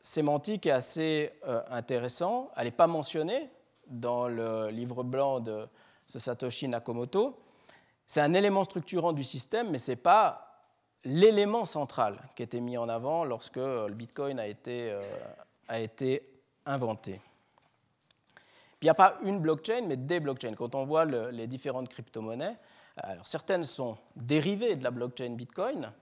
sémantique 0.00 0.64
est 0.64 0.70
assez 0.70 1.32
intéressante. 1.70 2.50
Elle 2.56 2.64
n'est 2.64 2.70
pas 2.70 2.86
mentionnée, 2.86 3.50
dans 3.88 4.28
le 4.28 4.70
livre 4.70 5.02
blanc 5.02 5.40
de 5.40 5.66
Satoshi 6.06 6.68
Nakamoto. 6.68 7.38
C'est 8.06 8.20
un 8.20 8.34
élément 8.34 8.64
structurant 8.64 9.12
du 9.12 9.24
système, 9.24 9.70
mais 9.70 9.78
ce 9.78 9.92
n'est 9.92 9.96
pas 9.96 10.47
l'élément 11.04 11.64
central 11.64 12.18
qui 12.34 12.42
été 12.42 12.60
mis 12.60 12.76
en 12.76 12.88
avant 12.88 13.24
lorsque 13.24 13.56
le 13.56 13.92
Bitcoin 13.92 14.38
a 14.38 14.46
été, 14.46 14.90
euh, 14.90 15.02
a 15.68 15.78
été 15.78 16.22
inventé. 16.66 17.20
il 18.80 18.84
n'y 18.84 18.90
a 18.90 18.94
pas 18.94 19.18
une 19.22 19.40
blockchain, 19.40 19.82
mais 19.86 19.96
des 19.96 20.20
blockchains. 20.20 20.54
Quand 20.54 20.74
on 20.74 20.84
voit 20.84 21.04
les 21.04 21.46
différentes 21.46 21.88
crypto-monnaies, 21.88 22.56
alors 22.96 23.26
certaines 23.26 23.62
sont 23.62 23.96
dérivées 24.16 24.76
de 24.76 24.84
la 24.84 24.90
blockchain 24.90 25.30
Bitcoin, 25.30 25.92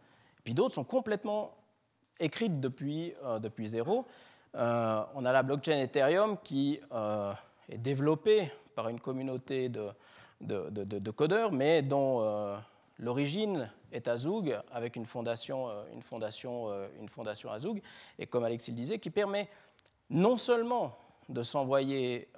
puis 0.44 0.54
d'autres 0.54 0.74
sont 0.74 0.84
complètement 0.84 1.54
écrites 2.18 2.60
depuis, 2.60 3.14
euh, 3.24 3.38
depuis 3.38 3.68
zéro. 3.68 4.06
Euh, 4.54 5.04
on 5.14 5.24
a 5.24 5.32
la 5.32 5.42
blockchain 5.42 5.78
Ethereum 5.78 6.38
qui 6.42 6.80
est 7.68 7.78
développé 7.78 8.50
par 8.74 8.88
une 8.88 9.00
communauté 9.00 9.68
de, 9.68 9.90
de, 10.40 11.10
codeurs, 11.10 11.52
mais 11.52 11.82
dont 11.82 12.56
l'origine 12.98 13.70
est 13.92 14.08
à 14.08 14.16
Zoug, 14.16 14.58
avec 14.70 14.96
une 14.96 15.06
fondation, 15.06 15.68
euh, 15.68 15.84
une 15.92 16.02
fondation, 16.02 16.70
euh, 16.70 16.88
une 17.00 17.08
fondation 17.08 17.50
à 17.50 17.58
Zoug, 17.58 17.80
et 18.18 18.26
comme 18.26 18.44
Alexis 18.44 18.70
le 18.70 18.76
disait, 18.76 18.98
qui 18.98 19.10
permet 19.10 19.48
non 20.10 20.36
seulement 20.36 20.96
de 21.28 21.42
s'envoyer 21.42 22.28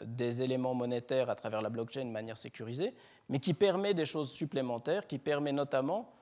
des 0.00 0.42
éléments 0.42 0.74
monétaires 0.74 1.28
à 1.28 1.34
travers 1.34 1.60
la 1.60 1.70
blockchain 1.70 2.04
de 2.04 2.10
manière 2.10 2.38
sécurisée, 2.38 2.94
mais 3.28 3.40
qui 3.40 3.52
permet 3.52 3.94
des 3.94 4.06
choses 4.06 4.30
supplémentaires, 4.30 5.08
qui 5.08 5.18
permet 5.18 5.50
notamment, 5.50 6.12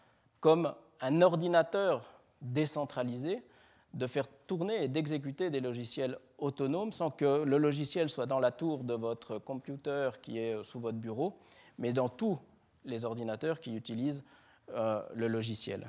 comme 0.40 0.74
un 1.02 1.20
ordinateur 1.20 2.02
décentralisé, 2.40 3.42
de 3.94 4.06
faire 4.06 4.26
tourner 4.46 4.84
et 4.84 4.88
d'exécuter 4.88 5.50
des 5.50 5.60
logiciels 5.60 6.18
autonomes 6.38 6.92
sans 6.92 7.10
que 7.10 7.42
le 7.42 7.58
logiciel 7.58 8.08
soit 8.08 8.26
dans 8.26 8.40
la 8.40 8.52
tour 8.52 8.84
de 8.84 8.94
votre 8.94 9.38
computer 9.38 10.10
qui 10.22 10.38
est 10.38 10.62
sous 10.62 10.80
votre 10.80 10.98
bureau, 10.98 11.36
mais 11.78 11.92
dans 11.92 12.08
tous 12.08 12.38
les 12.84 13.04
ordinateurs 13.04 13.60
qui 13.60 13.76
utilisent 13.76 14.22
euh, 14.70 15.02
le 15.14 15.28
logiciel. 15.28 15.88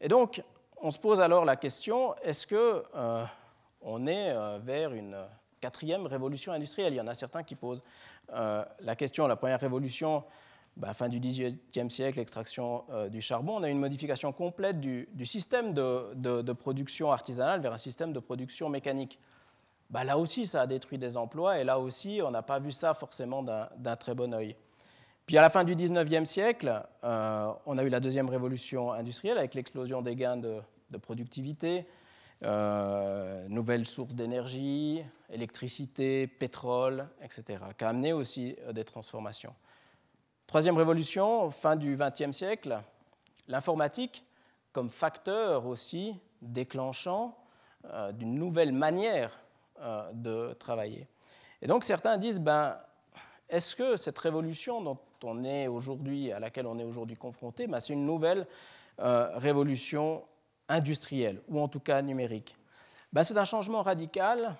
Et 0.00 0.08
donc, 0.08 0.42
on 0.80 0.90
se 0.90 0.98
pose 0.98 1.20
alors 1.20 1.44
la 1.44 1.56
question, 1.56 2.14
est-ce 2.22 2.46
qu'on 2.46 2.82
euh, 2.96 4.06
est 4.06 4.30
euh, 4.30 4.58
vers 4.62 4.92
une 4.92 5.16
quatrième 5.60 6.06
révolution 6.06 6.52
industrielle? 6.52 6.92
Il 6.92 6.96
y 6.96 7.00
en 7.00 7.06
a 7.06 7.14
certains 7.14 7.42
qui 7.42 7.54
posent 7.54 7.82
la 8.28 8.96
question, 8.96 9.26
la 9.26 9.36
première 9.36 9.60
révolution, 9.60 10.24
bah, 10.76 10.94
fin 10.94 11.08
du 11.08 11.20
XVIIIe 11.20 11.90
siècle, 11.90 12.18
l'extraction 12.18 12.84
euh, 12.90 13.08
du 13.10 13.20
charbon, 13.20 13.56
on 13.56 13.62
a 13.62 13.68
une 13.68 13.78
modification 13.78 14.32
complète 14.32 14.80
du, 14.80 15.06
système 15.24 15.74
de, 15.74 16.52
production 16.52 17.12
artisanale 17.12 17.60
vers 17.60 17.74
un 17.74 17.78
système 17.78 18.12
de 18.12 18.20
production 18.20 18.70
mécanique. 18.70 19.18
Bah, 19.90 20.02
là 20.02 20.16
aussi, 20.16 20.46
ça 20.46 20.62
a 20.62 20.66
détruit 20.66 20.96
des 20.96 21.18
emplois, 21.18 21.58
et 21.58 21.64
là 21.64 21.78
aussi, 21.78 22.20
on 22.24 22.30
n'a 22.30 22.40
pas 22.40 22.58
vu 22.58 22.72
ça 22.72 22.94
forcément 22.94 23.42
d'un 23.42 23.96
très 23.96 24.14
bon 24.14 24.32
œil. 24.32 24.56
Puis 25.32 25.38
à 25.38 25.40
la 25.40 25.48
fin 25.48 25.64
du 25.64 25.74
XIXe 25.74 26.28
siècle, 26.28 26.82
euh, 27.04 27.52
on 27.64 27.78
a 27.78 27.84
eu 27.84 27.88
la 27.88 28.00
deuxième 28.00 28.28
révolution 28.28 28.92
industrielle 28.92 29.38
avec 29.38 29.54
l'explosion 29.54 30.02
des 30.02 30.14
gains 30.14 30.36
de, 30.36 30.60
productivité, 30.98 31.86
euh, 32.44 33.48
nouvelles 33.48 33.86
sources 33.86 34.14
d'énergie, 34.14 35.02
électricité, 35.30 36.26
pétrole, 36.26 37.08
etc., 37.22 37.64
qui 37.78 37.82
a 37.82 37.88
amené 37.88 38.12
aussi 38.12 38.56
des 38.74 38.84
transformations. 38.84 39.54
Troisième 40.46 40.76
révolution, 40.76 41.50
fin 41.50 41.76
du 41.76 41.96
XXe 41.96 42.36
siècle, 42.36 42.78
l'informatique 43.48 44.26
comme 44.74 44.90
facteur 44.90 45.64
aussi 45.64 46.14
déclenchant 46.42 47.38
euh, 47.86 48.12
d'une 48.12 48.34
nouvelle 48.34 48.72
manière 48.72 49.40
euh, 49.80 50.10
de 50.12 50.52
travailler. 50.52 51.08
Et 51.62 51.66
donc 51.66 51.84
certains 51.84 52.18
disent, 52.18 52.38
ben, 52.38 52.76
est-ce 53.52 53.76
que 53.76 53.96
cette 53.96 54.18
révolution 54.18 54.80
dont 54.80 54.98
on 55.22 55.44
est 55.44 55.68
aujourd'hui, 55.68 56.32
à 56.32 56.40
laquelle 56.40 56.66
on 56.66 56.78
est 56.78 56.84
aujourd'hui 56.84 57.16
confronté, 57.16 57.66
ben, 57.66 57.80
c'est 57.80 57.92
une 57.92 58.06
nouvelle 58.06 58.46
euh, 58.98 59.28
révolution 59.36 60.24
industrielle, 60.68 61.42
ou 61.48 61.60
en 61.60 61.68
tout 61.68 61.78
cas 61.78 62.00
numérique? 62.00 62.56
Ben, 63.12 63.22
C'est 63.22 63.36
un 63.36 63.44
changement 63.44 63.82
radical, 63.82 64.56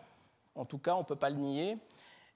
en 0.55 0.67
tout 0.67 0.77
cas 0.77 0.95
on 0.95 1.01
ne 1.01 1.05
peut 1.05 1.17
pas 1.17 1.31
le 1.31 1.37
nier, 1.37 1.79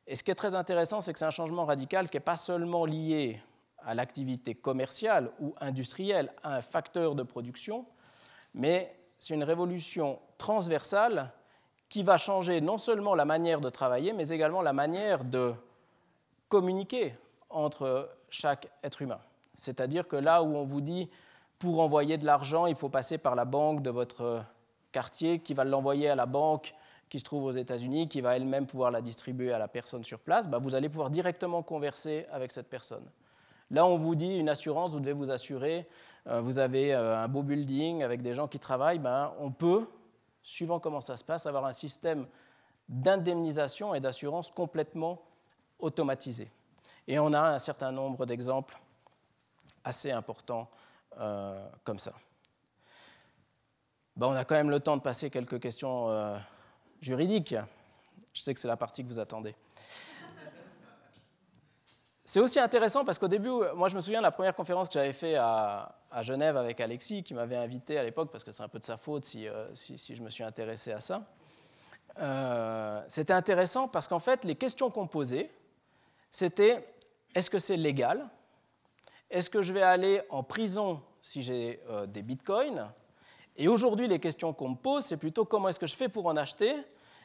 et 0.06 0.16
ce 0.16 0.24
qui 0.24 0.30
est 0.30 0.36
très 0.36 0.54
intéressant, 0.54 1.02
c'est 1.02 1.12
que 1.12 1.18
c'est 1.18 1.26
un 1.26 1.30
changement 1.30 1.66
radical 1.66 2.08
qui 2.08 2.16
n'est 2.16 2.20
pas 2.20 2.38
seulement 2.38 2.86
lié 2.86 3.38
à 3.84 3.94
l'activité 3.94 4.54
commerciale 4.54 5.30
ou 5.40 5.54
industrielle, 5.60 6.32
à 6.42 6.56
un 6.56 6.62
facteur 6.62 7.14
de 7.14 7.22
production, 7.22 7.84
mais 8.54 8.96
c'est 9.18 9.34
une 9.34 9.44
révolution 9.44 10.20
transversale 10.38 11.32
qui 11.90 12.02
va 12.02 12.16
changer 12.16 12.62
non 12.62 12.78
seulement 12.78 13.14
la 13.14 13.26
manière 13.26 13.60
de 13.60 13.68
travailler, 13.68 14.14
mais 14.14 14.28
également 14.28 14.62
la 14.62 14.72
manière 14.72 15.22
de 15.22 15.54
communiquer 16.48 17.14
entre 17.50 18.10
chaque 18.28 18.68
être 18.82 19.02
humain. 19.02 19.20
C'est-à-dire 19.56 20.06
que 20.06 20.16
là 20.16 20.42
où 20.42 20.56
on 20.56 20.64
vous 20.64 20.80
dit, 20.80 21.08
pour 21.58 21.80
envoyer 21.80 22.18
de 22.18 22.26
l'argent, 22.26 22.66
il 22.66 22.74
faut 22.74 22.88
passer 22.88 23.18
par 23.18 23.34
la 23.34 23.44
banque 23.44 23.82
de 23.82 23.90
votre 23.90 24.44
quartier, 24.92 25.40
qui 25.40 25.54
va 25.54 25.64
l'envoyer 25.64 26.08
à 26.08 26.14
la 26.14 26.26
banque 26.26 26.74
qui 27.08 27.18
se 27.18 27.24
trouve 27.24 27.44
aux 27.44 27.52
États-Unis, 27.52 28.08
qui 28.08 28.20
va 28.20 28.36
elle-même 28.36 28.66
pouvoir 28.66 28.90
la 28.90 29.00
distribuer 29.00 29.52
à 29.52 29.58
la 29.58 29.68
personne 29.68 30.04
sur 30.04 30.18
place, 30.18 30.48
bah, 30.48 30.58
vous 30.58 30.74
allez 30.74 30.88
pouvoir 30.88 31.10
directement 31.10 31.62
converser 31.62 32.26
avec 32.32 32.52
cette 32.52 32.68
personne. 32.68 33.04
Là, 33.70 33.86
on 33.86 33.96
vous 33.96 34.14
dit 34.14 34.36
une 34.36 34.48
assurance, 34.48 34.92
vous 34.92 35.00
devez 35.00 35.12
vous 35.12 35.30
assurer, 35.30 35.86
euh, 36.28 36.40
vous 36.40 36.58
avez 36.58 36.94
euh, 36.94 37.16
un 37.16 37.28
beau 37.28 37.42
building 37.42 38.02
avec 38.02 38.22
des 38.22 38.34
gens 38.34 38.48
qui 38.48 38.58
travaillent, 38.58 38.98
ben, 38.98 39.32
on 39.40 39.50
peut, 39.50 39.86
suivant 40.42 40.80
comment 40.80 41.00
ça 41.00 41.16
se 41.16 41.24
passe, 41.24 41.46
avoir 41.46 41.64
un 41.64 41.72
système 41.72 42.26
d'indemnisation 42.88 43.94
et 43.94 44.00
d'assurance 44.00 44.50
complètement 44.50 45.20
automatisé. 45.78 46.50
Et 47.06 47.18
on 47.18 47.32
a 47.32 47.54
un 47.54 47.58
certain 47.58 47.92
nombre 47.92 48.26
d'exemples 48.26 48.78
assez 49.84 50.10
importants 50.10 50.68
euh, 51.18 51.68
comme 51.84 51.98
ça. 51.98 52.12
Ben, 54.16 54.26
on 54.28 54.34
a 54.34 54.44
quand 54.44 54.54
même 54.54 54.70
le 54.70 54.80
temps 54.80 54.96
de 54.96 55.02
passer 55.02 55.30
quelques 55.30 55.60
questions 55.60 56.38
juridique. 57.00 57.54
Je 58.32 58.40
sais 58.42 58.54
que 58.54 58.60
c'est 58.60 58.68
la 58.68 58.76
partie 58.76 59.02
que 59.02 59.08
vous 59.08 59.18
attendez. 59.18 59.54
C'est 62.28 62.40
aussi 62.40 62.58
intéressant 62.58 63.04
parce 63.04 63.20
qu'au 63.20 63.28
début, 63.28 63.50
moi 63.76 63.88
je 63.88 63.94
me 63.94 64.00
souviens 64.00 64.18
de 64.18 64.24
la 64.24 64.32
première 64.32 64.54
conférence 64.54 64.88
que 64.88 64.94
j'avais 64.94 65.12
faite 65.12 65.36
à, 65.38 65.92
Genève 66.22 66.56
avec 66.56 66.80
Alexis, 66.80 67.22
qui 67.22 67.34
m'avait 67.34 67.56
invité 67.56 67.98
à 67.98 68.02
l'époque, 68.02 68.30
parce 68.32 68.42
que 68.42 68.50
c'est 68.52 68.62
un 68.62 68.68
peu 68.68 68.78
de 68.78 68.84
sa 68.84 68.96
faute 68.96 69.26
si, 69.26 69.46
euh, 69.46 69.66
je 69.74 70.22
me 70.22 70.30
suis 70.30 70.42
intéressé 70.42 70.92
à 70.92 71.00
ça. 71.00 71.22
Euh, 72.18 73.02
c'était 73.08 73.32
intéressant 73.32 73.86
parce 73.86 74.08
qu'en 74.08 74.18
fait, 74.18 74.44
les 74.44 74.56
questions 74.56 74.90
qu'on 74.90 75.06
posait, 75.06 75.50
c'était 76.30 76.94
est-ce 77.34 77.50
que 77.50 77.58
c'est 77.58 77.76
légal? 77.76 78.28
Est-ce 79.30 79.50
que 79.50 79.62
je 79.62 79.72
vais 79.72 79.82
aller 79.82 80.22
en 80.30 80.42
prison 80.42 81.02
si 81.20 81.42
j'ai 81.42 81.80
euh, 81.88 82.06
des 82.06 82.22
bitcoins? 82.22 82.90
Et 83.56 83.68
aujourd'hui, 83.68 84.06
les 84.06 84.18
questions 84.18 84.52
qu'on 84.52 84.70
me 84.70 84.76
pose, 84.76 85.04
c'est 85.04 85.16
plutôt 85.16 85.44
comment 85.44 85.68
est-ce 85.68 85.80
que 85.80 85.86
je 85.86 85.96
fais 85.96 86.08
pour 86.08 86.26
en 86.26 86.36
acheter? 86.36 86.74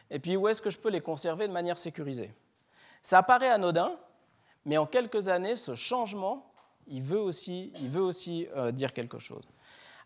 Et 0.10 0.20
puis 0.20 0.36
où 0.36 0.48
est-ce 0.48 0.62
que 0.62 0.70
je 0.70 0.78
peux 0.78 0.90
les 0.90 1.02
conserver 1.02 1.48
de 1.48 1.54
manière 1.54 1.78
sécurisée? 1.78 2.34
Ça 3.02 3.24
paraît 3.24 3.50
anodin, 3.50 3.98
mais 4.66 4.78
en 4.78 4.86
quelques 4.86 5.28
années, 5.28 5.56
ce 5.56 5.76
changement, 5.76 6.52
il 6.88 7.02
veut 7.02 7.20
aussi, 7.20 7.72
il 7.82 7.90
veut 7.90 8.02
aussi 8.02 8.48
euh, 8.56 8.72
dire 8.72 8.94
quelque 8.94 9.20
chose. 9.20 9.44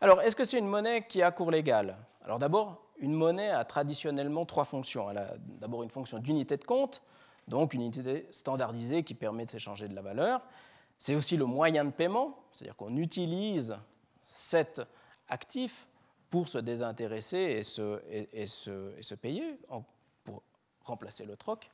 Alors, 0.02 0.22
est-ce 0.22 0.36
que 0.36 0.44
c'est 0.44 0.60
une 0.60 0.68
monnaie 0.68 1.08
qui 1.08 1.22
a 1.22 1.32
cours 1.32 1.52
légal? 1.52 1.98
Alors 2.22 2.40
d'abord, 2.40 2.86
une 2.98 3.14
monnaie 3.14 3.50
a 3.50 3.64
traditionnellement 3.66 4.46
trois 4.46 4.66
fonctions. 4.66 5.10
Elle 5.10 5.18
a 5.18 5.34
d'abord 5.38 5.84
une 5.84 5.90
fonction 5.90 6.20
d'unité 6.20 6.58
de 6.58 6.64
compte, 6.64 7.02
donc 7.48 7.74
une 7.74 7.82
unité 7.82 8.28
standardisée 8.32 9.04
qui 9.04 9.14
permet 9.14 9.46
de 9.46 9.52
s'échanger 9.52 9.88
de 9.88 9.96
la 9.96 10.02
valeur. 10.02 10.42
C'est 10.98 11.16
aussi 11.16 11.38
le 11.38 11.46
moyen 11.46 11.86
de 11.86 11.92
paiement, 11.92 12.38
c'est-à-dire 12.52 12.76
qu'on 12.76 12.96
utilise 12.98 13.78
cet 14.26 14.82
actif 15.28 15.88
pour 16.30 16.48
se 16.48 16.58
désintéresser 16.58 17.38
et 17.38 17.64
se, 17.64 18.02
et, 18.10 18.46
se, 18.46 19.16
payer 19.16 19.60
pour 20.24 20.44
remplacer 20.82 21.26
le 21.26 21.36
troc. 21.36 21.70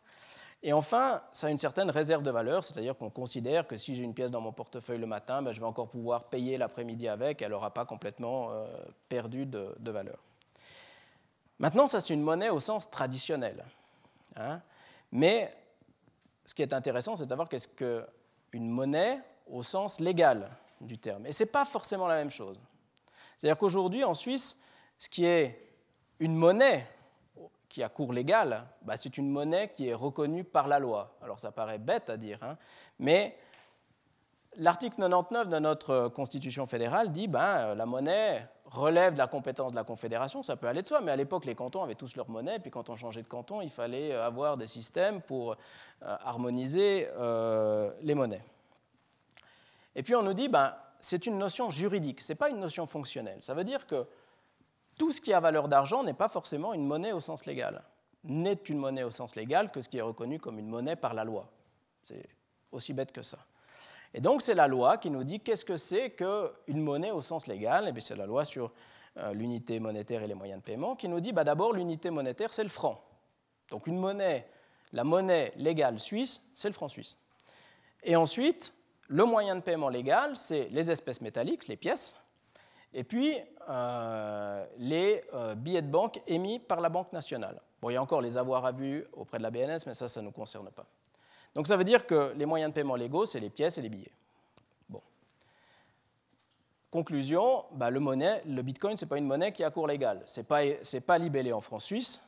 Et 0.64 0.74
enfin, 0.74 1.24
ça 1.34 1.48
a 1.48 1.50
une 1.50 1.58
certaine 1.58 1.90
réserve 1.90 2.22
de 2.22 2.30
valeur, 2.30 2.64
c'est-à-dire 2.64 2.96
qu'on 2.96 3.10
considère 3.10 3.68
que 3.68 3.78
si 3.78 3.96
j'ai 3.96 4.04
une 4.04 4.14
pièce 4.14 4.30
dans 4.30 4.42
mon 4.42 4.52
portefeuille 4.52 5.00
le 5.00 5.08
matin, 5.08 5.42
ben, 5.42 5.54
je 5.54 5.60
vais 5.60 5.66
encore 5.66 5.90
pouvoir 5.90 6.26
payer 6.26 6.58
l'après-midi 6.58 7.08
avec, 7.08 7.42
elle 7.42 7.52
n'aura 7.52 7.74
pas 7.74 7.86
complètement 7.86 8.52
euh, 8.52 8.68
perdu 9.10 9.48
de, 9.48 9.92
valeur. 9.92 10.20
Maintenant, 11.58 11.88
ça 11.88 12.00
c'est 12.00 12.14
une 12.14 12.22
monnaie 12.22 12.50
au 12.50 12.60
sens 12.60 12.90
traditionnel. 12.92 13.66
Hein. 14.36 14.62
Mais 15.12 15.52
ce 16.52 16.54
qui 16.54 16.64
est 16.64 16.74
intéressant, 16.74 17.16
c'est 17.16 17.24
de 17.24 17.30
savoir 17.30 17.48
qu'est-ce 17.48 17.70
qu'une 17.70 18.68
monnaie 18.68 19.22
au 19.48 19.64
sens 19.64 20.02
légal 20.02 20.50
du 20.82 20.98
terme. 20.98 21.26
Et 21.26 21.32
ce 21.32 21.44
n'est 21.44 21.50
pas 21.50 21.64
forcément 21.64 22.08
la 22.08 22.16
même 22.16 22.30
chose. 22.30 22.60
C'est-à-dire 23.38 23.58
qu'aujourd'hui, 23.58 24.04
en 24.04 24.14
Suisse, 24.14 24.60
ce 25.00 25.08
qui 25.08 25.24
est 25.24 25.66
une 26.20 26.36
monnaie 26.36 26.86
qui 27.70 27.82
a 27.84 27.88
cours 27.88 28.12
légal, 28.12 28.68
bah, 28.82 28.98
c'est 28.98 29.18
une 29.18 29.30
monnaie 29.30 29.72
qui 29.74 29.88
est 29.88 29.94
reconnue 29.94 30.44
par 30.44 30.68
la 30.68 30.80
loi. 30.80 31.08
Alors 31.22 31.40
ça 31.40 31.54
paraît 31.54 31.80
bête 31.80 32.10
à 32.10 32.18
dire, 32.18 32.38
hein, 32.42 32.58
mais 33.00 33.38
l'article 34.58 34.98
99 34.98 35.48
de 35.48 35.58
notre 35.58 36.10
Constitution 36.10 36.68
fédérale 36.68 37.14
dit 37.14 37.30
ben, 37.30 37.76
la 37.76 37.86
monnaie 37.86 38.46
relève 38.72 39.14
de 39.14 39.18
la 39.18 39.28
compétence 39.28 39.72
de 39.72 39.76
la 39.76 39.84
Confédération, 39.84 40.44
ça 40.44 40.56
peut 40.56 40.68
aller 40.68 40.82
de 40.82 40.88
soi, 40.88 41.02
mais 41.02 41.12
à 41.12 41.16
l'époque 41.16 41.46
les 41.46 41.56
cantons 41.56 41.84
avaient 41.84 41.96
tous 41.96 42.16
leur 42.16 42.30
monnaie, 42.30 42.60
puis 42.60 42.72
quand 42.72 42.90
on 42.90 42.96
changeait 42.96 43.22
de 43.22 43.28
canton, 43.28 43.62
il 43.62 43.70
fallait 43.70 44.14
avoir 44.14 44.58
des 44.58 44.68
systèmes 44.68 45.22
pour 45.22 45.52
euh, 45.52 45.56
harmoniser 46.02 47.10
euh, 47.18 47.92
les 48.02 48.16
monnaies. 48.16 48.44
Et 49.96 50.04
puis 50.04 50.16
on 50.16 50.24
nous 50.24 50.34
dit 50.34 50.48
ben, 50.48 50.74
c'est 51.02 51.26
une 51.26 51.38
notion 51.38 51.70
juridique, 51.70 52.22
ce 52.22 52.32
n'est 52.32 52.38
pas 52.38 52.50
une 52.50 52.60
notion 52.60 52.88
fonctionnelle. 52.88 53.40
Ça 53.42 53.54
veut 53.54 53.66
dire 53.66 53.86
que 53.88 54.08
tout 54.98 55.12
ce 55.12 55.20
qui 55.20 55.34
a 55.34 55.40
valeur 55.40 55.68
d'argent 55.68 56.04
n'est 56.04 56.14
pas 56.14 56.30
forcément 56.30 56.74
une 56.74 56.86
monnaie 56.86 57.12
au 57.12 57.20
sens 57.20 57.46
légal. 57.46 57.84
N'est 58.24 58.54
une 58.70 58.78
monnaie 58.78 59.04
au 59.04 59.12
sens 59.12 59.36
légal 59.36 59.72
que 59.72 59.82
ce 59.82 59.90
qui 59.90 59.98
est 59.98 60.02
reconnu 60.02 60.40
comme 60.40 60.60
une 60.60 60.68
monnaie 60.68 60.96
par 60.96 61.14
la 61.14 61.24
loi. 61.24 61.50
C'est 62.06 62.30
aussi 62.72 62.94
bête 62.94 63.12
que 63.12 63.24
ça. 63.24 63.40
Et 64.14 64.22
donc 64.22 64.42
c'est 64.42 64.54
la 64.54 64.68
loi 64.68 64.98
qui 64.98 65.10
nous 65.10 65.24
dit 65.24 65.40
qu'est-ce 65.40 65.66
que 65.66 65.78
c'est 65.78 66.12
qu'une 66.12 66.82
monnaie 66.82 67.12
au 67.12 67.22
sens 67.22 67.48
légal. 67.48 67.86
Et 67.86 67.90
eh 67.90 67.92
bien 67.92 68.02
c'est 68.02 68.16
la 68.16 68.26
loi 68.26 68.46
sur 68.46 68.72
euh, 69.18 69.34
l'unité 69.34 69.80
monétaire 69.80 70.24
et 70.24 70.28
les 70.28 70.34
moyens 70.34 70.60
de 70.60 70.66
paiement 70.66 70.96
qui 70.96 71.08
nous 71.08 71.20
dit 71.20 71.32
bah, 71.32 71.44
d'abord 71.44 71.74
l'unité 71.74 72.10
monétaire 72.10 72.54
c'est 72.54 72.64
le 72.64 72.70
franc. 72.70 73.04
Donc 73.70 73.88
une 73.88 73.98
monnaie, 73.98 74.48
la 74.92 75.04
monnaie 75.04 75.54
légale 75.56 76.00
suisse, 76.00 76.42
c'est 76.56 76.68
le 76.68 76.74
franc 76.74 76.88
suisse. 76.88 77.18
Et 78.04 78.16
ensuite, 78.16 78.74
le 79.08 79.26
moyen 79.26 79.56
de 79.56 79.62
paiement 79.62 79.90
légal, 79.90 80.36
c'est 80.36 80.68
les 80.72 80.92
espèces 80.92 81.22
métalliques, 81.22 81.68
les 81.68 81.78
pièces, 81.78 82.16
et 82.94 83.04
puis, 83.04 83.38
euh, 83.70 84.66
les 84.78 85.24
euh, 85.34 85.56
billets 85.56 85.82
de 85.82 85.90
banque 85.90 86.22
émis 86.28 86.60
par 86.60 86.82
la 86.82 86.90
Banque 86.90 87.14
nationale. 87.14 87.62
Bon, 87.82 87.90
il 87.90 87.94
y 87.94 87.98
a 87.98 88.02
encore 88.02 88.22
les 88.22 88.38
avoirs 88.38 88.66
à 88.66 88.72
vue 88.72 89.06
auprès 89.14 89.38
de 89.38 89.44
la 89.44 89.50
BNS, 89.50 89.80
mais 89.88 89.94
ça, 89.94 90.08
ça 90.08 90.22
ne 90.22 90.26
nous 90.26 90.32
concerne 90.32 90.70
pas. 90.72 90.86
Donc 91.56 91.68
ça 91.68 91.78
veut 91.78 91.84
dire 91.84 92.06
que 92.06 92.34
les 92.36 92.46
moyens 92.46 92.72
de 92.72 92.76
paiement 92.76 92.96
légaux, 92.96 93.26
c'est 93.26 93.40
les 93.40 93.50
pièces 93.50 93.78
et 93.78 93.82
les 93.82 93.90
billets. 93.90 94.12
Bon. 94.90 95.02
Conclusion, 96.90 97.66
bah, 97.74 97.90
le, 97.90 98.00
monnaie, 98.00 98.42
le 98.46 98.62
Bitcoin, 98.62 98.98
ce 98.98 99.06
n'est 99.06 99.10
pas 99.10 99.18
une 99.18 99.28
monnaie 99.28 99.52
qui 99.52 99.64
a 99.64 99.70
cours 99.70 99.88
légal. 99.88 100.24
Ce 100.28 100.40
n'est 100.40 100.46
pas, 100.46 100.62
pas, 101.06 101.18
libellé 101.18 101.52
en 101.52 101.62
francs 101.62 101.82
suisses, 101.82 102.22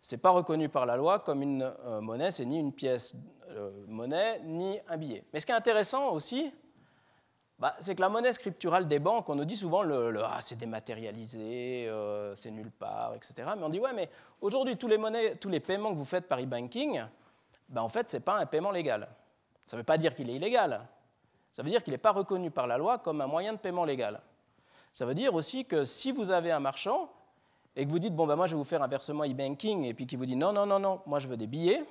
ce 0.00 0.14
n'est 0.14 0.20
pas 0.20 0.30
reconnu 0.30 0.68
par 0.68 0.86
la 0.86 0.96
loi 0.96 1.20
comme 1.20 1.42
une 1.42 1.62
euh, 1.62 2.00
monnaie, 2.00 2.30
c'est 2.30 2.44
ni 2.44 2.58
une 2.58 2.72
pièce 2.72 3.14
monnaie, 3.86 4.40
ni 4.44 4.78
un 4.88 4.96
billet. 4.96 5.24
Mais 5.32 5.40
ce 5.40 5.44
qui 5.44 5.52
est 5.52 5.54
intéressant 5.54 6.10
aussi, 6.12 6.50
bah, 7.62 7.76
c'est 7.78 7.94
que 7.94 8.00
la 8.00 8.08
monnaie 8.08 8.32
scripturale 8.32 8.88
des 8.88 8.98
banques, 8.98 9.28
on 9.28 9.36
nous 9.36 9.44
dit 9.44 9.54
souvent 9.56 9.84
le, 9.84 10.20
ah, 10.24 10.38
c'est 10.40 10.56
dématérialisé, 10.56 11.86
euh, 11.88 12.34
c'est 12.34 12.50
nulle 12.50 12.72
part, 12.72 13.14
etc. 13.14 13.50
Mais 13.56 13.62
on 13.62 13.68
dit 13.68 13.78
ouais, 13.78 13.92
mais 13.94 14.10
aujourd'hui 14.40 14.76
tous 14.76 14.88
les 14.88 14.98
monnaies, 14.98 15.36
tous 15.36 15.48
les 15.48 15.60
paiements 15.60 15.90
que 15.90 15.96
vous 15.96 16.04
faites 16.04 16.26
par 16.26 16.40
e-banking, 16.40 17.02
bah, 17.72 17.82
en 17.82 17.88
fait 17.88 18.08
c'est 18.08 18.20
pas 18.20 18.38
un 18.38 18.46
paiement 18.46 18.70
légal. 18.70 19.08
Ça 19.66 19.76
ne 19.76 19.80
veut 19.80 19.84
pas 19.84 19.98
dire 19.98 20.14
qu'il 20.14 20.30
est 20.30 20.34
illégal. 20.34 20.86
Ça 21.52 21.62
veut 21.62 21.70
dire 21.70 21.82
qu'il 21.82 21.92
n'est 21.92 21.98
pas 21.98 22.12
reconnu 22.12 22.50
par 22.50 22.66
la 22.66 22.78
loi 22.78 22.98
comme 22.98 23.20
un 23.20 23.26
moyen 23.26 23.52
de 23.52 23.58
paiement 23.58 23.84
légal. 23.84 24.20
Ça 24.92 25.06
veut 25.06 25.14
dire 25.14 25.34
aussi 25.34 25.64
que 25.64 25.84
si 25.84 26.12
vous 26.12 26.30
avez 26.30 26.52
un 26.52 26.60
marchand 26.60 27.10
et 27.74 27.84
que 27.86 27.90
vous 27.90 27.98
dites 27.98 28.14
bon 28.14 28.26
ben 28.26 28.36
moi 28.36 28.46
je 28.46 28.54
vais 28.54 28.58
vous 28.58 28.64
faire 28.64 28.82
un 28.82 28.88
versement 28.88 29.24
e-banking 29.24 29.84
et 29.84 29.94
puis 29.94 30.06
qu'il 30.06 30.18
vous 30.18 30.26
dit 30.26 30.36
non 30.36 30.52
non 30.52 30.66
non 30.66 30.78
non 30.78 31.00
moi 31.06 31.18
je 31.18 31.28
veux 31.28 31.36
des 31.36 31.46
billets, 31.46 31.84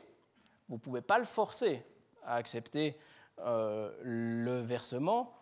vous 0.69 0.75
ne 0.75 0.79
pouvez 0.79 1.01
pas 1.01 1.17
le 1.17 1.25
forcer 1.25 1.83
à 2.23 2.35
accepter 2.35 2.97
euh, 3.39 3.91
le 4.03 4.61
versement 4.61 5.33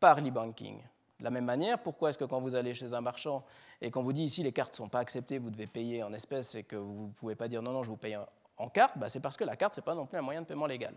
par 0.00 0.20
l'e-banking. 0.20 0.80
De 1.18 1.24
la 1.24 1.30
même 1.30 1.44
manière, 1.44 1.78
pourquoi 1.78 2.08
est-ce 2.08 2.18
que 2.18 2.24
quand 2.24 2.40
vous 2.40 2.54
allez 2.54 2.72
chez 2.72 2.94
un 2.94 3.02
marchand 3.02 3.44
et 3.82 3.90
qu'on 3.90 4.02
vous 4.02 4.14
dit 4.14 4.24
ici 4.24 4.42
les 4.42 4.52
cartes 4.52 4.72
ne 4.72 4.76
sont 4.78 4.88
pas 4.88 5.00
acceptées, 5.00 5.38
vous 5.38 5.50
devez 5.50 5.66
payer 5.66 6.02
en 6.02 6.14
espèces 6.14 6.54
et 6.54 6.62
que 6.62 6.76
vous 6.76 7.08
ne 7.08 7.12
pouvez 7.12 7.34
pas 7.34 7.46
dire 7.46 7.60
non, 7.60 7.72
non, 7.72 7.82
je 7.82 7.90
vous 7.90 7.98
paye 7.98 8.16
en 8.60 8.68
carte, 8.68 8.96
bah, 8.96 9.08
c'est 9.08 9.20
parce 9.20 9.36
que 9.36 9.44
la 9.44 9.56
carte, 9.56 9.74
ce 9.74 9.80
n'est 9.80 9.84
pas 9.84 9.94
non 9.94 10.06
plus 10.06 10.18
un 10.18 10.22
moyen 10.22 10.42
de 10.42 10.46
paiement 10.46 10.66
légal. 10.66 10.94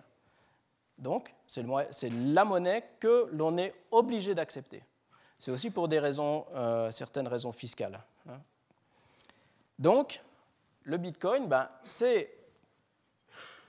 Donc, 0.98 1.34
c'est 1.48 1.64
la 2.10 2.46
monnaie 2.46 2.84
que 3.00 3.30
l'on 3.32 3.58
est 3.58 3.74
obligé 3.90 4.36
d'accepter. 4.36 4.84
C'est 5.40 5.52
aussi 5.52 5.72
pour 5.72 5.88
des 5.88 6.00
raisons, 6.00 6.46
euh, 6.54 6.92
certaines 6.92 7.28
raisons 7.28 7.52
fiscales. 7.52 8.00
Hein. 8.30 8.40
Donc, 9.80 10.22
le 10.84 10.98
Bitcoin, 10.98 11.48
bah, 11.48 11.72
c'est 11.88 12.30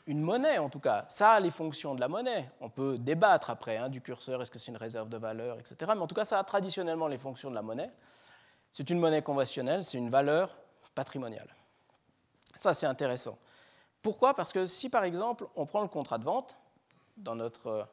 une 0.06 0.20
monnaie 0.20 0.58
en 0.58 0.68
tout 0.68 0.80
cas. 0.80 1.06
Ça 1.08 1.32
a 1.32 1.40
les 1.40 1.50
fonctions 1.50 1.94
de 1.94 2.00
la 2.00 2.08
monnaie. 2.08 2.50
On 2.60 2.68
peut 2.68 2.98
débattre 2.98 3.48
après 3.48 3.76
hein, 3.76 3.88
du 3.88 4.00
curseur, 4.00 4.42
est-ce 4.42 4.50
que 4.50 4.58
c'est 4.58 4.70
une 4.70 4.76
réserve 4.76 5.08
de 5.08 5.16
valeur, 5.16 5.58
etc. 5.58 5.92
Mais 5.94 6.02
en 6.02 6.06
tout 6.06 6.14
cas, 6.14 6.24
ça 6.24 6.38
a 6.38 6.44
traditionnellement 6.44 7.08
les 7.08 7.18
fonctions 7.18 7.48
de 7.48 7.54
la 7.54 7.62
monnaie. 7.62 7.90
C'est 8.70 8.90
une 8.90 8.98
monnaie 8.98 9.22
conventionnelle, 9.22 9.82
c'est 9.82 9.98
une 9.98 10.10
valeur 10.10 10.56
patrimoniale. 10.94 11.48
Ça, 12.56 12.74
c'est 12.74 12.86
intéressant. 12.86 13.38
Pourquoi? 14.05 14.35
Parce 14.35 14.52
que 14.52 14.66
si 14.66 14.90
par 14.90 15.05
exemple, 15.05 15.47
on 15.56 15.64
prend 15.64 15.81
le 15.81 15.89
contrat 15.89 16.18
de 16.18 16.24
vente 16.24 16.59
dans 17.16 17.35
notre 17.35 17.66
euh, 17.68 17.85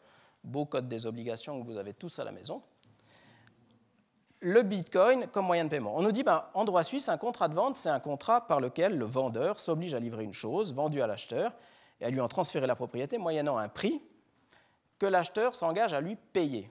beau 0.44 0.66
code 0.66 0.90
des 0.90 1.06
obligations 1.06 1.60
que 1.62 1.66
vous 1.66 1.78
avez 1.78 1.94
tous 1.94 2.20
à 2.20 2.26
la 2.26 2.34
maison, 2.34 2.62
le 4.42 4.62
Bitcoin 4.62 5.28
comme 5.28 5.46
moyen 5.46 5.64
de 5.64 5.70
paiement. 5.70 5.96
On 5.96 6.02
nous 6.02 6.12
dit, 6.12 6.24
ben, 6.24 6.44
en 6.54 6.66
droit 6.66 6.84
suisse, 6.84 7.08
un 7.08 7.18
contrat 7.18 7.48
de 7.48 7.54
vente, 7.54 7.78
c'est 7.78 7.90
un 7.90 8.02
contrat 8.02 8.46
par 8.46 8.60
lequel 8.60 8.98
le 8.98 9.06
vendeur 9.06 9.58
s'oblige 9.58 9.94
à 9.94 10.00
livrer 10.00 10.26
une 10.26 10.34
chose 10.34 10.74
vendue 10.74 11.02
à 11.02 11.08
l'acheteur 11.08 11.54
et 12.02 12.06
à 12.06 12.10
lui 12.10 12.20
en 12.20 12.28
transférer 12.28 12.68
la 12.68 12.76
propriété 12.76 13.18
moyennant 13.18 13.58
un 13.58 13.70
prix 13.70 14.02
que 15.00 15.06
l'acheteur 15.06 15.56
s'engage 15.56 15.94
à 15.94 16.02
lui 16.02 16.18
payer. 16.18 16.70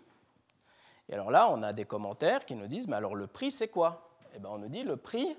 Et 1.08 1.14
alors 1.14 1.30
là, 1.30 1.48
on 1.50 1.62
a 1.62 1.72
des 1.72 1.86
commentaires 1.86 2.44
qui 2.44 2.56
nous 2.56 2.66
disent, 2.66 2.86
mais 2.86 2.96
alors 2.96 3.14
le 3.14 3.26
prix, 3.26 3.50
c'est 3.50 3.68
quoi? 3.68 4.10
Eh 4.34 4.38
bien, 4.38 4.50
on 4.50 4.58
nous 4.58 4.68
dit, 4.68 4.82
le 4.82 4.98
prix, 4.98 5.34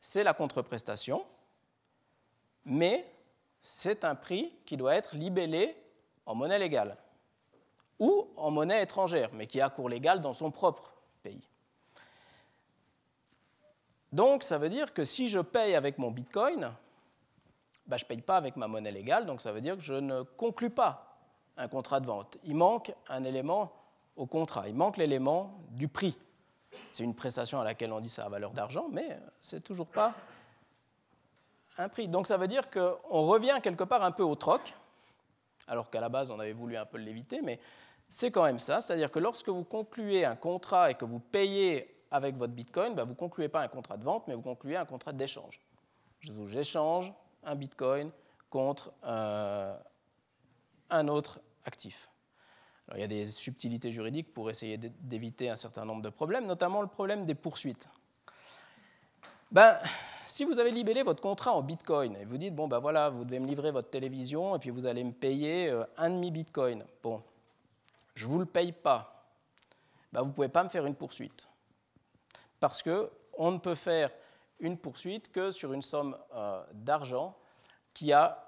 c'est 0.00 0.24
la 0.24 0.34
contreprestation, 0.34 1.24
mais 2.64 3.10
c'est 3.60 4.04
un 4.04 4.14
prix 4.14 4.52
qui 4.66 4.76
doit 4.76 4.94
être 4.94 5.16
libellé 5.16 5.76
en 6.26 6.34
monnaie 6.34 6.58
légale 6.58 6.96
ou 7.98 8.26
en 8.36 8.50
monnaie 8.50 8.82
étrangère, 8.82 9.30
mais 9.32 9.46
qui 9.46 9.60
a 9.60 9.70
cours 9.70 9.88
légal 9.88 10.20
dans 10.20 10.32
son 10.32 10.50
propre 10.50 10.92
pays. 11.22 11.48
Donc, 14.12 14.42
ça 14.42 14.58
veut 14.58 14.68
dire 14.68 14.94
que 14.94 15.04
si 15.04 15.28
je 15.28 15.40
paye 15.40 15.74
avec 15.74 15.98
mon 15.98 16.10
Bitcoin, 16.10 16.72
bah, 17.86 17.96
je 17.96 18.04
ne 18.04 18.08
paye 18.08 18.20
pas 18.20 18.36
avec 18.36 18.56
ma 18.56 18.68
monnaie 18.68 18.92
légale, 18.92 19.26
donc 19.26 19.40
ça 19.40 19.52
veut 19.52 19.60
dire 19.60 19.76
que 19.76 19.82
je 19.82 19.94
ne 19.94 20.22
conclus 20.22 20.70
pas 20.70 21.18
un 21.56 21.68
contrat 21.68 22.00
de 22.00 22.06
vente. 22.06 22.38
Il 22.44 22.56
manque 22.56 22.92
un 23.08 23.24
élément 23.24 23.72
au 24.16 24.26
contrat, 24.26 24.68
il 24.68 24.74
manque 24.74 24.96
l'élément 24.96 25.58
du 25.70 25.88
prix. 25.88 26.14
C'est 26.88 27.04
une 27.04 27.14
prestation 27.14 27.60
à 27.60 27.64
laquelle 27.64 27.92
on 27.92 28.00
dit 28.00 28.08
ça 28.08 28.24
a 28.24 28.28
valeur 28.28 28.52
d'argent, 28.52 28.88
mais 28.90 29.18
c'est 29.40 29.62
toujours 29.62 29.86
pas 29.86 30.14
Donc 32.08 32.26
ça 32.26 32.36
veut 32.36 32.48
dire 32.48 32.70
qu'on 32.70 33.26
revient 33.26 33.58
quelque 33.62 33.84
part 33.84 34.02
un 34.02 34.12
peu 34.12 34.22
au 34.22 34.34
troc, 34.34 34.74
alors 35.66 35.90
qu'à 35.90 36.00
la 36.00 36.08
base 36.08 36.30
on 36.30 36.38
avait 36.38 36.52
voulu 36.52 36.76
un 36.76 36.86
peu 36.86 36.98
l'éviter, 36.98 37.40
mais 37.42 37.58
c'est 38.08 38.30
quand 38.30 38.44
même 38.44 38.58
ça. 38.58 38.80
C'est-à-dire 38.80 39.10
que 39.10 39.18
lorsque 39.18 39.48
vous 39.48 39.64
concluez 39.64 40.24
un 40.24 40.36
contrat 40.36 40.90
et 40.90 40.94
que 40.94 41.04
vous 41.04 41.18
payez 41.18 41.94
avec 42.10 42.36
votre 42.36 42.52
Bitcoin, 42.52 42.94
bah, 42.94 43.02
vous 43.02 43.10
ne 43.10 43.16
concluez 43.16 43.48
pas 43.48 43.60
un 43.62 43.68
contrat 43.68 43.96
de 43.96 44.04
vente, 44.04 44.28
mais 44.28 44.34
vous 44.34 44.42
concluez 44.42 44.76
un 44.76 44.84
contrat 44.84 45.12
d'échange. 45.12 45.60
J'échange 46.46 47.12
un 47.42 47.54
bitcoin 47.54 48.10
contre 48.48 48.94
euh, 49.04 49.76
un 50.90 51.08
autre 51.08 51.40
actif. 51.64 52.10
il 52.94 53.00
y 53.00 53.02
a 53.02 53.06
des 53.06 53.26
subtilités 53.26 53.90
juridiques 53.90 54.32
pour 54.32 54.48
essayer 54.48 54.78
d'éviter 54.78 55.50
un 55.50 55.56
certain 55.56 55.84
nombre 55.84 56.02
de 56.02 56.08
problèmes, 56.08 56.46
notamment 56.46 56.80
le 56.82 56.88
problème 56.88 57.26
des 57.26 57.34
poursuites. 57.34 57.88
Ben, 59.50 59.78
si 60.26 60.44
vous 60.44 60.58
avez 60.58 60.70
libellé 60.70 61.02
votre 61.02 61.20
contrat 61.20 61.52
en 61.52 61.62
bitcoin 61.62 62.16
et 62.16 62.24
vous 62.24 62.38
dites, 62.38 62.54
bon 62.54 62.68
ben 62.68 62.78
voilà, 62.78 63.10
vous 63.10 63.24
devez 63.24 63.40
me 63.40 63.46
livrer 63.46 63.70
votre 63.70 63.90
télévision 63.90 64.56
et 64.56 64.58
puis 64.58 64.70
vous 64.70 64.86
allez 64.86 65.04
me 65.04 65.12
payer 65.12 65.68
euh, 65.68 65.84
un 65.96 66.10
demi 66.10 66.30
bitcoin. 66.30 66.84
Bon, 67.02 67.22
je 68.14 68.26
ne 68.26 68.30
vous 68.30 68.38
le 68.38 68.46
paye 68.46 68.72
pas. 68.72 69.26
Ben, 70.12 70.20
vous 70.20 70.28
ne 70.28 70.32
pouvez 70.32 70.48
pas 70.48 70.64
me 70.64 70.68
faire 70.68 70.86
une 70.86 70.94
poursuite. 70.94 71.48
Parce 72.60 72.82
qu'on 72.82 73.50
ne 73.50 73.58
peut 73.58 73.74
faire 73.74 74.10
une 74.60 74.78
poursuite 74.78 75.32
que 75.32 75.50
sur 75.50 75.72
une 75.72 75.82
somme 75.82 76.16
euh, 76.34 76.62
d'argent 76.72 77.36
qui 77.92 78.12
a 78.12 78.40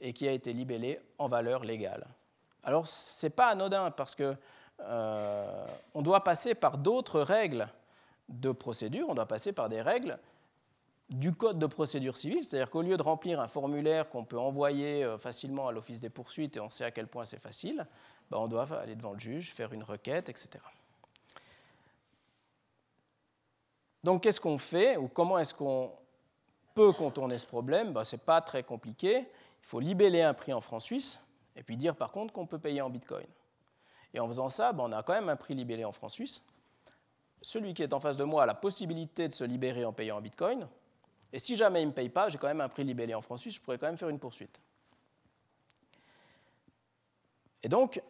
et 0.00 0.12
qui 0.12 0.28
a 0.28 0.32
été 0.32 0.52
libellée 0.52 1.00
en 1.18 1.28
valeur 1.28 1.64
légale. 1.64 2.06
Alors 2.62 2.86
ce 2.86 3.26
n'est 3.26 3.30
pas 3.30 3.48
anodin 3.48 3.90
parce 3.90 4.14
que 4.14 4.36
euh, 4.80 5.66
on 5.94 6.02
doit 6.02 6.22
passer 6.22 6.54
par 6.54 6.76
d'autres 6.76 7.20
règles 7.20 7.68
de 8.28 8.52
procédure, 8.52 9.08
on 9.08 9.14
doit 9.14 9.26
passer 9.26 9.52
par 9.52 9.68
des 9.68 9.80
règles 9.80 10.18
du 11.08 11.32
code 11.32 11.58
de 11.58 11.66
procédure 11.66 12.16
civile, 12.16 12.44
c'est-à-dire 12.44 12.70
qu'au 12.70 12.82
lieu 12.82 12.96
de 12.96 13.02
remplir 13.02 13.40
un 13.40 13.46
formulaire 13.46 14.08
qu'on 14.08 14.24
peut 14.24 14.38
envoyer 14.38 15.04
euh, 15.04 15.18
facilement 15.18 15.68
à 15.68 15.72
l'office 15.72 16.00
des 16.00 16.10
poursuites, 16.10 16.56
et 16.56 16.60
on 16.60 16.70
sait 16.70 16.84
à 16.84 16.90
quel 16.90 17.06
point 17.06 17.24
c'est 17.24 17.38
facile, 17.38 17.86
ben, 18.30 18.38
on 18.38 18.48
doit 18.48 18.66
aller 18.80 18.96
devant 18.96 19.12
le 19.12 19.18
juge, 19.18 19.52
faire 19.52 19.72
une 19.72 19.84
requête, 19.84 20.28
etc. 20.28 20.48
Donc 24.02 24.22
qu'est-ce 24.22 24.40
qu'on 24.40 24.58
fait, 24.58 24.96
ou 24.96 25.06
comment 25.06 25.38
est-ce 25.38 25.54
qu'on 25.54 25.92
peut 26.74 26.92
contourner 26.92 27.38
ce 27.38 27.46
problème? 27.46 27.92
Ben, 27.92 28.02
Ce 28.02 28.16
n'est 28.16 28.22
pas 28.22 28.40
très 28.40 28.64
compliqué, 28.64 29.18
il 29.18 29.66
faut 29.66 29.80
libeller 29.80 30.22
un 30.22 30.34
prix 30.34 30.52
en 30.52 30.60
francs 30.60 30.82
suisses, 30.82 31.20
et 31.54 31.62
puis 31.62 31.76
dire 31.76 31.94
par 31.94 32.10
contre 32.10 32.32
qu'on 32.32 32.46
peut 32.46 32.58
payer 32.58 32.82
en 32.82 32.90
bitcoin. 32.90 33.26
Et 34.12 34.18
en 34.18 34.26
faisant 34.26 34.48
ça, 34.48 34.72
ben, 34.72 34.84
on 34.84 34.92
a 34.92 35.04
quand 35.04 35.14
même 35.14 35.28
un 35.28 35.36
prix 35.36 35.54
libellé 35.54 35.84
en 35.84 35.92
francs 35.92 36.10
suisses. 36.10 36.42
Celui 37.42 37.74
qui 37.74 37.84
est 37.84 37.92
en 37.92 38.00
face 38.00 38.16
de 38.16 38.24
moi 38.24 38.42
a 38.42 38.46
la 38.46 38.54
possibilité 38.54 39.28
de 39.28 39.32
se 39.32 39.44
libérer 39.44 39.84
en 39.84 39.92
payant 39.92 40.16
en 40.16 40.20
bitcoin, 40.20 40.66
et 41.36 41.38
si 41.38 41.54
jamais 41.54 41.82
il 41.82 41.84
ne 41.84 41.90
me 41.90 41.94
paye 41.94 42.08
pas, 42.08 42.30
j'ai 42.30 42.38
quand 42.38 42.46
même 42.46 42.62
un 42.62 42.68
prix 42.70 42.82
libellé 42.82 43.14
en 43.14 43.20
francs 43.20 43.38
suisses, 43.38 43.56
je 43.56 43.60
pourrais 43.60 43.76
quand 43.76 43.88
même 43.88 43.98
faire 43.98 44.08
une 44.08 44.18
poursuite. 44.18 44.58
Et 47.62 47.68
donc, 47.68 48.00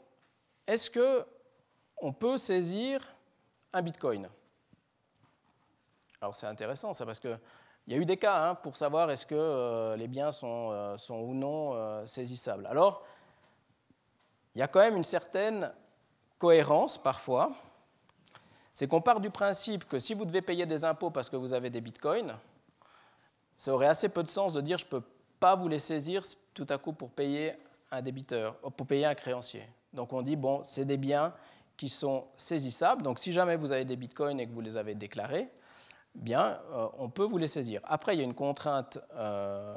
est-ce 0.65 0.89
qu'on 0.89 2.13
peut 2.13 2.39
saisir 2.39 3.01
un 3.73 3.83
bitcoin? 3.83 4.29
Alors 6.21 6.37
c'est 6.37 6.47
intéressant 6.47 6.95
ça, 6.95 7.05
parce 7.05 7.19
qu'il 7.19 7.37
y 7.89 7.95
a 7.95 7.97
eu 7.97 8.05
des 8.05 8.17
cas 8.17 8.51
hein, 8.51 8.55
pour 8.55 8.77
savoir 8.77 9.11
est-ce 9.11 9.27
que 9.27 9.35
euh, 9.35 9.97
les 9.97 10.07
biens 10.07 10.31
sont, 10.31 10.71
euh, 10.71 10.97
sont 10.97 11.17
ou 11.17 11.35
non 11.35 11.75
euh, 11.75 12.07
saisissables. 12.07 12.69
Alors, 12.69 13.05
il 14.55 14.61
y 14.61 14.63
a 14.63 14.69
quand 14.69 14.79
même 14.79 14.97
une 14.97 15.03
certaine 15.03 15.75
cohérence 16.39 16.97
parfois. 16.97 17.51
C'est 18.73 18.87
qu'on 18.87 19.03
part 19.03 19.19
du 19.19 19.31
principe 19.31 19.89
que 19.89 19.99
si 19.99 20.15
vous 20.15 20.27
devez 20.27 20.43
payer 20.43 20.65
des 20.65 20.85
impôts 20.85 21.11
parce 21.11 21.29
que 21.29 21.35
vous 21.35 21.53
avez 21.53 21.71
des 21.71 21.81
bitcoins, 21.81 22.39
ça 23.57 23.73
aurait 23.73 23.87
assez 23.87 24.09
peu 24.09 24.23
de 24.23 24.29
sens 24.29 24.53
de 24.53 24.61
dire 24.61 24.79
je 24.79 24.85
ne 24.85 24.91
peux 24.91 25.03
pas 25.41 25.55
vous 25.55 25.69
les 25.69 25.79
saisir 25.79 26.23
tout 26.55 26.67
à 26.69 26.79
coup 26.79 26.93
pour 26.93 27.11
payer 27.11 27.55
un 27.91 28.03
débiteur, 28.03 28.57
euh, 28.65 28.71
pour 28.71 28.87
payer 28.87 29.07
un 29.07 29.15
créancier. 29.15 29.63
Donc 29.93 30.13
on 30.13 30.23
dit, 30.23 30.37
bon, 30.37 30.63
c'est 30.63 30.85
des 30.85 30.97
biens 30.97 31.33
qui 31.77 31.89
sont 31.89 32.25
saisissables. 32.37 33.03
Donc 33.03 33.19
si 33.19 33.33
jamais 33.33 33.57
vous 33.57 33.73
avez 33.73 33.85
des 33.85 33.97
bitcoins 33.97 34.41
et 34.41 34.47
que 34.47 34.53
vous 34.53 34.61
les 34.61 34.77
avez 34.77 34.95
déclarés, 34.95 35.49
bien, 36.15 36.59
euh, 36.73 36.89
on 36.99 37.11
peut 37.11 37.25
vous 37.25 37.39
les 37.39 37.49
saisir. 37.49 37.81
Après, 37.85 38.15
il 38.15 38.19
y 38.19 38.23
a 38.23 38.25
une 38.25 38.35
contrainte 38.35 38.99
euh, 39.15 39.77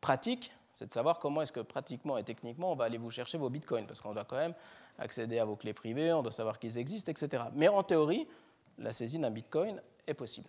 pratique, 0.00 0.52
c'est 0.74 0.86
de 0.86 0.92
savoir 0.92 1.18
comment 1.18 1.42
est-ce 1.42 1.52
que 1.52 1.60
pratiquement 1.60 2.18
et 2.18 2.24
techniquement 2.24 2.70
on 2.70 2.76
va 2.76 2.84
aller 2.84 2.98
vous 2.98 3.10
chercher 3.10 3.36
vos 3.36 3.50
bitcoins, 3.50 3.86
parce 3.86 4.00
qu'on 4.00 4.14
doit 4.14 4.24
quand 4.24 4.36
même 4.36 4.54
accéder 4.98 5.38
à 5.38 5.44
vos 5.44 5.56
clés 5.56 5.72
privées, 5.72 6.12
on 6.12 6.22
doit 6.22 6.32
savoir 6.32 6.58
qu'ils 6.58 6.78
existent, 6.78 7.10
etc. 7.10 7.44
Mais 7.54 7.68
en 7.68 7.82
théorie, 7.82 8.28
la 8.78 8.92
saisie 8.92 9.18
d'un 9.18 9.30
bitcoin 9.30 9.80
est 10.06 10.14
possible. 10.14 10.48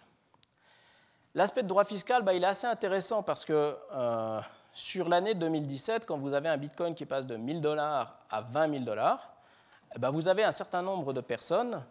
L'aspect 1.36 1.62
de 1.62 1.68
droit 1.68 1.86
fiscal, 1.86 2.24
bah, 2.24 2.34
il 2.34 2.44
est 2.44 2.48
assez 2.48 2.66
intéressant 2.66 3.22
parce 3.22 3.46
que 3.46 3.78
euh, 3.94 4.42
sur 4.72 5.08
l'année 5.10 5.36
2017, 5.36 6.08
quand 6.08 6.18
vous 6.18 6.34
avez 6.34 6.50
un 6.50 6.58
bitcoin 6.58 6.96
qui 6.96 7.06
passe 7.06 7.28
de 7.28 7.36
1000 7.36 7.62
dollars 7.62 8.18
à 8.32 8.42
20 8.42 8.72
000 8.72 8.84
dollars, 8.84 9.32
eh 9.96 10.00
ben, 10.00 10.10
vous 10.10 10.28
avez 10.28 10.44
un 10.44 10.52
certain 10.52 10.82
nombre 10.82 11.14
de 11.14 11.22
personnes 11.22 11.84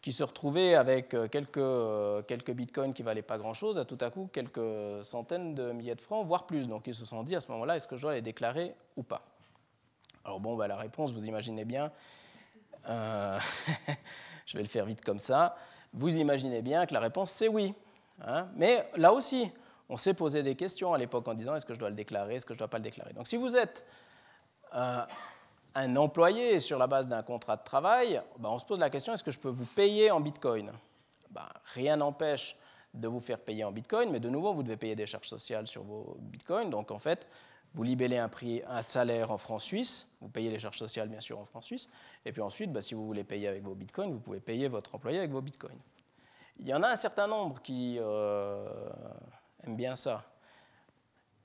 qui 0.00 0.10
se 0.12 0.24
retrouvaient 0.24 0.74
avec 0.74 1.12
euh, 1.12 1.28
quelques, 1.28 1.58
euh, 1.58 2.22
quelques 2.22 2.52
bitcoins 2.52 2.94
qui 2.94 3.02
valaient 3.02 3.20
pas 3.20 3.36
grand-chose, 3.36 3.76
à 3.76 3.84
tout 3.84 3.98
à 4.00 4.08
coup 4.08 4.30
quelques 4.32 5.04
centaines 5.04 5.54
de 5.54 5.72
milliers 5.72 5.94
de 5.94 6.00
francs, 6.00 6.26
voire 6.26 6.46
plus. 6.46 6.66
Donc 6.66 6.86
ils 6.86 6.94
se 6.94 7.04
sont 7.04 7.24
dit 7.24 7.36
à 7.36 7.42
ce 7.42 7.50
moment-là, 7.52 7.76
est-ce 7.76 7.86
que 7.86 7.96
je 7.96 8.02
dois 8.02 8.14
les 8.14 8.22
déclarer 8.22 8.74
ou 8.96 9.02
pas? 9.02 9.22
Alors 10.24 10.40
bon, 10.40 10.56
bah, 10.56 10.66
la 10.66 10.76
réponse, 10.76 11.12
vous 11.12 11.26
imaginez 11.26 11.66
bien, 11.66 11.92
je 12.88 14.56
vais 14.56 14.62
le 14.62 14.68
faire 14.68 14.86
vite 14.86 15.04
comme 15.04 15.18
ça, 15.18 15.56
vous 15.92 16.16
imaginez 16.16 16.62
bien 16.62 16.86
que 16.86 16.94
la 16.94 17.00
réponse 17.00 17.32
c'est 17.32 17.48
oui. 17.48 17.74
Hein? 18.24 18.48
Mais 18.54 18.88
là 18.96 19.12
aussi, 19.12 19.50
on 19.88 19.96
s'est 19.96 20.14
posé 20.14 20.42
des 20.42 20.54
questions 20.54 20.94
à 20.94 20.98
l'époque 20.98 21.26
en 21.28 21.34
disant 21.34 21.54
est-ce 21.54 21.66
que 21.66 21.74
je 21.74 21.78
dois 21.78 21.90
le 21.90 21.96
déclarer, 21.96 22.36
est-ce 22.36 22.46
que 22.46 22.54
je 22.54 22.56
ne 22.56 22.60
dois 22.60 22.68
pas 22.68 22.78
le 22.78 22.84
déclarer? 22.84 23.12
Donc 23.12 23.28
si 23.28 23.36
vous 23.36 23.54
êtes 23.56 23.84
euh, 24.74 25.02
un 25.74 25.96
employé 25.96 26.58
sur 26.60 26.78
la 26.78 26.86
base 26.86 27.06
d'un 27.06 27.22
contrat 27.22 27.56
de 27.56 27.64
travail, 27.64 28.20
ben, 28.38 28.48
on 28.48 28.58
se 28.58 28.64
pose 28.64 28.80
la 28.80 28.90
question 28.90 29.12
est-ce 29.12 29.24
que 29.24 29.30
je 29.30 29.38
peux 29.38 29.50
vous 29.50 29.66
payer 29.66 30.10
en 30.10 30.20
bitcoin? 30.20 30.72
Ben, 31.30 31.48
Rien 31.74 31.96
n'empêche 31.96 32.56
de 32.94 33.08
vous 33.08 33.20
faire 33.20 33.38
payer 33.38 33.62
en 33.62 33.72
bitcoin, 33.72 34.10
mais 34.10 34.20
de 34.20 34.30
nouveau, 34.30 34.54
vous 34.54 34.62
devez 34.62 34.78
payer 34.78 34.96
des 34.96 35.06
charges 35.06 35.28
sociales 35.28 35.66
sur 35.66 35.82
vos 35.82 36.16
bitcoins. 36.18 36.70
Donc 36.70 36.90
en 36.90 36.98
fait, 36.98 37.28
vous 37.74 37.82
libellez 37.82 38.16
un 38.16 38.82
salaire 38.82 39.30
en 39.30 39.36
francs 39.36 39.60
suisses, 39.60 40.08
vous 40.22 40.28
payez 40.28 40.50
les 40.50 40.58
charges 40.58 40.78
sociales 40.78 41.08
bien 41.08 41.20
sûr 41.20 41.38
en 41.38 41.44
francs 41.44 41.64
suisses, 41.64 41.90
et 42.24 42.32
puis 42.32 42.40
ensuite, 42.40 42.72
ben, 42.72 42.80
si 42.80 42.94
vous 42.94 43.06
voulez 43.06 43.24
payer 43.24 43.48
avec 43.48 43.62
vos 43.62 43.74
bitcoins, 43.74 44.12
vous 44.12 44.20
pouvez 44.20 44.40
payer 44.40 44.68
votre 44.68 44.94
employé 44.94 45.18
avec 45.18 45.30
vos 45.30 45.42
bitcoins. 45.42 45.78
Il 46.58 46.66
y 46.66 46.74
en 46.74 46.82
a 46.82 46.88
un 46.88 46.96
certain 46.96 47.26
nombre 47.26 47.60
qui 47.62 47.96
euh, 47.98 48.68
aiment 49.64 49.76
bien 49.76 49.96
ça. 49.96 50.24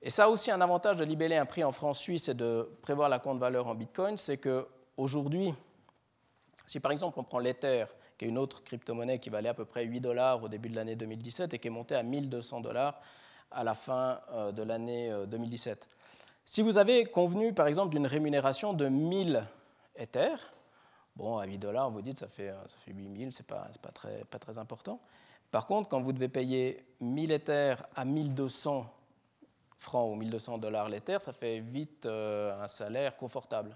Et 0.01 0.09
ça 0.09 0.29
aussi 0.29 0.49
un 0.49 0.61
avantage 0.61 0.97
de 0.97 1.03
libeller 1.03 1.35
un 1.35 1.45
prix 1.45 1.63
en 1.63 1.71
francs 1.71 1.95
suisses 1.95 2.29
et 2.29 2.33
de 2.33 2.69
prévoir 2.81 3.09
la 3.09 3.19
compte 3.19 3.39
valeur 3.39 3.67
en 3.67 3.75
bitcoin, 3.75 4.17
c'est 4.17 4.37
qu'aujourd'hui, 4.37 5.53
si 6.65 6.79
par 6.79 6.91
exemple 6.91 7.19
on 7.19 7.23
prend 7.23 7.39
l'Ether, 7.39 7.85
qui 8.17 8.25
est 8.25 8.29
une 8.29 8.37
autre 8.37 8.63
crypto-monnaie 8.63 9.19
qui 9.19 9.29
valait 9.29 9.49
à 9.49 9.53
peu 9.53 9.65
près 9.65 9.83
8 9.83 9.99
dollars 9.99 10.43
au 10.43 10.47
début 10.47 10.69
de 10.69 10.75
l'année 10.75 10.95
2017 10.95 11.53
et 11.53 11.59
qui 11.59 11.67
est 11.67 11.71
montée 11.71 11.95
à 11.95 12.03
1200 12.03 12.61
dollars 12.61 12.99
à 13.51 13.63
la 13.63 13.75
fin 13.75 14.21
euh, 14.31 14.51
de 14.51 14.63
l'année 14.63 15.13
2017. 15.27 15.83
Euh, 15.83 15.95
si 16.45 16.61
vous 16.61 16.77
avez 16.77 17.05
convenu 17.05 17.53
par 17.53 17.67
exemple 17.67 17.91
d'une 17.91 18.07
rémunération 18.07 18.73
de 18.73 18.87
1000 18.87 19.45
Ether, 19.95 20.35
Bon, 21.15 21.37
à 21.37 21.45
8 21.45 21.57
dollars, 21.57 21.91
vous 21.91 22.01
dites, 22.01 22.17
ça 22.17 22.27
fait, 22.27 22.49
euh, 22.49 22.67
ça 22.67 22.77
fait 22.77 22.93
8 22.93 23.17
000, 23.17 23.31
ce 23.31 23.41
n'est 23.41 23.45
pas, 23.45 23.67
pas, 23.81 23.91
très, 23.91 24.23
pas 24.25 24.39
très 24.39 24.57
important. 24.59 24.99
Par 25.51 25.67
contre, 25.67 25.89
quand 25.89 26.01
vous 26.01 26.13
devez 26.13 26.29
payer 26.29 26.85
1000 27.01 27.31
Ethers 27.31 27.83
à 27.95 28.05
1200 28.05 28.85
francs 29.77 30.11
ou 30.11 30.15
1200 30.15 30.59
dollars 30.59 30.87
l'Ether, 30.87 31.17
ça 31.19 31.33
fait 31.33 31.59
vite 31.59 32.05
euh, 32.05 32.63
un 32.63 32.67
salaire 32.67 33.17
confortable. 33.17 33.75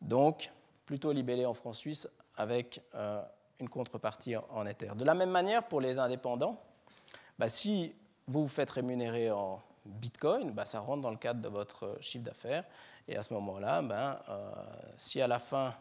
Donc, 0.00 0.50
plutôt 0.84 1.12
libellé 1.12 1.46
en 1.46 1.54
francs 1.54 1.76
suisses 1.76 2.08
avec 2.36 2.82
euh, 2.94 3.22
une 3.60 3.68
contrepartie 3.68 4.36
en 4.36 4.66
Ether. 4.66 4.90
De 4.94 5.04
la 5.04 5.14
même 5.14 5.30
manière, 5.30 5.66
pour 5.66 5.80
les 5.80 5.98
indépendants, 5.98 6.60
bah, 7.38 7.48
si 7.48 7.94
vous 8.26 8.42
vous 8.42 8.48
faites 8.48 8.70
rémunérer 8.70 9.30
en 9.30 9.62
Bitcoin, 9.86 10.50
bah, 10.50 10.66
ça 10.66 10.80
rentre 10.80 11.00
dans 11.00 11.10
le 11.10 11.16
cadre 11.16 11.40
de 11.40 11.48
votre 11.48 11.96
chiffre 12.00 12.24
d'affaires. 12.24 12.64
Et 13.08 13.16
à 13.16 13.22
ce 13.22 13.32
moment-là, 13.34 13.80
ben, 13.80 14.18
si 14.96 15.20
à 15.20 15.26
la 15.26 15.38
fin 15.38 15.74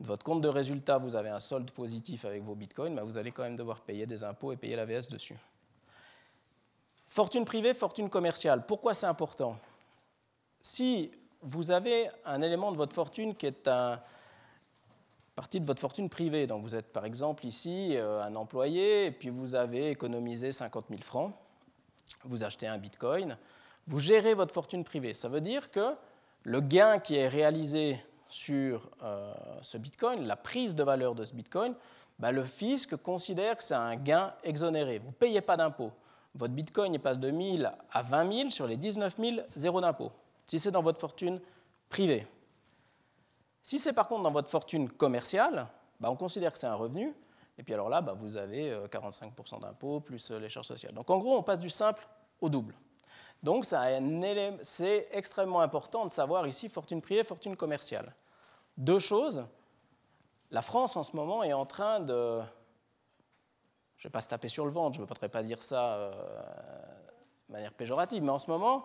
de 0.00 0.06
votre 0.06 0.24
compte 0.24 0.42
de 0.42 0.48
résultat, 0.48 0.98
vous 0.98 1.16
avez 1.16 1.30
un 1.30 1.40
solde 1.40 1.70
positif 1.70 2.24
avec 2.24 2.42
vos 2.42 2.54
bitcoins, 2.54 2.94
mais 2.94 3.02
vous 3.02 3.16
allez 3.16 3.32
quand 3.32 3.42
même 3.42 3.56
devoir 3.56 3.80
payer 3.80 4.06
des 4.06 4.24
impôts 4.24 4.52
et 4.52 4.56
payer 4.56 4.76
l'AVS 4.76 5.08
dessus. 5.08 5.36
Fortune 7.08 7.44
privée, 7.44 7.72
fortune 7.72 8.10
commerciale. 8.10 8.66
Pourquoi 8.66 8.92
c'est 8.92 9.06
important? 9.06 9.58
Si 10.60 11.10
vous 11.40 11.70
avez 11.70 12.10
un 12.24 12.42
élément 12.42 12.72
de 12.72 12.76
votre 12.76 12.94
fortune 12.94 13.34
qui 13.34 13.46
est 13.46 13.68
un 13.68 14.00
partie 15.34 15.60
de 15.60 15.66
votre 15.66 15.80
fortune 15.80 16.08
privée, 16.08 16.46
donc 16.46 16.62
vous 16.62 16.74
êtes 16.74 16.92
par 16.92 17.04
exemple 17.04 17.46
ici 17.46 17.96
euh, 17.96 18.22
un 18.22 18.34
employé 18.36 19.06
et 19.06 19.10
puis 19.10 19.28
vous 19.30 19.54
avez 19.54 19.90
économisé 19.90 20.50
50 20.50 20.86
000 20.90 21.02
francs, 21.02 21.32
vous 22.24 22.42
achetez 22.42 22.66
un 22.66 22.78
bitcoin, 22.78 23.38
vous 23.86 23.98
gérez 23.98 24.34
votre 24.34 24.52
fortune 24.52 24.82
privée. 24.82 25.14
Ça 25.14 25.28
veut 25.28 25.40
dire 25.40 25.70
que 25.70 25.94
le 26.42 26.60
gain 26.60 26.98
qui 26.98 27.16
est 27.16 27.28
réalisé 27.28 28.02
sur 28.28 28.90
euh, 29.02 29.32
ce 29.62 29.78
bitcoin, 29.78 30.26
la 30.26 30.36
prise 30.36 30.74
de 30.74 30.82
valeur 30.82 31.14
de 31.14 31.24
ce 31.24 31.34
bitcoin, 31.34 31.74
bah, 32.18 32.32
le 32.32 32.44
fisc 32.44 32.96
considère 32.96 33.56
que 33.56 33.62
c'est 33.62 33.74
un 33.74 33.96
gain 33.96 34.32
exonéré. 34.42 34.98
Vous 34.98 35.08
ne 35.08 35.12
payez 35.12 35.40
pas 35.40 35.56
d'impôt. 35.56 35.92
Votre 36.34 36.54
bitcoin 36.54 36.98
passe 36.98 37.18
de 37.18 37.30
1000 37.30 37.70
à 37.90 38.02
20 38.02 38.32
000 38.32 38.50
sur 38.50 38.66
les 38.66 38.76
19 38.76 39.16
000, 39.18 39.36
zéro 39.54 39.80
d'impôt. 39.80 40.12
Si 40.46 40.58
c'est 40.58 40.70
dans 40.70 40.82
votre 40.82 41.00
fortune 41.00 41.40
privée. 41.88 42.26
Si 43.62 43.78
c'est 43.78 43.92
par 43.92 44.08
contre 44.08 44.22
dans 44.22 44.30
votre 44.30 44.48
fortune 44.48 44.90
commerciale, 44.90 45.66
bah, 46.00 46.10
on 46.10 46.16
considère 46.16 46.52
que 46.52 46.58
c'est 46.58 46.66
un 46.66 46.74
revenu. 46.74 47.14
Et 47.58 47.62
puis 47.62 47.74
alors 47.74 47.88
là, 47.88 48.00
bah, 48.00 48.14
vous 48.18 48.36
avez 48.36 48.70
45% 48.88 49.56
euh, 49.56 49.58
d'impôt 49.60 50.00
plus 50.00 50.30
euh, 50.30 50.38
les 50.38 50.48
charges 50.48 50.66
sociales. 50.66 50.94
Donc 50.94 51.10
en 51.10 51.18
gros, 51.18 51.36
on 51.36 51.42
passe 51.42 51.60
du 51.60 51.70
simple 51.70 52.06
au 52.40 52.48
double. 52.48 52.74
Donc 53.42 53.64
c'est 53.64 55.08
extrêmement 55.12 55.60
important 55.60 56.04
de 56.04 56.10
savoir 56.10 56.46
ici 56.46 56.68
fortune 56.68 57.00
privée, 57.00 57.22
fortune 57.22 57.56
commerciale. 57.56 58.14
Deux 58.76 58.98
choses. 58.98 59.46
La 60.50 60.62
France 60.62 60.96
en 60.96 61.02
ce 61.02 61.14
moment 61.14 61.42
est 61.42 61.52
en 61.52 61.66
train 61.66 62.00
de... 62.00 62.40
Je 63.96 64.06
ne 64.06 64.08
vais 64.08 64.12
pas 64.12 64.20
se 64.20 64.28
taper 64.28 64.48
sur 64.48 64.64
le 64.66 64.70
ventre, 64.70 64.96
je 64.96 65.00
ne 65.00 65.06
voudrais 65.06 65.28
pas 65.28 65.42
dire 65.42 65.62
ça 65.62 65.94
euh, 65.94 66.12
de 67.48 67.52
manière 67.52 67.72
péjorative, 67.72 68.22
mais 68.22 68.30
en 68.30 68.38
ce 68.38 68.50
moment, 68.50 68.84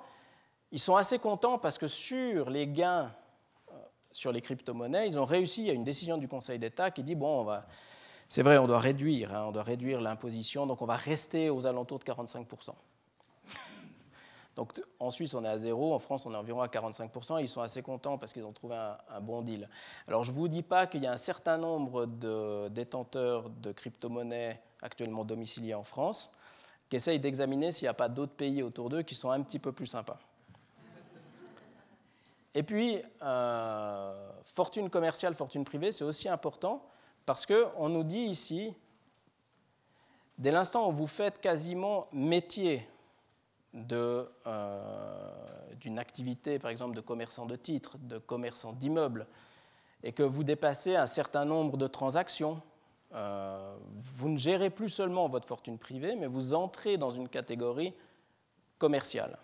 ils 0.72 0.80
sont 0.80 0.96
assez 0.96 1.20
contents 1.20 1.60
parce 1.60 1.78
que 1.78 1.88
sur 1.88 2.50
les 2.50 2.68
gains 2.68 3.12
euh, 3.72 3.74
sur 4.12 4.32
les 4.32 4.42
crypto-monnaies, 4.42 5.08
ils 5.08 5.20
ont 5.20 5.26
réussi, 5.26 5.70
a 5.70 5.74
une 5.74 5.84
décision 5.84 6.18
du 6.18 6.28
Conseil 6.28 6.60
d'État 6.60 6.92
qui 6.92 7.04
dit, 7.04 7.16
bon, 7.16 7.42
on 7.42 7.44
va 7.44 7.66
C'est 8.30 8.42
vrai, 8.42 8.58
on 8.58 8.68
doit 8.68 8.80
réduire, 8.80 9.36
hein, 9.36 9.46
on 9.48 9.52
doit 9.52 9.64
réduire 9.64 10.00
l'imposition, 10.02 10.66
donc 10.66 10.82
on 10.82 10.86
va 10.86 10.96
rester 10.96 11.50
aux 11.50 11.66
alentours 11.66 12.00
de 12.00 12.06
45%. 12.06 12.72
Donc 14.62 14.80
en 15.00 15.10
Suisse, 15.10 15.34
on 15.34 15.44
est 15.44 15.48
à 15.48 15.58
zéro, 15.58 15.92
en 15.92 15.98
France, 15.98 16.28
on 16.28 16.36
est 16.36 16.38
environ 16.38 16.62
à 16.62 16.68
45%, 16.68 17.40
et 17.40 17.42
ils 17.42 17.50
sont 17.50 17.62
assez 17.62 17.82
contents 17.82 18.20
parce 18.20 18.32
qu'ils 18.32 18.46
ont 18.46 18.52
trouvé 18.52 18.76
un, 18.76 19.20
bon 19.20 19.42
deal. 19.42 19.68
Alors 20.08 20.24
je 20.24 20.32
ne 20.32 20.36
vous 20.36 20.48
dis 20.48 20.62
pas 20.62 20.86
qu'il 20.86 21.02
y 21.02 21.08
a 21.08 21.12
un 21.12 21.18
certain 21.18 21.58
nombre 21.58 22.06
de 22.06 22.68
détenteurs 22.68 23.50
de 23.50 23.72
crypto-monnaies 23.72 24.62
actuellement 24.84 25.26
domiciliés 25.26 25.74
en 25.74 25.84
France 25.84 26.32
qui 26.92 26.96
essayent 26.96 27.20
d'examiner 27.20 27.72
s'il 27.72 27.86
n'y 27.86 27.90
a 27.90 27.96
pas 27.96 28.08
d'autres 28.08 28.36
pays 28.36 28.62
autour 28.62 28.92
d'eux 28.92 29.02
qui 29.02 29.16
sont 29.16 29.32
un 29.32 29.42
petit 29.42 29.58
peu 29.58 29.72
plus 29.72 29.88
sympas. 29.88 30.20
Et 32.54 32.62
puis, 32.62 33.02
euh, 33.24 34.32
fortune 34.54 34.92
commerciale, 34.92 35.34
fortune 35.34 35.66
privée, 35.66 35.92
c'est 35.92 36.04
aussi 36.04 36.30
important 36.30 36.86
parce 37.26 37.48
qu'on 37.48 37.90
nous 37.90 38.04
dit 38.04 38.26
ici, 38.26 38.76
dès 40.38 40.52
l'instant 40.52 40.88
où 40.88 40.92
vous 40.92 41.08
faites 41.08 41.42
quasiment 41.42 42.06
métier 42.12 42.88
euh, 43.74 44.26
d'une 45.80 45.98
activité, 45.98 46.60
par 46.60 46.72
exemple, 46.72 46.96
de 46.96 47.02
commerçant 47.02 47.46
de 47.46 47.56
titres, 47.56 47.98
de 48.00 48.18
commerçant 48.18 48.74
d'immeubles, 48.74 49.28
et 50.04 50.12
que 50.12 50.24
vous 50.24 50.44
dépassez 50.44 50.96
un 50.96 51.06
certain 51.06 51.46
nombre 51.46 51.78
de 51.78 51.88
transactions, 51.88 52.62
euh, 53.14 53.76
vous 54.16 54.30
ne 54.30 54.38
gérez 54.38 54.70
plus 54.70 54.90
seulement 54.90 55.30
votre 55.30 55.48
fortune 55.48 55.78
privée, 55.78 56.16
mais 56.16 56.28
vous 56.28 56.54
entrez 56.54 56.98
dans 56.98 57.12
une 57.12 57.30
catégorie 57.30 57.94
commerciale. 58.78 59.38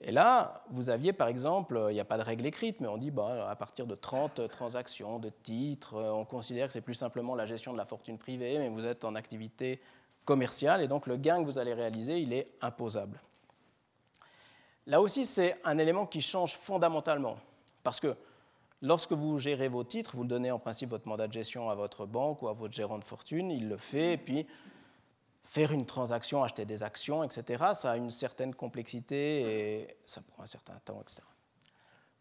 Et 0.00 0.10
là, 0.10 0.64
vous 0.70 0.90
aviez 0.90 1.12
par 1.12 1.28
exemple, 1.28 1.86
il 1.90 1.94
n'y 1.94 2.00
a 2.00 2.04
pas 2.04 2.18
de 2.18 2.22
règle 2.22 2.46
écrite, 2.46 2.80
mais 2.80 2.88
on 2.88 2.98
dit 2.98 3.10
bah, 3.10 3.48
à 3.48 3.56
partir 3.56 3.86
de 3.86 3.94
30 3.94 4.48
transactions 4.50 5.18
de 5.18 5.30
titres, 5.30 5.94
on 5.94 6.24
considère 6.24 6.66
que 6.66 6.72
c'est 6.72 6.80
plus 6.80 6.94
simplement 6.94 7.34
la 7.34 7.46
gestion 7.46 7.72
de 7.72 7.78
la 7.78 7.86
fortune 7.86 8.18
privée, 8.18 8.58
mais 8.58 8.68
vous 8.68 8.84
êtes 8.84 9.04
en 9.04 9.14
activité 9.14 9.80
commercial 10.24 10.80
et 10.82 10.88
donc 10.88 11.06
le 11.06 11.16
gain 11.16 11.40
que 11.40 11.46
vous 11.46 11.58
allez 11.58 11.74
réaliser, 11.74 12.20
il 12.20 12.32
est 12.32 12.48
imposable. 12.60 13.20
Là 14.86 15.00
aussi, 15.00 15.24
c'est 15.24 15.56
un 15.64 15.78
élément 15.78 16.06
qui 16.06 16.20
change 16.20 16.54
fondamentalement 16.54 17.36
parce 17.82 18.00
que 18.00 18.16
lorsque 18.82 19.12
vous 19.12 19.38
gérez 19.38 19.68
vos 19.68 19.84
titres, 19.84 20.16
vous 20.16 20.24
donnez 20.24 20.50
en 20.50 20.58
principe 20.58 20.90
votre 20.90 21.08
mandat 21.08 21.26
de 21.26 21.32
gestion 21.32 21.70
à 21.70 21.74
votre 21.74 22.06
banque 22.06 22.42
ou 22.42 22.48
à 22.48 22.52
votre 22.52 22.74
gérant 22.74 22.98
de 22.98 23.04
fortune, 23.04 23.50
il 23.50 23.68
le 23.68 23.78
fait, 23.78 24.14
et 24.14 24.18
puis 24.18 24.46
faire 25.44 25.72
une 25.72 25.86
transaction, 25.86 26.42
acheter 26.42 26.64
des 26.64 26.82
actions, 26.82 27.24
etc., 27.24 27.64
ça 27.74 27.92
a 27.92 27.96
une 27.96 28.10
certaine 28.10 28.54
complexité 28.54 29.80
et 29.80 29.96
ça 30.04 30.20
prend 30.20 30.42
un 30.42 30.46
certain 30.46 30.78
temps, 30.84 31.00
etc. 31.00 31.22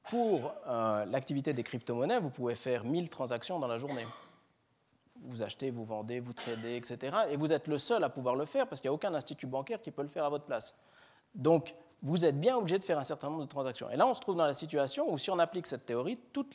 Pour 0.04 0.54
euh, 0.68 1.06
l'activité 1.06 1.54
des 1.54 1.64
crypto-monnaies, 1.64 2.20
vous 2.20 2.30
pouvez 2.30 2.56
faire 2.56 2.84
1000 2.84 3.10
transactions 3.10 3.60
dans 3.60 3.68
la 3.68 3.78
journée 3.78 4.06
vous 5.24 5.42
achetez, 5.42 5.72
vous 5.72 5.86
vendez, 5.86 6.20
vous 6.20 6.34
tradez, 6.34 6.76
etc. 6.76 7.16
Et 7.30 7.38
vous 7.38 7.52
êtes 7.52 7.68
le 7.68 7.78
seul 7.78 8.04
à 8.04 8.10
pouvoir 8.10 8.36
le 8.36 8.46
faire 8.46 8.68
parce 8.68 8.82
qu'il 8.82 8.90
n'y 8.90 8.94
a 8.94 8.96
aucun 8.96 9.14
institut 9.14 9.48
bancaire 9.48 9.82
qui 9.82 9.92
peut 9.92 10.02
le 10.02 10.08
faire 10.08 10.26
à 10.26 10.30
votre 10.30 10.46
place. 10.46 10.76
Donc, 11.34 11.76
vous 12.02 12.26
êtes 12.26 12.40
bien 12.40 12.58
obligé 12.58 12.78
de 12.78 12.84
faire 12.84 13.00
un 13.00 13.04
certain 13.04 13.30
nombre 13.30 13.44
de 13.44 13.48
transactions. 13.48 13.90
Et 13.90 13.96
là, 13.96 14.06
on 14.06 14.14
se 14.14 14.20
trouve 14.20 14.36
dans 14.36 14.46
la 14.46 14.54
situation 14.54 15.12
où 15.12 15.18
si 15.18 15.32
on 15.32 15.40
applique 15.40 15.66
cette 15.68 15.86
théorie, 15.86 16.20
tous 16.34 16.50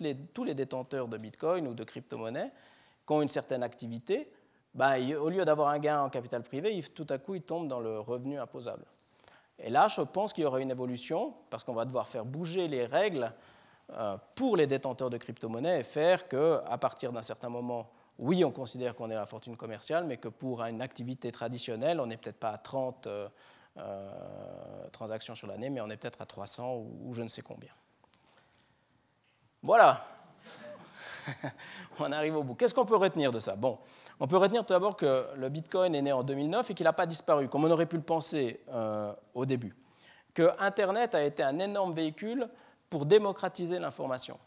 les 0.45 0.55
détenteurs 0.55 1.09
de 1.09 1.17
Bitcoin 1.17 1.67
ou 1.67 1.75
de 1.75 1.85
crypto-monnaies 1.85 2.53
qui 3.07 3.13
ont 3.13 3.23
une 3.23 3.29
certaine 3.29 3.63
activité, 3.63 4.31
bah, 4.75 4.99
au 5.19 5.31
lieu 5.31 5.45
d'avoir 5.45 5.69
un 5.69 5.79
gain 5.79 6.03
en 6.03 6.11
capital 6.11 6.43
privé, 6.43 6.83
tout 6.95 7.07
à 7.09 7.19
coup, 7.19 7.35
ils 7.35 7.43
tombent 7.43 7.69
dans 7.69 7.81
le 7.81 7.99
revenu 7.99 8.39
imposable. 8.39 8.85
Et 9.59 9.71
là, 9.71 9.89
je 9.89 10.03
pense 10.03 10.33
qu'il 10.33 10.45
y 10.45 10.47
aura 10.47 10.61
une 10.61 10.71
évolution 10.71 11.35
parce 11.51 11.65
qu'on 11.65 11.73
va 11.73 11.85
devoir 11.85 12.07
faire 12.07 12.25
bouger 12.25 12.69
les 12.69 12.87
règles 12.87 13.33
euh, 13.95 14.17
pour 14.35 14.57
les 14.57 14.67
détenteurs 14.67 15.11
de 15.11 15.17
crypto-monnaies 15.17 15.81
et 15.81 15.83
faire 15.83 16.29
qu'à 16.29 16.79
partir 16.79 17.11
d'un 17.11 17.23
certain 17.23 17.49
moment, 17.49 17.91
oui, 18.19 18.45
on 18.45 18.51
considère 18.51 18.95
qu'on 18.97 19.11
est 19.11 19.15
la 19.15 19.27
fortune 19.27 19.57
commerciale, 19.57 20.05
mais 20.05 20.17
que 20.17 20.29
pour 20.29 20.63
une 20.65 20.83
activité 20.83 21.31
traditionnelle, 21.31 22.01
on 22.01 22.07
n'est 22.07 22.17
peut-être 22.17 22.39
pas 22.39 22.51
à 22.51 22.59
30 22.59 23.07
euh, 23.07 23.29
euh, 23.77 24.89
transactions 24.91 25.37
sur 25.37 25.47
l'année, 25.47 25.71
mais 25.71 25.81
on 25.81 25.89
est 25.89 25.97
peut-être 25.97 26.21
à 26.21 26.27
300 26.27 26.85
ou, 27.05 27.15
je 27.15 27.23
ne 27.23 27.29
sais 27.29 27.43
combien. 27.43 27.71
Voilà. 29.63 30.05
on 32.01 32.11
arrive 32.11 32.37
au 32.37 32.43
bout. 32.43 32.55
Qu'est-ce 32.55 32.75
qu'on 32.75 32.87
peut 32.87 32.97
retenir 32.97 33.31
de 33.31 33.39
ça? 33.39 33.55
Bon, 33.55 33.79
on 34.19 34.27
peut 34.27 34.37
retenir 34.37 34.67
tout 34.67 34.73
d'abord 34.73 34.97
que 34.97 35.29
le 35.37 35.49
Bitcoin 35.49 35.95
est 35.95 36.03
né 36.03 36.11
en 36.11 36.25
2009 36.25 36.71
et 36.71 36.75
qu'il 36.75 36.85
n'a 36.85 36.93
pas 36.93 37.07
disparu, 37.07 37.49
comme 37.49 37.65
on 37.65 37.71
aurait 37.71 37.87
pu 37.87 37.97
le 37.97 38.03
penser 38.03 38.61
euh, 38.69 39.13
au 39.35 39.47
début. 39.47 39.77
Que 40.35 40.51
Internet 40.59 41.15
a 41.15 41.23
été 41.23 41.45
un 41.45 41.61
énorme 41.61 41.95
véhicule 41.95 42.49
pour 42.91 43.07
démocratiser 43.07 43.79
l'information 43.79 44.39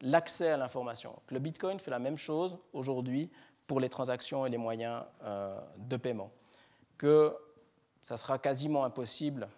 l'accès 0.00 0.50
à 0.50 0.56
l'information. 0.56 1.14
Le 1.28 1.38
Bitcoin 1.38 1.78
fait 1.80 1.90
la 1.90 1.98
même 1.98 2.16
chose 2.16 2.58
aujourd'hui 2.72 3.30
pour 3.66 3.80
les 3.80 3.88
transactions 3.88 4.46
et 4.46 4.50
les 4.50 4.58
moyens 4.58 5.04
euh, 5.22 5.60
de 5.78 5.96
paiement. 5.96 6.30
Que 6.96 7.36
ça 8.02 8.16
sera 8.16 8.38
quasiment 8.38 8.84
impossible 8.84 9.48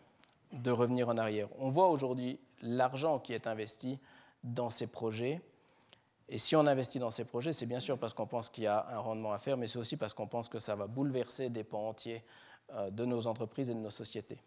de 0.52 0.70
revenir 0.70 1.08
en 1.08 1.16
arrière. 1.16 1.48
On 1.58 1.68
voit 1.68 1.88
aujourd'hui 1.88 2.38
l'argent 2.62 3.18
qui 3.18 3.32
est 3.32 3.46
investi 3.46 3.98
dans 4.42 4.70
ces 4.70 4.86
projets. 4.86 5.40
Et 6.28 6.38
si 6.38 6.56
on 6.56 6.66
investit 6.66 6.98
dans 6.98 7.10
ces 7.10 7.24
projets, 7.24 7.52
c'est 7.52 7.66
bien 7.66 7.80
sûr 7.80 7.98
parce 7.98 8.14
qu'on 8.14 8.26
pense 8.26 8.50
qu'il 8.50 8.64
y 8.64 8.66
a 8.66 8.86
un 8.90 8.98
rendement 8.98 9.32
à 9.32 9.38
faire, 9.38 9.56
mais 9.56 9.68
c'est 9.68 9.78
aussi 9.78 9.96
parce 9.96 10.14
qu'on 10.14 10.26
pense 10.26 10.48
que 10.48 10.58
ça 10.58 10.74
va 10.74 10.86
bouleverser 10.86 11.50
des 11.50 11.64
pans 11.64 11.88
entiers 11.88 12.24
euh, 12.72 12.90
de 12.90 13.04
nos 13.04 13.26
entreprises 13.26 13.70
et 13.70 13.74
de 13.74 13.80
nos 13.80 13.90
sociétés. 13.90 14.38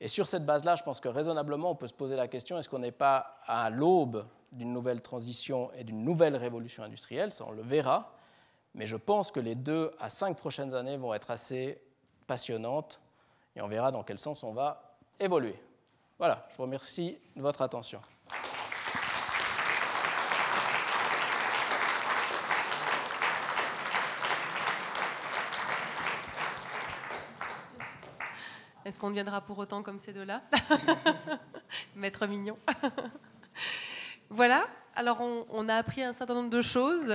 Et 0.00 0.08
sur 0.08 0.26
cette 0.26 0.44
base-là, 0.44 0.76
je 0.76 0.82
pense 0.82 1.00
que 1.00 1.08
raisonnablement, 1.08 1.70
on 1.70 1.76
peut 1.76 1.88
se 1.88 1.94
poser 1.94 2.16
la 2.16 2.28
question, 2.28 2.58
est-ce 2.58 2.68
qu'on 2.68 2.80
n'est 2.80 2.92
pas 2.92 3.38
à 3.46 3.70
l'aube 3.70 4.26
d'une 4.54 4.72
nouvelle 4.72 5.02
transition 5.02 5.70
et 5.74 5.84
d'une 5.84 6.04
nouvelle 6.04 6.36
révolution 6.36 6.82
industrielle 6.82 7.32
Ça, 7.32 7.44
on 7.46 7.52
le 7.52 7.62
verra. 7.62 8.12
Mais 8.74 8.86
je 8.86 8.96
pense 8.96 9.30
que 9.30 9.40
les 9.40 9.54
deux 9.54 9.90
à 9.98 10.10
cinq 10.10 10.36
prochaines 10.36 10.74
années 10.74 10.96
vont 10.96 11.14
être 11.14 11.30
assez 11.30 11.80
passionnantes 12.26 13.00
et 13.54 13.62
on 13.62 13.68
verra 13.68 13.92
dans 13.92 14.02
quel 14.02 14.18
sens 14.18 14.42
on 14.42 14.52
va 14.52 14.96
évoluer. 15.20 15.54
Voilà, 16.18 16.46
je 16.50 16.56
vous 16.56 16.62
remercie 16.62 17.18
de 17.36 17.42
votre 17.42 17.62
attention. 17.62 18.00
Est-ce 28.84 28.98
qu'on 28.98 29.08
deviendra 29.08 29.40
pour 29.40 29.56
autant 29.58 29.82
comme 29.82 29.98
ces 29.98 30.12
deux-là? 30.12 30.42
Maître 31.96 32.26
mignon. 32.26 32.58
voilà. 34.34 34.66
Alors, 34.96 35.20
on, 35.20 35.68
a 35.68 35.74
appris 35.74 36.02
un 36.02 36.12
certain 36.12 36.34
nombre 36.34 36.50
de 36.50 36.62
choses, 36.62 37.10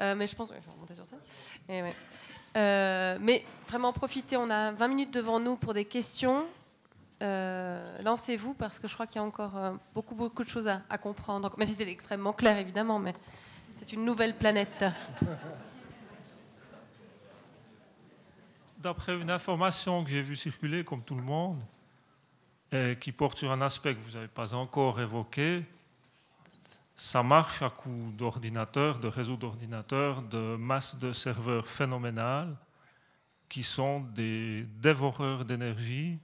euh, 0.00 0.14
mais 0.14 0.26
je 0.26 0.34
pense. 0.34 0.52
Je 0.52 0.94
ça. 1.04 1.16
Euh, 2.56 3.18
mais 3.20 3.44
vraiment, 3.68 3.92
profitez. 3.92 4.36
On 4.36 4.48
a 4.48 4.72
20 4.72 4.88
minutes 4.88 5.12
devant 5.12 5.38
nous 5.38 5.56
pour 5.56 5.74
des 5.74 5.84
questions. 5.84 6.46
Euh, 7.22 7.84
lancez-vous 8.02 8.54
parce 8.54 8.78
que 8.78 8.88
je 8.88 8.94
crois 8.94 9.06
qu'il 9.06 9.16
y 9.16 9.24
a 9.24 9.26
encore 9.26 9.52
beaucoup, 9.94 10.14
beaucoup 10.14 10.42
de 10.44 10.48
choses 10.48 10.66
à, 10.66 10.98
comprendre. 10.98 11.54
Même 11.58 11.66
si 11.66 11.74
c'est 11.74 11.88
extrêmement 11.88 12.32
clair, 12.32 12.56
évidemment, 12.56 12.98
mais 12.98 13.14
c'est 13.76 13.92
une 13.92 14.04
nouvelle 14.04 14.34
planète. 14.34 14.84
d'après 18.78 19.14
une 19.20 19.30
information 19.30 20.02
que 20.02 20.08
j'ai 20.08 20.22
vue 20.22 20.36
circuler, 20.36 20.84
comme 20.84 21.02
tout 21.02 21.16
le 21.16 21.22
monde, 21.22 21.62
qui 22.98 23.12
porte 23.12 23.36
sur 23.36 23.52
un 23.52 23.60
aspect 23.60 23.94
que 23.94 24.00
vous 24.00 24.12
n'avez 24.12 24.28
pas 24.28 24.54
encore 24.54 24.98
évoqué, 25.02 25.66
ça 27.00 27.22
marche 27.22 27.62
à 27.62 27.70
coup 27.70 28.12
d'ordinateurs, 28.12 28.98
de 28.98 29.08
réseaux 29.08 29.38
d'ordinateurs, 29.38 30.20
de 30.20 30.56
masse 30.56 30.96
de 30.96 31.12
serveurs 31.12 31.66
phénoménales, 31.66 32.54
qui 33.48 33.62
sont 33.62 34.00
des 34.00 34.64
dévoreurs 34.82 35.46
d'énergie 35.46 36.18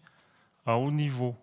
à 0.66 0.76
haut 0.76 0.90
niveau. 0.90 1.34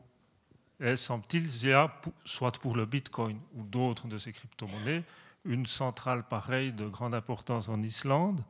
Et 0.79 0.95
semble-t-il, 0.95 1.47
il 1.47 1.67
y 1.67 1.73
a, 1.73 1.91
soit 2.23 2.51
pour 2.59 2.75
le 2.75 2.85
Bitcoin 2.85 3.39
ou 3.55 3.63
d'autres 3.63 4.07
de 4.07 4.19
ces 4.19 4.31
crypto-monnaies, 4.31 5.03
une 5.45 5.65
centrale 5.65 6.27
pareille 6.27 6.71
de 6.71 6.87
grande 6.87 7.15
importance 7.15 7.69
en 7.69 7.81
Islande, 7.81 8.43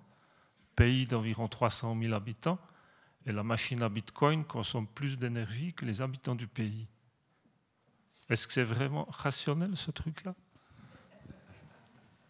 pays 0.76 1.06
d'environ 1.06 1.48
300 1.48 1.98
000 1.98 2.14
habitants, 2.14 2.60
et 3.26 3.32
la 3.32 3.44
machine 3.44 3.82
à 3.84 3.90
Bitcoin 3.90 4.44
consomme 4.44 4.88
plus 4.88 5.18
d'énergie 5.18 5.74
que 5.74 5.86
les 5.86 6.02
habitants 6.02 6.36
du 6.36 6.48
pays. 6.48 6.88
Est-ce 8.28 8.46
que 8.46 8.54
c'est 8.54 8.66
vraiment 8.66 9.08
rationnel 9.10 9.78
ce 9.78 9.90
truc-là? 9.90 10.36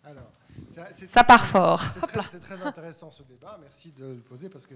Alors, 0.03 0.31
ça 1.07 1.23
part 1.23 1.45
fort. 1.45 1.81
C'est 2.29 2.39
très, 2.39 2.61
intéressant 2.61 3.09
ce 3.11 3.23
débat. 3.23 3.57
Merci 3.61 3.91
de 3.91 4.05
le 4.05 4.21
poser 4.21 4.49
parce 4.49 4.67
que 4.67 4.75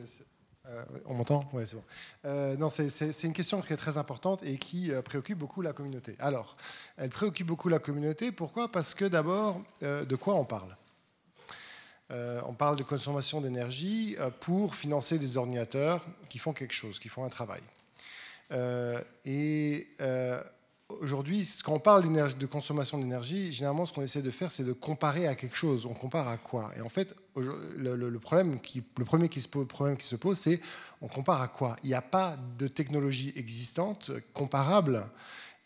euh, 0.67 0.83
on 1.05 1.13
m'entend? 1.13 1.49
Oui, 1.53 1.63
c'est 1.65 1.75
bon. 1.75 1.83
Euh, 2.25 2.57
non, 2.57 2.69
c'est 2.69 3.23
une 3.23 3.33
question 3.33 3.61
qui 3.61 3.73
est 3.73 3.77
très 3.77 3.97
importante 3.97 4.43
et 4.43 4.57
qui 4.57 4.91
euh, 4.91 5.01
préoccupe 5.01 5.37
beaucoup 5.37 5.61
la 5.61 5.73
communauté. 5.73 6.15
Alors, 6.19 6.55
elle 6.97 7.09
préoccupe 7.09 7.47
beaucoup 7.47 7.69
la 7.69 7.79
communauté. 7.79 8.31
Pourquoi? 8.31 8.71
Parce 8.71 8.93
que 8.93 9.05
d'abord, 9.05 9.61
de 9.81 10.15
quoi 10.15 10.35
on 10.35 10.45
parle? 10.45 10.75
Euh, 12.09 12.39
on 12.45 12.53
parle 12.53 12.77
de 12.77 12.83
consommation 12.83 13.41
d'énergie 13.41 14.15
euh, 14.19 14.29
pour 14.29 14.75
financer 14.75 15.19
des 15.19 15.35
ordinateurs 15.35 16.05
qui 16.29 16.37
font 16.37 16.53
quelque 16.53 16.73
chose, 16.73 16.99
qui 16.99 17.09
font 17.09 17.25
un 17.25 17.29
travail. 17.29 17.61
Euh, 18.51 19.01
et 19.25 19.89
aujourd'hui, 20.89 21.47
quand 21.63 21.73
on 21.73 21.79
parle 21.79 22.03
de 22.37 22.45
consommation 22.45 22.97
d'énergie, 22.97 23.51
généralement, 23.51 23.85
ce 23.85 23.93
qu'on 23.93 24.01
essaie 24.01 24.21
de 24.21 24.31
faire, 24.31 24.51
c'est 24.51 24.63
de 24.63 24.73
comparer 24.73 25.27
à 25.27 25.35
quelque 25.35 25.55
chose. 25.55 25.85
On 25.85 25.93
compare 25.93 26.27
à 26.27 26.37
quoi? 26.37 26.71
Et 26.77 26.81
en 26.81 26.89
fait, 26.89 27.15
le, 27.35 28.17
problème 28.19 28.57
le 28.97 29.05
premier 29.05 29.29
problème 29.67 29.97
qui 29.97 30.07
se 30.07 30.15
pose, 30.15 30.37
c'est 30.37 30.59
on 31.01 31.07
compare 31.07 31.41
à 31.41 31.47
quoi? 31.47 31.77
Il 31.83 31.89
n'y 31.89 31.95
a 31.95 32.01
pas 32.01 32.37
de 32.57 32.67
technologie 32.67 33.33
existante 33.35 34.11
comparable. 34.33 35.07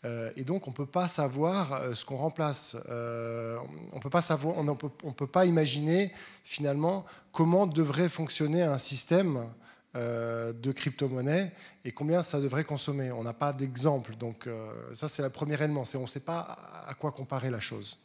Euh, 0.04 0.30
et 0.36 0.42
donc, 0.42 0.66
on 0.66 0.70
ne 0.70 0.76
peut 0.76 0.86
pas 0.86 1.08
savoir 1.08 1.74
euh, 1.74 1.94
ce 1.94 2.04
qu'on 2.04 2.16
remplace. 2.16 2.76
Euh, 2.88 3.58
on 3.92 3.96
ne 3.98 5.12
peut, 5.12 5.26
pas 5.26 5.46
imaginer 5.46 6.12
finalement 6.42 7.04
comment 7.30 7.66
devrait 7.66 8.08
fonctionner 8.08 8.62
un 8.62 8.78
système 8.78 9.46
de 9.94 10.72
crypto-monnaie 10.72 11.52
et 11.84 11.92
combien 11.92 12.22
ça 12.22 12.40
devrait 12.40 12.64
consommer. 12.64 13.12
On 13.12 13.22
n'a 13.22 13.34
pas 13.34 13.52
d'exemple. 13.52 14.16
Donc, 14.16 14.48
ça, 14.94 15.06
c'est 15.08 15.22
le 15.22 15.30
premier 15.30 15.54
élément. 15.62 15.84
On 15.94 16.00
ne 16.00 16.06
sait 16.06 16.20
pas 16.20 16.84
à 16.86 16.94
quoi 16.94 17.12
comparer 17.12 17.50
la 17.50 17.60
chose. 17.60 17.98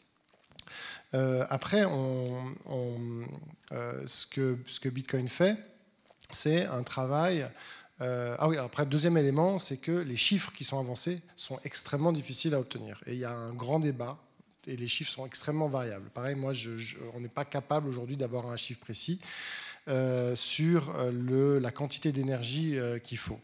après, 1.14 1.85
on, 1.85 2.55
ce, 4.05 4.26
que, 4.26 4.89
Bitcoin 4.89 5.30
fait, 5.30 5.55
c'est 6.31 6.65
un 6.65 6.84
travail 6.84 7.47
euh, 8.01 8.35
ah 8.38 8.47
oui, 8.47 8.57
après, 8.57 8.85
deuxième 8.85 9.18
élément, 9.18 9.59
c'est 9.59 9.77
que 9.77 9.91
les 9.91 10.15
chiffres 10.15 10.51
qui 10.51 10.64
sont 10.64 10.80
avancés 10.80 11.19
sont 11.35 11.59
extrêmement 11.64 12.11
difficiles 12.11 12.53
à 12.53 12.59
obtenir. 12.59 13.01
Et 13.05 13.14
il 13.14 13.19
y 13.19 13.26
a 13.26 13.34
un 13.34 13.53
grand 13.53 13.80
débat, 13.80 14.18
et 14.68 14.76
les 14.76 14.88
chiffres 14.88 15.11
sont 15.11 15.26
extrêmement 15.26 15.68
variables. 15.68 16.09
Pareil, 16.09 16.35
moi, 16.35 16.53
on 17.15 17.19
n'est 17.19 17.30
pas 17.30 17.45
capable 17.45 17.88
aujourd'hui 17.88 18.18
d'avoir 18.18 18.47
un 18.47 18.57
chiffre 18.57 18.80
précis 18.80 19.19
euh, 19.22 19.26
sur 20.35 20.93
euh, 20.97 21.59
la 21.59 21.72
quantité 21.72 22.11
d'énergie 22.11 22.77
qu'il 23.03 23.18
faut. 23.18 23.39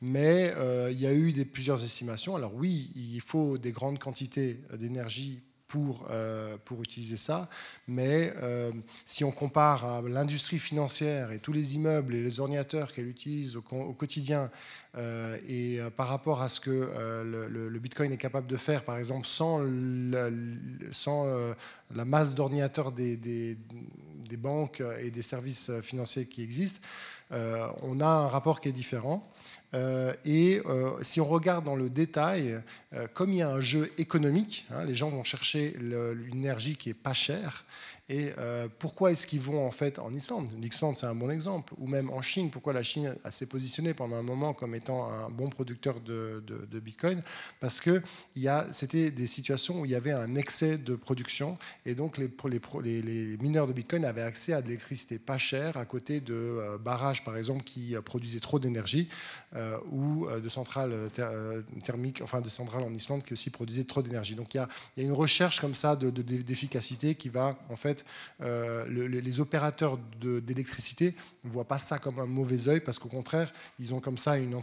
Mais 0.00 0.52
il 0.90 1.00
y 1.00 1.06
a 1.06 1.12
eu 1.12 1.32
plusieurs 1.46 1.82
estimations. 1.82 2.36
Alors 2.36 2.54
oui, 2.54 2.90
il 2.94 3.20
faut 3.20 3.58
des 3.58 3.72
grandes 3.72 3.98
quantités 3.98 4.60
d'énergie 4.74 5.42
pour, 5.68 6.06
euh, 6.10 6.56
pour 6.64 6.82
utiliser 6.82 7.18
ça. 7.18 7.48
Mais 7.86 8.32
euh, 8.42 8.72
si 9.04 9.22
on 9.22 9.30
compare 9.30 9.84
à 9.84 10.00
l'industrie 10.00 10.58
financière 10.58 11.30
et 11.30 11.38
tous 11.38 11.52
les 11.52 11.76
immeubles 11.76 12.14
et 12.14 12.22
les 12.22 12.40
ordinateurs 12.40 12.90
qu'elle 12.90 13.06
utilise 13.06 13.56
au, 13.56 13.62
quotidien 13.62 14.50
euh, 14.96 15.38
et 15.46 15.78
par 15.96 16.08
rapport 16.08 16.40
à 16.40 16.48
ce 16.48 16.60
que 16.60 16.90
le, 17.24 17.78
Bitcoin 17.78 18.12
est 18.12 18.16
capable 18.16 18.48
de 18.48 18.56
faire, 18.56 18.82
par 18.82 18.96
exemple, 18.96 19.26
sans, 19.26 19.60
la 21.94 22.04
masse 22.04 22.34
d'ordinateurs 22.34 22.90
des, 22.90 23.56
des, 24.28 24.36
banques 24.36 24.82
et 25.00 25.10
des 25.10 25.22
services 25.22 25.70
financiers 25.82 26.26
qui 26.26 26.42
existent, 26.42 26.80
on 27.30 28.00
a 28.00 28.06
un 28.06 28.28
rapport 28.28 28.60
qui 28.60 28.68
est 28.68 28.72
différent. 28.72 29.28
Euh, 29.74 30.14
et 30.24 30.60
euh, 30.66 30.92
si 31.02 31.20
on 31.20 31.26
regarde 31.26 31.64
dans 31.64 31.76
le 31.76 31.90
détail, 31.90 32.60
euh, 32.94 33.06
comme 33.12 33.32
il 33.32 33.38
y 33.38 33.42
a 33.42 33.50
un 33.50 33.60
jeu 33.60 33.92
économique, 33.98 34.66
hein, 34.70 34.84
les 34.84 34.94
gens 34.94 35.10
vont 35.10 35.24
chercher 35.24 35.76
l'énergie 35.78 36.76
qui 36.76 36.90
est 36.90 36.94
pas 36.94 37.14
chère. 37.14 37.64
Et 38.10 38.32
pourquoi 38.78 39.12
est-ce 39.12 39.26
qu'ils 39.26 39.42
vont 39.42 39.66
en 39.66 39.70
fait 39.70 39.98
en 39.98 40.14
Islande? 40.14 40.48
L'Islande, 40.62 40.96
c'est 40.96 41.04
un 41.04 41.14
bon 41.14 41.28
exemple. 41.28 41.74
Ou 41.76 41.86
même 41.86 42.08
en 42.08 42.22
Chine, 42.22 42.50
pourquoi 42.50 42.72
la 42.72 42.82
Chine 42.82 43.14
s'est 43.30 43.44
positionnée 43.44 43.92
pendant 43.92 44.16
un 44.16 44.22
moment 44.22 44.54
comme 44.54 44.74
étant 44.74 45.12
un 45.12 45.28
bon 45.28 45.50
producteur 45.50 46.00
de, 46.00 46.42
Bitcoin? 46.80 47.22
Parce 47.60 47.82
que 47.82 48.00
c'était 48.72 49.10
des 49.10 49.26
situations 49.26 49.80
où 49.80 49.84
il 49.84 49.90
y 49.90 49.94
avait 49.94 50.12
un 50.12 50.36
excès 50.36 50.78
de 50.78 50.94
production 50.94 51.58
et 51.84 51.94
donc 51.94 52.16
les, 52.16 52.30
les, 53.02 53.36
mineurs 53.42 53.66
de 53.66 53.74
Bitcoin 53.74 54.06
avaient 54.06 54.22
accès 54.22 54.54
à 54.54 54.62
de 54.62 54.68
l'électricité 54.68 55.18
pas 55.18 55.36
chère 55.36 55.76
à 55.76 55.84
côté 55.84 56.20
de 56.20 56.78
barrages, 56.82 57.22
par 57.24 57.36
exemple, 57.36 57.62
qui 57.62 57.94
produisaient 58.06 58.40
trop 58.40 58.58
d'énergie 58.58 59.10
ou 59.90 60.26
de 60.28 60.48
centrales 60.48 61.10
thermiques, 61.84 62.20
enfin 62.22 62.40
de 62.40 62.48
centrales 62.48 62.82
en 62.82 62.92
Islande 62.92 63.22
qui 63.22 63.32
aussi 63.32 63.50
produisaient 63.50 63.84
trop 63.84 64.02
d'énergie. 64.02 64.34
Donc 64.34 64.54
il 64.54 64.58
y, 64.58 64.60
a, 64.60 64.68
une 64.96 65.12
recherche 65.12 65.60
comme 65.60 65.74
ça 65.74 65.96
d'efficacité 65.96 67.14
qui 67.14 67.28
va 67.28 67.58
en 67.70 67.76
fait 67.76 68.04
euh, 68.42 68.86
les 68.88 69.40
opérateurs 69.40 69.98
d'électricité 70.20 71.14
ne 71.44 71.50
voient 71.50 71.66
pas 71.66 71.78
ça 71.78 71.98
comme 71.98 72.18
un 72.18 72.26
mauvais 72.26 72.68
œil 72.68 72.80
parce 72.80 72.98
qu'au 72.98 73.08
contraire, 73.08 73.52
ils 73.78 73.94
ont 73.94 74.00
comme 74.00 74.18
ça 74.18 74.38
une, 74.38 74.58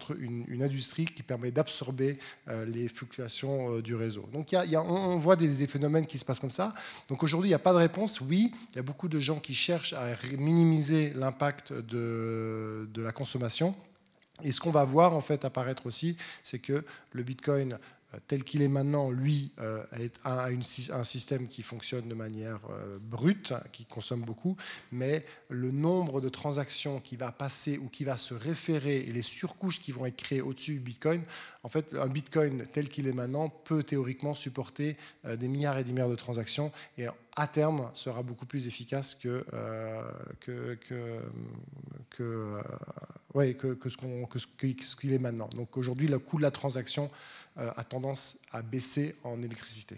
industrie 0.61 1.05
qui 1.05 1.21
permet 1.21 1.51
d'absorber 1.51 2.17
euh, 2.47 2.65
les 2.65 2.87
fluctuations 2.87 3.75
euh, 3.75 3.81
du 3.81 3.93
réseau. 3.95 4.27
Donc 4.33 4.51
il 4.51 4.69
y 4.69 4.75
a, 4.75 4.81
on, 4.81 5.17
voit 5.17 5.35
des, 5.35 5.67
phénomènes 5.67 6.05
qui 6.05 6.17
se 6.17 6.25
passent 6.25 6.39
comme 6.39 6.51
ça. 6.51 6.73
Donc 7.07 7.23
aujourd'hui, 7.23 7.49
il 7.49 7.51
n'y 7.51 7.55
a 7.55 7.59
pas 7.59 7.73
de 7.73 7.77
réponse. 7.77 8.21
Oui, 8.21 8.51
il 8.71 8.75
y 8.77 8.79
a 8.79 8.83
beaucoup 8.83 9.07
de 9.07 9.19
gens 9.19 9.39
qui 9.39 9.53
cherchent 9.53 9.93
à 9.93 10.15
minimiser 10.37 11.13
l'impact 11.15 11.73
de, 11.73 12.89
de 12.91 13.01
la 13.01 13.11
consommation. 13.11 13.75
Et 14.43 14.51
ce 14.51 14.59
qu'on 14.59 14.71
va 14.71 14.83
voir 14.83 15.13
en 15.13 15.21
fait 15.21 15.45
apparaître 15.45 15.85
aussi, 15.85 16.17
c'est 16.43 16.59
que 16.59 16.83
le 17.11 17.23
Bitcoin 17.23 17.79
tel 18.27 18.43
qu'il 18.43 18.61
est 18.61 18.67
maintenant, 18.67 19.11
lui, 19.11 19.51
euh, 19.59 19.83
a 20.23 20.47
un 20.47 21.03
système 21.03 21.47
qui 21.47 21.61
fonctionne 21.61 22.07
de 22.07 22.13
manière 22.13 22.59
euh, 22.69 22.97
brute, 22.99 23.53
qui 23.71 23.85
consomme 23.85 24.21
beaucoup, 24.21 24.55
mais 24.91 25.25
le 25.49 25.71
nombre 25.71 26.21
de 26.21 26.29
transactions 26.29 26.99
qui 26.99 27.15
va 27.15 27.31
passer 27.31 27.77
ou 27.77 27.87
qui 27.89 28.03
va 28.03 28.17
se 28.17 28.33
référer 28.33 28.97
et 28.97 29.11
les 29.11 29.21
surcouches 29.21 29.81
qui 29.81 29.91
vont 29.91 30.05
être 30.05 30.17
créées 30.17 30.41
au-dessus 30.41 30.75
du 30.75 30.79
Bitcoin, 30.79 31.23
en 31.63 31.69
fait, 31.69 31.93
un 31.93 32.07
Bitcoin 32.07 32.65
tel 32.71 32.89
qu'il 32.89 33.07
est 33.07 33.13
maintenant 33.13 33.49
peut 33.49 33.83
théoriquement 33.83 34.35
supporter 34.35 34.97
des 35.23 35.47
milliards 35.47 35.77
et 35.77 35.83
des 35.83 35.91
milliards 35.91 36.09
de 36.09 36.15
transactions 36.15 36.71
et 36.97 37.07
à 37.35 37.47
terme 37.47 37.89
sera 37.93 38.23
beaucoup 38.23 38.45
plus 38.45 38.67
efficace 38.67 39.15
que, 39.15 39.43
que, 40.39 40.77
que, 40.87 41.19
que, 42.09 42.61
ce 44.85 44.95
qu'il 44.95 45.13
est 45.13 45.19
maintenant. 45.19 45.49
Donc 45.55 45.77
aujourd'hui, 45.77 46.07
le 46.07 46.19
coût 46.19 46.37
de 46.37 46.43
la 46.43 46.51
transaction 46.51 47.05
euh, 47.05 47.09
a 47.57 47.83
tendance 47.83 48.37
à 48.51 48.61
baisser 48.61 49.15
en 49.23 49.41
électricité. 49.41 49.97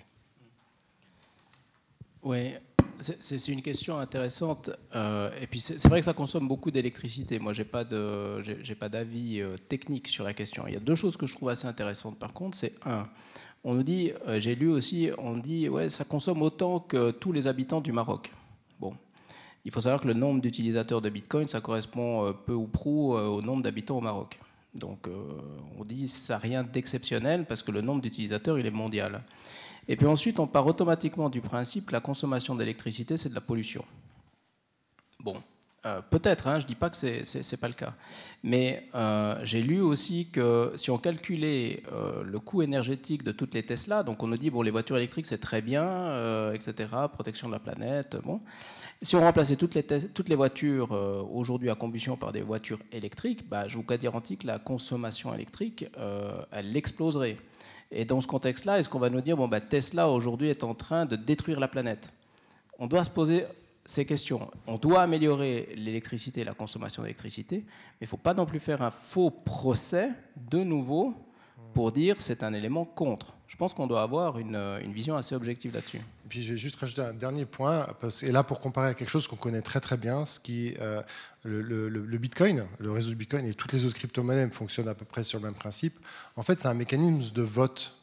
Oui, 2.23 2.53
c'est 2.99 3.47
une 3.47 3.61
question 3.61 3.97
intéressante. 3.97 4.71
Euh, 4.95 5.31
et 5.39 5.47
puis 5.47 5.59
c'est 5.59 5.88
vrai 5.88 5.99
que 5.99 6.05
ça 6.05 6.13
consomme 6.13 6.47
beaucoup 6.47 6.71
d'électricité. 6.71 7.39
Moi, 7.39 7.53
je 7.53 7.61
n'ai 7.61 7.65
pas 8.75 8.89
d'avis 8.89 9.39
euh, 9.39 9.55
technique 9.69 10.07
sur 10.07 10.23
la 10.23 10.34
question. 10.34 10.65
Il 10.67 10.73
y 10.73 10.77
a 10.77 10.79
deux 10.79 10.95
choses 10.95 11.15
que 11.15 11.25
je 11.25 11.35
trouve 11.35 11.49
assez 11.49 11.67
intéressantes 11.67 12.17
par 12.17 12.34
contre. 12.34 12.57
C'est 12.57 12.73
un, 12.85 13.07
on 13.63 13.75
nous 13.75 13.84
dit, 13.84 14.11
j'ai 14.38 14.55
lu 14.55 14.69
aussi, 14.69 15.09
on 15.17 15.38
dit, 15.38 15.69
ouais, 15.69 15.89
ça 15.89 16.05
consomme 16.05 16.41
autant 16.41 16.79
que 16.79 17.11
tous 17.11 17.31
les 17.31 17.47
habitants 17.47 17.81
du 17.81 17.91
Maroc. 17.91 18.31
Bon, 18.79 18.95
il 19.65 19.71
faut 19.71 19.81
savoir 19.81 20.01
que 20.01 20.07
le 20.07 20.13
nombre 20.13 20.41
d'utilisateurs 20.41 21.01
de 21.01 21.09
Bitcoin, 21.09 21.47
ça 21.47 21.59
correspond 21.59 22.34
peu 22.45 22.53
ou 22.53 22.67
prou 22.67 23.15
au 23.15 23.41
nombre 23.41 23.63
d'habitants 23.63 23.97
au 23.97 24.01
Maroc. 24.01 24.39
Donc 24.77 25.07
euh, 25.07 25.13
on 25.77 25.83
dit 25.83 26.07
ça 26.07 26.37
rien 26.37 26.63
d'exceptionnel 26.63 27.45
parce 27.45 27.63
que 27.63 27.71
le 27.71 27.81
nombre 27.81 28.01
d'utilisateurs 28.01 28.59
il 28.59 28.65
est 28.65 28.71
mondial. 28.71 29.23
Et 29.87 29.95
puis 29.95 30.05
ensuite 30.05 30.39
on 30.39 30.47
part 30.47 30.67
automatiquement 30.67 31.29
du 31.29 31.41
principe 31.41 31.87
que 31.87 31.93
la 31.93 31.99
consommation 31.99 32.55
d'électricité 32.55 33.17
c'est 33.17 33.29
de 33.29 33.35
la 33.35 33.41
pollution. 33.41 33.83
Bon, 35.19 35.41
euh, 35.88 36.01
peut-être, 36.09 36.47
hein, 36.47 36.59
je 36.59 36.65
ne 36.65 36.68
dis 36.68 36.76
pas 36.76 36.89
que 36.89 36.97
ce 36.97 37.05
n'est 37.38 37.57
pas 37.59 37.68
le 37.68 37.73
cas. 37.73 37.93
Mais 38.43 38.88
euh, 38.93 39.39
j'ai 39.43 39.61
lu 39.61 39.81
aussi 39.81 40.30
que 40.30 40.73
si 40.76 40.91
on 40.91 40.97
calculait 40.97 41.84
le 42.23 42.39
coût 42.39 42.61
énergétique 42.61 43.23
de 43.23 43.31
toutes 43.31 43.53
les 43.53 43.64
Tesla, 43.64 44.03
donc 44.03 44.22
on 44.22 44.27
nous 44.27 44.38
dit, 44.38 44.49
bon, 44.49 44.61
les 44.61 44.72
voitures 44.72 44.97
électriques, 44.97 45.26
c'est 45.26 45.39
très 45.39 45.61
bien, 45.61 46.53
etc., 46.53 46.89
protection 47.14 47.47
de 47.47 47.53
la 47.53 47.59
planète, 47.59 48.18
bon. 48.23 48.41
Si 49.01 49.15
on 49.15 49.22
remplaçait 49.22 49.55
toutes 49.55 49.76
les, 49.76 49.84
toutes 49.84 50.27
les 50.27 50.35
voitures 50.35 50.91
euh, 50.91 51.22
aujourd'hui 51.31 51.69
à 51.69 51.76
combustion 51.76 52.18
par 52.18 52.31
des 52.31 52.41
voitures 52.41 52.80
électriques, 52.91 53.47
bah, 53.47 53.68
je 53.68 53.77
vous 53.77 53.84
garantis 53.84 54.38
que 54.38 54.47
la 54.47 54.57
consommation 54.57 55.34
électrique, 55.35 55.85
euh, 55.99 56.41
elle 56.51 56.76
exploserait. 56.76 57.38
Et 57.91 58.05
dans 58.05 58.19
ce 58.22 58.27
contexte-là, 58.27 58.80
est-ce 58.80 58.89
qu'on 58.89 58.99
va 58.99 59.11
nous 59.11 59.22
dire, 59.22 59.38
bon, 59.38 59.47
bah, 59.47 59.61
Tesla 59.61 60.09
aujourd'hui 60.09 60.49
est 60.49 60.64
en 60.64 60.73
train 60.73 61.05
de 61.05 61.15
détruire 61.15 61.59
la 61.59 61.68
planète? 61.68 62.11
On 62.80 62.88
doit 62.88 63.03
se 63.03 63.09
poser 63.11 63.45
ces 63.88 64.05
questions. 64.05 64.51
On 64.68 64.77
doit 64.77 65.01
améliorer 65.01 65.73
l'électricité, 65.76 66.43
la 66.43 66.53
consommation 66.53 67.01
d'électricité, 67.01 67.64
mais 67.65 68.01
il 68.01 68.03
ne 68.03 68.09
faut 68.09 68.18
pas 68.18 68.34
non 68.34 68.45
plus 68.45 68.59
faire 68.59 68.81
un 68.81 68.91
faux 68.91 69.31
procès 69.31 70.09
de 70.35 70.59
nouveau 70.59 71.15
pour 71.73 71.91
dire 71.91 72.18
c'est 72.19 72.43
un 72.43 72.53
élément 72.53 72.85
contre. 72.85 73.34
Je 73.47 73.55
pense 73.55 73.73
qu'on 73.73 73.88
doit 73.88 74.01
avoir 74.01 74.39
une, 74.39 74.55
une 74.55 74.93
vision 74.93 75.15
assez 75.15 75.34
objective 75.34 75.73
là-dessus. 75.73 75.97
Et 75.97 76.27
puis 76.27 76.43
je 76.43 76.51
vais 76.51 76.57
juste 76.57 76.76
rajouter 76.76 77.01
un 77.01 77.14
dernier 77.14 77.45
point, 77.45 77.88
parce, 78.01 78.23
et 78.23 78.31
là 78.34 78.43
pour 78.43 78.59
comparer 78.59 78.89
à 78.89 78.93
quelque 78.93 79.09
chose 79.09 79.26
qu'on 79.27 79.38
connaît 79.38 79.61
très 79.61 79.80
très 79.80 79.95
bien, 79.95 80.26
ce 80.26 80.39
qui 80.41 80.76
euh, 80.81 81.01
le, 81.43 82.18
Bitcoin, 82.18 82.65
le 82.80 82.91
réseau 82.91 83.09
du 83.09 83.15
Bitcoin 83.15 83.45
et 83.45 83.53
toutes 83.53 83.72
les 83.72 83.85
autres 83.85 83.95
crypto-monnaies 83.95 84.51
fonctionnent 84.51 84.89
à 84.89 84.95
peu 84.95 85.05
près 85.05 85.23
sur 85.23 85.39
le 85.39 85.45
même 85.45 85.55
principe. 85.55 85.97
En 86.35 86.43
fait, 86.43 86.59
c'est 86.59 86.68
un 86.68 86.73
mécanisme 86.73 87.31
de 87.31 87.41
vote 87.41 87.96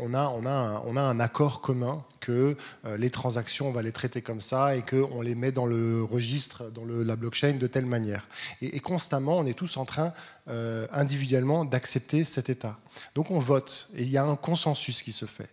on, 0.00 0.14
a, 0.14 1.00
un, 1.00 1.20
accord 1.20 1.60
commun 1.60 2.04
que 2.20 2.56
euh, 2.84 2.96
les 2.96 3.10
transactions, 3.10 3.68
on 3.68 3.72
va 3.72 3.82
les 3.82 3.92
traiter 3.92 4.22
comme 4.22 4.40
ça 4.40 4.76
et 4.76 4.82
qu'on 4.82 5.20
les 5.20 5.34
met 5.34 5.52
dans 5.52 5.66
le 5.66 6.02
registre, 6.02 6.70
dans 6.70 6.84
la 6.84 7.16
blockchain 7.16 7.54
de 7.54 7.66
telle 7.66 7.86
manière. 7.86 8.26
Et, 8.60 8.80
constamment, 8.80 9.38
on 9.38 9.46
est 9.46 9.54
tous 9.54 9.76
en 9.76 9.84
train, 9.84 10.12
euh, 10.48 10.86
individuellement, 10.92 11.64
d'accepter 11.64 12.24
cet 12.24 12.50
état. 12.50 12.78
Donc 13.14 13.30
on 13.30 13.38
vote 13.38 13.88
et 13.94 14.02
il 14.02 14.10
y 14.10 14.18
a 14.18 14.24
un 14.24 14.36
consensus 14.36 15.02
qui 15.02 15.12
se 15.12 15.26
fait. 15.26 15.48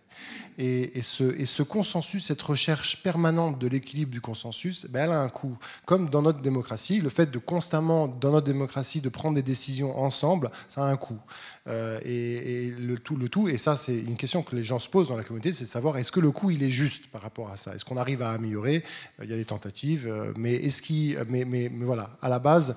Et, 0.56 1.02
ce, 1.02 1.62
consensus, 1.62 2.26
cette 2.26 2.42
recherche 2.42 3.02
permanente 3.02 3.58
de 3.58 3.66
l'équilibre 3.66 4.12
du 4.12 4.20
consensus, 4.20 4.86
ben, 4.88 5.04
elle 5.04 5.12
a 5.12 5.20
un 5.20 5.28
coût. 5.28 5.58
Comme 5.84 6.08
dans 6.08 6.22
notre 6.22 6.40
démocratie, 6.40 7.00
le 7.00 7.10
fait 7.10 7.30
de 7.30 7.38
constamment, 7.38 8.06
dans 8.06 8.30
notre 8.30 8.46
démocratie, 8.46 9.00
de 9.00 9.08
prendre 9.08 9.34
des 9.34 9.42
décisions 9.42 9.98
ensemble, 9.98 10.50
ça 10.68 10.84
a 10.84 10.90
un 10.90 10.96
coût. 10.96 11.18
Euh, 11.66 11.98
et, 12.04 12.70
le, 12.70 12.98
tout, 12.98 13.16
le 13.16 13.28
tout, 13.28 13.48
et 13.48 13.58
ça 13.58 13.76
c'est 13.76 13.96
une 13.96 14.16
question 14.16 14.42
que 14.42 14.54
les 14.54 14.62
gens 14.62 14.78
se 14.78 14.88
posent 14.88 15.08
dans 15.08 15.16
la 15.16 15.24
communauté, 15.24 15.52
c'est 15.54 15.64
de 15.64 15.68
savoir 15.68 15.96
est-ce 15.96 16.12
que 16.12 16.20
le 16.20 16.30
coût 16.30 16.50
il 16.50 16.62
est 16.62 16.70
juste 16.70 17.06
par 17.08 17.22
rapport 17.22 17.50
à 17.50 17.56
ça? 17.56 17.74
Est-ce 17.74 17.84
qu'on 17.84 17.96
arrive 17.96 18.22
à 18.22 18.30
améliorer? 18.30 18.84
Il 19.22 19.30
y 19.30 19.32
a 19.32 19.36
des 19.36 19.44
tentatives, 19.44 20.12
mais 20.36 20.54
est-ce 20.54 20.82
qui, 20.82 21.16
mais, 21.28 21.44
mais, 21.44 21.70
mais, 21.72 21.84
voilà, 21.84 22.10
à 22.22 22.28
la 22.28 22.38
base, 22.38 22.76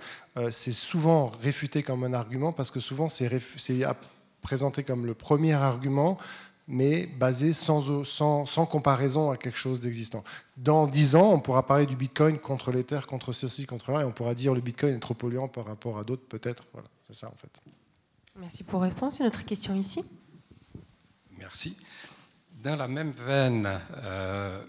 c'est 0.51 0.73
souvent 0.73 1.31
réfuté 1.41 1.83
comme 1.83 2.03
un 2.03 2.13
argument 2.13 2.51
parce 2.53 2.71
que 2.71 2.79
souvent 2.79 3.09
c'est 3.09 3.29
présenté 4.41 4.83
comme 4.83 5.05
le 5.05 5.13
premier 5.13 5.53
argument 5.53 6.17
mais 6.67 7.07
basé 7.07 7.53
sans, 7.53 8.03
sans, 8.03 8.45
sans, 8.45 8.65
comparaison 8.65 9.31
à 9.31 9.37
quelque 9.37 9.57
chose 9.57 9.79
d'existant. 9.79 10.23
Dans 10.57 10.85
dix 10.87 11.15
ans, 11.15 11.31
on 11.33 11.39
pourra 11.39 11.65
parler 11.65 11.85
du 11.85 11.95
Bitcoin 11.95 12.39
contre 12.39 12.71
l'Ether, 12.71 12.99
contre 13.07 13.31
ceci, 13.31 13.65
contre 13.65 13.91
là, 13.91 14.01
et 14.01 14.03
on 14.03 14.11
pourra 14.11 14.33
dire 14.33 14.53
le 14.53 14.61
Bitcoin 14.61 14.95
est 14.95 14.99
trop 14.99 15.13
polluant 15.13 15.47
par 15.47 15.65
rapport 15.65 15.97
à 15.97 16.03
d'autres, 16.03 16.27
peut-être. 16.27 16.65
Voilà, 16.73 16.89
c'est 17.05 17.15
ça 17.15 17.27
en 17.27 17.35
fait. 17.35 17.61
Merci 18.39 18.63
pour 18.63 18.81
réponse. 18.81 19.19
Une 19.19 19.25
autre 19.25 19.45
question 19.45 19.73
ici 19.75 20.03
Merci. 21.39 21.77
Dans 22.63 22.75
la 22.75 22.87
même 22.87 23.11
veine, 23.11 23.79
euh, 23.97 24.61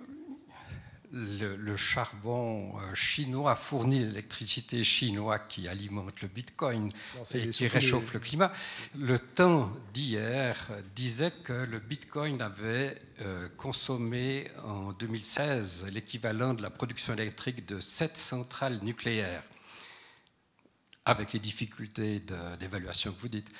le, 1.13 1.77
charbon 1.77 2.79
euh, 2.79 2.95
chinois 2.95 3.55
fournit 3.55 4.01
l'électricité 4.01 4.85
chinoise 4.85 5.41
qui 5.49 5.69
alimente 5.69 6.21
le 6.23 6.29
bitcoin 6.29 6.91
et 7.35 7.51
qui 7.51 7.67
réchauffe 7.67 8.13
le 8.13 8.21
climat. 8.21 8.53
Le 8.97 9.19
temps 9.19 9.73
d'hier 9.93 10.57
disait 10.95 11.33
que 11.43 11.53
le 11.53 11.79
bitcoin 11.79 12.41
avait 12.43 12.99
euh, 13.21 13.49
consommé 13.57 14.51
en 14.65 14.93
2016 14.93 15.87
l'équivalent 15.93 16.55
de 16.55 16.63
la 16.63 16.71
production 16.71 17.15
électrique 17.15 17.67
de 17.67 17.81
sept 17.81 18.17
centrales 18.17 18.81
nucléaires, 18.83 19.45
avec 21.05 21.33
les 21.33 21.41
difficultés 21.41 22.23
d'évaluation 22.61 23.13
que 23.13 23.21
vous 23.21 23.29
dites. 23.29 23.51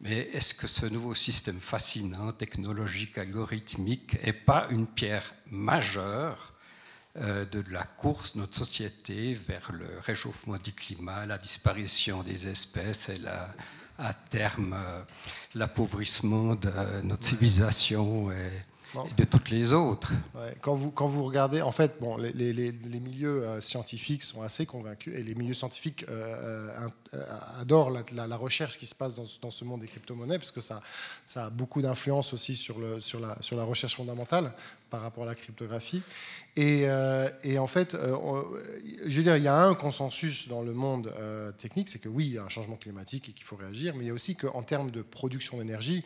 Mais 0.00 0.28
est-ce 0.32 0.54
que 0.54 0.68
ce 0.68 0.86
nouveau 0.86 1.14
système 1.14 1.58
fascinant, 1.58 2.32
technologique, 2.32 3.18
algorithmique, 3.18 4.22
n'est 4.24 4.32
pas 4.32 4.68
une 4.70 4.86
pierre 4.86 5.34
majeure 5.50 6.52
de 7.20 7.64
la 7.72 7.84
course 7.84 8.36
notre 8.36 8.54
société 8.54 9.34
vers 9.34 9.72
le 9.72 9.88
réchauffement 10.02 10.56
du 10.56 10.72
climat, 10.72 11.26
la 11.26 11.38
disparition 11.38 12.22
des 12.22 12.48
espèces 12.48 13.08
et 13.08 13.18
à 13.98 14.14
terme 14.14 14.74
euh, 14.74 15.02
l'appauvrissement 15.54 16.54
de 16.54 16.70
notre 17.02 17.24
civilisation 17.24 18.30
et, 18.30 18.52
de 19.16 19.24
toutes 19.24 19.50
les 19.50 19.72
autres. 19.72 20.12
quand, 20.60 20.74
vous, 20.74 20.90
quand 20.90 21.06
vous 21.06 21.24
regardez, 21.24 21.62
en 21.62 21.72
fait, 21.72 21.96
bon, 22.00 22.16
les, 22.16 22.32
les, 22.32 22.52
les 22.52 23.00
milieux 23.00 23.44
euh, 23.44 23.60
scientifiques 23.60 24.22
sont 24.22 24.42
assez 24.42 24.66
convaincus 24.66 25.14
et 25.16 25.22
les 25.22 25.34
milieux 25.34 25.54
scientifiques 25.54 26.04
adorent 27.60 27.90
la, 27.90 28.26
la, 28.26 28.36
recherche 28.36 28.78
qui 28.78 28.86
se 28.86 28.94
passe 28.94 29.16
dans, 29.16 29.24
dans 29.42 29.50
ce 29.50 29.64
monde 29.64 29.80
des 29.80 29.88
crypto-monnaies 29.88 30.38
parce 30.38 30.50
que 30.50 30.60
ça, 30.60 30.80
ça 31.26 31.46
a 31.46 31.50
beaucoup 31.50 31.82
d'influence 31.82 32.32
aussi 32.32 32.54
sur, 32.54 32.78
le, 32.78 33.00
sur, 33.00 33.20
la, 33.20 33.40
sur 33.40 33.56
la 33.56 33.64
recherche 33.64 33.96
fondamentale 33.96 34.52
par 34.90 35.02
rapport 35.02 35.24
à 35.24 35.26
la 35.26 35.34
cryptographie. 35.34 36.02
Euh, 36.58 37.30
et, 37.44 37.58
en 37.58 37.66
fait, 37.66 37.94
euh, 37.94 38.16
je 39.06 39.16
veux 39.16 39.22
dire, 39.22 39.36
il 39.36 39.44
y 39.44 39.48
a 39.48 39.56
un 39.56 39.74
consensus 39.74 40.48
dans 40.48 40.62
le 40.62 40.72
monde 40.72 41.12
euh, 41.18 41.52
technique, 41.52 41.88
c'est 41.88 42.00
que 42.00 42.08
oui, 42.08 42.26
il 42.26 42.32
y 42.34 42.38
a 42.38 42.42
un 42.42 42.48
changement 42.48 42.76
climatique 42.76 43.28
et 43.28 43.32
qu'il 43.32 43.44
faut 43.44 43.56
réagir, 43.56 43.94
mais 43.94 44.04
il 44.04 44.06
y 44.08 44.10
a 44.10 44.14
aussi 44.14 44.34
qu'en 44.34 44.62
termes 44.62 44.90
de 44.90 45.02
production 45.02 45.58
d'énergie, 45.58 46.04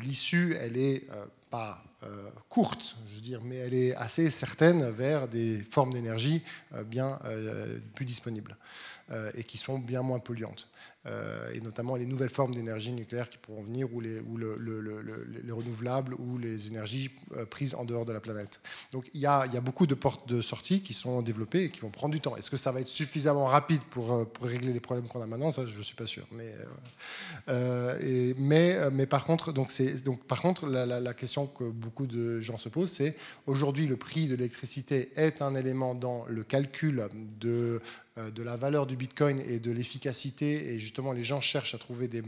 l'issue, 0.00 0.56
elle 0.60 0.76
est 0.76 1.04
pas 1.50 1.84
courte, 2.48 2.96
je 3.06 3.14
veux 3.14 3.20
dire, 3.20 3.40
mais 3.42 3.56
elle 3.56 3.74
est 3.74 3.94
assez 3.94 4.30
certaine 4.30 4.90
vers 4.90 5.28
des 5.28 5.60
formes 5.60 5.92
d'énergie 5.92 6.42
bien 6.86 7.18
plus 7.94 8.04
disponibles 8.04 8.56
et 9.34 9.44
qui 9.44 9.58
sont 9.58 9.78
bien 9.78 10.02
moins 10.02 10.18
polluantes. 10.18 10.70
Euh, 11.06 11.52
et 11.52 11.60
notamment 11.60 11.96
les 11.96 12.06
nouvelles 12.06 12.30
formes 12.30 12.54
d'énergie 12.54 12.92
nucléaire 12.92 13.28
qui 13.28 13.36
pourront 13.36 13.62
venir, 13.62 13.92
ou 13.92 14.00
les, 14.00 14.20
ou 14.20 14.38
le, 14.38 14.56
les 15.44 15.52
renouvelables, 15.52 16.14
ou 16.14 16.38
les 16.38 16.68
énergies 16.68 17.10
euh, 17.36 17.44
prises 17.44 17.74
en 17.74 17.84
dehors 17.84 18.06
de 18.06 18.12
la 18.12 18.20
planète. 18.20 18.60
Donc 18.90 19.10
il 19.12 19.20
y, 19.20 19.26
a, 19.26 19.44
y, 19.46 19.56
a, 19.56 19.60
beaucoup 19.60 19.86
de 19.86 19.94
portes 19.94 20.26
de 20.26 20.40
sortie 20.40 20.80
qui 20.80 20.94
sont 20.94 21.20
développées 21.20 21.64
et 21.64 21.70
qui 21.70 21.80
vont 21.80 21.90
prendre 21.90 22.14
du 22.14 22.20
temps. 22.20 22.36
Est-ce 22.36 22.50
que 22.50 22.56
ça 22.56 22.72
va 22.72 22.80
être 22.80 22.88
suffisamment 22.88 23.44
rapide 23.44 23.82
pour, 23.90 24.12
euh, 24.12 24.24
régler 24.40 24.72
les 24.72 24.80
problèmes 24.80 25.06
qu'on 25.06 25.20
a 25.20 25.26
maintenant? 25.26 25.50
Je 25.50 25.60
ne 25.60 25.82
suis 25.82 25.94
pas 25.94 26.06
sûr. 26.06 26.26
Mais, 26.32 26.54
mais, 28.38 28.90
mais, 28.90 29.06
par 29.06 29.26
contre, 29.26 29.52
donc 29.52 29.72
donc, 30.04 30.24
par 30.24 30.40
contre 30.40 30.66
la, 30.66 30.86
la, 30.86 31.14
question 31.14 31.46
que 31.46 31.64
beaucoup 31.64 32.06
de 32.06 32.40
gens 32.40 32.58
se 32.58 32.68
posent, 32.68 32.92
c'est 32.92 33.16
aujourd'hui 33.46 33.86
le 33.86 33.96
prix 33.96 34.26
de 34.26 34.36
l'électricité 34.36 35.10
est 35.16 35.42
un 35.42 35.54
élément 35.54 35.94
dans 35.94 36.24
le 36.28 36.44
calcul 36.44 37.08
de, 37.40 37.80
de 38.16 38.42
la 38.42 38.56
valeur 38.56 38.86
du 38.86 38.96
Bitcoin 38.96 39.40
et 39.40 39.58
de 39.58 39.72
l'efficacité 39.72 40.72
et 40.72 40.78
justement 40.78 41.12
les 41.12 41.22
gens 41.22 41.40
cherchent 41.40 41.74
à 41.74 41.78
trouver 41.78 42.08
des... 42.08 42.22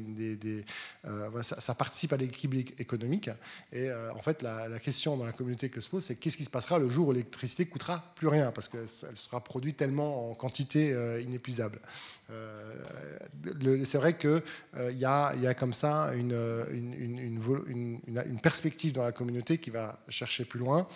Euh, 1.06 1.42
ça, 1.42 1.74
participe 1.74 2.12
à 2.12 2.16
l'équilibre 2.16 2.70
économique. 2.78 3.30
Et 3.72 3.88
euh, 3.88 4.12
en 4.12 4.20
fait, 4.20 4.42
la, 4.42 4.78
question 4.78 5.16
dans 5.16 5.24
la 5.24 5.32
communauté 5.32 5.68
que 5.68 5.80
se 5.80 5.88
pose, 5.88 6.04
c'est 6.04 6.16
qu'est-ce 6.16 6.36
qui 6.36 6.44
se 6.44 6.50
passera 6.50 6.78
le 6.78 6.88
jour 6.88 7.08
où 7.08 7.12
l'électricité 7.12 7.66
coûtera 7.66 8.12
plus 8.16 8.28
rien, 8.28 8.50
parce 8.52 8.68
qu'elle 8.68 8.88
sera 8.88 9.42
produite 9.42 9.76
tellement 9.76 10.30
en 10.30 10.34
quantité 10.34 10.92
euh, 10.92 11.20
inépuisable. 11.20 11.80
c'est 13.84 13.98
vrai 13.98 14.16
qu'il 14.16 14.42
y, 14.98 15.04
a, 15.04 15.34
y 15.36 15.46
a 15.46 15.54
comme 15.54 15.72
ça 15.72 16.12
une, 16.14 16.36
une, 16.72 18.00
une, 18.08 18.40
perspective 18.40 18.92
dans 18.92 19.04
la 19.04 19.12
communauté 19.12 19.58
qui 19.58 19.70
va 19.70 20.00
chercher 20.08 20.44
plus 20.44 20.58
loin. 20.58 20.88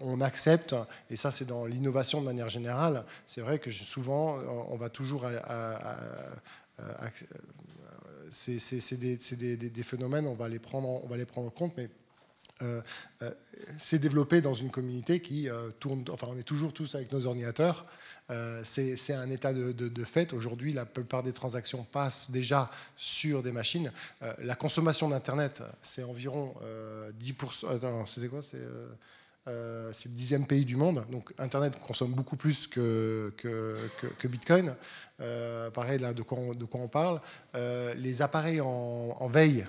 On 0.00 0.20
accepte, 0.20 0.74
et 1.10 1.16
ça 1.16 1.30
c'est 1.30 1.44
dans 1.44 1.64
l'innovation 1.64 2.20
de 2.20 2.26
manière 2.26 2.48
générale, 2.48 3.04
c'est 3.26 3.40
vrai 3.40 3.58
que 3.58 3.70
souvent 3.70 4.38
on 4.68 4.76
va 4.76 4.88
toujours 4.88 5.26
euh, 6.80 6.90
euh, 7.08 8.56
c'est 8.58 8.98
des, 8.98 9.82
phénomènes, 9.82 10.26
on 10.26 10.34
va 10.34 10.48
les 10.48 10.58
prendre, 10.58 10.88
on 10.88 11.06
va 11.06 11.16
les 11.16 11.24
prendre 11.24 11.46
en 11.46 11.50
compte, 11.50 11.72
mais 11.76 11.88
euh, 12.62 12.80
c'est 13.78 13.98
développé 13.98 14.40
dans 14.40 14.54
une 14.54 14.70
communauté 14.70 15.20
qui 15.20 15.48
tourne, 15.78 16.04
enfin 16.10 16.26
on 16.30 16.36
est 16.36 16.44
toujours 16.44 16.72
tous 16.72 16.94
avec 16.94 17.12
nos 17.12 17.26
ordinateurs, 17.26 17.86
c'est 18.64 19.12
un 19.12 19.30
état 19.30 19.52
de, 19.52 20.04
fait. 20.04 20.32
Aujourd'hui, 20.32 20.72
la 20.72 20.86
plupart 20.86 21.22
des 21.22 21.32
transactions 21.32 21.84
passent 21.84 22.30
déjà 22.30 22.70
sur 22.96 23.42
des 23.42 23.52
machines. 23.52 23.92
la 24.38 24.54
consommation 24.56 25.08
d'Internet, 25.08 25.62
c'est 25.82 26.02
environ 26.02 26.54
10%. 27.20 28.06
C'était 28.06 28.28
quoi 28.28 28.40
euh, 29.46 29.90
c'est 29.92 30.08
le 30.08 30.14
dixième 30.14 30.46
pays 30.46 30.64
du 30.64 30.76
monde, 30.76 31.04
donc 31.10 31.34
Internet 31.38 31.74
consomme 31.86 32.12
beaucoup 32.12 32.36
plus 32.36 32.66
que, 32.66 33.32
Bitcoin. 34.24 34.74
Euh, 35.20 35.70
pareil, 35.70 35.98
là, 35.98 36.14
de 36.14 36.22
quoi 36.22 36.38
on, 36.38 36.88
parle. 36.88 37.20
Euh, 37.54 37.92
les 37.94 38.22
appareils 38.22 38.60
en, 38.60 39.28
veille 39.28 39.66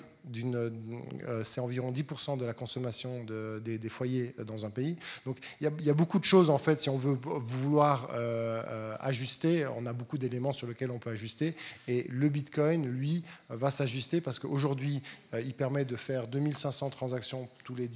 c'est 1.44 1.62
environ 1.62 1.92
10% 1.92 2.38
de 2.38 2.46
la 2.46 2.54
consommation 2.54 3.24
des, 3.24 3.90
foyers 3.90 4.34
dans 4.46 4.66
un 4.66 4.70
pays. 4.70 4.96
Donc 5.26 5.38
il 5.62 5.70
y, 5.86 5.90
a, 5.90 5.94
beaucoup 5.94 6.20
de 6.20 6.26
choses 6.26 6.50
en 6.50 6.58
fait, 6.58 6.82
si 6.82 6.90
on 6.90 6.98
veut 6.98 7.18
vouloir 7.24 8.10
euh, 8.14 8.62
euh, 8.68 8.96
ajuster, 9.00 9.66
on 9.78 9.86
a 9.86 9.94
beaucoup 9.94 10.18
d'éléments 10.18 10.54
sur 10.54 10.68
lesquels 10.68 10.92
on 10.92 11.00
peut 11.00 11.12
ajuster. 11.12 11.56
Et 11.88 12.06
le 12.10 12.30
Bitcoin, 12.30 12.88
lui, 12.88 13.24
va 13.50 13.72
s'ajuster 13.72 14.22
parce 14.22 14.40
qu'aujourd'hui, 14.40 15.02
il 15.34 15.54
permet 15.54 15.86
de 15.86 15.96
faire 15.96 16.28
2500 16.28 16.90
transactions 16.90 17.48
tous 17.64 17.76
les 17.76 17.90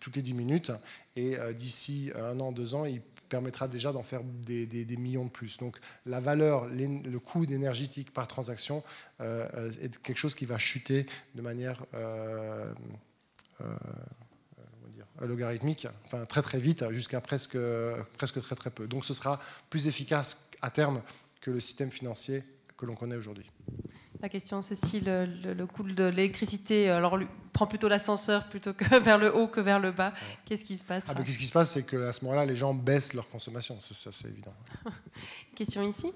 toutes 0.00 0.16
les 0.16 0.22
10 0.22 0.34
minutes. 0.34 0.72
Et 1.16 1.36
d'ici 1.56 2.10
un 2.16 2.38
an, 2.40 2.52
deux 2.52 2.74
ans, 2.74 2.84
il 2.84 3.00
permettra 3.28 3.68
déjà 3.68 3.92
d'en 3.92 4.02
faire 4.02 4.22
des, 4.22 4.96
millions 4.96 5.24
de 5.24 5.30
plus. 5.30 5.56
Donc 5.58 5.78
la 6.04 6.20
valeur, 6.20 6.66
le 6.68 7.18
coût 7.18 7.44
énergétique 7.44 8.12
par 8.12 8.26
transaction 8.26 8.82
euh, 9.20 9.48
euh, 9.54 9.70
est 9.82 9.98
quelque 10.02 10.18
chose 10.18 10.34
qui 10.34 10.46
va 10.46 10.58
chuter 10.58 11.06
de 11.34 11.42
manière 11.42 11.84
euh, 11.94 12.72
logarithmique, 15.20 15.86
enfin 16.04 16.24
très 16.26 16.42
très 16.42 16.58
vite, 16.58 16.84
jusqu'à 16.90 17.20
presque, 17.20 17.58
presque 18.18 18.40
très 18.42 18.54
très 18.54 18.70
peu. 18.70 18.86
Donc 18.86 19.04
ce 19.04 19.14
sera 19.14 19.40
plus 19.70 19.86
efficace 19.86 20.36
à 20.62 20.70
terme 20.70 21.02
que 21.40 21.50
le 21.50 21.60
système 21.60 21.90
financier 21.90 22.44
que 22.76 22.86
l'on 22.86 22.94
connaît 22.94 23.16
aujourd'hui. 23.16 23.50
La 24.22 24.28
question, 24.28 24.62
c'est 24.62 24.74
si 24.74 25.00
le, 25.00 25.64
coût 25.66 25.82
de 25.82 26.04
l'électricité 26.04 26.88
alors, 26.88 27.18
prend 27.52 27.66
plutôt 27.66 27.88
l'ascenseur 27.88 28.48
plutôt 28.48 28.72
que 28.72 28.98
vers 29.00 29.18
le 29.18 29.34
haut 29.34 29.48
que 29.48 29.60
vers 29.60 29.78
le 29.78 29.92
bas. 29.92 30.12
Qu'est-ce 30.44 30.64
qui 30.64 30.76
se 30.76 30.84
passe 30.84 31.04
ah, 31.08 31.14
Qu'est-ce 31.14 31.38
qui 31.38 31.46
se 31.46 31.52
passe 31.52 31.72
C'est 31.72 31.84
qu'à 31.84 32.12
ce 32.12 32.24
moment-là, 32.24 32.46
les 32.46 32.56
gens 32.56 32.74
baissent 32.74 33.14
leur 33.14 33.28
consommation. 33.28 33.76
Ça, 33.80 34.12
c'est 34.12 34.28
évident. 34.28 34.54
question 35.54 35.86
ici? 35.86 36.12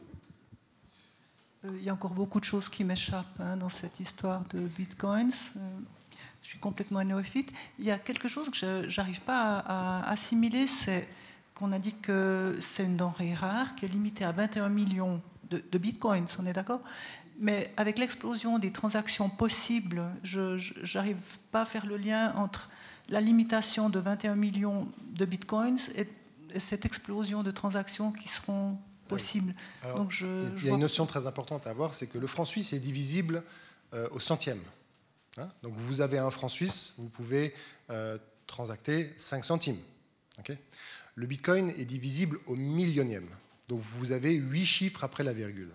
Euh, 1.64 1.76
Il 1.78 1.84
y 1.84 1.90
a 1.90 1.94
encore 1.94 2.12
beaucoup 2.12 2.40
de 2.40 2.44
choses 2.44 2.68
qui 2.68 2.84
m'échappent 2.84 3.40
hein, 3.40 3.56
dans 3.56 3.68
cette 3.68 4.00
histoire 4.00 4.42
de 4.50 4.60
bitcoins. 4.60 5.32
Euh, 5.56 5.60
je 6.42 6.48
suis 6.48 6.58
complètement 6.58 7.02
néophyte. 7.04 7.52
Il 7.78 7.84
y 7.84 7.90
a 7.90 7.98
quelque 7.98 8.28
chose 8.28 8.50
que 8.50 8.56
je 8.88 9.00
n'arrive 9.00 9.20
pas 9.20 9.58
à, 9.58 10.10
assimiler, 10.10 10.66
c'est 10.66 11.06
qu'on 11.54 11.72
a 11.72 11.78
dit 11.78 11.94
que 11.94 12.56
c'est 12.60 12.84
une 12.84 12.96
denrée 12.96 13.34
rare 13.34 13.74
qui 13.74 13.84
est 13.84 13.88
limitée 13.88 14.24
à 14.24 14.32
21 14.32 14.70
millions 14.70 15.20
de, 15.50 15.62
de 15.70 15.78
bitcoins, 15.78 16.26
on 16.38 16.46
est 16.46 16.52
d'accord? 16.52 16.80
Mais 17.40 17.72
avec 17.78 17.98
l'explosion 17.98 18.58
des 18.58 18.70
transactions 18.70 19.30
possibles, 19.30 20.04
je 20.22 20.58
n'arrive 20.94 21.16
pas 21.50 21.62
à 21.62 21.64
faire 21.64 21.86
le 21.86 21.96
lien 21.96 22.34
entre 22.36 22.68
la 23.08 23.20
limitation 23.20 23.88
de 23.88 23.98
21 23.98 24.36
millions 24.36 24.88
de 25.14 25.24
bitcoins 25.24 25.78
et, 25.96 26.06
cette 26.58 26.84
explosion 26.84 27.44
de 27.44 27.52
transactions 27.52 28.10
qui 28.10 28.28
seront 28.28 28.76
possibles. 29.06 29.54
Donc 29.94 30.10
je, 30.10 30.26
il 30.58 30.66
y 30.66 30.68
a 30.68 30.72
une 30.72 30.80
notion 30.80 31.06
très 31.06 31.28
importante 31.28 31.68
à 31.68 31.72
voir, 31.72 31.94
c'est 31.94 32.08
que 32.08 32.18
le 32.18 32.26
franc 32.26 32.44
suisse 32.44 32.72
est 32.72 32.80
divisible 32.80 33.44
euh, 33.94 34.08
au 34.10 34.18
centième. 34.18 34.58
Hein? 35.38 35.48
Donc 35.62 35.74
vous 35.76 36.00
avez 36.00 36.18
un 36.18 36.30
franc 36.32 36.48
suisse, 36.48 36.94
vous 36.98 37.08
pouvez 37.08 37.54
euh, 37.90 38.18
transacter 38.48 39.14
5 39.16 39.44
centimes. 39.44 39.78
le 41.14 41.26
bitcoin 41.26 41.70
est 41.78 41.84
divisible 41.84 42.40
au 42.46 42.56
millionième. 42.56 43.28
Donc 43.68 43.78
vous 43.78 44.10
avez 44.10 44.32
8 44.34 44.66
chiffres 44.66 45.04
après 45.04 45.22
la 45.22 45.32
virgule. 45.32 45.70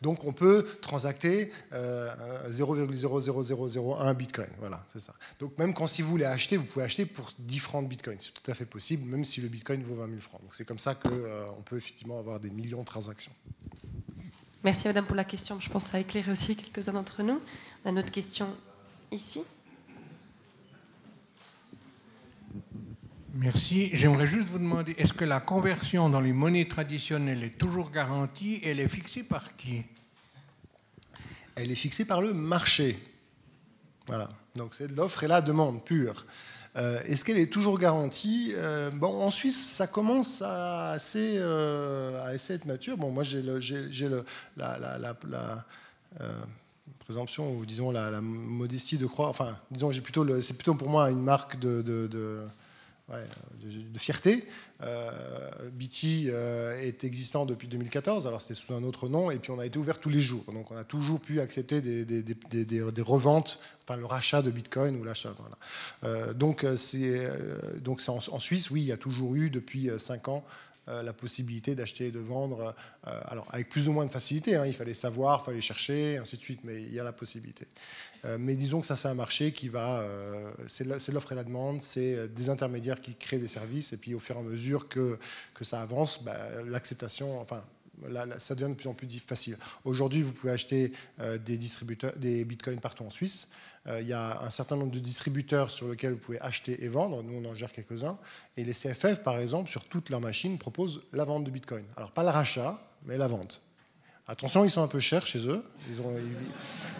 Donc 0.00 0.24
on 0.24 0.32
peut 0.32 0.66
transacter 0.80 1.50
euh, 1.72 2.10
0,00001 2.48 4.14
bitcoin. 4.14 4.48
Voilà, 4.58 4.84
c'est 4.88 5.00
ça. 5.00 5.14
Donc 5.38 5.58
même 5.58 5.74
quand 5.74 5.86
si 5.86 6.02
vous 6.02 6.10
voulez 6.10 6.24
acheter, 6.24 6.56
vous 6.56 6.64
pouvez 6.64 6.84
acheter 6.84 7.06
pour 7.06 7.32
10 7.38 7.58
francs 7.58 7.84
de 7.84 7.88
bitcoin. 7.88 8.16
C'est 8.20 8.32
tout 8.32 8.50
à 8.50 8.54
fait 8.54 8.66
possible, 8.66 9.04
même 9.04 9.24
si 9.24 9.40
le 9.40 9.48
bitcoin 9.48 9.82
vaut 9.82 9.94
20 9.94 10.08
000 10.08 10.20
francs. 10.20 10.40
Donc 10.42 10.54
c'est 10.54 10.64
comme 10.64 10.78
ça 10.78 10.94
qu'on 10.94 11.10
euh, 11.12 11.46
peut 11.64 11.76
effectivement 11.76 12.18
avoir 12.18 12.40
des 12.40 12.50
millions 12.50 12.80
de 12.80 12.86
transactions. 12.86 13.32
Merci 14.62 14.88
madame 14.88 15.06
pour 15.06 15.16
la 15.16 15.24
question. 15.24 15.58
Je 15.58 15.70
pense 15.70 15.84
que 15.84 15.90
ça 15.90 15.96
a 15.96 16.00
éclairé 16.00 16.30
aussi 16.30 16.54
quelques-uns 16.54 16.92
d'entre 16.92 17.22
nous. 17.22 17.40
On 17.84 17.88
a 17.88 17.92
une 17.92 17.98
autre 17.98 18.12
question 18.12 18.46
ici. 19.10 19.42
Merci. 23.34 23.90
J'aimerais 23.92 24.26
juste 24.26 24.48
vous 24.48 24.58
demander, 24.58 24.92
est-ce 24.98 25.12
que 25.12 25.24
la 25.24 25.40
conversion 25.40 26.08
dans 26.08 26.20
les 26.20 26.32
monnaies 26.32 26.66
traditionnelles 26.66 27.44
est 27.44 27.58
toujours 27.58 27.90
garantie 27.90 28.54
et 28.56 28.70
elle 28.70 28.80
est 28.80 28.88
fixée 28.88 29.22
par 29.22 29.56
qui? 29.56 29.82
Elle 31.54 31.70
est 31.70 31.76
fixée 31.76 32.04
par 32.04 32.20
le 32.20 32.32
marché. 32.32 32.98
Voilà. 34.06 34.28
Donc 34.56 34.74
c'est 34.74 34.90
l'offre 34.90 35.22
et 35.24 35.28
la 35.28 35.40
demande 35.40 35.84
pure. 35.84 36.26
Euh, 36.76 37.00
est-ce 37.04 37.24
qu'elle 37.24 37.38
est 37.38 37.52
toujours 37.52 37.78
garantie? 37.78 38.52
Euh, 38.56 38.90
Bon, 38.90 39.22
en 39.22 39.30
Suisse, 39.30 39.74
ça 39.74 39.86
commence 39.86 40.42
à 40.42 40.92
assez, 40.92 41.34
euh, 41.36 42.24
à 42.24 42.34
être 42.34 42.64
mature. 42.66 42.96
Bon, 42.96 43.10
moi, 43.10 43.22
j'ai 43.22 43.42
la, 44.56 44.78
la, 44.78 44.98
la 44.98 45.64
présomption 46.98 47.56
ou 47.56 47.64
disons 47.64 47.90
la, 47.90 48.20
modestie 48.20 48.98
de 48.98 49.06
croire. 49.06 49.30
Enfin, 49.30 49.56
disons, 49.70 49.90
j'ai 49.90 50.02
c'est 50.42 50.54
plutôt 50.54 50.74
pour 50.74 50.88
moi 50.88 51.10
une 51.10 51.22
marque 51.22 51.58
de, 51.58 51.82
fierté. 53.98 54.44
Euh, 54.82 55.10
BT 55.72 56.28
euh, 56.28 56.80
est 56.80 57.04
existant 57.04 57.44
depuis 57.44 57.68
2014, 57.68 58.26
alors 58.26 58.40
c'était 58.40 58.54
sous 58.54 58.72
un 58.72 58.82
autre 58.82 59.08
nom, 59.08 59.30
et 59.30 59.38
puis 59.38 59.50
on 59.50 59.58
a 59.58 59.66
été 59.66 59.78
ouvert 59.78 59.98
tous 59.98 60.08
les 60.08 60.20
jours. 60.20 60.44
Donc 60.52 60.70
on 60.70 60.76
a 60.76 60.84
toujours 60.84 61.20
pu 61.20 61.40
accepter 61.40 61.80
des, 61.82 63.02
reventes, 63.02 63.60
enfin 63.82 63.96
le 63.98 64.06
rachat 64.06 64.42
de 64.42 64.50
Bitcoin 64.50 64.96
ou 64.96 65.04
l'achat. 65.04 65.34
Euh, 66.04 66.32
donc 66.32 66.66
c'est 66.76 67.28
en, 68.08 68.16
en, 68.16 68.40
Suisse, 68.40 68.70
oui, 68.70 68.82
il 68.82 68.86
y 68.86 68.92
a 68.92 68.96
toujours 68.96 69.34
eu 69.34 69.50
depuis 69.50 69.90
5 69.96 70.28
ans 70.28 70.44
la 71.02 71.12
possibilité 71.12 71.74
d'acheter 71.74 72.06
et 72.06 72.10
de 72.10 72.18
vendre, 72.18 72.74
euh, 73.06 73.20
alors 73.26 73.46
avec 73.50 73.68
plus 73.68 73.88
ou 73.88 73.92
moins 73.92 74.04
de 74.04 74.10
facilité, 74.10 74.56
hein, 74.56 74.66
il 74.66 74.74
fallait 74.74 74.94
savoir, 74.94 75.40
il 75.42 75.44
fallait 75.46 75.60
chercher, 75.60 76.18
ainsi 76.18 76.36
de 76.36 76.42
suite, 76.42 76.60
mais 76.64 76.82
il 76.82 76.92
y 76.92 77.00
a 77.00 77.04
la 77.04 77.12
possibilité. 77.12 77.66
Euh, 78.24 78.36
mais 78.38 78.56
disons 78.56 78.80
que 78.80 78.86
ça, 78.86 78.96
c'est 78.96 79.08
un 79.08 79.14
marché 79.14 79.52
qui 79.52 79.68
va, 79.68 80.04
c'est 80.66 80.84
l'offre 80.84 81.32
et 81.32 81.34
la 81.34 81.44
demande, 81.44 81.82
c'est 81.82 82.28
des 82.28 82.50
intermédiaires 82.50 83.00
qui 83.00 83.14
créent 83.14 83.38
des 83.38 83.46
services, 83.46 83.92
et 83.92 83.96
puis 83.96 84.14
au 84.14 84.18
fur 84.18 84.36
et 84.36 84.40
à 84.40 84.42
mesure 84.42 84.88
que, 84.88 85.18
que 85.54 85.64
ça 85.64 85.80
avance, 85.80 86.22
bah, 86.22 86.36
l'acceptation, 86.66 87.40
enfin, 87.40 87.62
ça 88.38 88.54
devient 88.54 88.70
de 88.70 88.76
plus 88.76 88.88
en 88.88 88.94
plus 88.94 89.08
facile. 89.18 89.56
Aujourd'hui, 89.84 90.22
vous 90.22 90.32
pouvez 90.32 90.52
acheter 90.52 90.92
des 91.44 91.56
distributeurs, 91.56 92.14
des 92.16 92.44
bitcoins 92.44 92.80
partout 92.80 93.04
en 93.04 93.10
Suisse. 93.10 93.48
Euh, 93.86 94.00
il 94.00 94.08
y 94.08 94.12
a 94.12 94.42
un 94.42 94.50
certain 94.50 94.76
nombre 94.76 94.92
de 94.92 94.98
distributeurs 94.98 95.70
sur 95.70 95.88
lesquels 95.88 96.12
vous 96.12 96.18
pouvez 96.18 96.40
acheter 96.40 96.84
et 96.84 96.88
vendre. 96.88 97.22
Nous, 97.22 97.34
on 97.34 97.48
en 97.48 97.54
gère 97.54 97.72
quelques-uns. 97.72 98.18
Et 98.56 98.64
les 98.64 98.72
CFF, 98.72 99.22
par 99.22 99.38
exemple, 99.38 99.70
sur 99.70 99.84
toutes 99.84 100.10
leurs 100.10 100.20
machines, 100.20 100.58
proposent 100.58 101.00
la 101.12 101.24
vente 101.24 101.44
de 101.44 101.50
Bitcoin. 101.50 101.84
Alors, 101.96 102.12
pas 102.12 102.22
le 102.22 102.28
rachat, 102.28 102.78
mais 103.04 103.16
la 103.16 103.28
vente. 103.28 103.62
Attention, 104.30 104.64
ils 104.64 104.70
sont 104.70 104.82
un 104.82 104.86
peu 104.86 105.00
chers 105.00 105.26
chez 105.26 105.48
eux. 105.48 105.64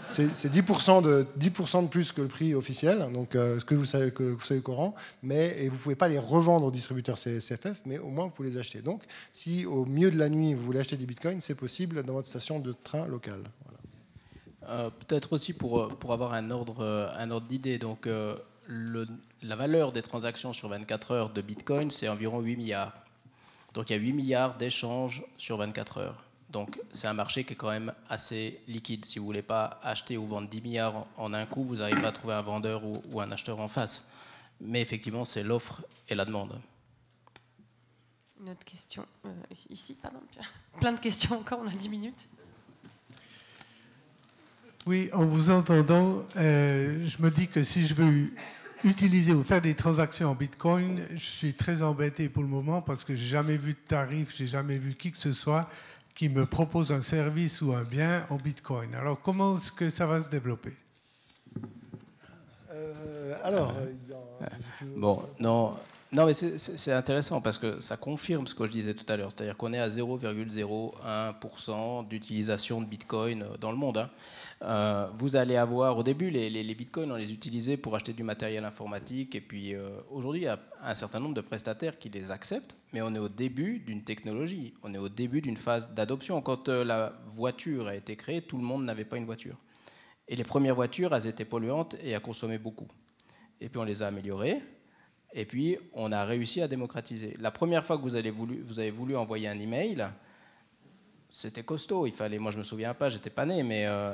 C'est 0.07 0.25
10%, 0.25 1.01
de, 1.01 1.25
10 1.37 1.49
de 1.49 1.87
plus 1.87 2.11
que 2.11 2.19
le 2.19 2.27
prix 2.27 2.53
officiel, 2.53 3.09
donc 3.13 3.35
euh, 3.35 3.57
ce 3.57 3.63
que 3.63 3.73
vous 3.73 3.85
savez, 3.85 4.11
que 4.11 4.23
vous 4.23 4.41
savez 4.41 4.59
courant. 4.59 4.95
Mais 5.23 5.55
et 5.63 5.69
vous 5.69 5.77
ne 5.77 5.81
pouvez 5.81 5.95
pas 5.95 6.09
les 6.09 6.19
revendre 6.19 6.65
aux 6.65 6.71
distributeurs 6.71 7.17
CFF, 7.17 7.83
mais 7.85 7.99
au 7.99 8.09
moins 8.09 8.25
vous 8.25 8.33
pouvez 8.33 8.49
les 8.49 8.57
acheter. 8.57 8.81
Donc, 8.81 9.03
si 9.31 9.65
au 9.65 9.85
milieu 9.85 10.11
de 10.11 10.17
la 10.17 10.27
nuit 10.27 10.53
vous 10.53 10.63
voulez 10.63 10.81
acheter 10.81 10.97
des 10.97 11.05
bitcoins, 11.05 11.39
c'est 11.39 11.55
possible 11.55 12.03
dans 12.03 12.13
votre 12.13 12.27
station 12.27 12.59
de 12.59 12.73
train 12.83 13.07
locale. 13.07 13.43
Euh, 14.69 14.89
peut-être 14.89 15.33
aussi 15.33 15.53
pour, 15.53 15.79
euh, 15.79 15.89
pour 15.89 16.13
avoir 16.13 16.33
un 16.33 16.51
ordre, 16.51 16.81
euh, 16.81 17.11
un 17.17 17.31
ordre 17.31 17.47
d'idée. 17.47 17.77
Donc, 17.77 18.07
la 18.67 19.55
valeur 19.55 19.91
des 19.91 20.01
transactions 20.01 20.53
sur 20.53 20.69
24 20.69 21.11
heures 21.11 21.29
de 21.29 21.41
Bitcoin, 21.41 21.89
c'est 21.89 22.07
environ 22.07 22.39
8 22.39 22.55
milliards. 22.55 22.93
Donc, 23.73 23.89
il 23.89 23.93
y 23.93 23.95
a 23.95 23.99
8 23.99 24.13
milliards 24.13 24.55
d'échanges 24.55 25.23
sur 25.37 25.57
24 25.57 25.97
heures. 25.97 26.23
Donc, 26.49 26.79
c'est 26.91 27.07
un 27.07 27.13
marché 27.13 27.43
qui 27.43 27.53
est 27.53 27.55
quand 27.55 27.69
même 27.69 27.93
assez 28.09 28.61
liquide. 28.67 29.05
Si 29.05 29.19
vous 29.19 29.25
ne 29.25 29.27
voulez 29.27 29.41
pas 29.41 29.79
acheter 29.81 30.17
ou 30.17 30.27
vendre 30.27 30.49
10 30.49 30.61
milliards 30.61 31.05
en 31.17 31.33
un 31.33 31.45
coup, 31.45 31.63
vous 31.63 31.81
arrivez 31.81 32.05
à 32.05 32.11
trouver 32.11 32.33
un 32.33 32.41
vendeur 32.41 32.83
ou 32.85 33.21
un 33.21 33.31
acheteur 33.31 33.59
en 33.59 33.67
face. 33.69 34.09
Mais 34.59 34.81
effectivement, 34.81 35.25
c'est 35.25 35.43
l'offre 35.43 35.81
et 36.07 36.15
la 36.15 36.25
demande. 36.25 36.59
Une 38.41 38.49
autre 38.49 38.65
question. 38.65 39.05
ici, 39.69 39.95
pardon. 39.95 40.19
Plein 40.79 40.93
de 40.93 40.99
questions 40.99 41.37
encore, 41.39 41.59
on 41.63 41.67
a 41.67 41.75
10 41.75 41.89
minutes. 41.89 42.27
Oui, 44.87 45.09
en 45.13 45.25
vous 45.25 45.51
entendant, 45.51 46.25
euh, 46.37 47.05
je 47.05 47.21
me 47.21 47.29
dis 47.29 47.47
que 47.47 47.61
si 47.61 47.85
je 47.85 47.93
veux 47.93 48.31
utiliser 48.83 49.31
ou 49.31 49.43
faire 49.43 49.61
des 49.61 49.75
transactions 49.75 50.29
en 50.29 50.33
Bitcoin, 50.33 51.01
je 51.11 51.23
suis 51.23 51.53
très 51.53 51.83
embêté 51.83 52.29
pour 52.29 52.41
le 52.41 52.49
moment 52.49 52.81
parce 52.81 53.03
que 53.03 53.15
j'ai 53.15 53.27
jamais 53.27 53.57
vu 53.57 53.73
de 53.73 53.87
tarif, 53.87 54.35
j'ai 54.35 54.47
jamais 54.47 54.79
vu 54.79 54.95
qui 54.95 55.11
que 55.11 55.19
ce 55.19 55.33
soit 55.33 55.69
qui 56.15 56.29
me 56.29 56.47
propose 56.47 56.91
un 56.91 57.01
service 57.01 57.61
ou 57.61 57.73
un 57.73 57.83
bien 57.83 58.25
en 58.31 58.37
Bitcoin. 58.37 58.95
Alors 58.95 59.21
comment 59.21 59.57
est-ce 59.57 59.71
que 59.71 59.91
ça 59.91 60.07
va 60.07 60.19
se 60.19 60.29
développer? 60.29 60.73
Euh, 62.71 63.35
Alors, 63.43 63.75
bon, 64.97 65.21
non, 65.39 65.75
non, 66.11 66.25
mais 66.25 66.33
c'est 66.33 66.91
intéressant 66.91 67.39
parce 67.39 67.57
que 67.57 67.79
ça 67.79 67.95
confirme 67.95 68.45
ce 68.45 68.53
que 68.53 68.67
je 68.67 68.73
disais 68.73 68.93
tout 68.93 69.05
à 69.07 69.15
l'heure, 69.15 69.31
c'est-à-dire 69.31 69.55
qu'on 69.55 69.71
est 69.71 69.79
à 69.79 69.87
0,01% 69.87 72.07
d'utilisation 72.09 72.81
de 72.81 72.85
Bitcoin 72.85 73.45
dans 73.61 73.71
le 73.71 73.77
monde. 73.77 73.99
Hein. 73.99 74.09
Euh, 74.63 75.07
vous 75.17 75.35
allez 75.35 75.55
avoir, 75.55 75.97
au 75.97 76.03
début, 76.03 76.29
les, 76.29 76.75
Bitcoins, 76.75 77.11
on 77.11 77.15
les 77.15 77.33
utilisait 77.33 77.77
pour 77.77 77.95
acheter 77.95 78.13
du 78.13 78.23
matériel 78.23 78.63
informatique, 78.63 79.33
et 79.35 79.41
puis 79.41 79.73
euh, 79.73 79.89
aujourd'hui, 80.09 80.41
il 80.41 80.45
y 80.45 80.47
a 80.47 80.59
un 80.81 80.93
certain 80.93 81.19
nombre 81.19 81.33
de 81.33 81.41
prestataires 81.41 81.97
qui 81.97 82.09
les 82.09 82.29
acceptent, 82.29 82.75
mais 82.93 83.01
on 83.01 83.13
est 83.15 83.19
au 83.19 83.29
début 83.29 83.79
d'une 83.79 84.03
technologie, 84.03 84.73
on 84.83 84.93
est 84.93 84.99
au 84.99 85.09
début 85.09 85.41
d'une 85.41 85.57
phase 85.57 85.93
d'adoption. 85.93 86.41
Quand 86.41 86.69
euh, 86.69 86.83
la 86.83 87.13
voiture 87.35 87.87
a 87.87 87.95
été 87.95 88.15
créée, 88.15 88.41
tout 88.41 88.57
le 88.57 88.63
monde 88.63 88.85
n'avait 88.85 89.05
pas 89.05 89.17
une 89.17 89.25
voiture. 89.25 89.57
Et 90.27 90.35
les 90.35 90.43
premières 90.43 90.75
voitures, 90.75 91.13
elles 91.15 91.27
étaient 91.27 91.45
polluantes 91.45 91.95
et 91.95 92.11
elles 92.11 92.21
consommaient 92.21 92.59
beaucoup. 92.59 92.87
Et 93.59 93.69
puis 93.69 93.79
on 93.79 93.83
les 93.83 94.03
a 94.03 94.07
améliorées, 94.07 94.61
et 95.33 95.45
puis, 95.45 95.77
on 95.93 96.11
a 96.11 96.25
réussi 96.25 96.61
à 96.61 96.67
démocratiser. 96.67 97.37
La 97.39 97.51
première 97.51 97.85
fois 97.85 97.97
que 97.97 98.01
vous 98.01 98.17
avez 98.17 98.31
voulu, 98.31 98.61
vous 98.67 98.79
avez 98.79 98.91
voulu 98.91 99.15
envoyer 99.15 99.47
un 99.47 99.57
email, 99.57 100.05
c'était 101.31 101.63
costaud. 101.63 102.05
Il 102.05 102.13
fallait, 102.13 102.37
moi, 102.37 102.51
je 102.51 102.57
me 102.57 102.63
souviens 102.63 102.93
pas, 102.93 103.09
j'étais 103.09 103.29
pas 103.29 103.45
né, 103.45 103.63
mais 103.63 103.85
euh, 103.87 104.13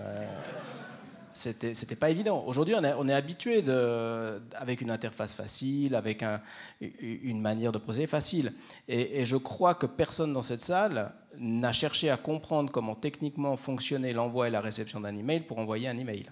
c'était, 1.33 1.95
pas 1.95 2.09
évident. 2.09 2.43
Aujourd'hui, 2.45 2.75
on 2.75 3.07
est, 3.07 3.13
habitué 3.13 3.63
avec 4.53 4.81
une 4.81 4.91
interface 4.91 5.33
facile, 5.33 5.95
avec 5.95 6.23
un, 6.23 6.41
une 6.79 7.41
manière 7.41 7.71
de 7.71 7.79
procéder 7.79 8.07
facile. 8.07 8.53
Et, 8.87 9.21
et, 9.21 9.25
je 9.25 9.35
crois 9.35 9.73
que 9.75 9.87
personne 9.87 10.31
dans 10.31 10.43
cette 10.43 10.61
salle 10.61 11.11
n'a 11.39 11.73
cherché 11.73 12.09
à 12.09 12.17
comprendre 12.17 12.71
comment 12.71 12.95
techniquement 12.95 13.57
fonctionnait 13.57 14.13
l'envoi 14.13 14.47
et 14.47 14.51
la 14.51 14.61
réception 14.61 15.01
d'un 15.01 15.15
email 15.15 15.41
pour 15.41 15.57
envoyer 15.57 15.87
un 15.87 15.97
email. 15.97 16.27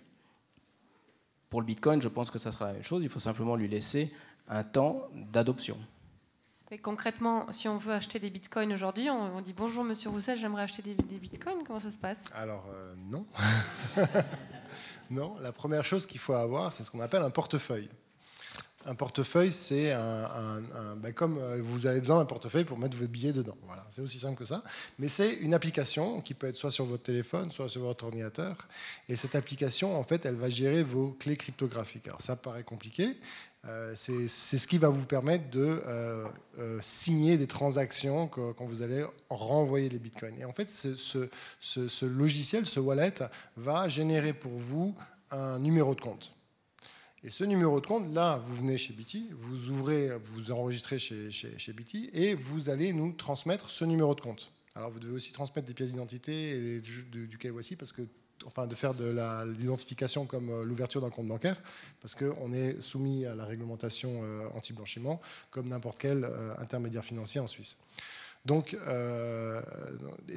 Pour 1.49 1.61
le 1.61 1.65
Bitcoin, 1.65 2.01
je 2.01 2.07
pense 2.07 2.29
que 2.29 2.39
ça 2.39 2.51
sera 2.51 2.67
la 2.67 2.73
même 2.73 2.83
chose. 2.83 3.03
Il 3.03 3.09
faut 3.09 3.19
simplement 3.19 3.55
lui 3.55 3.67
laisser 3.67 4.11
un 4.47 4.63
temps 4.63 5.07
d'adoption. 5.31 5.77
Et 6.71 6.79
concrètement, 6.79 7.51
si 7.51 7.67
on 7.67 7.77
veut 7.77 7.93
acheter 7.93 8.17
des 8.17 8.31
bitcoins 8.31 8.73
aujourd'hui, 8.73 9.09
on, 9.09 9.39
dit 9.41 9.53
bonjour 9.53 9.83
Monsieur 9.83 10.09
Roussel, 10.09 10.37
j'aimerais 10.39 10.63
acheter 10.63 10.81
des, 10.81 10.95
bitcoins. 10.95 11.63
Comment 11.65 11.79
ça 11.79 11.91
se 11.91 11.99
passe? 11.99 12.23
Alors 12.33 12.65
euh, 12.73 12.95
non. 13.11 13.25
non, 15.11 15.37
la 15.41 15.51
première 15.51 15.85
chose 15.85 16.07
qu'il 16.07 16.19
faut 16.19 16.33
avoir, 16.33 16.73
c'est 16.73 16.83
ce 16.83 16.89
qu'on 16.89 17.01
appelle 17.01 17.21
un 17.21 17.29
portefeuille. 17.29 17.87
Un 18.87 18.93
portefeuille, 18.93 19.51
c'est 19.51 19.91
un, 19.93 20.61
ben 20.97 21.11
comme 21.11 21.39
euh, 21.39 21.59
vous 21.61 21.87
avez 21.87 21.99
besoin 22.01 22.17
d'un 22.17 22.25
portefeuille 22.25 22.65
pour 22.65 22.77
mettre 22.77 22.95
vos 22.95 23.07
billets 23.07 23.33
dedans. 23.33 23.57
Voilà, 23.63 23.85
c'est 23.89 24.01
aussi 24.01 24.19
simple 24.19 24.37
que 24.37 24.45
ça. 24.45 24.63
Mais 24.99 25.07
c'est 25.07 25.33
une 25.33 25.55
application 25.55 26.21
qui 26.21 26.35
peut 26.35 26.47
être 26.47 26.55
soit 26.55 26.69
sur 26.69 26.85
votre 26.85 27.01
téléphone, 27.01 27.51
soit 27.51 27.67
sur 27.67 27.81
votre 27.81 28.05
ordinateur. 28.05 28.55
Et 29.09 29.15
cette 29.15 29.33
application, 29.33 29.97
en 29.97 30.03
fait, 30.03 30.25
elle 30.25 30.35
va 30.35 30.49
gérer 30.49 30.83
vos 30.83 31.11
clés 31.19 31.35
cryptographiques. 31.35 32.07
Alors 32.07 32.21
ça 32.21 32.35
paraît 32.35 32.63
compliqué, 32.63 33.17
c'est 33.95 34.27
ce 34.27 34.67
qui 34.67 34.77
va 34.77 34.89
vous 34.89 35.05
permettre 35.05 35.49
de 35.49 35.81
euh, 35.85 36.27
euh, 36.59 36.79
signer 36.81 37.37
des 37.37 37.47
transactions 37.47 38.27
quand 38.27 38.65
vous 38.65 38.81
allez 38.81 39.03
renvoyer 39.29 39.89
les 39.89 39.99
bitcoins. 39.99 40.37
Et 40.39 40.45
en 40.45 40.53
fait, 40.53 40.67
ce, 40.69 42.05
logiciel, 42.05 42.65
ce 42.65 42.79
wallet, 42.79 43.13
va 43.57 43.87
générer 43.87 44.33
pour 44.33 44.53
vous 44.53 44.95
un 45.31 45.59
numéro 45.59 45.95
de 45.95 46.01
compte. 46.01 46.33
Et 47.23 47.31
ce 47.31 47.43
numéro 47.43 47.81
de 47.81 47.87
compte, 47.87 48.13
là, 48.13 48.39
vous 48.43 48.53
venez 48.53 48.77
chez 48.77 48.93
BT, 48.93 49.31
vous 49.31 49.71
ouvrez, 49.71 50.11
vous 50.21 50.51
enregistrez 50.51 50.99
chez, 50.99 51.31
chez, 51.31 51.57
chez 51.57 51.73
BT 51.73 52.11
et 52.13 52.35
vous 52.35 52.69
allez 52.69 52.93
nous 52.93 53.13
transmettre 53.13 53.71
ce 53.71 53.83
numéro 53.83 54.13
de 54.13 54.21
compte. 54.21 54.51
Alors 54.75 54.91
vous 54.91 54.99
devez 54.99 55.13
aussi 55.13 55.31
transmettre 55.31 55.67
des 55.67 55.73
pièces 55.73 55.91
d'identité 55.91 56.75
et 56.75 56.81
du, 56.81 57.27
du 57.27 57.37
KYC 57.39 57.77
parce 57.77 57.93
que 57.93 58.03
enfin 58.45 58.67
de 58.67 58.75
faire 58.75 58.93
de 58.93 59.15
l'identification 59.57 60.25
comme 60.25 60.49
euh, 60.49 60.63
l'ouverture 60.63 61.01
d'un 61.01 61.09
compte 61.09 61.27
bancaire, 61.27 61.61
parce 62.01 62.15
qu'on 62.15 62.51
est 62.53 62.81
soumis 62.81 63.25
à 63.25 63.35
la 63.35 63.45
réglementation 63.45 64.21
euh, 64.23 64.47
anti-blanchiment 64.55 65.21
comme 65.51 65.69
n'importe 65.69 65.99
quel 65.99 66.23
euh, 66.23 66.53
intermédiaire 66.57 67.03
financier 67.03 67.39
en 67.39 67.47
Suisse. 67.47 67.77
Donc, 68.45 68.77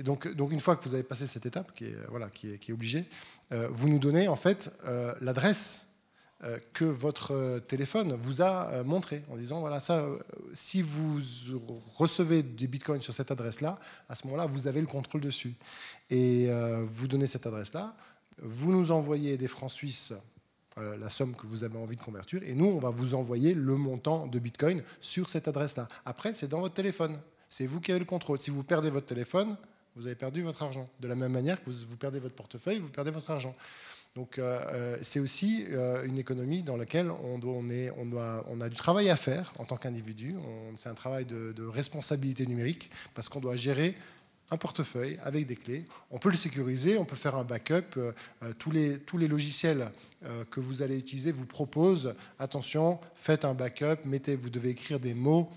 donc, 0.02 0.28
donc, 0.28 0.50
une 0.50 0.60
fois 0.60 0.76
que 0.76 0.84
vous 0.84 0.94
avez 0.94 1.02
passé 1.02 1.26
cette 1.26 1.44
étape, 1.44 1.74
qui 1.74 1.84
est, 1.84 1.96
voilà, 2.08 2.30
qui 2.30 2.48
est, 2.48 2.72
obligée, 2.72 3.04
vous 3.50 3.90
nous 3.90 3.98
donnez 3.98 4.28
en 4.28 4.36
fait 4.36 4.72
l'adresse 5.20 5.87
que 6.72 6.84
votre 6.84 7.58
téléphone 7.66 8.14
vous 8.14 8.42
a 8.42 8.84
montré 8.84 9.24
en 9.28 9.36
disant 9.36 9.58
voilà 9.58 9.80
ça 9.80 10.06
si 10.54 10.82
vous 10.82 11.20
recevez 11.96 12.44
des 12.44 12.68
bitcoins 12.68 13.00
sur 13.00 13.12
cette 13.12 13.32
adresse 13.32 13.60
là 13.60 13.80
à 14.08 14.14
ce 14.14 14.24
moment-là 14.26 14.46
vous 14.46 14.68
avez 14.68 14.80
le 14.80 14.86
contrôle 14.86 15.20
dessus 15.20 15.54
et 16.10 16.48
vous 16.88 17.08
donnez 17.08 17.26
cette 17.26 17.46
adresse 17.46 17.72
là 17.72 17.92
vous 18.40 18.70
nous 18.70 18.92
envoyez 18.92 19.36
des 19.36 19.48
francs 19.48 19.72
suisses 19.72 20.12
la 20.76 21.10
somme 21.10 21.34
que 21.34 21.48
vous 21.48 21.64
avez 21.64 21.76
envie 21.76 21.96
de 21.96 22.02
convertir 22.02 22.40
et 22.44 22.54
nous 22.54 22.66
on 22.66 22.78
va 22.78 22.90
vous 22.90 23.14
envoyer 23.14 23.52
le 23.52 23.74
montant 23.74 24.28
de 24.28 24.38
bitcoin 24.38 24.84
sur 25.00 25.28
cette 25.28 25.48
adresse 25.48 25.76
là 25.76 25.88
après 26.04 26.34
c'est 26.34 26.46
dans 26.46 26.60
votre 26.60 26.74
téléphone 26.74 27.18
c'est 27.48 27.66
vous 27.66 27.80
qui 27.80 27.90
avez 27.90 28.00
le 28.00 28.04
contrôle. 28.04 28.40
Si 28.40 28.50
vous 28.50 28.62
perdez 28.62 28.90
votre 28.90 29.06
téléphone, 29.06 29.56
vous 29.96 30.06
avez 30.06 30.16
perdu 30.16 30.42
votre 30.42 30.62
argent. 30.62 30.88
De 31.00 31.08
la 31.08 31.14
même 31.14 31.32
manière 31.32 31.62
que 31.62 31.70
vous, 31.70 31.96
perdez 31.96 32.20
votre 32.20 32.34
portefeuille, 32.34 32.78
vous 32.78 32.90
perdez 32.90 33.10
votre 33.10 33.30
argent. 33.30 33.54
Donc 34.18 34.40
euh, 34.40 34.98
c'est 35.00 35.20
aussi 35.20 35.64
euh, 35.70 36.04
une 36.04 36.18
économie 36.18 36.64
dans 36.64 36.76
laquelle 36.76 37.08
on, 37.08 37.38
doit, 37.38 37.62
on, 38.50 38.60
a 38.60 38.68
du 38.68 38.76
travail 38.76 39.10
à 39.10 39.16
faire 39.16 39.52
en 39.60 39.64
tant 39.64 39.76
qu'individu. 39.76 40.34
C'est 40.74 40.88
un 40.88 40.94
travail 40.94 41.24
de, 41.24 41.64
responsabilité 41.64 42.44
numérique 42.44 42.90
parce 43.14 43.28
qu'on 43.28 43.38
doit 43.38 43.54
gérer 43.54 43.94
un 44.50 44.56
portefeuille 44.56 45.20
avec 45.22 45.46
des 45.46 45.54
clés. 45.54 45.84
On 46.10 46.18
peut 46.18 46.30
le 46.30 46.36
sécuriser, 46.36 46.98
on 46.98 47.04
peut 47.04 47.14
faire 47.14 47.36
un 47.36 47.44
backup. 47.44 47.96
Euh, 47.96 48.12
tous, 48.58 48.72
les, 48.72 49.28
logiciels 49.28 49.88
euh, 50.24 50.42
que 50.50 50.58
vous 50.58 50.82
allez 50.82 50.98
utiliser 50.98 51.30
vous 51.30 51.46
proposent, 51.46 52.12
attention, 52.40 52.98
faites 53.14 53.44
un 53.44 53.54
backup, 53.54 54.04
mettez, 54.04 54.34
vous 54.34 54.50
devez 54.50 54.70
écrire 54.70 54.98
des 54.98 55.14
mots 55.14 55.48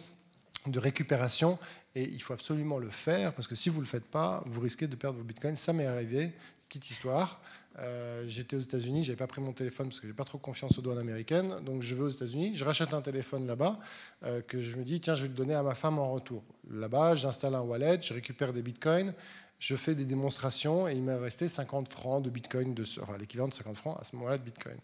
de 0.67 0.77
récupération 0.77 1.57
et 1.95 2.03
il 2.03 2.21
faut 2.21 2.33
absolument 2.33 2.77
le 2.77 2.89
faire 2.89 3.33
parce 3.33 3.47
que 3.47 3.55
si 3.55 3.69
vous 3.69 3.77
ne 3.77 3.85
le 3.85 3.89
faites 3.89 4.05
pas, 4.05 4.43
vous 4.45 4.61
risquez 4.61 4.85
de 4.85 4.95
perdre 4.95 5.17
vos 5.17 5.23
bitcoins. 5.23 5.55
Ça 5.55 5.73
m'est 5.73 5.87
arrivé, 5.87 6.31
petite 6.69 6.91
histoire. 6.91 7.41
Euh, 7.79 8.23
J'étais 8.27 8.55
aux 8.55 8.61
États-Unis, 8.61 9.03
j'avais 9.03 9.17
pas 9.17 9.27
pris 9.27 9.41
mon 9.41 9.53
téléphone 9.53 9.87
parce 9.87 9.99
que 9.99 10.07
j'ai 10.07 10.13
pas 10.13 10.23
trop 10.23 10.37
confiance 10.37 10.77
aux 10.77 10.81
douanes 10.81 10.99
américaines. 10.99 11.55
Donc 11.65 11.81
je 11.81 11.95
vais 11.95 12.03
aux 12.03 12.09
États-Unis, 12.09 12.51
je 12.55 12.65
rachète 12.65 12.93
un 12.93 13.01
téléphone 13.01 13.47
là-bas 13.47 13.79
euh, 14.23 14.41
que 14.41 14.59
je 14.59 14.75
me 14.75 14.83
dis 14.83 14.99
tiens 14.99 15.15
je 15.15 15.23
vais 15.23 15.29
le 15.29 15.33
donner 15.33 15.55
à 15.55 15.63
ma 15.63 15.75
femme 15.75 15.99
en 15.99 16.11
retour. 16.11 16.43
Là-bas, 16.69 17.15
j'installe 17.15 17.55
un 17.55 17.61
wallet, 17.61 17.99
je 18.01 18.13
récupère 18.13 18.53
des 18.53 18.61
bitcoins, 18.61 19.13
je 19.59 19.75
fais 19.75 19.95
des 19.95 20.05
démonstrations 20.05 20.87
et 20.87 20.93
il 20.93 21.03
m'est 21.03 21.15
resté 21.15 21.47
50 21.47 21.89
francs 21.89 22.23
de 22.23 22.29
bitcoin, 22.29 22.75
enfin 23.01 23.17
l'équivalent 23.17 23.47
de 23.47 23.53
50 23.53 23.77
francs 23.77 23.97
à 23.99 24.03
ce 24.03 24.15
moment-là 24.15 24.37
de 24.37 24.43
bitcoin. 24.43 24.77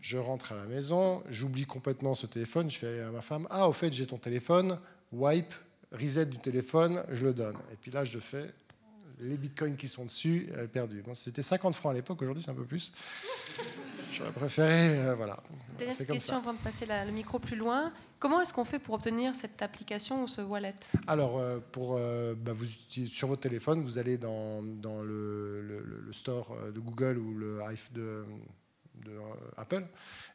Je 0.00 0.16
rentre 0.16 0.52
à 0.52 0.56
la 0.56 0.64
maison, 0.64 1.22
j'oublie 1.28 1.66
complètement 1.66 2.14
ce 2.14 2.26
téléphone, 2.26 2.70
je 2.70 2.78
fais 2.78 3.00
à 3.00 3.10
ma 3.10 3.20
femme 3.22 3.46
ah 3.50 3.68
au 3.68 3.72
fait 3.72 3.92
j'ai 3.92 4.06
ton 4.06 4.18
téléphone, 4.18 4.78
wipe 5.12 5.54
reset 5.92 6.26
du 6.26 6.38
téléphone, 6.38 7.02
je 7.10 7.24
le 7.24 7.32
donne. 7.32 7.56
Et 7.72 7.76
puis 7.76 7.90
là, 7.90 8.04
je 8.04 8.18
fais 8.18 8.52
les 9.20 9.36
bitcoins 9.36 9.76
qui 9.76 9.88
sont 9.88 10.04
dessus, 10.04 10.48
euh, 10.56 10.66
perdus. 10.66 11.02
Bon, 11.02 11.14
C'était 11.14 11.42
50 11.42 11.74
francs 11.74 11.92
à 11.92 11.94
l'époque, 11.94 12.20
aujourd'hui 12.22 12.42
c'est 12.42 12.50
un 12.50 12.54
peu 12.54 12.64
plus. 12.64 12.92
J'aurais 14.12 14.32
préféré, 14.32 14.98
euh, 14.98 15.14
voilà. 15.14 15.42
Dernière 15.78 15.96
question 15.96 16.34
ça. 16.34 16.36
avant 16.36 16.52
de 16.52 16.58
passer 16.58 16.86
la, 16.86 17.04
le 17.04 17.12
micro 17.12 17.38
plus 17.38 17.56
loin. 17.56 17.92
Comment 18.18 18.40
est-ce 18.40 18.52
qu'on 18.52 18.64
fait 18.64 18.78
pour 18.78 18.94
obtenir 18.94 19.34
cette 19.34 19.62
application 19.62 20.24
ou 20.24 20.28
ce 20.28 20.40
wallet? 20.40 20.74
Alors, 21.06 21.38
euh, 21.38 21.58
pour, 21.72 21.96
euh, 21.96 22.34
bah, 22.34 22.52
vous, 22.52 22.66
sur 23.06 23.28
votre 23.28 23.42
téléphone, 23.42 23.82
vous 23.84 23.98
allez 23.98 24.18
dans, 24.18 24.62
dans 24.62 25.02
le, 25.02 25.62
le, 25.62 26.02
le, 26.04 26.12
store 26.12 26.56
de 26.74 26.80
Google 26.80 27.18
ou 27.18 27.34
le 27.34 27.60
de, 27.92 28.24
de 29.04 29.12
Apple. 29.56 29.84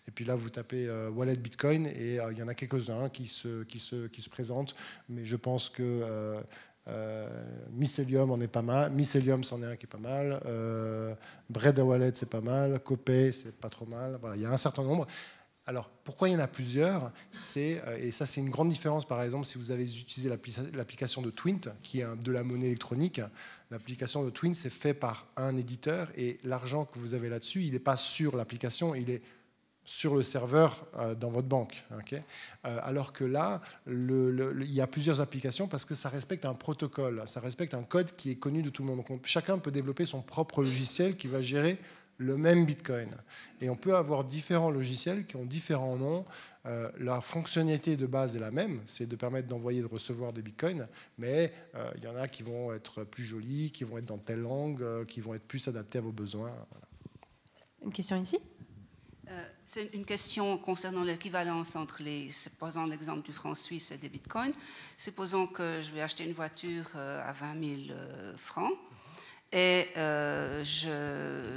Et 0.07 0.11
puis 0.11 0.25
là, 0.25 0.35
vous 0.35 0.49
tapez 0.49 0.87
euh, 0.87 1.09
Wallet 1.09 1.35
Bitcoin 1.35 1.85
et 1.87 2.19
euh, 2.19 2.31
il 2.31 2.37
y 2.37 2.43
en 2.43 2.47
a 2.47 2.55
quelques-uns 2.55 3.09
qui 3.09 3.27
se, 3.27 3.63
qui, 3.63 3.79
se, 3.79 4.07
qui 4.07 4.21
se 4.21 4.29
présentent. 4.29 4.75
Mais 5.09 5.25
je 5.25 5.35
pense 5.35 5.69
que 5.69 5.81
euh, 5.83 6.41
Mycelium 7.71 8.31
en 8.31 8.39
est 8.41 8.47
pas 8.47 8.61
mal. 8.61 8.91
Mycelium, 8.91 9.43
c'en 9.43 9.61
est 9.61 9.65
un 9.65 9.75
qui 9.75 9.85
est 9.85 9.87
pas 9.87 9.97
mal. 9.97 10.41
Euh, 10.45 11.15
Bread 11.49 11.79
Wallet, 11.79 12.11
c'est 12.13 12.29
pas 12.29 12.41
mal. 12.41 12.79
Copay, 12.79 13.31
c'est 13.31 13.55
pas 13.55 13.69
trop 13.69 13.85
mal. 13.85 14.17
Voilà, 14.19 14.35
il 14.35 14.41
y 14.41 14.45
a 14.45 14.51
un 14.51 14.57
certain 14.57 14.83
nombre. 14.83 15.07
Alors, 15.65 15.89
pourquoi 16.03 16.27
il 16.27 16.33
y 16.33 16.35
en 16.35 16.39
a 16.39 16.47
plusieurs? 16.47 17.13
C'est 17.31 17.81
Et 17.99 18.11
ça, 18.11 18.25
c'est 18.25 18.41
une 18.41 18.49
grande 18.49 18.67
différence, 18.67 19.05
par 19.05 19.21
exemple, 19.21 19.45
si 19.45 19.57
vous 19.57 19.71
avez 19.71 19.83
utilisé 19.83 20.29
l'application 20.73 21.21
de 21.21 21.29
Twint, 21.29 21.69
qui 21.81 22.01
est 22.01 22.15
de 22.17 22.31
la 22.33 22.43
monnaie 22.43 22.65
électronique. 22.65 23.21
L'application 23.71 24.25
de 24.25 24.29
Twint, 24.29 24.55
c'est 24.55 24.69
fait 24.69 24.93
par 24.93 25.27
un 25.37 25.55
éditeur, 25.55 26.09
et 26.17 26.37
l'argent 26.43 26.83
que 26.83 26.99
vous 26.99 27.13
avez 27.13 27.29
là-dessus, 27.29 27.63
il 27.63 27.71
n'est 27.71 27.79
pas 27.79 27.95
sur 27.95 28.35
l'application, 28.35 28.93
il 28.93 29.09
est 29.09 29.21
sur 29.85 30.15
le 30.15 30.23
serveur 30.23 30.85
euh, 30.97 31.15
dans 31.15 31.29
votre 31.29 31.47
banque. 31.47 31.83
Okay 31.99 32.21
euh, 32.65 32.79
alors 32.81 33.11
que 33.11 33.23
là, 33.23 33.61
il 33.87 34.71
y 34.71 34.81
a 34.81 34.87
plusieurs 34.87 35.19
applications 35.19 35.67
parce 35.67 35.85
que 35.85 35.95
ça 35.95 36.09
respecte 36.09 36.45
un 36.45 36.53
protocole, 36.53 37.21
ça 37.25 37.39
respecte 37.39 37.73
un 37.73 37.83
code 37.83 38.15
qui 38.15 38.31
est 38.31 38.35
connu 38.35 38.61
de 38.61 38.69
tout 38.69 38.83
le 38.83 38.89
monde. 38.89 39.03
Donc, 39.07 39.25
chacun 39.25 39.57
peut 39.57 39.71
développer 39.71 40.05
son 40.05 40.21
propre 40.21 40.63
logiciel 40.63 41.17
qui 41.17 41.27
va 41.27 41.41
gérer 41.41 41.77
le 42.17 42.37
même 42.37 42.65
Bitcoin. 42.65 43.09
Et 43.59 43.69
on 43.69 43.75
peut 43.75 43.95
avoir 43.95 44.23
différents 44.23 44.71
logiciels 44.71 45.25
qui 45.25 45.35
ont 45.35 45.45
différents 45.45 45.97
noms. 45.97 46.23
Euh, 46.65 46.89
la 46.99 47.19
fonctionnalité 47.19 47.97
de 47.97 48.05
base 48.05 48.37
est 48.37 48.39
la 48.39 48.51
même, 48.51 48.79
c'est 48.85 49.07
de 49.07 49.15
permettre 49.17 49.47
d'envoyer 49.47 49.79
et 49.79 49.81
de 49.81 49.87
recevoir 49.87 50.31
des 50.31 50.41
Bitcoins, 50.41 50.87
mais 51.17 51.51
il 51.97 52.03
y 52.03 52.07
en 52.07 52.15
a 52.15 52.27
qui 52.29 52.43
vont 52.43 52.71
être 52.71 53.03
plus 53.03 53.23
jolis, 53.23 53.71
qui 53.71 53.83
vont 53.83 53.97
être 53.97 54.05
dans 54.05 54.19
telle 54.19 54.41
langue, 54.41 55.05
qui 55.07 55.19
vont 55.19 55.33
être 55.33 55.45
plus 55.45 55.67
adaptés 55.67 55.97
à 55.97 56.01
vos 56.01 56.13
besoins. 56.13 56.53
Une 57.83 57.91
question 57.91 58.21
ici? 58.21 58.39
C'est 59.65 59.93
une 59.93 60.05
question 60.05 60.57
concernant 60.57 61.03
l'équivalence 61.03 61.75
entre 61.75 62.03
les, 62.03 62.29
supposons 62.29 62.85
l'exemple 62.85 63.21
du 63.21 63.31
franc 63.31 63.55
suisse 63.55 63.91
et 63.91 63.97
des 63.97 64.09
bitcoins. 64.09 64.53
Supposons 64.97 65.47
que 65.47 65.81
je 65.81 65.91
vais 65.91 66.01
acheter 66.01 66.25
une 66.25 66.33
voiture 66.33 66.85
à 66.95 67.31
20 67.31 67.87
000 67.87 67.97
francs 68.37 68.73
et 69.53 69.87
euh, 69.97 70.63
je, 70.63 70.89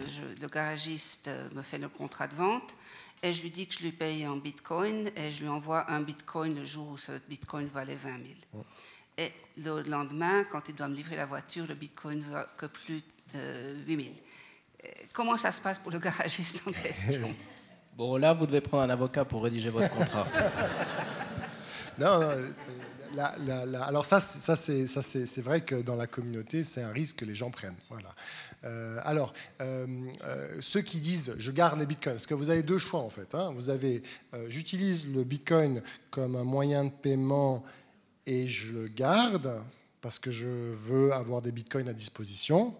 je, 0.06 0.40
le 0.40 0.48
garagiste 0.48 1.30
me 1.54 1.62
fait 1.62 1.78
le 1.78 1.88
contrat 1.88 2.28
de 2.28 2.34
vente 2.34 2.76
et 3.22 3.32
je 3.32 3.40
lui 3.40 3.50
dis 3.50 3.66
que 3.66 3.74
je 3.74 3.80
lui 3.80 3.92
paye 3.92 4.26
en 4.26 4.36
bitcoin 4.36 5.10
et 5.16 5.30
je 5.30 5.40
lui 5.40 5.48
envoie 5.48 5.90
un 5.90 6.02
bitcoin 6.02 6.54
le 6.54 6.64
jour 6.64 6.88
où 6.88 6.98
ce 6.98 7.12
bitcoin 7.26 7.68
valait 7.68 7.94
20 7.94 8.10
000. 8.10 8.22
Ouais. 8.52 8.62
Et 9.16 9.32
le 9.56 9.80
lendemain, 9.82 10.44
quand 10.44 10.68
il 10.68 10.74
doit 10.74 10.88
me 10.88 10.94
livrer 10.94 11.16
la 11.16 11.24
voiture, 11.24 11.66
le 11.66 11.74
bitcoin 11.74 12.18
ne 12.18 12.30
va 12.30 12.44
que 12.58 12.66
plus 12.66 13.02
de 13.32 13.74
8 13.86 13.96
000. 13.96 14.14
Comment 15.14 15.38
ça 15.38 15.50
se 15.50 15.62
passe 15.62 15.78
pour 15.78 15.90
le 15.90 15.98
garagiste 15.98 16.62
en 16.66 16.72
question? 16.82 17.34
Bon, 17.96 18.16
là, 18.16 18.34
vous 18.34 18.46
devez 18.46 18.60
prendre 18.60 18.82
un 18.82 18.90
avocat 18.90 19.24
pour 19.24 19.42
rédiger 19.42 19.70
votre 19.70 19.88
contrat. 19.88 20.26
non, 21.98 22.20
non 22.20 23.80
alors 23.86 24.04
ça, 24.04 24.20
ça 24.20 24.56
c'est 24.56 25.40
vrai 25.40 25.62
que 25.62 25.76
dans 25.76 25.96
la 25.96 26.06
communauté, 26.06 26.64
c'est 26.64 26.82
un 26.82 26.92
risque 26.92 27.16
que 27.16 27.24
les 27.24 27.34
gens 27.34 27.50
prennent. 27.50 27.76
Voilà. 27.88 28.14
Euh, 28.64 28.98
alors, 29.04 29.32
euh, 29.60 29.86
euh, 30.24 30.58
ceux 30.60 30.82
qui 30.82 30.98
disent 30.98 31.34
je 31.38 31.50
garde 31.50 31.78
les 31.78 31.86
bitcoins, 31.86 32.14
parce 32.14 32.26
que 32.26 32.34
vous 32.34 32.50
avez 32.50 32.62
deux 32.62 32.78
choix 32.78 33.00
en 33.00 33.10
fait. 33.10 33.34
Hein. 33.34 33.52
Vous 33.54 33.70
avez 33.70 34.02
j'utilise 34.48 35.12
le 35.12 35.24
bitcoin 35.24 35.82
comme 36.10 36.36
un 36.36 36.44
moyen 36.44 36.84
de 36.84 36.90
paiement 36.90 37.64
et 38.26 38.46
je 38.46 38.72
le 38.72 38.88
garde 38.88 39.62
parce 40.00 40.18
que 40.18 40.30
je 40.30 40.46
veux 40.46 41.12
avoir 41.12 41.42
des 41.42 41.52
bitcoins 41.52 41.88
à 41.88 41.92
disposition 41.92 42.74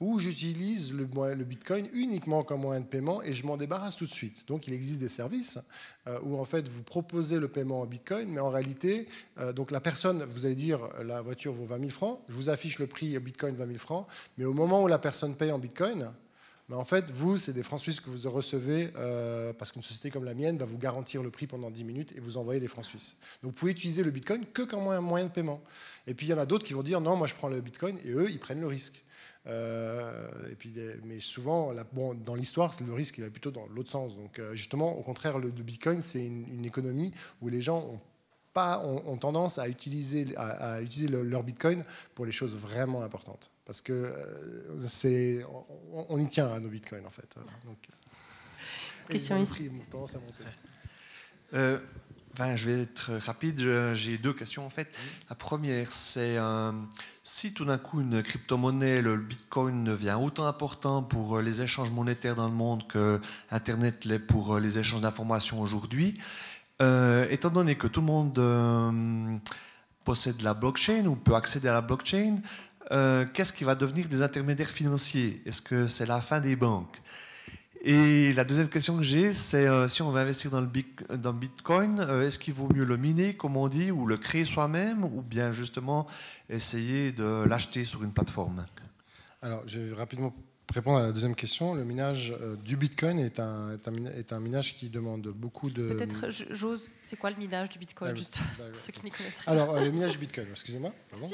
où 0.00 0.18
j'utilise 0.18 0.92
le, 0.92 1.06
Bitcoin 1.44 1.88
uniquement 1.92 2.42
comme 2.44 2.60
moyen 2.60 2.80
de 2.80 2.86
paiement 2.86 3.22
et 3.22 3.32
je 3.32 3.44
m'en 3.44 3.56
débarrasse 3.56 3.96
tout 3.96 4.06
de 4.06 4.12
suite. 4.12 4.46
Donc 4.46 4.66
il 4.66 4.74
existe 4.74 5.00
des 5.00 5.08
services 5.08 5.58
euh, 6.06 6.18
où 6.22 6.38
en 6.38 6.44
fait 6.44 6.68
vous 6.68 6.82
proposez 6.82 7.38
le 7.40 7.48
paiement 7.48 7.80
en 7.80 7.86
Bitcoin, 7.86 8.28
mais 8.28 8.40
en 8.40 8.50
réalité, 8.50 9.06
euh, 9.38 9.52
donc 9.52 9.70
la 9.70 9.80
personne, 9.80 10.22
vous 10.24 10.46
allez 10.46 10.54
dire 10.54 10.80
la 11.04 11.20
voiture 11.20 11.52
vaut 11.52 11.64
20 11.64 11.78
000 11.80 11.90
francs, 11.90 12.20
je 12.28 12.34
vous 12.34 12.48
affiche 12.48 12.78
le 12.78 12.86
prix 12.86 13.18
Bitcoin 13.18 13.54
20 13.54 13.66
000 13.66 13.78
francs, 13.78 14.06
mais 14.36 14.44
au 14.44 14.52
moment 14.54 14.82
où 14.82 14.86
la 14.86 14.98
personne 14.98 15.34
paye 15.34 15.50
en 15.50 15.58
Bitcoin, 15.58 16.10
mais 16.68 16.76
en 16.76 16.84
fait, 16.84 17.10
vous, 17.10 17.38
c'est 17.38 17.54
des 17.54 17.62
francs 17.62 17.80
suisses 17.80 18.00
que 18.00 18.10
vous 18.10 18.30
recevez 18.30 18.90
euh, 18.96 19.54
parce 19.54 19.72
qu'une 19.72 19.82
société 19.82 20.10
comme 20.10 20.24
la 20.24 20.34
mienne 20.34 20.58
va 20.58 20.66
vous 20.66 20.76
garantir 20.76 21.22
le 21.22 21.30
prix 21.30 21.46
pendant 21.46 21.70
10 21.70 21.84
minutes 21.84 22.12
et 22.14 22.20
vous 22.20 22.36
envoyer 22.36 22.60
les 22.60 22.68
francs 22.68 22.84
suisses. 22.84 23.16
Donc 23.42 23.52
vous 23.52 23.58
pouvez 23.58 23.72
utiliser 23.72 24.02
le 24.02 24.10
Bitcoin 24.10 24.44
que 24.52 24.62
comme 24.62 24.82
moyen 25.00 25.26
de 25.26 25.30
paiement. 25.30 25.62
Et 26.06 26.12
puis 26.12 26.26
il 26.26 26.30
y 26.30 26.34
en 26.34 26.38
a 26.38 26.44
d'autres 26.44 26.66
qui 26.66 26.74
vont 26.74 26.82
dire 26.82 27.00
non, 27.00 27.16
moi 27.16 27.26
je 27.26 27.34
prends 27.34 27.48
le 27.48 27.62
Bitcoin 27.62 27.96
et 28.04 28.10
eux, 28.10 28.30
ils 28.30 28.38
prennent 28.38 28.60
le 28.60 28.66
risque. 28.66 29.02
Euh, 29.48 30.28
et 30.50 30.54
puis, 30.54 30.74
mais 31.04 31.20
souvent, 31.20 31.72
la, 31.72 31.84
bon, 31.84 32.14
dans 32.14 32.34
l'histoire, 32.34 32.74
le 32.84 32.92
risque 32.92 33.18
il 33.18 33.24
va 33.24 33.30
plutôt 33.30 33.50
dans 33.50 33.66
l'autre 33.68 33.90
sens. 33.90 34.16
Donc, 34.16 34.38
euh, 34.38 34.54
justement, 34.54 34.98
au 34.98 35.02
contraire, 35.02 35.38
le, 35.38 35.48
le 35.48 35.62
Bitcoin, 35.62 36.02
c'est 36.02 36.24
une, 36.24 36.46
une, 36.52 36.64
économie 36.66 37.12
où 37.40 37.48
les 37.48 37.60
gens 37.60 37.78
ont, 37.78 38.00
pas, 38.52 38.80
ont, 38.84 39.02
ont 39.06 39.16
tendance 39.16 39.58
à 39.58 39.68
utiliser, 39.68 40.26
à, 40.36 40.74
à 40.74 40.80
utiliser 40.82 41.08
le, 41.08 41.22
leur 41.22 41.42
Bitcoin 41.42 41.84
pour 42.14 42.26
les 42.26 42.32
choses 42.32 42.56
vraiment 42.56 43.02
importantes. 43.02 43.50
Parce 43.64 43.80
que 43.80 43.92
euh, 43.92 44.78
c'est, 44.86 45.44
on, 45.92 46.06
on, 46.10 46.18
y 46.18 46.28
tient 46.28 46.48
à 46.48 46.60
nos 46.60 46.68
Bitcoins, 46.68 47.06
en 47.06 47.10
fait. 47.10 47.28
Voilà. 47.34 47.50
Donc, 47.64 47.78
question 49.08 49.40
ici. 49.40 49.70
Euh, 51.54 51.78
je 52.38 52.70
vais 52.70 52.82
être 52.82 53.14
rapide. 53.14 53.58
J'ai 53.94 54.18
deux 54.18 54.32
questions 54.32 54.64
en 54.66 54.70
fait. 54.70 54.88
La 55.28 55.34
première, 55.34 55.90
c'est 55.90 56.36
euh, 56.38 56.72
si 57.28 57.52
tout 57.52 57.66
d'un 57.66 57.76
coup 57.76 58.00
une 58.00 58.22
crypto-monnaie, 58.22 59.02
le 59.02 59.18
Bitcoin, 59.18 59.84
devient 59.84 60.16
autant 60.18 60.46
important 60.46 61.02
pour 61.02 61.40
les 61.40 61.60
échanges 61.60 61.90
monétaires 61.90 62.34
dans 62.34 62.48
le 62.48 62.54
monde 62.54 62.88
que 62.88 63.20
Internet 63.50 64.06
l'est 64.06 64.18
pour 64.18 64.58
les 64.58 64.78
échanges 64.78 65.02
d'informations 65.02 65.60
aujourd'hui, 65.60 66.18
euh, 66.80 67.26
étant 67.28 67.50
donné 67.50 67.74
que 67.74 67.86
tout 67.86 68.00
le 68.00 68.06
monde 68.06 69.40
possède 70.04 70.40
la 70.40 70.54
blockchain 70.54 71.04
ou 71.04 71.16
peut 71.16 71.34
accéder 71.34 71.68
à 71.68 71.74
la 71.74 71.82
blockchain, 71.82 72.36
qu'est-ce 73.34 73.52
qui 73.52 73.64
va 73.64 73.74
devenir 73.74 74.08
des 74.08 74.22
intermédiaires 74.22 74.70
financiers? 74.70 75.42
Est-ce 75.44 75.60
que 75.60 75.86
c'est 75.86 76.06
la 76.06 76.22
fin 76.22 76.40
des 76.40 76.56
banques? 76.56 76.98
Et 77.82 78.32
la 78.34 78.44
deuxième 78.44 78.68
question 78.68 78.96
que 78.96 79.02
j'ai, 79.02 79.32
c'est 79.32 79.66
euh, 79.66 79.86
si 79.88 80.02
on 80.02 80.10
veut 80.10 80.20
investir 80.20 80.50
dans 80.50 80.60
le, 80.60 80.66
Bitcoin, 81.32 82.00
euh, 82.00 82.26
est-ce 82.26 82.38
qu'il 82.38 82.54
vaut 82.54 82.68
mieux 82.74 82.84
le 82.84 82.96
miner, 82.96 83.34
comme 83.34 83.56
on 83.56 83.68
dit, 83.68 83.90
ou 83.90 84.06
le 84.06 84.16
créer 84.16 84.44
soi-même, 84.44 85.04
ou 85.04 85.22
bien 85.22 85.52
justement 85.52 86.06
essayer 86.50 87.12
de 87.12 87.44
l'acheter 87.44 87.84
sur 87.84 88.02
une 88.02 88.12
plateforme? 88.12 88.66
Alors, 89.42 89.62
je 89.66 89.80
vais 89.80 89.94
rapidement 89.94 90.34
répondre 90.72 90.98
à 90.98 91.02
la 91.02 91.12
deuxième 91.12 91.34
question, 91.34 91.74
le 91.74 91.84
minage 91.84 92.34
euh, 92.40 92.56
du 92.56 92.76
Bitcoin 92.76 93.18
est 93.18 93.40
un, 93.40 93.76
est 94.16 94.32
un, 94.32 94.40
minage 94.40 94.74
qui 94.74 94.88
demande 94.88 95.28
beaucoup 95.28 95.70
de... 95.70 95.88
Peut-être, 95.88 96.30
j'ose, 96.50 96.88
c'est 97.02 97.16
quoi 97.16 97.30
le 97.30 97.36
minage 97.36 97.70
du 97.70 97.78
Bitcoin, 97.78 98.10
ah 98.12 98.14
juste 98.14 98.38
pour 98.56 98.80
ceux 98.80 98.92
qui 98.92 99.04
n'y 99.04 99.10
connaissent 99.10 99.40
rien? 99.40 99.52
Alors, 99.52 99.74
euh, 99.74 99.84
le 99.84 99.90
minage 99.90 100.12
du 100.12 100.18
Bitcoin, 100.18 100.46
excusez-moi, 100.50 100.92
pardon, 101.10 101.28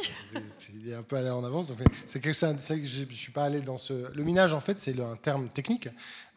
il 0.74 0.88
est 0.88 0.94
un 0.94 1.02
peu 1.02 1.16
allé 1.16 1.30
en 1.30 1.44
avance, 1.44 1.72
c'est 2.06 2.20
que, 2.20 2.32
je 2.32 3.04
ne 3.04 3.10
suis 3.10 3.32
pas 3.32 3.44
allé 3.44 3.60
dans 3.60 3.78
ce... 3.78 4.14
Le 4.14 4.24
minage, 4.24 4.52
en 4.52 4.60
fait, 4.60 4.80
c'est 4.80 4.98
un 5.00 5.16
terme 5.16 5.48
technique. 5.48 5.88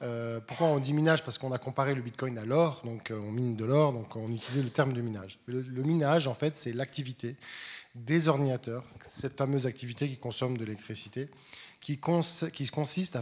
Euh, 0.01 0.39
pourquoi 0.45 0.67
on 0.67 0.79
dit 0.79 0.93
minage? 0.93 1.23
Parce 1.23 1.37
qu'on 1.37 1.51
a 1.51 1.57
comparé 1.57 1.93
le 1.93 2.01
Bitcoin 2.01 2.37
à 2.37 2.45
l'or, 2.45 2.81
donc 2.83 3.11
on 3.11 3.31
mine 3.31 3.55
de 3.55 3.65
l'or, 3.65 3.93
donc 3.93 4.15
on 4.15 4.31
utilisait 4.31 4.63
le 4.63 4.69
terme 4.69 4.93
de 4.93 5.01
minage. 5.01 5.39
le 5.47 5.83
minage, 5.83 6.27
en 6.27 6.35
fait, 6.35 6.55
c'est 6.55 6.73
l'activité 6.73 7.35
des 8.05 8.27
ordinateurs, 8.27 8.83
cette 9.07 9.37
fameuse 9.37 9.65
activité 9.65 10.07
qui 10.07 10.17
consomme 10.17 10.57
de 10.57 10.65
l'électricité, 10.65 11.29
qui, 11.87 11.99
qui 12.51 12.67
consiste 12.67 13.15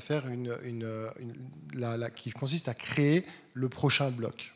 à 2.67 2.73
créer 2.73 3.25
le 3.53 3.69
prochain 3.69 4.09
bloc 4.09 4.55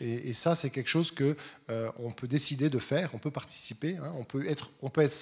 et, 0.00 0.32
ça, 0.32 0.54
c'est 0.54 0.70
quelque 0.70 0.88
chose 0.88 1.10
que 1.10 1.36
euh, 1.70 1.90
on 1.98 2.10
peut 2.10 2.26
décider 2.26 2.68
de 2.68 2.78
faire, 2.78 3.10
on 3.14 3.18
peut 3.18 3.30
participer, 3.30 3.96
hein. 3.96 4.12
on, 4.18 4.24
peut 4.24 4.46
être, 4.48 4.70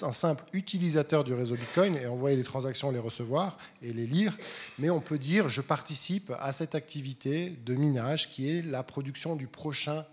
un 0.03 0.11
simple 0.11 0.43
utilisateur 0.53 1.23
du 1.23 1.33
réseau 1.33 1.55
Bitcoin 1.55 1.95
et 1.95 2.07
envoyer 2.07 2.35
les 2.35 2.43
transactions, 2.43 2.91
les 2.91 2.99
recevoir 2.99 3.57
et 3.81 3.93
les 3.93 4.07
lire, 4.07 4.37
mais 4.79 4.89
on 4.89 5.01
peut 5.01 5.17
dire 5.17 5.49
je 5.49 5.61
participe 5.61 6.31
à 6.39 6.51
cette 6.51 6.75
activité 6.75 7.51
de 7.65 7.75
minage 7.75 8.29
qui 8.31 8.49
est 8.49 8.61
la 8.63 8.83
production 8.83 9.35
de 9.35 9.47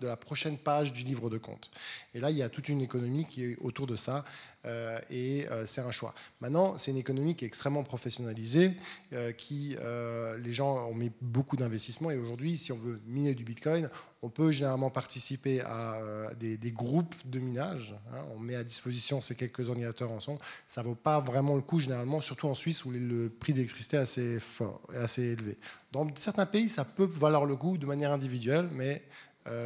la 0.01 0.17
prochaine 0.17 0.57
page 0.57 0.93
du 0.93 1.03
livre 1.03 1.29
de 1.29 1.37
compte. 1.37 1.71
Et 2.13 2.19
là, 2.19 2.31
il 2.31 2.37
y 2.37 2.43
a 2.43 2.49
toute 2.49 2.69
une 2.69 2.81
économie 2.81 3.25
qui 3.25 3.43
est 3.43 3.57
autour 3.59 3.87
de 3.87 3.95
ça. 3.95 4.23
Euh, 4.65 4.99
et 5.09 5.47
euh, 5.49 5.65
c'est 5.65 5.81
un 5.81 5.91
choix. 5.91 6.13
Maintenant, 6.41 6.77
c'est 6.77 6.91
une 6.91 6.97
économie 6.97 7.35
qui 7.35 7.45
est 7.45 7.47
extrêmement 7.47 7.83
professionnalisée, 7.83 8.73
euh, 9.13 9.31
qui 9.31 9.77
les 10.43 10.53
gens 10.53 10.87
ont 10.87 10.93
mis 10.93 11.11
beaucoup 11.21 11.55
d'investissements 11.55 12.11
et 12.11 12.17
aujourd'hui, 12.17 12.57
si 12.57 12.71
on 12.71 12.77
veut 12.77 12.99
miner 13.05 13.33
du 13.33 13.43
Bitcoin, 13.43 13.89
on 14.21 14.29
peut 14.29 14.51
généralement 14.51 14.89
participer 14.89 15.61
à 15.61 15.99
des, 16.39 16.71
groupes 16.71 17.15
de 17.25 17.39
minage. 17.39 17.95
Hein. 18.11 18.23
on 18.35 18.39
met 18.39 18.55
à 18.55 18.63
disposition 18.63 19.21
ces 19.21 19.35
quelques 19.35 19.69
ordinateurs 19.69 20.11
ensemble. 20.11 20.39
Ça 20.67 20.81
ne 20.81 20.87
vaut 20.87 20.95
pas 20.95 21.19
vraiment 21.19 21.55
le 21.55 21.61
coup 21.61 21.79
généralement, 21.79 22.21
surtout 22.21 22.47
en 22.47 22.55
Suisse 22.55 22.85
où 22.85 22.91
le 22.91 23.29
prix 23.29 23.53
d'électricité 23.53 23.97
est 23.97 24.01
assez 24.01 24.39
fort, 24.39 24.81
est 24.93 24.97
assez 24.97 25.23
élevé. 25.23 25.57
Dans 25.91 26.07
certains 26.15 26.45
pays, 26.45 26.69
ça 26.69 26.85
peut 26.85 27.09
valoir 27.11 27.45
le 27.45 27.55
coup 27.55 27.77
de 27.77 27.85
manière 27.85 28.11
individuelle, 28.11 28.69
mais 28.73 29.03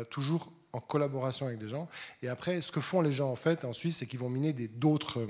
toujours 0.09 0.51
en 0.73 0.79
collaboration 0.81 1.45
avec 1.45 1.59
des 1.59 1.67
gens. 1.67 1.87
Et 2.21 2.27
après, 2.27 2.61
ce 2.61 2.71
que 2.71 2.81
font 2.81 3.01
les 3.01 3.11
gens 3.11 3.31
en 3.31 3.35
fait 3.35 3.63
en 3.63 3.73
Suisse, 3.73 3.97
c'est 3.97 4.07
qu'ils 4.07 4.19
vont 4.19 4.29
miner 4.29 4.53
d'autres 4.53 5.25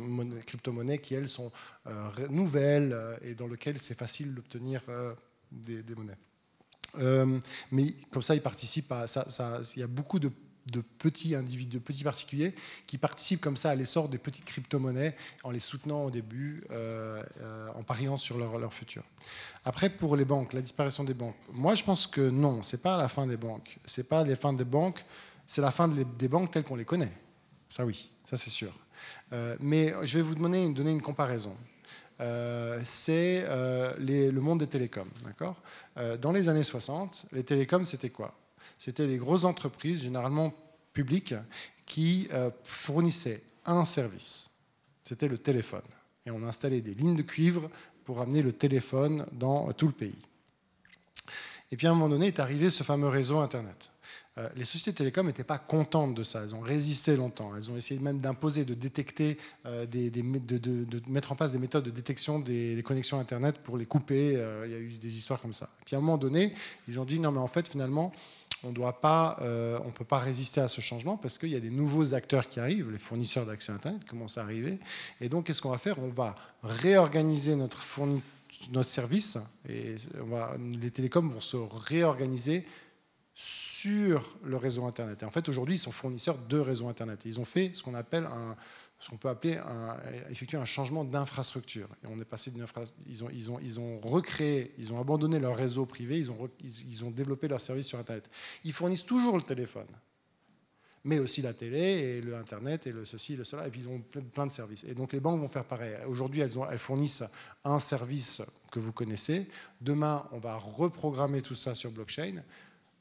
crypto-monnaies 0.47 0.99
qui, 0.99 1.13
elles, 1.13 1.29
sont 1.29 1.51
euh, 1.87 2.09
nouvelles 2.29 2.93
euh, 2.93 3.17
et 3.21 3.35
dans 3.35 3.47
lesquelles 3.47 3.77
c'est 3.79 3.97
facile 3.97 4.33
d'obtenir 4.33 4.81
euh, 4.87 5.13
des, 5.51 5.83
monnaies. 5.95 6.17
mais 7.71 7.85
comme 8.09 8.23
ça, 8.23 8.35
ils 8.35 8.41
participent. 8.41 8.93
Il 9.75 9.79
y 9.79 9.83
a 9.83 9.87
beaucoup 9.87 10.19
de, 10.19 10.31
petits 10.97 11.35
individus, 11.35 11.77
de 11.77 11.83
petits 11.83 12.05
particuliers 12.05 12.55
qui 12.87 12.97
participent 12.97 13.41
comme 13.41 13.57
ça 13.57 13.71
à 13.71 13.75
l'essor 13.75 14.07
des 14.07 14.17
petites 14.17 14.45
crypto-monnaies 14.45 15.13
en 15.43 15.51
les 15.51 15.59
soutenant 15.59 16.05
au 16.05 16.09
début, 16.09 16.63
en 17.75 17.83
pariant 17.83 18.17
sur 18.17 18.37
leur, 18.37 18.57
leur, 18.57 18.73
futur. 18.73 19.03
Après, 19.65 19.89
pour 19.89 20.15
les 20.15 20.25
banques, 20.25 20.53
la 20.53 20.61
disparition 20.61 21.03
des 21.03 21.13
banques. 21.13 21.35
Moi, 21.51 21.75
je 21.75 21.83
pense 21.83 22.07
que 22.07 22.29
non, 22.29 22.61
c'est 22.61 22.81
pas 22.81 22.97
la 22.97 23.09
fin 23.09 23.27
des 23.27 23.37
banques. 23.37 23.77
C'est 23.85 24.07
pas 24.07 24.23
la 24.23 24.35
fin 24.37 24.53
des 24.53 24.65
banques 24.65 25.03
c'est 25.53 25.61
la 25.61 25.69
fin 25.69 25.87
des 25.87 26.27
banques 26.27 26.49
telles 26.49 26.63
qu'on 26.63 26.75
les 26.75 26.83
connaît. 26.83 27.13
Ça 27.69 27.85
oui, 27.85 28.09
ça 28.25 28.37
c'est 28.37 28.49
sûr. 28.49 28.73
Euh, 29.33 29.55
mais 29.59 29.93
je 30.01 30.17
vais 30.17 30.23
vous 30.23 30.33
donner, 30.33 30.63
une 30.63 31.01
comparaison. 31.01 31.55
Euh, 32.21 32.81
c'est 32.83 33.45
euh, 33.47 33.93
le 33.99 34.39
monde 34.39 34.61
des 34.61 34.67
télécoms. 34.67 35.11
Dans 36.19 36.31
les 36.31 36.49
années 36.49 36.63
60, 36.63 37.27
les 37.33 37.43
télécoms, 37.43 37.85
c'était 37.85 38.09
quoi? 38.09 38.33
C'était 38.79 39.05
les 39.05 39.17
grosses 39.17 39.43
entreprises, 39.43 40.01
généralement 40.01 40.51
publiques, 40.91 41.35
qui 41.85 42.29
fournissaient 42.63 43.43
un 43.67 43.85
service. 43.85 44.49
C'était 45.03 45.27
le 45.27 45.37
téléphone. 45.37 45.85
Et 46.25 46.31
on 46.31 46.41
installait 46.41 46.81
des 46.81 46.95
lignes 46.95 47.15
de 47.15 47.21
cuivre 47.21 47.69
pour 48.05 48.21
amener 48.21 48.41
le 48.41 48.53
téléphone 48.53 49.27
dans 49.33 49.71
tout 49.73 49.85
le 49.85 49.93
pays. 49.93 50.25
Et 51.71 51.77
puis 51.77 51.85
à 51.85 51.91
un 51.91 51.93
moment 51.93 52.09
donné 52.09 52.25
est 52.25 52.39
arrivé 52.39 52.71
ce 52.71 52.81
fameux 52.81 53.09
réseau 53.09 53.37
Internet. 53.37 53.92
Euh, 54.39 54.49
les 54.55 54.65
sociétés 54.65 54.93
télécoms 54.93 55.27
n'étaient 55.27 55.43
pas 55.43 55.59
contentes 55.59 56.15
de 56.15 56.23
ça. 56.23 56.41
Elles 56.43 56.55
ont 56.55 56.61
résisté 56.61 57.15
longtemps. 57.15 57.55
Elles 57.55 57.69
ont 57.69 57.77
essayé 57.77 57.99
même 57.99 58.19
d'imposer, 58.19 58.65
de 58.65 58.73
détecter, 58.73 59.37
euh, 59.65 59.85
de, 59.85 61.09
mettre 61.09 61.31
en 61.31 61.35
place 61.35 61.51
des 61.51 61.59
méthodes 61.59 61.83
de 61.83 61.91
détection 61.91 62.39
des, 62.39 62.81
connexions 62.83 63.19
Internet 63.19 63.59
pour 63.59 63.77
les 63.77 63.85
couper. 63.85 64.35
Euh, 64.35 64.63
il 64.65 64.71
y 64.71 64.75
a 64.75 64.79
eu 64.79 64.89
des 64.93 65.17
histoires 65.17 65.39
comme 65.39 65.53
ça. 65.53 65.69
puis 65.85 65.95
à 65.95 65.99
un 65.99 66.01
moment 66.01 66.17
donné, 66.17 66.53
ils 66.87 66.99
ont 66.99 67.05
dit 67.05 67.19
non, 67.19 67.31
mais 67.31 67.39
en 67.39 67.47
fait, 67.47 67.69
finalement, 67.69 68.11
on 68.63 68.71
ne 68.71 69.91
peut 69.91 70.05
pas 70.05 70.19
résister 70.19 70.61
à 70.61 70.67
ce 70.67 70.81
changement 70.81 71.17
parce 71.17 71.37
qu'il 71.37 71.49
y 71.49 71.55
a 71.55 71.59
des 71.59 71.69
nouveaux 71.69 72.15
acteurs 72.15 72.47
qui 72.47 72.59
arrivent, 72.59 72.89
les 72.89 72.97
fournisseurs 72.97 73.45
d'accès 73.45 73.71
Internet 73.71 74.03
commencent 74.05 74.37
à 74.37 74.41
arriver. 74.41 74.79
Et 75.21 75.29
donc, 75.29 75.45
qu'est-ce 75.45 75.61
qu'on 75.61 75.69
va 75.69 75.77
faire? 75.77 75.99
On 75.99 76.09
va 76.09 76.35
réorganiser 76.63 77.55
notre 77.55 77.83
service 78.85 79.37
et 79.67 79.97
les 80.79 80.91
télécoms 80.91 81.27
vont 81.27 81.41
se 81.41 81.57
réorganiser 81.57 82.65
sur 83.83 84.37
le 84.45 84.55
réseau 84.55 84.85
Internet. 84.85 85.23
Et 85.23 85.25
en 85.25 85.29
fait, 85.29 85.49
aujourd'hui, 85.49 85.75
ils 85.75 85.79
sont 85.79 85.91
fournisseurs 85.91 86.37
de 86.37 86.57
réseau 86.57 86.87
Internet. 86.87 87.19
ils 87.25 87.37
ont 87.41 87.45
fait 87.45 87.71
ce 87.73 87.83
qu'on 87.83 87.95
appelle 87.95 88.25
ce 88.97 89.09
qu'on 89.09 89.17
peut 89.17 89.27
appeler 89.27 89.57
un, 89.57 89.97
effectuer 90.29 90.57
un 90.57 90.63
changement 90.63 91.03
d'infrastructure. 91.03 91.89
On 92.05 92.17
est 92.17 92.23
passé 92.25 92.49
d'une 92.51 92.65
ils 93.05 93.23
ont, 93.25 93.29
ils 93.29 93.51
ont, 93.51 93.59
ils 93.61 93.79
ont 93.81 93.99
recréé, 93.99 94.73
ils 94.77 94.93
ont 94.93 95.01
abandonné 95.01 95.37
leur 95.37 95.57
réseau 95.57 95.85
privé, 95.85 96.17
ils 96.17 96.31
ont, 96.31 96.49
ils, 96.63 97.03
ont 97.03 97.11
développé 97.11 97.49
leur 97.49 97.59
service 97.59 97.87
sur 97.87 97.99
Internet. 97.99 98.29
Ils 98.63 98.71
fournissent 98.71 99.05
toujours 99.05 99.35
le 99.35 99.41
téléphone, 99.41 99.91
mais 101.03 101.19
aussi 101.19 101.41
la 101.41 101.53
télé 101.53 101.81
et 101.81 102.21
le 102.21 102.37
Internet 102.37 102.87
et 102.87 102.93
le 102.93 103.03
ceci, 103.03 103.35
le 103.35 103.43
cela, 103.43 103.67
et 103.67 103.69
puis 103.69 103.81
ils 103.81 103.89
ont 103.89 103.99
plein 103.99 104.47
de 104.47 104.51
services. 104.53 104.85
Et 104.85 104.93
donc 104.93 105.11
les 105.11 105.19
banques 105.19 105.41
vont 105.41 105.49
faire 105.49 105.65
pareil. 105.65 105.97
Aujourd'hui, 106.07 106.39
elles, 106.39 106.53
elles 106.71 106.77
fournissent 106.77 107.25
un 107.65 107.79
service 107.79 108.41
que 108.71 108.79
vous 108.79 108.93
connaissez. 108.93 109.49
Demain, 109.81 110.25
on 110.31 110.39
va 110.39 110.55
reprogrammer 110.55 111.41
tout 111.41 111.55
ça 111.55 111.75
sur 111.75 111.91
blockchain. 111.91 112.41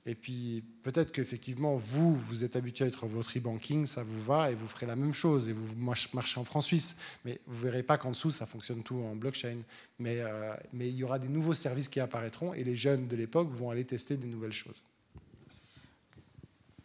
Et 0.05 0.17
puis 0.17 0.65
peut-être 0.83 1.13
qu'effectivement, 1.13 1.77
vous, 1.77 2.17
vous 2.17 2.43
êtes 2.43 2.57
habitué 2.57 2.85
à 2.85 2.89
être 2.89 3.07
votre 3.07 3.39
e-banking, 3.39 3.87
ça 3.87 4.03
vous 4.03 4.21
va 4.21 4.51
et 4.51 4.55
vous 4.55 4.67
ferez 4.67 4.87
la 4.87 4.97
même 4.97 5.15
chose 5.15 5.49
et 5.49 5.53
vous 5.53 5.77
marchez 5.77 6.41
en 6.41 6.45
franc 6.45 6.61
suisse. 6.61 6.97
Mais 7.25 7.41
vous 7.47 7.65
ne 7.65 7.71
verrez 7.71 7.83
pas 7.85 7.99
qu'en 7.99 8.11
dessous, 8.11 8.33
ça 8.33 8.45
fonctionne 8.45 8.83
tout 8.83 8.97
en 8.97 9.15
blockchain. 9.15 9.59
Mais, 10.01 10.19
euh, 10.19 10.55
mais 10.73 10.89
il 10.89 10.97
y 10.97 11.05
aura 11.05 11.21
des 11.21 11.29
nouveaux 11.29 11.55
services 11.55 11.89
qui 11.89 12.01
apparaîtront 12.01 12.53
et 12.53 12.65
les 12.65 12.75
jeunes 12.75 13.07
de 13.07 13.15
l'époque 13.15 13.49
vont 13.53 13.71
aller 13.71 13.85
tester 13.85 14.17
des 14.17 14.27
nouvelles 14.27 14.53
choses. 14.53 14.83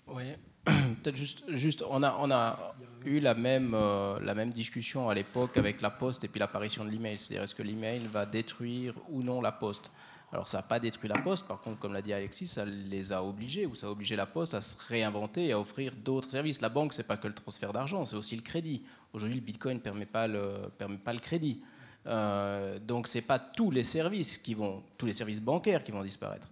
Oui, 0.07 0.23
peut-être 0.65 1.15
juste, 1.15 1.43
juste, 1.49 1.83
on 1.89 2.03
a, 2.03 2.15
on 2.19 2.29
a 2.29 2.75
eu 3.03 3.19
la 3.19 3.33
même, 3.33 3.73
euh, 3.73 4.19
la 4.19 4.35
même 4.35 4.51
discussion 4.51 5.09
à 5.09 5.15
l'époque 5.15 5.57
avec 5.57 5.81
la 5.81 5.89
poste 5.89 6.23
et 6.23 6.27
puis 6.27 6.39
l'apparition 6.39 6.85
de 6.85 6.91
l'email. 6.91 7.17
C'est-à-dire, 7.17 7.43
est-ce 7.43 7.55
que 7.55 7.63
l'email 7.63 8.05
va 8.05 8.27
détruire 8.27 8.93
ou 9.09 9.23
non 9.23 9.41
la 9.41 9.51
poste? 9.51 9.91
Alors 10.31 10.47
ça 10.47 10.57
n'a 10.57 10.63
pas 10.63 10.79
détruit 10.79 11.09
la 11.09 11.19
Poste, 11.19 11.47
par 11.47 11.61
contre, 11.61 11.79
comme 11.79 11.93
l'a 11.93 12.01
dit 12.01 12.11
Alexis, 12.11 12.47
ça 12.47 12.65
les 12.65 13.13
a 13.13 13.23
obligés, 13.23 13.65
ou 13.65 13.75
ça 13.75 13.87
a 13.87 13.89
obligé 13.89 14.15
la 14.15 14.25
Poste 14.25 14.53
à 14.53 14.61
se 14.61 14.75
réinventer 14.87 15.47
et 15.47 15.51
à 15.53 15.59
offrir 15.59 15.93
d'autres 15.95 16.29
services. 16.29 16.59
La 16.59 16.69
banque, 16.69 16.93
c'est 16.93 17.07
pas 17.07 17.17
que 17.17 17.27
le 17.27 17.33
transfert 17.33 17.71
d'argent, 17.71 18.03
c'est 18.03 18.17
aussi 18.17 18.35
le 18.35 18.41
crédit. 18.41 18.83
Aujourd'hui, 19.13 19.35
le 19.35 19.41
Bitcoin 19.41 19.77
ne 19.77 19.81
permet 19.81 20.05
pas 20.05 20.27
le, 20.27 20.69
permet 20.77 20.97
pas 20.97 21.13
le 21.13 21.19
crédit. 21.19 21.61
Euh, 22.07 22.77
donc 22.79 23.07
c'est 23.07 23.21
pas 23.21 23.39
tous 23.39 23.71
les 23.71 23.83
services 23.83 24.37
qui 24.37 24.53
vont, 24.53 24.83
tous 24.97 25.05
les 25.05 25.13
services 25.13 25.41
bancaires 25.41 25.83
qui 25.83 25.91
vont 25.91 26.03
disparaître. 26.03 26.47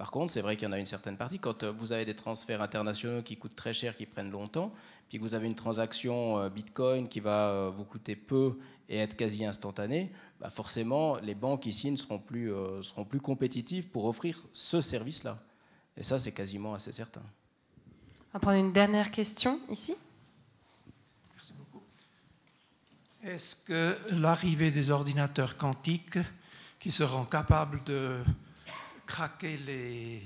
Par 0.00 0.10
contre, 0.10 0.32
c'est 0.32 0.40
vrai 0.40 0.56
qu'il 0.56 0.66
y 0.66 0.66
en 0.66 0.72
a 0.72 0.78
une 0.78 0.86
certaine 0.86 1.18
partie. 1.18 1.38
Quand 1.38 1.62
euh, 1.62 1.72
vous 1.72 1.92
avez 1.92 2.06
des 2.06 2.16
transferts 2.16 2.62
internationaux 2.62 3.20
qui 3.20 3.36
coûtent 3.36 3.54
très 3.54 3.74
cher, 3.74 3.94
qui 3.94 4.06
prennent 4.06 4.30
longtemps, 4.30 4.72
puis 5.10 5.18
que 5.18 5.22
vous 5.22 5.34
avez 5.34 5.46
une 5.46 5.54
transaction 5.54 6.38
euh, 6.38 6.48
Bitcoin 6.48 7.06
qui 7.06 7.20
va 7.20 7.50
euh, 7.50 7.70
vous 7.70 7.84
coûter 7.84 8.16
peu 8.16 8.56
et 8.90 8.98
être 8.98 9.16
quasi 9.16 9.44
instantanée, 9.44 10.10
bah 10.40 10.50
forcément, 10.50 11.16
les 11.20 11.34
banques 11.34 11.64
ici 11.64 11.90
ne 11.90 11.96
seront 11.96 12.18
plus, 12.18 12.52
seront 12.82 13.04
plus 13.04 13.20
compétitives 13.20 13.88
pour 13.88 14.04
offrir 14.04 14.36
ce 14.52 14.80
service-là. 14.80 15.36
Et 15.96 16.02
ça, 16.02 16.18
c'est 16.18 16.32
quasiment 16.32 16.74
assez 16.74 16.92
certain. 16.92 17.22
On 17.22 18.34
va 18.34 18.40
prendre 18.40 18.58
une 18.58 18.72
dernière 18.72 19.10
question 19.10 19.60
ici. 19.70 19.94
Merci 21.34 21.52
beaucoup. 21.52 21.82
Est-ce 23.22 23.56
que 23.56 23.96
l'arrivée 24.10 24.70
des 24.70 24.90
ordinateurs 24.90 25.56
quantiques 25.56 26.18
qui 26.80 26.90
seront 26.90 27.24
capables 27.24 27.82
de 27.84 28.22
craquer 29.06 29.56
les, 29.58 30.22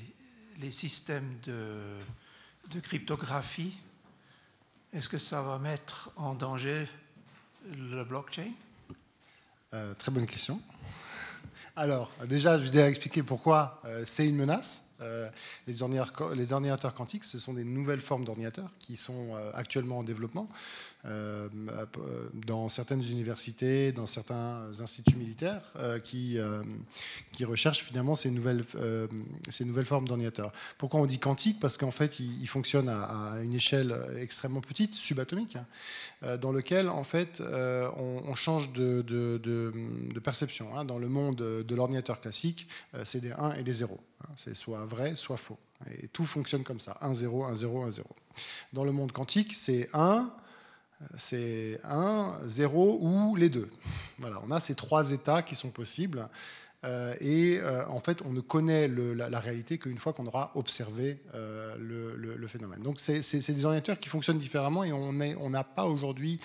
les 0.59 0.71
systèmes 0.71 1.39
de, 1.43 1.99
de 2.71 2.81
cryptographie, 2.81 3.77
est-ce 4.93 5.09
que 5.09 5.19
ça 5.19 5.43
va 5.43 5.59
mettre 5.59 6.11
en 6.17 6.35
danger 6.35 6.87
le 7.73 8.05
blockchain? 8.05 8.53
Euh, 9.73 9.95
Très 9.95 10.11
bonne 10.11 10.27
question. 10.27 10.61
Alors, 11.77 12.11
déjà, 12.27 12.59
je 12.59 12.71
vais 12.71 12.83
expliquer 12.83 13.23
pourquoi 13.23 13.81
euh, 13.85 14.03
c'est 14.05 14.29
une 14.29 14.37
menace. 14.37 14.85
Euh, 15.01 15.29
les, 15.67 15.83
ordinateurs, 15.83 16.35
les, 16.35 16.53
ordinateurs, 16.53 16.95
quantiques, 16.95 17.25
ce 17.25 17.39
sont 17.39 17.53
des 17.53 17.65
nouvelles 17.65 18.01
formes 18.01 18.25
d'ordinateurs 18.25 18.71
qui 18.79 18.97
sont 18.97 19.35
actuellement 19.55 19.99
en 19.99 20.03
développement. 20.05 20.49
Euh, 21.07 21.49
dans 22.47 22.71
certaines 22.71 23.03
universités, 23.03 23.93
dans 23.93 24.07
certains 24.07 24.71
instituts 24.81 25.17
militaires 25.17 25.63
euh, 25.77 25.99
qui, 25.99 26.39
euh, 26.39 26.63
qui 27.33 27.45
recherchent 27.45 27.85
finalement 27.85 28.17
ces 28.17 28.31
nouvelles, 28.31 28.65
ces 29.51 29.67
nouvelles 29.67 29.85
formes 29.85 30.09
d'ordinateurs. 30.09 30.53
Pourquoi 30.79 31.01
on 31.01 31.07
dit 31.07 31.19
quantique? 31.19 31.61
Parce 31.61 31.77
qu'en 31.77 31.91
fait, 31.91 32.21
il, 32.21 32.47
fonctionne 32.47 32.89
à, 32.89 33.39
une 33.43 33.53
échelle 33.53 33.95
extrêmment 34.19 34.63
petite, 34.63 34.95
subatomique, 34.95 35.57
hein, 35.57 36.37
dans 36.39 36.53
lequel 36.53 36.89
en 36.89 37.05
fait 37.05 37.43
on, 37.97 38.35
change 38.35 38.73
de, 38.73 39.03
de, 39.03 40.21
perception. 40.21 40.77
Hein. 40.77 40.85
Dans 40.85 40.99
le 40.99 41.09
monde 41.09 41.37
de 41.37 41.75
l'ordinateur 41.75 42.21
classique, 42.21 42.67
c'est 43.05 43.21
des 43.21 43.33
1 43.33 43.55
et 43.55 43.63
des 43.63 43.75
0. 43.75 44.01
Hein. 44.23 44.33
C'est 44.37 44.55
soit 44.55 44.85
vrai, 44.87 45.17
soit 45.17 45.37
faux. 45.37 45.59
Et 46.01 46.09
tout 46.09 46.25
fonctionne 46.25 46.63
comme 46.63 46.81
ça 46.81 46.97
1, 47.01 47.15
0, 47.15 47.45
1, 47.45 47.55
0, 47.57 47.83
1, 47.83 47.91
0. 47.91 48.09
Dans 48.73 48.85
le 48.85 48.93
monde 48.93 49.13
quantique, 49.13 49.55
c'est 49.55 49.91
1, 49.93 50.31
c'est 51.19 51.81
1, 51.85 52.39
0 52.47 52.99
ou 53.01 53.37
les 53.37 53.49
deux. 53.49 53.71
Voilà, 54.19 54.41
on 54.47 54.51
a 54.51 54.61
ces 54.61 54.75
trois 54.75 55.13
états 55.13 55.43
qui 55.43 55.55
sont 55.55 55.71
possibles. 55.71 56.29
Euh, 56.85 57.15
et 57.21 57.59
euh, 57.61 57.87
en 57.89 58.01
fait, 58.01 58.21
on 58.25 58.31
ne 58.31 58.41
connaît 58.41 58.89
la, 58.89 59.41
réalité 59.41 59.79
qu'une 59.79 59.99
fois 59.99 60.13
qu'on 60.13 60.27
aura 60.27 60.53
observé 60.55 61.19
euh, 61.35 61.75
le, 61.79 62.47
phénomène. 62.47 62.81
Donc, 62.81 63.01
c'est 63.01 63.21
des 63.21 63.65
ordinateurs 63.65 63.99
qui 63.99 64.09
fonctionnent 64.09 64.39
différemment 64.39 64.85
et 64.85 64.93
on 64.93 65.51
n'a 65.51 65.65
pas 65.65 65.85
aujourd'hui 65.85 66.39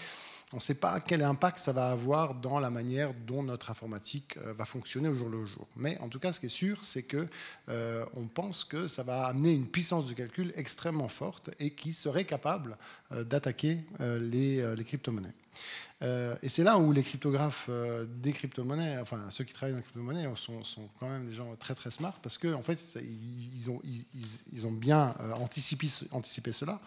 on 0.54 0.58
ne 0.58 0.62
sait 0.62 0.76
pas 0.76 1.00
quel 1.00 1.22
impact 1.22 1.60
ça 1.60 1.74
va 1.74 1.90
avoir 1.90 2.34
dans 2.34 2.60
la 2.60 2.72
manière 2.72 3.14
dont 3.14 3.44
notre 3.44 3.70
informatique 3.70 4.38
euh, 4.38 4.54
va 4.54 4.66
fonctionner 4.66 5.08
au 5.08 5.16
jour 5.16 5.30
le 5.30 5.46
jour. 5.46 5.68
Mais 5.76 5.98
en 6.00 6.10
tout 6.10 6.20
cas, 6.20 6.32
ce 6.32 6.40
qui 6.40 6.48
est 6.48 6.50
sûr, 6.50 6.84
c'est 6.84 7.04
que 7.04 7.28
euh, 7.70 8.06
on 8.16 8.28
pense 8.28 8.64
que 8.64 8.88
ça 8.88 9.04
va 9.04 9.26
amener 9.26 9.52
une 9.52 9.68
puissance 9.68 10.08
de 10.08 10.14
calcul 10.14 10.52
extrêmement 10.56 11.10
forte 11.10 11.52
et 11.60 11.72
qui 11.72 11.94
serait 11.94 12.26
capable 12.26 12.78
euh, 13.12 13.24
d'attaquer 13.24 13.80
les, 14.00 14.64
crypto-monnaies. 14.86 15.34
et 16.02 16.50
c'est 16.50 16.64
là 16.64 16.78
où 16.78 16.92
les 16.92 17.04
cryptographes 17.04 17.70
des 18.08 18.32
crypto-monnaies, 18.32 18.98
enfin 19.00 19.30
ceux 19.30 19.44
qui 19.44 19.54
travaillent 19.54 19.74
dans 19.74 19.80
les 19.80 19.84
crypto-monnaies, 19.84 20.28
sont, 20.36 20.90
quand 21.00 21.10
même 21.10 21.28
des 21.28 21.34
gens 21.34 21.56
très 21.58 21.76
très 21.76 21.92
smart 21.92 22.14
parce 22.24 22.38
qu'en 22.38 22.54
en 22.54 22.62
fait, 22.62 22.80
ils, 22.96 23.70
ont, 24.66 24.72
bien 24.72 25.14
anticipé 25.34 26.52
cela. 26.52 26.80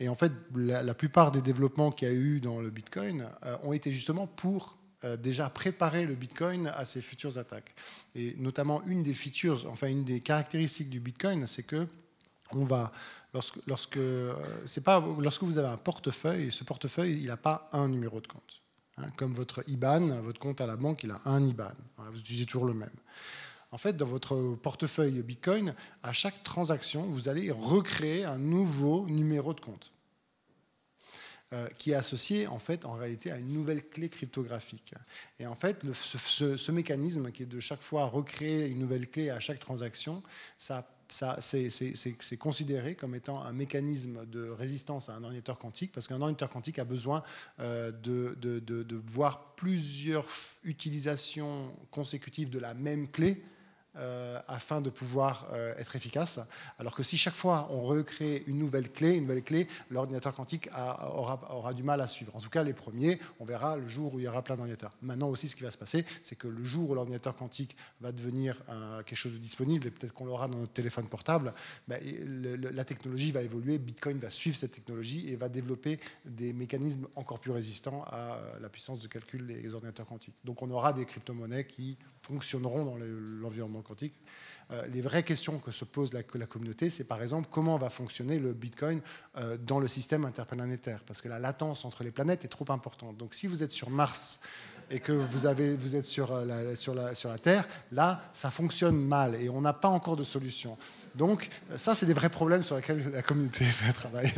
Et 0.00 0.08
en 0.08 0.14
fait, 0.14 0.32
la, 0.54 0.94
plupart 0.94 1.30
des 1.30 1.40
développements 1.40 1.90
qu'il 1.92 2.08
y 2.08 2.10
a 2.10 2.14
eu 2.14 2.40
dans 2.40 2.60
le 2.60 2.70
Bitcoin 2.70 3.28
euh, 3.44 3.56
ont 3.62 3.72
été 3.72 3.92
justement 3.92 4.26
pour 4.26 4.78
euh, 5.04 5.16
déjà 5.16 5.50
préparer 5.50 6.04
le 6.04 6.14
Bitcoin 6.14 6.66
à 6.66 6.84
ces 6.84 7.00
futures 7.00 7.38
attaques. 7.38 7.74
Et 8.14 8.34
notamment 8.38 8.82
une 8.86 9.02
des 9.02 9.14
features, 9.14 9.66
enfin 9.68 9.88
une 9.88 10.04
des 10.04 10.20
caractéristiques 10.20 10.90
du 10.90 11.00
Bitcoin, 11.00 11.46
c'est 11.46 11.62
que 11.62 11.86
on 12.52 12.64
va 12.64 12.92
lorsque 13.32 13.58
lorsque 13.66 13.96
euh, 13.96 14.34
c'est 14.66 14.84
pas 14.84 15.04
lorsque 15.18 15.42
vous 15.42 15.58
avez 15.58 15.68
un 15.68 15.76
portefeuille, 15.76 16.50
ce 16.50 16.64
portefeuille 16.64 17.20
il 17.20 17.26
n'a 17.26 17.36
pas 17.36 17.68
un 17.72 17.88
numéro 17.88 18.20
de 18.20 18.26
compte. 18.26 18.62
Hein. 18.96 19.08
comme 19.16 19.32
votre 19.32 19.68
IBAN, 19.68 20.20
votre 20.22 20.38
compte 20.38 20.60
à 20.60 20.66
la 20.66 20.76
banque, 20.76 21.02
il 21.02 21.10
a 21.10 21.20
un 21.24 21.44
IBAN. 21.44 21.72
vous 22.10 22.20
utilisez 22.20 22.46
toujours 22.46 22.66
le 22.66 22.74
même. 22.74 22.90
En 23.74 23.76
fait, 23.76 23.96
dans 23.96 24.06
votre 24.06 24.54
portefeuille 24.54 25.20
Bitcoin, 25.24 25.74
à 26.04 26.12
chaque 26.12 26.44
transaction, 26.44 27.10
vous 27.10 27.28
allez 27.28 27.50
recréer 27.50 28.24
un 28.24 28.38
nouveau 28.38 29.04
numéro 29.08 29.52
de 29.52 29.60
compte 29.60 29.90
euh, 31.52 31.66
qui 31.76 31.90
est 31.90 31.96
associé 31.96 32.46
en 32.46 32.60
fait 32.60 32.84
en 32.84 32.92
réalité 32.92 33.32
à 33.32 33.36
une 33.36 33.52
nouvelle 33.52 33.82
clé 33.88 34.08
cryptographique. 34.08 34.94
Et 35.40 35.48
en 35.48 35.56
fait, 35.56 35.82
ce, 35.92 36.70
mécanisme 36.70 37.32
qui 37.32 37.42
est 37.42 37.46
de 37.46 37.58
chaque 37.58 37.82
fois 37.82 38.06
recréer 38.06 38.68
une 38.68 38.78
nouvelle 38.78 39.10
clé 39.10 39.30
à 39.30 39.40
chaque 39.40 39.58
transaction, 39.58 40.22
ça, 40.56 40.88
ça 41.08 41.38
c'est 41.40 42.36
considéré 42.38 42.94
comme 42.94 43.16
étant 43.16 43.42
un 43.42 43.52
mécanisme 43.52 44.24
de 44.26 44.50
résistance 44.50 45.08
à 45.08 45.14
un 45.14 45.24
ordinateur 45.24 45.58
quantique, 45.58 45.90
parce 45.90 46.06
qu'un 46.06 46.20
ordinateur 46.20 46.48
quantique 46.48 46.78
a 46.78 46.84
besoin 46.84 47.24
euh, 47.58 47.90
de, 47.90 48.38
de, 48.40 48.60
de, 48.60 49.02
voir 49.04 49.56
plusieurs 49.56 50.28
utilisations 50.62 51.76
consécutives 51.90 52.50
de 52.50 52.60
la 52.60 52.72
même 52.72 53.08
clé 53.08 53.42
euh, 53.96 54.40
afin 54.48 54.80
de 54.80 54.90
pouvoir 54.90 55.48
euh, 55.52 55.74
être 55.76 55.94
efficace. 55.94 56.40
Alors 56.78 56.96
que 56.96 57.04
si 57.04 57.16
chaque 57.16 57.36
fois 57.36 57.68
on 57.70 57.82
recrée 57.82 58.42
une 58.48 58.58
nouvelle 58.58 58.90
clé, 58.90 59.14
une 59.14 59.22
nouvelle 59.22 59.44
clé, 59.44 59.68
l'ordinateur 59.90 60.34
quantique 60.34 60.68
aura, 60.74 61.40
aura, 61.50 61.74
du 61.74 61.84
mal 61.84 62.00
à 62.00 62.08
suivre. 62.08 62.34
En 62.34 62.40
tout 62.40 62.50
cas, 62.50 62.64
les 62.64 62.72
premiers, 62.72 63.20
on 63.38 63.44
verra 63.44 63.76
le 63.76 63.86
jour 63.86 64.14
où 64.14 64.18
il 64.18 64.24
y 64.24 64.28
aura 64.28 64.42
plein 64.42 64.56
d'ordinateurs. 64.56 64.90
Maintenant 65.00 65.28
aussi, 65.28 65.48
ce 65.48 65.54
qui 65.54 65.62
va 65.62 65.70
se 65.70 65.78
passer, 65.78 66.04
c'est 66.22 66.34
que 66.36 66.48
le 66.48 66.64
jour 66.64 66.90
où 66.90 66.94
l'ordinateur 66.94 67.36
quantique 67.36 67.76
va 68.00 68.10
devenir 68.10 68.60
euh, 68.68 69.02
quelque 69.04 69.18
chose 69.18 69.32
de 69.32 69.38
disponible, 69.38 69.86
et 69.86 69.90
peut-être 69.90 70.12
qu'on 70.12 70.26
l'aura 70.26 70.48
dans 70.48 70.58
notre 70.58 70.72
téléphone 70.72 71.08
portable, 71.08 71.54
ben, 71.86 72.00
la 72.72 72.84
technologie 72.84 73.30
va 73.30 73.42
évoluer, 73.42 73.78
Bitcoin 73.78 74.18
va 74.18 74.30
suivre 74.30 74.56
cette 74.56 74.72
technologie 74.72 75.30
et 75.30 75.36
va 75.36 75.48
développer 75.48 76.00
des 76.24 76.52
mécanismes 76.52 77.06
encore 77.14 77.38
plus 77.38 77.52
résistants 77.52 78.02
à 78.10 78.40
la 78.60 78.68
puissance 78.68 78.98
de 78.98 79.06
calcul 79.06 79.46
des 79.46 79.72
ordinateurs 79.74 80.06
quantiques. 80.06 80.34
Donc 80.44 80.62
on 80.62 80.70
aura 80.70 80.92
des 80.92 81.04
crypto-monnaies 81.04 81.66
qui 81.66 81.96
fonctionneront 82.22 82.84
dans 82.84 82.96
l'environnement 82.96 83.82
quantique. 83.84 84.14
Euh, 84.72 84.86
les 84.86 85.02
vraies 85.02 85.22
questions 85.22 85.58
que 85.58 85.70
se 85.70 85.84
pose 85.84 86.12
la, 86.12 86.22
communauté, 86.22 86.88
c'est 86.90 87.04
par 87.04 87.22
exemple 87.22 87.48
comment 87.50 87.76
va 87.76 87.90
fonctionner 87.90 88.38
le 88.38 88.52
Bitcoin 88.52 89.00
euh, 89.36 89.56
dans 89.58 89.78
le 89.78 89.88
système 89.88 90.24
interplanétaire, 90.24 91.00
parce 91.06 91.20
que 91.20 91.28
la 91.28 91.38
latence 91.38 91.84
entre 91.84 92.02
les 92.02 92.10
planètes 92.10 92.44
est 92.44 92.48
trop 92.48 92.70
importante. 92.70 93.16
Donc 93.16 93.34
si 93.34 93.46
vous 93.46 93.62
êtes 93.62 93.72
sur 93.72 93.90
Mars 93.90 94.40
et 94.90 95.00
que 95.00 95.12
vous, 95.12 95.46
êtes 95.46 96.06
sur 96.06 96.32
euh, 96.32 96.44
la, 96.44 96.76
sur, 96.76 96.94
la, 96.94 97.38
Terre, 97.38 97.68
là, 97.92 98.22
ça 98.32 98.50
fonctionne 98.50 98.96
mal 98.96 99.34
et 99.34 99.48
on 99.50 99.60
n'a 99.60 99.74
pas 99.74 99.88
encore 99.88 100.16
de 100.16 100.24
solution. 100.24 100.78
Donc 101.14 101.50
ça, 101.76 101.94
c'est 101.94 102.06
des 102.06 102.14
vrais 102.14 102.30
problèmes 102.30 102.64
sur 102.64 102.76
lesquels 102.76 103.10
la 103.10 103.22
communauté 103.22 103.64
fait 103.64 103.92
travailler. 103.92 104.32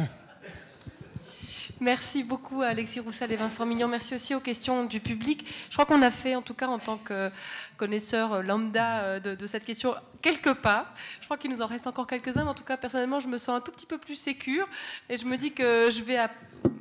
Merci 1.81 2.23
beaucoup 2.23 2.63
Alexis 2.63 3.01
Roussel 3.01 3.33
et 3.33 3.37
Vincent 3.37 3.67
Mignon. 3.67 3.87
Merci 3.87 4.15
aussi 4.15 4.35
aux 4.35 4.41
questions 4.41 4.85
du 4.85 4.99
public. 4.99 5.47
Je 5.69 5.75
crois 5.75 5.85
qu'on 5.85 6.01
a 6.01 6.11
fait, 6.11 6.35
en 6.35 6.41
tout 6.41 6.55
cas 6.55 6.69
en 6.69 6.79
tant 6.79 6.97
que 6.97 7.31
connaisseur 7.77 8.43
lambda 8.43 9.01
euh, 9.01 9.21
de, 9.21 9.47
cette 9.47 9.67
question, 9.67 9.95
quelques 10.23 10.55
pas. 10.55 10.87
Je 11.21 11.27
crois 11.27 11.37
qu'il 11.37 11.51
nous 11.51 11.61
en 11.61 11.67
reste 11.67 11.87
encore 11.87 12.07
quelques-uns, 12.07 12.45
mais 12.45 12.51
en 12.51 12.55
tout 12.55 12.65
cas, 12.65 12.79
personnellement, 12.79 13.21
je 13.21 13.29
me 13.29 13.37
sens 13.37 13.59
un 13.59 13.61
tout 13.61 13.73
petit 13.73 13.85
peu 13.85 13.99
plus 13.99 14.15
sécure 14.15 14.67
et 15.11 15.19
je 15.19 15.27
me 15.27 15.37
dis 15.37 15.53
que 15.53 15.91
je 15.91 16.03
vais 16.03 16.17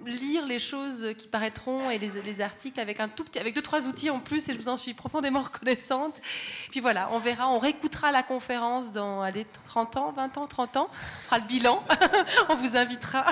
lire 0.06 0.46
les 0.46 0.60
choses 0.60 1.10
qui 1.18 1.28
paraîtront 1.28 1.90
et 1.90 1.98
les, 1.98 2.42
articles 2.42 2.80
avec 2.80 3.00
un 3.00 3.08
tout 3.08 3.24
petit, 3.24 3.40
avec 3.40 3.56
deux 3.56 3.62
trois 3.62 3.88
outils 3.88 4.10
en 4.10 4.20
plus 4.20 4.50
et 4.50 4.54
je 4.54 4.58
vous 4.58 4.68
en 4.68 4.78
suis 4.78 4.94
profondément 4.94 5.40
reconnaissante. 5.52 6.22
Puis 6.70 6.80
voilà, 6.80 7.10
on 7.12 7.20
verra, 7.20 7.50
on 7.50 7.60
réécoutera 7.60 8.12
la 8.12 8.24
conférence 8.24 8.94
dans 8.94 9.22
allez, 9.22 9.46
30 9.66 9.98
ans, 9.98 10.12
20 10.12 10.38
ans, 10.38 10.48
30 10.48 10.78
ans, 10.78 10.90
on 10.92 11.24
fera 11.26 11.38
le 11.40 11.46
bilan, 11.46 11.84
on 12.50 12.56
vous 12.56 12.78
invitera. 12.78 13.26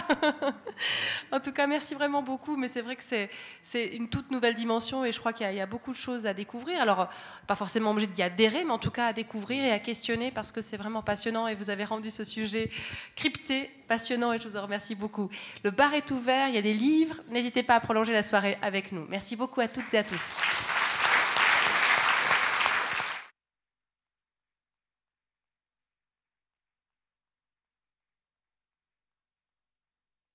cas, 1.53 1.67
merci 1.67 1.95
vraiment 1.95 2.21
beaucoup, 2.21 2.55
mais 2.55 2.67
c'est 2.67 2.81
vrai 2.81 2.95
que 2.95 3.03
c'est 3.03 3.87
une 3.87 4.09
toute 4.09 4.31
nouvelle 4.31 4.55
dimension 4.55 5.05
et 5.05 5.11
je 5.11 5.19
crois 5.19 5.33
qu'il 5.33 5.51
y, 5.53 5.61
a 5.61 5.65
beaucoup 5.65 5.91
de 5.91 5.97
choses 5.97 6.25
à 6.25 6.33
découvrir. 6.33 6.81
Alors, 6.81 7.09
pas 7.47 7.55
forcément 7.55 7.91
obligé 7.91 8.07
d'y 8.07 8.21
adhérer, 8.21 8.63
mais 8.63 8.71
en 8.71 8.79
tout 8.79 8.91
cas 8.91 9.07
à 9.07 9.13
découvrir 9.13 9.63
et 9.63 9.71
à 9.71 9.79
questionner 9.79 10.31
parce 10.31 10.51
que 10.51 10.61
c'est 10.61 10.77
vraiment 10.77 11.01
passionnant 11.01 11.47
et 11.47 11.55
vous 11.55 11.69
avez 11.69 11.85
rendu 11.85 12.09
ce 12.09 12.23
sujet 12.23 12.69
crypté 13.15 13.69
passionnant 13.87 14.33
et 14.33 14.39
je 14.39 14.47
vous 14.47 14.57
en 14.57 14.63
remercie 14.63 14.95
beaucoup. 14.95 15.29
Le 15.63 15.71
bar 15.71 15.93
est 15.93 16.11
ouvert, 16.11 16.49
il 16.49 16.55
y 16.55 16.57
a 16.57 16.61
des 16.61 16.73
livres. 16.73 17.21
N'hésitez 17.29 17.63
pas 17.63 17.75
à 17.75 17.79
prolonger 17.79 18.13
la 18.13 18.23
soirée 18.23 18.57
avec 18.61 18.91
nous. 18.91 19.05
Merci 19.09 19.35
beaucoup 19.35 19.61
à 19.61 19.67
toutes 19.67 19.93
et 19.93 19.97
à 19.97 20.03
tous. 20.03 20.82